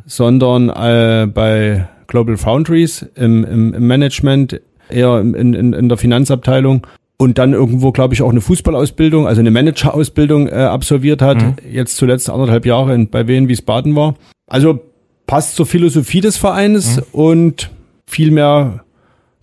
sondern 0.06 0.68
äh, 0.68 1.26
bei 1.26 1.88
Global 2.06 2.36
Foundries 2.36 3.06
im, 3.14 3.44
im, 3.44 3.74
im 3.74 3.86
Management 3.86 4.60
eher 4.90 5.20
in, 5.20 5.54
in, 5.54 5.72
in 5.72 5.88
der 5.88 5.98
Finanzabteilung 5.98 6.86
und 7.16 7.38
dann 7.38 7.52
irgendwo, 7.52 7.92
glaube 7.92 8.14
ich, 8.14 8.22
auch 8.22 8.30
eine 8.30 8.40
Fußballausbildung, 8.40 9.26
also 9.26 9.40
eine 9.40 9.50
Managerausbildung 9.50 10.48
äh, 10.48 10.52
absolviert 10.52 11.22
hat. 11.22 11.40
Mhm. 11.40 11.54
Jetzt 11.70 11.96
zuletzt 11.96 12.28
anderthalb 12.28 12.66
Jahre 12.66 12.94
in, 12.94 13.08
bei 13.08 13.26
Wien 13.28 13.48
Wiesbaden 13.48 13.94
war. 13.94 14.16
Also 14.46 14.80
passt 15.26 15.56
zur 15.56 15.66
Philosophie 15.66 16.20
des 16.20 16.36
Vereines 16.36 16.96
mhm. 16.96 17.02
und 17.12 17.70
viel 18.06 18.30
mehr 18.30 18.83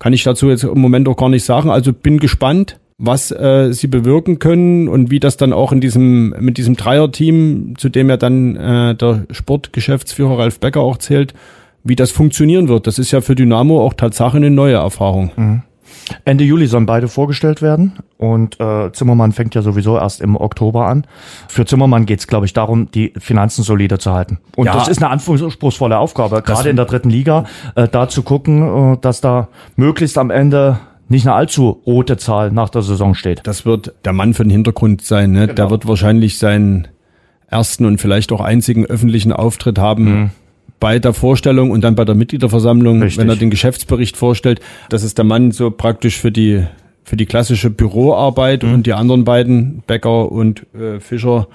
kann 0.02 0.14
ich 0.14 0.24
dazu 0.24 0.50
jetzt 0.50 0.64
im 0.64 0.80
Moment 0.80 1.08
auch 1.08 1.16
gar 1.16 1.30
nicht 1.30 1.46
sagen. 1.46 1.70
Also 1.70 1.94
bin 1.94 2.18
gespannt, 2.18 2.80
was 2.98 3.30
äh, 3.30 3.72
sie 3.72 3.86
bewirken 3.86 4.40
können 4.40 4.88
und 4.88 5.12
wie 5.12 5.20
das 5.20 5.38
dann 5.38 5.54
auch 5.54 5.72
in 5.72 5.80
diesem 5.80 6.34
mit 6.40 6.58
diesem 6.58 6.76
Dreierteam, 6.76 7.76
zu 7.78 7.88
dem 7.88 8.10
ja 8.10 8.18
dann 8.18 8.56
äh, 8.56 8.96
der 8.96 9.28
Sportgeschäftsführer 9.30 10.40
Ralf 10.40 10.60
Becker 10.60 10.80
auch 10.80 10.98
zählt, 10.98 11.36
wie 11.84 11.96
das 11.96 12.10
funktionieren 12.10 12.68
wird. 12.68 12.88
Das 12.88 12.98
ist 12.98 13.12
ja 13.12 13.22
für 13.22 13.36
Dynamo 13.36 13.80
auch 13.80 13.94
Tatsache 13.94 14.38
eine 14.38 14.50
neue 14.50 14.74
Erfahrung. 14.74 15.32
Mhm. 15.36 15.62
Ende 16.26 16.44
Juli 16.44 16.68
sollen 16.68 16.86
beide 16.86 17.08
vorgestellt 17.08 17.62
werden 17.62 17.94
und 18.18 18.60
äh, 18.60 18.92
Zimmermann 18.92 19.32
fängt 19.32 19.56
ja 19.56 19.62
sowieso 19.62 19.98
erst 19.98 20.22
im 20.22 20.36
Oktober 20.36 20.88
an. 20.88 21.06
Für 21.48 21.66
Zimmermann 21.66 22.06
geht 22.06 22.20
es, 22.20 22.28
glaube 22.28 22.46
ich, 22.46 22.54
darum, 22.54 22.90
die 22.92 23.14
Finanzen 23.18 23.64
solide 23.64 23.98
zu 24.00 24.12
halten. 24.12 24.40
Und 24.56 24.66
ja, 24.66 24.74
das 24.74 24.88
ist 24.88 25.02
eine 25.02 25.12
anspruchsvolle 25.12 25.98
Aufgabe, 25.98 26.42
gerade 26.42 26.70
in 26.70 26.76
der 26.76 26.86
dritten 26.86 27.10
Liga, 27.10 27.46
äh, 27.76 27.88
da 27.88 28.10
zu 28.10 28.24
gucken, 28.24 28.94
äh, 28.94 28.98
dass 29.00 29.22
da 29.22 29.48
möglichst 29.76 30.18
am 30.18 30.30
Ende 30.30 30.80
nicht 31.08 31.28
eine 31.28 31.36
allzu 31.36 31.82
rote 31.86 32.18
Zahl 32.18 32.52
nach 32.52 32.70
der 32.70 32.82
Saison 32.82 33.16
steht. 33.16 33.42
Das 33.44 33.66
wird 33.66 33.94
der 34.06 34.14
Mann 34.14 34.34
für 34.34 34.44
den 34.44 34.52
Hintergrund 34.52 35.02
sein. 35.02 35.32
Ne? 35.32 35.42
Genau. 35.42 35.54
Der 35.54 35.70
wird 35.70 35.88
wahrscheinlich 35.88 36.40
seinen 36.40 36.88
ersten 37.48 37.86
und 37.86 38.00
vielleicht 38.00 38.32
auch 38.32 38.40
einzigen 38.40 38.86
öffentlichen 38.86 39.34
Auftritt 39.34 39.78
haben. 39.78 40.04
Mhm 40.04 40.30
bei 40.82 41.00
der 41.00 41.14
Vorstellung 41.14 41.72
und 41.72 41.82
dann 41.82 41.96
bei 41.96 42.04
der 42.04 42.16
Mitgliederversammlung, 42.16 43.02
Richtig. 43.04 43.22
wenn 43.22 43.30
er 43.30 43.38
den 43.38 43.52
Geschäftsbericht 43.52 44.18
vorstellt. 44.18 44.60
Das 44.90 45.04
ist 45.04 45.18
der 45.18 45.24
Mann 45.24 45.52
so 45.52 45.72
praktisch 45.72 46.20
für 46.20 46.32
die 46.32 46.66
für 47.04 47.16
die 47.16 47.26
klassische 47.26 47.70
Büroarbeit 47.70 48.64
mhm. 48.64 48.74
und 48.74 48.88
die 48.88 48.94
anderen 48.94 49.24
beiden, 49.24 49.84
Becker 49.88 50.32
und 50.32 50.66
äh, 50.74 51.00
Fischer, 51.00 51.48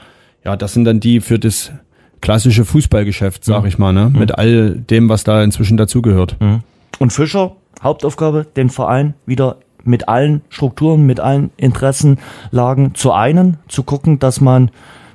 ja, 0.45 0.57
das 0.57 0.75
sind 0.75 0.85
dann 0.85 1.01
die 1.01 1.21
für 1.21 1.39
das 1.39 1.73
klassische 2.21 2.65
Fußballgeschäft, 2.65 3.45
sag 3.45 3.63
mhm. 3.63 3.69
ich 3.69 3.79
mal, 3.79 3.93
ne? 3.93 4.11
Mhm. 4.13 4.19
Mit 4.19 4.39
all 4.39 4.71
dem, 4.75 5.09
was 5.09 5.25
da 5.25 5.43
inzwischen 5.43 5.77
dazugehört. 5.77 6.37
Mhm. 6.41 6.61
Und 6.99 7.13
Fischer, 7.13 7.57
Hauptaufgabe, 7.83 8.47
den 8.57 8.71
Verein 8.71 9.15
wieder 9.25 9.57
mit 9.85 10.09
allen 10.09 10.43
Strukturen, 10.51 11.07
mit 11.07 11.21
allen 11.21 11.51
Interessenlagen 11.57 12.95
zu 12.95 13.13
einen, 13.13 13.59
zu 13.69 13.83
gucken, 13.83 14.19
dass 14.19 14.41
man 14.41 14.71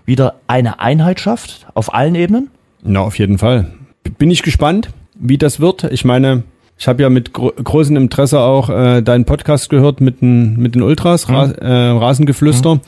wieder 0.05 0.35
eine 0.47 0.79
Einheit 0.79 1.19
schafft 1.19 1.67
auf 1.73 1.93
allen 1.93 2.15
Ebenen? 2.15 2.49
Na, 2.83 3.01
auf 3.01 3.19
jeden 3.19 3.37
Fall 3.37 3.67
bin 4.17 4.31
ich 4.31 4.43
gespannt, 4.43 4.89
wie 5.15 5.37
das 5.37 5.59
wird. 5.59 5.83
Ich 5.91 6.05
meine, 6.05 6.43
Ich 6.77 6.87
habe 6.87 7.03
ja 7.03 7.09
mit 7.09 7.31
gro 7.33 7.51
großem 7.63 7.95
Interesse 7.95 8.39
auch 8.39 8.69
äh, 8.69 9.01
deinen 9.01 9.25
Podcast 9.25 9.69
gehört 9.69 10.01
mit 10.01 10.21
den, 10.21 10.57
mit 10.57 10.73
den 10.75 10.81
Ultras, 10.81 11.29
Ra 11.29 11.51
äh, 11.51 11.89
Rasengeflüster. 11.91 12.79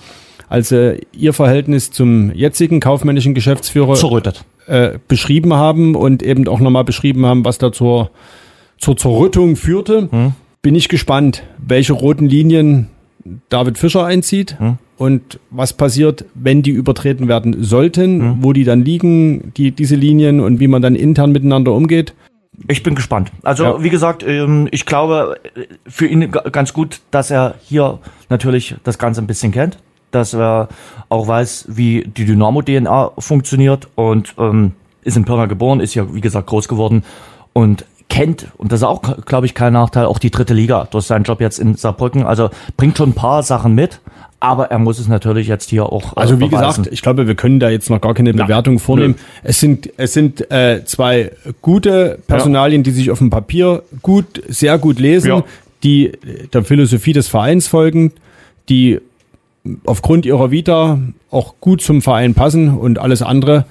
Als 0.49 0.71
äh, 0.71 0.99
ihr 1.13 1.33
Verhältnis 1.33 1.91
zum 1.91 2.31
jetzigen 2.33 2.79
kaufmännischen 2.79 3.33
Geschäftsführer 3.33 3.93
Zerrüttet. 3.95 4.45
äh, 4.67 4.97
beschrieben 5.07 5.53
haben 5.53 5.95
und 5.95 6.21
eben 6.23 6.47
auch 6.47 6.59
nochmal 6.59 6.83
beschrieben 6.83 7.25
haben, 7.25 7.45
was 7.45 7.57
da 7.59 7.71
zur, 7.71 8.09
zur 8.79 8.97
Zerrüttung 8.97 9.55
führte, 9.55 10.09
bin 10.61 10.75
ich 10.75 10.89
gespannt, 10.89 11.43
welche 11.57 11.93
roten 11.93 12.27
Linien 12.29 12.87
David 13.49 13.77
Fischer 13.77 14.05
einzieht 14.05 14.57
und 14.97 15.39
was 15.49 15.73
passiert, 15.73 16.25
wenn 16.33 16.61
die 16.61 16.71
übertreten 16.71 17.27
werden 17.27 17.63
sollten, 17.63 18.43
wo 18.43 18.53
die 18.53 18.63
dann 18.63 18.83
liegen, 18.83 19.53
die, 19.55 19.71
diese 19.71 19.95
Linien 19.95 20.39
und 20.39 20.59
wie 20.59 20.67
man 20.67 20.81
dann 20.81 20.95
intern 20.95 21.31
miteinander 21.31 21.71
umgeht. 21.73 22.13
Ich 22.67 22.83
bin 22.83 22.93
gespannt. 22.95 23.31
Also 23.41 23.63
Ja. 23.63 23.83
wie 23.83 23.89
gesagt, 23.89 24.23
ähm, 24.27 24.67
ich 24.71 24.85
glaube 24.85 25.37
äh, 25.55 25.61
für 25.87 26.05
ihn 26.05 26.29
ga- 26.31 26.49
ganz 26.51 26.71
gut, 26.73 27.01
dass 27.11 27.31
er 27.31 27.55
hier 27.63 27.97
natürlich 28.29 28.75
das 28.83 28.99
Ganze 28.99 29.21
ein 29.21 29.27
bisschen 29.27 29.51
kennt, 29.51 29.77
dass 30.11 30.33
er 30.35 30.69
auch 31.09 31.27
weiß, 31.27 31.65
wie 31.69 32.03
die 32.05 32.25
Dynamo-DNA 32.25 33.11
funktioniert 33.17 33.87
und 33.95 34.35
ähm, 34.37 34.73
ist 35.03 35.17
in 35.17 35.25
Pirna 35.25 35.47
geboren, 35.47 35.79
ist 35.79 35.95
ja 35.95 36.13
wie 36.13 36.21
gesagt 36.21 36.45
groß 36.47 36.67
geworden 36.67 37.03
und 37.53 37.85
kennt, 38.09 38.47
und 38.57 38.71
das 38.71 38.81
ist 38.81 38.85
auch, 38.85 39.01
glaube 39.25 39.45
ich, 39.45 39.53
kein 39.53 39.73
Nachteil, 39.73 40.05
auch 40.05 40.19
die 40.19 40.29
dritte 40.31 40.53
Liga 40.53 40.87
durch 40.91 41.05
seinen 41.05 41.23
Job 41.23 41.41
jetzt 41.41 41.59
in 41.59 41.75
Saarbrücken. 41.75 42.23
Also 42.25 42.49
bringt 42.77 42.97
schon 42.97 43.09
ein 43.09 43.13
paar 43.13 43.41
Sachen 43.43 43.73
mit, 43.75 43.99
aber 44.39 44.69
er 44.71 44.77
muss 44.77 44.99
es 44.99 45.07
natürlich 45.07 45.47
jetzt 45.47 45.69
hier 45.69 45.85
auch 45.85 46.11
äh, 46.17 46.19
Also 46.21 46.39
wie 46.39 46.47
beweisen. 46.47 46.83
gesagt, 46.83 46.89
ich 46.93 47.01
glaube, 47.01 47.27
wir 47.27 47.35
können 47.35 47.59
da 47.59 47.69
jetzt 47.69 47.89
noch 47.89 48.01
gar 48.01 48.13
keine 48.13 48.33
Bewertung 48.33 48.77
vornehmen. 48.79 49.15
Es 49.41 49.59
sind 49.59 49.89
es 49.97 50.13
sind 50.13 50.51
äh, 50.51 50.83
zwei 50.85 51.31
gute 51.61 52.19
Personalien, 52.27 52.83
die 52.83 52.91
sich 52.91 53.09
auf 53.09 53.19
dem 53.19 53.29
Papier 53.29 53.83
gut, 54.01 54.43
sehr 54.47 54.77
gut 54.77 54.99
lesen, 54.99 55.27
Ja. 55.29 55.43
die 55.83 56.11
der 56.53 56.63
Philosophie 56.63 57.13
des 57.13 57.29
Vereins 57.29 57.67
folgen, 57.67 58.11
die 58.69 58.99
aufgrund 59.85 60.25
ihrer 60.25 60.51
Vita 60.51 60.99
auch 61.31 61.55
gut 61.61 61.81
zum 61.81 62.01
Verein 62.01 62.33
passen 62.33 62.77
und 62.77 62.99
alles 62.99 63.21
andere 63.21 63.65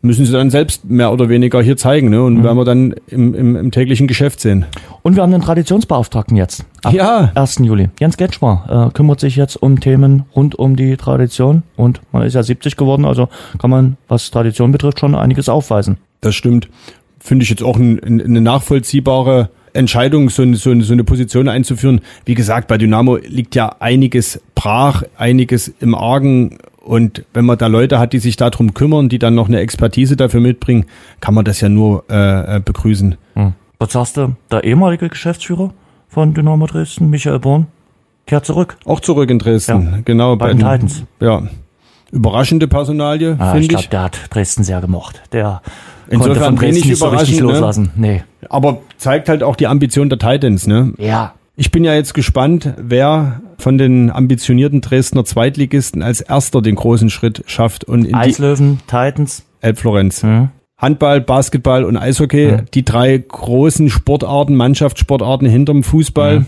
müssen 0.00 0.24
sie 0.24 0.32
dann 0.32 0.50
selbst 0.50 0.84
mehr 0.84 1.12
oder 1.12 1.28
weniger 1.28 1.60
hier 1.60 1.76
zeigen 1.76 2.10
ne? 2.10 2.22
und 2.22 2.44
werden 2.44 2.56
wir 2.56 2.64
dann 2.64 2.94
im, 3.08 3.34
im, 3.34 3.56
im 3.56 3.70
täglichen 3.70 4.06
Geschäft 4.06 4.40
sehen. 4.40 4.64
Und 5.02 5.16
wir 5.16 5.22
haben 5.22 5.32
den 5.32 5.40
Traditionsbeauftragten 5.40 6.36
jetzt. 6.36 6.64
Ab 6.82 6.92
Ja. 6.92 7.32
1. 7.34 7.58
Juli. 7.60 7.88
Jens 7.98 8.16
Getschmar 8.16 8.88
äh, 8.88 8.92
kümmert 8.92 9.20
sich 9.20 9.36
jetzt 9.36 9.56
um 9.56 9.80
Themen 9.80 10.24
rund 10.36 10.54
um 10.54 10.76
die 10.76 10.96
Tradition. 10.96 11.62
Und 11.76 12.00
man 12.12 12.22
ist 12.22 12.34
ja 12.34 12.42
70 12.42 12.76
geworden, 12.76 13.04
also 13.04 13.28
kann 13.58 13.70
man, 13.70 13.96
was 14.06 14.30
Tradition 14.30 14.70
betrifft, 14.72 15.00
schon 15.00 15.14
einiges 15.14 15.48
aufweisen. 15.48 15.98
Das 16.20 16.34
stimmt. 16.34 16.68
Finde 17.18 17.42
ich 17.42 17.50
jetzt 17.50 17.62
auch 17.62 17.76
ein, 17.76 18.00
ein, 18.02 18.20
eine 18.20 18.40
nachvollziehbare 18.40 19.50
Entscheidung, 19.72 20.30
so, 20.30 20.44
so, 20.54 20.80
so 20.80 20.92
eine 20.92 21.04
Position 21.04 21.48
einzuführen. 21.48 22.00
Wie 22.24 22.34
gesagt, 22.34 22.68
bei 22.68 22.78
Dynamo 22.78 23.16
liegt 23.16 23.54
ja 23.54 23.76
einiges 23.80 24.40
brach, 24.54 25.02
einiges 25.16 25.68
im 25.80 25.94
Argen. 25.94 26.58
Und 26.88 27.24
wenn 27.34 27.44
man 27.44 27.58
da 27.58 27.66
Leute 27.66 27.98
hat, 27.98 28.14
die 28.14 28.18
sich 28.18 28.36
darum 28.36 28.72
kümmern, 28.72 29.10
die 29.10 29.18
dann 29.18 29.34
noch 29.34 29.48
eine 29.48 29.60
Expertise 29.60 30.16
dafür 30.16 30.40
mitbringen, 30.40 30.86
kann 31.20 31.34
man 31.34 31.44
das 31.44 31.60
ja 31.60 31.68
nur 31.68 32.04
äh, 32.08 32.56
äh, 32.56 32.60
begrüßen. 32.64 33.16
Hm. 33.34 33.52
Was 33.78 33.92
sagst 33.92 34.16
du? 34.16 34.34
Der 34.50 34.64
ehemalige 34.64 35.10
Geschäftsführer 35.10 35.70
von 36.08 36.32
Dynamo 36.32 36.66
Dresden, 36.66 37.10
Michael 37.10 37.40
Born, 37.40 37.66
kehrt 38.26 38.46
zurück. 38.46 38.78
Auch 38.86 39.00
zurück 39.00 39.28
in 39.30 39.38
Dresden. 39.38 39.90
Ja, 39.92 39.98
Genau. 40.06 40.36
bei 40.36 40.48
den 40.48 40.58
Titans. 40.60 41.04
Ja. 41.20 41.42
Überraschende 42.10 42.66
Personalie, 42.68 43.36
Ah, 43.38 43.50
finde 43.52 43.58
ich 43.58 43.64
ich. 43.64 43.68
glaube, 43.68 43.88
der 43.90 44.02
hat 44.04 44.18
Dresden 44.30 44.64
sehr 44.64 44.80
gemocht. 44.80 45.20
Der 45.32 45.60
Insofern 46.08 46.32
konnte 46.36 46.44
von 46.46 46.56
Dresden 46.56 46.88
nicht 46.88 46.98
so 46.98 47.08
richtig 47.08 47.38
überraschend, 47.38 47.46
ne? 47.46 47.52
loslassen. 47.52 47.90
Nee. 47.96 48.22
Aber 48.48 48.78
zeigt 48.96 49.28
halt 49.28 49.42
auch 49.42 49.56
die 49.56 49.66
Ambition 49.66 50.08
der 50.08 50.18
Titans, 50.18 50.66
ne? 50.66 50.94
Ja. 50.96 51.34
Ich 51.60 51.72
bin 51.72 51.82
ja 51.82 51.92
jetzt 51.92 52.14
gespannt, 52.14 52.72
wer 52.78 53.40
von 53.58 53.78
den 53.78 54.12
ambitionierten 54.12 54.80
Dresdner 54.80 55.24
Zweitligisten 55.24 56.02
als 56.02 56.20
erster 56.20 56.62
den 56.62 56.76
großen 56.76 57.10
Schritt 57.10 57.42
schafft 57.46 57.82
und 57.82 58.02
in 58.04 58.08
die 58.10 58.14
Eislöwen, 58.14 58.78
Titans. 58.86 59.44
Elbflorenz. 59.60 60.22
Hm. 60.22 60.50
Handball, 60.76 61.20
Basketball 61.20 61.82
und 61.82 61.96
Eishockey, 61.96 62.58
die 62.74 62.84
drei 62.84 63.18
großen 63.18 63.90
Sportarten, 63.90 64.54
Mannschaftssportarten 64.54 65.48
hinterm 65.48 65.82
Fußball. 65.82 66.46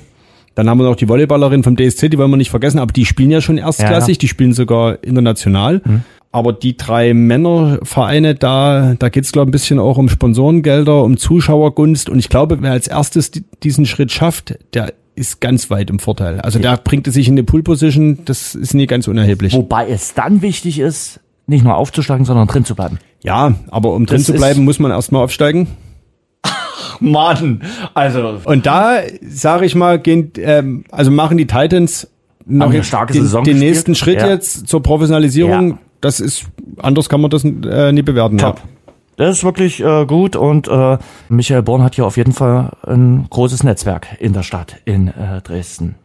Dann 0.55 0.71
haben 0.71 0.79
wir 0.79 0.85
noch 0.85 0.95
die 0.95 1.09
Volleyballerin 1.09 1.65
vom 1.65 1.75
DSC, 1.77 2.09
die 2.09 2.17
wollen 2.17 2.31
wir 2.31 2.37
nicht 2.37 2.51
vergessen, 2.51 2.79
aber 2.79 2.93
die 2.93 3.05
spielen 3.05 3.33
ja 3.33 3.41
schon 3.41 3.59
erstklassig, 3.59 4.19
die 4.19 4.29
spielen 4.29 4.53
sogar 4.53 5.03
international. 5.03 5.81
Aber 6.31 6.53
die 6.53 6.77
drei 6.77 7.13
Männervereine, 7.15 8.37
da, 8.37 8.95
da 8.97 9.09
geht's 9.09 9.33
glaube 9.33 9.49
ich, 9.49 9.49
ein 9.49 9.53
bisschen 9.53 9.79
auch 9.81 9.99
um 9.99 10.09
Sponsorengelder, 10.09 11.03
um 11.03 11.17
Zuschauergunst. 11.17 12.09
Und 12.09 12.21
ich 12.21 12.29
glaube, 12.29 12.59
wer 12.61 12.71
als 12.71 12.87
erstes 12.87 13.33
di- 13.33 13.43
diesen 13.65 13.85
Schritt 13.85 14.13
schafft, 14.13 14.57
der 14.75 14.93
ist 15.15 15.41
ganz 15.41 15.71
weit 15.71 15.91
im 15.91 15.99
Vorteil. 15.99 16.41
Also 16.41 16.59
der 16.59 16.77
bringt 16.77 17.07
es 17.09 17.15
sich 17.15 17.29
in 17.29 17.35
eine 17.35 17.45
Pool-Position, 17.45 18.21
das 18.25 18.55
ist 18.55 18.75
nie 18.75 18.87
ganz 18.87 19.09
unerheblich. 19.09 19.53
Wobei 19.55 19.89
es 19.89 20.15
dann 20.15 20.43
wichtig 20.43 20.79
ist, 20.79 21.21
nicht 21.47 21.65
nur 21.65 21.77
aufzusteigen, 21.77 22.25
sondern 22.25 22.47
drin 22.49 22.65
zu 22.65 22.75
bleiben. 22.75 22.99
Ja, 23.23 23.55
aber 23.71 23.93
um 23.95 24.07
drin 24.07 24.19
Das 24.19 24.27
zu 24.27 24.33
bleiben, 24.35 24.65
muss 24.65 24.79
man 24.79 24.91
erstmal 24.91 25.23
aufsteigen. 25.25 25.69
Mann, 27.01 27.63
also 27.95 28.41
Und 28.45 28.67
da 28.67 28.99
sage 29.29 29.67
ich 29.67 29.75
mal, 29.75 29.99
gehen, 29.99 30.33
ähm, 30.39 30.85
also 30.91 31.11
machen 31.11 31.37
die 31.39 31.47
Titans 31.47 32.09
noch 32.47 32.67
eine 32.67 32.77
jetzt 32.77 32.87
starke 32.89 33.13
den, 33.13 33.23
Saison 33.23 33.45
den 33.45 33.55
gespielt. 33.55 33.71
nächsten 33.73 33.95
Schritt 33.95 34.21
Ja. 34.21 34.29
jetzt 34.29 34.67
zur 34.69 34.83
Professionalisierung. 34.83 35.71
Ja. 35.73 35.79
Das 36.01 36.21
ist 36.21 36.45
anders 36.79 37.09
kann 37.11 37.21
man 37.21 37.31
das 37.31 37.45
äh, 37.45 37.93
nie 37.93 38.03
bewerten. 38.03 38.39
Top. 38.39 38.61
Das 39.21 39.37
ist 39.37 39.45
wirklich 39.45 39.85
äh, 39.85 40.07
gut 40.07 40.35
und 40.35 40.67
äh, 40.67 40.97
Michael 41.29 41.63
Born 41.63 41.83
hat 41.83 41.95
hier 41.95 42.07
auf 42.07 42.17
jeden 42.17 42.33
Fall 42.33 42.71
ein 42.87 43.27
großes 43.29 43.65
Netzwerk 43.65 44.17
in 44.19 44.33
der 44.33 44.43
Stadt 44.43 44.77
in 44.87 45.09
äh, 45.09 45.43
Dresden. 45.43 45.97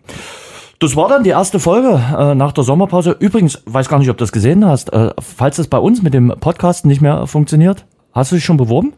Das 0.79 0.97
war 0.97 1.07
dann 1.07 1.23
die 1.23 1.29
erste 1.29 1.61
Folge 1.61 1.97
äh, 2.13 2.35
nach 2.35 2.51
der 2.51 2.65
Sommerpause. 2.65 3.15
Übrigens, 3.17 3.63
weiß 3.67 3.87
gar 3.87 3.99
nicht, 3.99 4.09
ob 4.09 4.17
du 4.17 4.23
das 4.23 4.33
gesehen 4.33 4.65
hast. 4.65 4.91
Äh, 4.91 5.11
falls 5.17 5.55
das 5.55 5.67
bei 5.69 5.77
uns 5.77 6.01
mit 6.01 6.13
dem 6.13 6.27
Podcast 6.41 6.85
nicht 6.85 6.99
mehr 6.99 7.25
funktioniert, 7.25 7.85
hast 8.11 8.33
du 8.33 8.35
dich 8.35 8.43
schon 8.43 8.57
beworben 8.57 8.91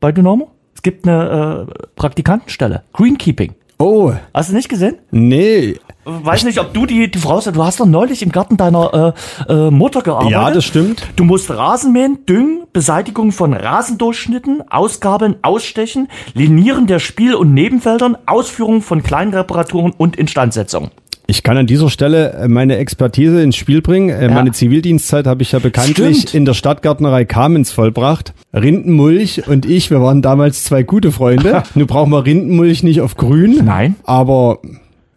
bei 0.00 0.12
Dynamo? 0.12 0.50
Es 0.74 0.80
gibt 0.80 1.06
eine 1.06 1.66
äh, 1.68 1.88
Praktikantenstelle, 1.94 2.84
Greenkeeping. 2.94 3.54
Oh, 3.78 4.12
Hast 4.34 4.50
du 4.50 4.54
nicht 4.54 4.68
gesehen? 4.68 4.98
nee. 5.10 5.76
Weiß 6.10 6.44
nicht, 6.44 6.58
ob 6.58 6.72
du 6.72 6.86
die, 6.86 7.10
die 7.10 7.18
Frau 7.18 7.38
du 7.38 7.62
hast 7.62 7.80
doch 7.80 7.86
neulich 7.86 8.22
im 8.22 8.32
Garten 8.32 8.56
deiner 8.56 9.14
äh, 9.46 9.52
äh, 9.52 9.70
Mutter 9.70 10.00
gearbeitet. 10.00 10.32
Ja, 10.32 10.50
das 10.50 10.64
stimmt. 10.64 11.06
Du 11.16 11.24
musst 11.24 11.50
Rasen 11.50 11.92
mähen, 11.92 12.24
düngen, 12.24 12.62
Beseitigung 12.72 13.30
von 13.30 13.52
Rasendurchschnitten, 13.52 14.62
Ausgabeln, 14.70 15.36
Ausstechen, 15.42 16.08
Linieren 16.32 16.86
der 16.86 16.98
Spiel- 16.98 17.34
und 17.34 17.52
Nebenfeldern, 17.52 18.16
Ausführung 18.24 18.80
von 18.80 19.02
Kleinreparaturen 19.02 19.92
und 19.98 20.16
Instandsetzung. 20.16 20.90
Ich 21.30 21.42
kann 21.42 21.58
an 21.58 21.66
dieser 21.66 21.90
Stelle 21.90 22.32
äh, 22.32 22.48
meine 22.48 22.78
Expertise 22.78 23.42
ins 23.42 23.54
Spiel 23.54 23.82
bringen. 23.82 24.08
Äh, 24.08 24.28
Meine 24.30 24.52
Zivildienstzeit 24.52 25.26
habe 25.26 25.42
ich 25.42 25.52
ja 25.52 25.58
bekanntlich 25.58 26.20
Stimmt. 26.20 26.34
in 26.34 26.44
der 26.46 26.54
Stadtgärtnerei 26.54 27.26
Kamens 27.26 27.70
vollbracht. 27.70 28.32
Rindenmulch 28.54 29.46
und 29.46 29.66
ich, 29.66 29.90
wir 29.90 30.00
waren 30.00 30.22
damals 30.22 30.64
zwei 30.64 30.82
gute 30.82 31.12
Freunde. 31.12 31.62
Nur 31.74 31.86
brauchen 31.86 32.10
wir 32.12 32.24
Rindenmulch 32.24 32.82
nicht 32.82 33.02
auf 33.02 33.16
grün. 33.16 33.60
Nein. 33.62 33.96
Aber 34.04 34.60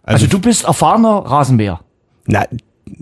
Also, 0.03 0.28
du 0.28 0.39
bist 0.39 0.66
erfahrener 0.66 1.20
Rasenmäher. 1.26 1.80
na, 2.28 2.43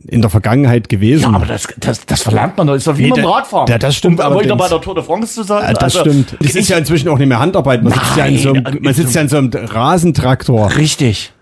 in 0.07 0.21
der 0.21 0.29
Vergangenheit 0.29 0.87
gewesen. 0.87 1.23
Ja, 1.23 1.29
aber 1.31 1.47
das, 1.47 1.67
das, 1.79 2.05
das 2.05 2.21
verlernt 2.21 2.57
man 2.57 2.67
doch. 2.67 2.75
Ist 2.75 2.85
doch 2.85 2.95
wie 2.97 3.03
Nee, 3.03 3.07
mit 3.09 3.17
dem 3.17 3.23
da- 3.23 3.29
Radfahren. 3.31 3.65
da- 3.65 3.79
das 3.79 3.95
stimmt 3.95 4.19
Um 4.19 4.25
wieder 4.25 4.35
allerdings. 4.35 4.57
bei 4.59 4.67
der 4.67 4.81
Tour 4.81 4.93
de 4.93 5.03
France 5.03 5.33
zu 5.33 5.41
sein. 5.43 5.63
Ja, 5.63 5.73
das 5.73 5.95
Also, 5.97 6.01
stimmt. 6.11 6.37
Das 6.39 6.53
ist 6.53 6.69
ja 6.69 6.77
inzwischen 6.77 7.09
auch 7.09 7.17
nicht 7.17 7.27
mehr 7.27 7.39
Handarbeit. 7.39 7.81
Man 7.83 7.91
sitzt 7.93 8.15
ja 8.17 8.25
in 8.25 8.37
so 8.37 8.49
einem, 8.53 8.61
Nein, 8.63 8.77
man 8.81 8.93
sitzt 8.93 9.15
ja 9.15 9.21
in 9.21 9.29
so 9.29 9.37
einem 9.37 9.49
Rasentraktor. 9.51 10.75
Richtig. 10.77 11.33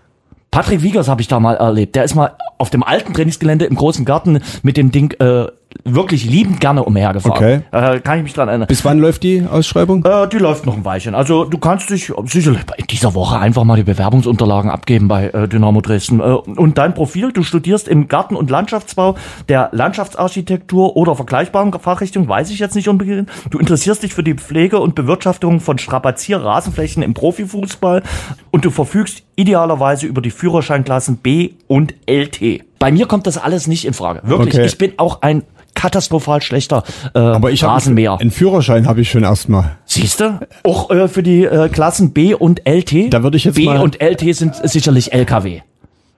Patrick 0.50 0.82
Wiegers 0.82 1.08
habe 1.08 1.20
ich 1.20 1.28
da 1.28 1.40
mal 1.40 1.56
erlebt. 1.56 1.94
Der 1.94 2.04
ist 2.04 2.14
mal 2.14 2.36
auf 2.56 2.70
dem 2.70 2.82
alten 2.82 3.12
Trainingsgelände 3.14 3.66
im 3.66 3.76
großen 3.76 4.04
Garten 4.04 4.40
mit 4.62 4.76
dem 4.76 4.90
Ding 4.90 5.12
äh, 5.20 5.46
wirklich 5.84 6.24
liebend 6.24 6.60
gerne 6.60 6.84
umhergefahren. 6.84 7.64
Äh, 7.70 8.00
kann 8.00 8.18
ich 8.18 8.24
mich 8.24 8.34
dran 8.34 8.48
erinnern. 8.48 8.68
Bis 8.68 8.84
wann 8.84 8.98
läuft 8.98 9.22
die 9.22 9.44
Ausschreibung? 9.50 10.04
Äh, 10.04 10.28
die 10.28 10.38
läuft 10.38 10.66
noch 10.66 10.76
ein 10.76 10.84
Weilchen. 10.84 11.14
Also 11.14 11.44
du 11.44 11.58
kannst 11.58 11.90
dich 11.90 12.12
sicherlich 12.26 12.60
in 12.76 12.86
dieser 12.86 13.14
Woche 13.14 13.38
einfach 13.38 13.64
mal 13.64 13.76
die 13.76 13.82
Bewerbungsunterlagen 13.82 14.70
abgeben 14.70 15.08
bei 15.08 15.28
äh, 15.28 15.48
Dynamo 15.48 15.80
Dresden. 15.80 16.20
Äh, 16.20 16.22
und 16.24 16.78
dein 16.78 16.94
Profil, 16.94 17.32
du 17.32 17.42
studierst 17.42 17.88
im 17.88 18.08
Garten- 18.08 18.36
und 18.36 18.50
Landschaftsbau 18.50 19.16
der 19.48 19.70
Landschaftsarchitektur 19.72 20.96
oder 20.96 21.14
vergleichbaren 21.16 21.72
Fachrichtung, 21.72 22.28
weiß 22.28 22.50
ich 22.50 22.58
jetzt 22.58 22.74
nicht 22.74 22.88
unbedingt. 22.88 23.28
Du 23.50 23.58
interessierst 23.58 24.02
dich 24.02 24.14
für 24.14 24.22
die 24.22 24.34
Pflege 24.34 24.78
und 24.78 24.94
Bewirtschaftung 24.94 25.60
von 25.60 25.78
Strapazier-Rasenflächen 25.78 27.02
im 27.02 27.14
Profifußball 27.14 28.02
und 28.50 28.64
du 28.64 28.70
verfügst 28.70 29.22
idealerweise 29.36 30.06
über 30.06 30.20
die 30.20 30.30
Führerscheinklassen 30.30 31.18
B 31.18 31.50
und 31.66 31.94
LT. 32.08 32.64
Bei 32.78 32.92
mir 32.92 33.06
kommt 33.06 33.26
das 33.26 33.38
alles 33.38 33.66
nicht 33.66 33.84
in 33.84 33.94
Frage. 33.94 34.20
Wirklich, 34.24 34.54
Okay. 34.54 34.66
ich 34.66 34.78
bin 34.78 34.92
auch 34.98 35.22
ein 35.22 35.42
katastrophal 35.78 36.42
schlechter 36.42 36.82
äh, 37.14 37.18
Aber 37.18 37.52
ich 37.52 37.62
Rasenmäher. 37.62 38.18
einen 38.20 38.32
Führerschein 38.32 38.86
habe 38.88 39.00
ich 39.00 39.10
schon 39.10 39.22
erstmal. 39.22 39.76
Siehst 39.86 40.20
du? 40.20 40.40
Auch 40.64 40.90
äh, 40.90 41.06
für 41.08 41.22
die 41.22 41.44
äh, 41.44 41.68
Klassen 41.68 42.12
B 42.12 42.34
und 42.34 42.62
LT. 42.68 43.12
Da 43.14 43.22
würde 43.22 43.36
ich 43.36 43.44
jetzt 43.44 43.54
B 43.54 43.64
mal- 43.64 43.78
und 43.78 44.02
LT 44.02 44.34
sind 44.34 44.56
sicherlich 44.68 45.12
LKW. 45.12 45.60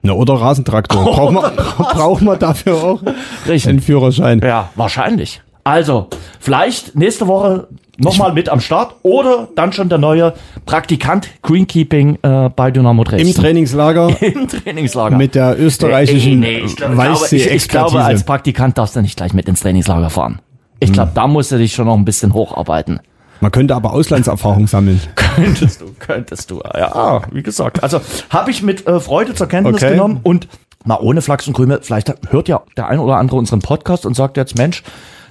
Na, 0.02 0.14
oder 0.14 0.34
Rasentraktor. 0.34 1.04
Brauchen 1.14 1.34
wir, 1.34 1.50
brauchen 1.76 2.24
wir 2.26 2.36
dafür 2.36 2.82
auch 2.82 3.02
Richtig. 3.46 3.68
einen 3.68 3.80
Führerschein. 3.80 4.40
Ja, 4.42 4.70
wahrscheinlich. 4.76 5.42
Also, 5.62 6.08
vielleicht 6.40 6.96
nächste 6.96 7.26
Woche 7.26 7.68
nochmal 8.00 8.32
mit 8.32 8.48
am 8.48 8.60
Start 8.60 8.96
oder 9.02 9.48
dann 9.56 9.72
schon 9.72 9.88
der 9.88 9.98
neue 9.98 10.34
Praktikant 10.66 11.28
Greenkeeping 11.42 12.18
äh, 12.22 12.48
bei 12.54 12.70
Dynamo 12.70 13.04
Dresden. 13.04 13.28
Im 13.28 13.34
Trainingslager 13.34 14.08
Im 14.22 14.48
Trainingslager. 14.48 15.16
mit 15.16 15.34
der 15.34 15.58
österreichischen 15.60 16.42
Äh, 16.42 16.60
ich, 16.60 16.76
glaub, 16.76 16.92
glaube, 16.92 17.26
ich, 17.30 17.46
ich 17.50 17.68
glaube, 17.68 18.02
als. 18.02 18.24
Praktikant 18.24 18.78
darfst 18.78 18.96
du 18.96 19.00
nicht 19.02 19.16
gleich 19.16 19.32
mit 19.32 19.48
ins 19.48 19.60
Trainingslager 19.60 20.10
fahren. 20.10 20.40
Ich 20.78 20.92
glaube, 20.92 21.12
da 21.14 21.26
musst 21.26 21.52
du 21.52 21.58
dich 21.58 21.74
schon 21.74 21.86
noch 21.86 21.96
ein 21.96 22.04
bisschen 22.04 22.32
hocharbeiten. 22.32 23.00
Man 23.40 23.50
könnte 23.52 23.74
aber 23.74 23.92
Auslandserfahrung 23.92 24.66
sammeln. 24.66 25.00
Könntest 25.14 25.80
du, 25.80 25.86
könntest 25.98 26.50
du. 26.50 26.60
Ja, 26.76 27.22
wie 27.32 27.42
gesagt. 27.42 27.82
Also 27.82 28.00
habe 28.28 28.50
ich 28.50 28.62
mit 28.62 28.86
äh, 28.86 29.00
Freude 29.00 29.34
zur 29.34 29.46
Kenntnis 29.46 29.76
Okay. 29.76 29.92
genommen 29.92 30.20
und 30.22 30.48
mal 30.84 30.98
ohne 31.00 31.22
Flachs 31.22 31.46
und 31.46 31.54
Krümel, 31.54 31.80
vielleicht 31.82 32.12
hört 32.30 32.48
ja 32.48 32.62
der 32.76 32.88
ein 32.88 32.98
oder 32.98 33.16
andere 33.16 33.36
unseren 33.36 33.60
Podcast 33.60 34.04
und 34.04 34.14
sagt 34.14 34.36
jetzt, 34.36 34.58
Mensch, 34.58 34.82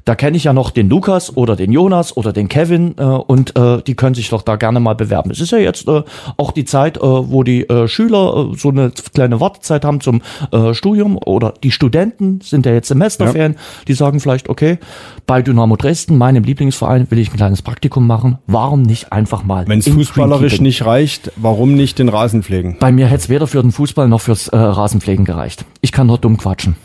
da 0.09 0.15
kenne 0.15 0.37
ich 0.37 0.45
ja 0.45 0.53
noch 0.53 0.71
den 0.71 0.89
Lukas 0.89 1.37
oder 1.37 1.55
den 1.55 1.71
Jonas 1.71 2.17
oder 2.17 2.33
den 2.33 2.47
Kevin 2.47 2.95
äh, 2.97 3.03
und 3.03 3.55
äh, 3.55 3.83
die 3.83 3.93
können 3.93 4.15
sich 4.15 4.29
doch 4.29 4.41
da 4.41 4.55
gerne 4.55 4.79
mal 4.79 4.95
bewerben. 4.95 5.29
Es 5.29 5.39
ist 5.39 5.51
ja 5.51 5.59
jetzt 5.59 5.87
äh, 5.87 6.01
auch 6.35 6.51
die 6.51 6.65
Zeit, 6.65 6.97
äh, 6.97 7.01
wo 7.01 7.43
die 7.43 7.69
äh, 7.69 7.87
Schüler 7.87 8.49
äh, 8.51 8.57
so 8.57 8.69
eine 8.69 8.91
kleine 9.13 9.39
Wartezeit 9.39 9.85
haben 9.85 10.01
zum 10.01 10.23
äh, 10.51 10.73
Studium 10.73 11.15
oder 11.23 11.53
die 11.61 11.69
Studenten 11.69 12.41
sind 12.41 12.65
ja 12.65 12.73
jetzt 12.73 12.87
Semesterferien, 12.87 13.55
die 13.87 13.93
sagen 13.93 14.19
vielleicht, 14.19 14.49
okay, 14.49 14.79
bei 15.27 15.43
Dynamo 15.43 15.75
Dresden, 15.75 16.17
meinem 16.17 16.43
Lieblingsverein, 16.43 17.05
will 17.11 17.19
ich 17.19 17.29
ein 17.31 17.37
kleines 17.37 17.61
Praktikum 17.61 18.07
machen. 18.07 18.39
Warum 18.47 18.81
nicht 18.81 19.13
einfach 19.13 19.43
mal? 19.43 19.67
Wenn 19.67 19.77
es 19.77 19.89
fußballerisch 19.89 20.59
nicht 20.59 20.87
reicht, 20.87 21.31
warum 21.35 21.75
nicht 21.75 21.99
den 21.99 22.09
Rasen 22.09 22.41
pflegen? 22.41 22.77
Bei 22.79 22.91
mir 22.91 23.05
hätte 23.05 23.21
es 23.21 23.29
weder 23.29 23.45
für 23.45 23.61
den 23.61 23.71
Fußball 23.71 24.07
noch 24.07 24.21
fürs 24.21 24.47
äh, 24.47 24.57
Rasenpflegen 24.57 25.23
gereicht. 25.23 25.65
Ich 25.81 25.91
kann 25.91 26.07
nur 26.07 26.17
dumm 26.17 26.37
quatschen. 26.37 26.75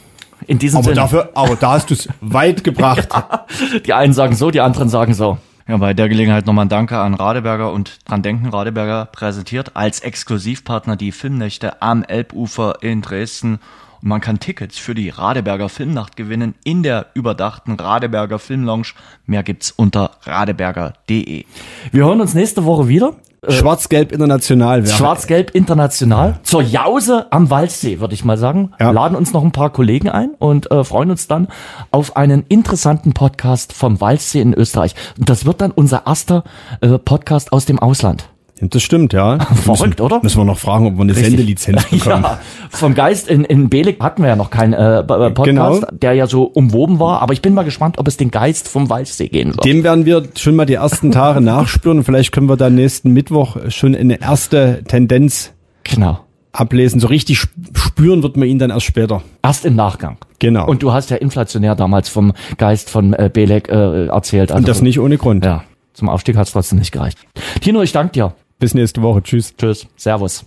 In 0.47 0.59
diesem 0.59 0.79
Aber 0.79 0.85
Sinne. 0.85 0.97
dafür, 0.97 1.31
aber 1.35 1.57
da 1.57 1.73
hast 1.73 1.91
du 1.91 1.95
es 1.95 2.09
weit 2.21 2.65
gebracht. 2.65 3.09
Die 3.87 3.93
einen 3.93 4.13
sagen 4.13 4.35
so, 4.35 4.51
die 4.51 4.61
anderen 4.61 4.89
sagen 4.89 5.15
so. 5.15 5.39
Ja, 5.67 5.79
bei 5.79 5.95
der 5.95 6.11
Gelegenheit 6.11 6.45
nochmal 6.47 6.67
ein 6.67 6.69
Danke 6.69 6.99
an 6.99 7.15
Radeberger 7.15 7.73
und 7.73 7.99
dran 8.07 8.23
denken, 8.23 8.49
Radeberger 8.49 9.07
präsentiert 9.07 9.73
als 9.75 10.01
Exklusivpartner 10.01 10.97
die 10.97 11.11
Filmnächte 11.11 11.81
am 11.81 12.03
Elbufer 12.03 12.83
in 12.83 13.01
Dresden. 13.01 13.61
Und 14.03 14.09
man 14.09 14.21
kann 14.21 14.39
Tickets 14.41 14.77
für 14.77 14.95
die 14.95 15.09
Radeberger 15.09 15.71
Filmnacht 15.71 16.17
gewinnen 16.17 16.55
in 16.65 16.83
der 16.83 17.07
überdachten 17.15 17.73
Radeberger 17.77 18.39
Filmlounge. 18.39 18.89
Mehr 19.25 19.43
gibt's 19.43 19.71
unter 19.71 20.11
radeberger.de. 20.25 21.47
Wir 21.93 22.05
hören 22.05 22.21
uns 22.21 22.35
nächste 22.35 22.67
Woche 22.67 22.89
wieder. 22.89 23.15
Schwarz-Gelb 23.49 24.13
international 24.13 24.85
wäre. 24.85 24.95
Schwarz-Gelb 24.95 25.55
international. 25.55 26.39
Zur 26.43 26.63
Jause 26.63 27.27
am 27.31 27.51
Waldsee, 27.51 28.01
würde 28.01 28.15
ich 28.15 28.25
mal 28.25 28.39
sagen. 28.39 28.73
Ja. 28.81 28.91
Laden 28.91 29.17
uns 29.17 29.33
noch 29.33 29.43
ein 29.43 29.53
paar 29.53 29.71
Kollegen 29.71 30.09
ein 30.09 30.31
und 30.39 30.71
äh, 30.71 30.85
freuen 30.85 31.11
uns 31.11 31.29
dann 31.29 31.49
auf 31.91 32.17
einen 32.17 32.45
interessanten 32.49 33.13
Podcast 33.13 33.73
vom 33.73 34.01
Waldsee 34.01 34.41
in 34.41 34.55
Österreich. 34.55 34.95
Und 35.19 35.29
das 35.29 35.45
wird 35.47 35.61
dann 35.61 35.71
unser 35.71 36.07
erster 36.07 36.45
äh, 36.81 36.99
Podcast 36.99 37.53
aus 37.53 37.65
dem 37.67 37.79
Ausland. 37.79 38.29
Das 38.61 38.83
stimmt, 38.83 39.13
ja. 39.13 39.39
Verrückt, 39.65 39.99
müssen, 39.99 40.01
oder? 40.01 40.21
Müssen 40.23 40.39
wir 40.39 40.45
noch 40.45 40.59
fragen, 40.59 40.87
ob 40.87 40.95
wir 40.97 41.03
eine 41.03 41.15
Sendelizenz 41.15 41.85
bekommen. 41.91 42.23
Ja, 42.23 42.39
vom 42.71 42.95
Geist 42.95 43.29
in, 43.29 43.45
in 43.45 43.69
Belek 43.69 44.01
hatten 44.01 44.23
wir 44.23 44.29
ja 44.29 44.37
noch 44.37 44.51
keinen 44.51 44.73
äh, 44.73 45.01
äh, 45.01 45.03
Podcast, 45.03 45.45
Genau. 45.45 45.81
der 45.93 46.13
ja 46.13 46.27
so 46.29 46.45
umwoben 46.45 47.01
war. 47.01 47.21
Aber 47.21 47.33
ich 47.33 47.43
bin 47.43 47.53
mal 47.53 47.65
gespannt, 47.65 47.99
ob 47.99 48.07
es 48.07 48.17
den 48.17 48.31
Geist 48.31 48.69
vom 48.69 48.89
Waldsee 48.91 49.29
gehen 49.29 49.49
wird. 49.49 49.65
Dem 49.65 49.83
werden 49.83 50.07
wir 50.07 50.23
schon 50.37 50.55
mal 50.57 50.67
die 50.67 50.75
ersten 50.75 51.11
Tage 51.11 51.41
nachspüren. 51.43 52.05
Vielleicht 52.05 52.31
können 52.33 52.49
wir 52.49 52.57
dann 52.57 52.77
nächsten 52.77 53.11
Mittwoch 53.11 53.57
schon 53.71 53.95
eine 53.97 54.21
erste 54.21 54.83
Tendenz 54.87 55.53
genau. 55.83 56.21
ablesen. 56.53 57.01
So 57.01 57.09
richtig 57.09 57.39
sp- 57.43 57.51
spüren 57.75 58.23
wird 58.23 58.37
man 58.37 58.47
ihn 58.49 58.61
dann 58.61 58.71
erst 58.71 58.87
später. 58.87 59.23
Erst 59.43 59.65
im 59.67 59.75
Nachgang. 59.75 60.17
Genau. 60.39 60.67
Und 60.69 60.83
du 60.85 60.93
hast 60.93 61.11
ja 61.11 61.17
inflationär 61.17 61.75
damals 61.75 62.09
vom 62.09 62.33
Geist 62.57 62.89
von 62.89 63.15
äh, 63.15 63.29
Belek 63.33 63.69
äh, 63.69 64.07
erzählt. 64.07 64.53
Also, 64.53 64.59
Und 64.61 64.69
das 64.69 64.81
nicht 64.81 65.01
ohne 65.01 65.19
Grund. 65.19 65.45
Ja, 65.45 65.65
zum 65.93 66.09
Aufstieg 66.09 66.37
hat 66.37 66.47
es 66.47 66.53
trotzdem 66.53 66.79
nicht 66.79 66.93
gereicht. 66.93 67.19
Tino, 67.61 67.83
ich 67.83 67.91
danke 67.93 68.13
dir. 68.13 68.35
Bis 68.65 68.73
nächste 68.73 69.03
Woche. 69.03 69.23
Tschüss. 69.23 69.55
Tschüss. 69.59 69.87
Servus. 69.95 70.43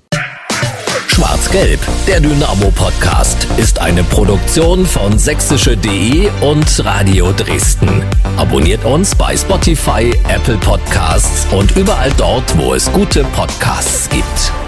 Schwarz-Gelb, 1.08 1.80
der 2.08 2.20
Dynamo-Podcast, 2.20 3.48
ist 3.58 3.78
eine 3.78 4.04
Produktion 4.04 4.88
von 4.88 5.20
sächsische.de 5.20 6.28
und 6.42 6.84
Radio 6.84 7.32
Dresden. 7.34 8.02
Abonniert 8.38 8.84
uns 8.86 9.14
bei 9.14 9.38
Spotify, 9.38 10.12
Apple 10.30 10.58
Podcasts 10.58 11.46
und 11.54 11.78
überall 11.78 12.12
dort, 12.18 12.58
wo 12.58 12.74
es 12.74 12.92
gute 12.92 13.24
Podcasts 13.26 14.10
gibt. 14.10 14.67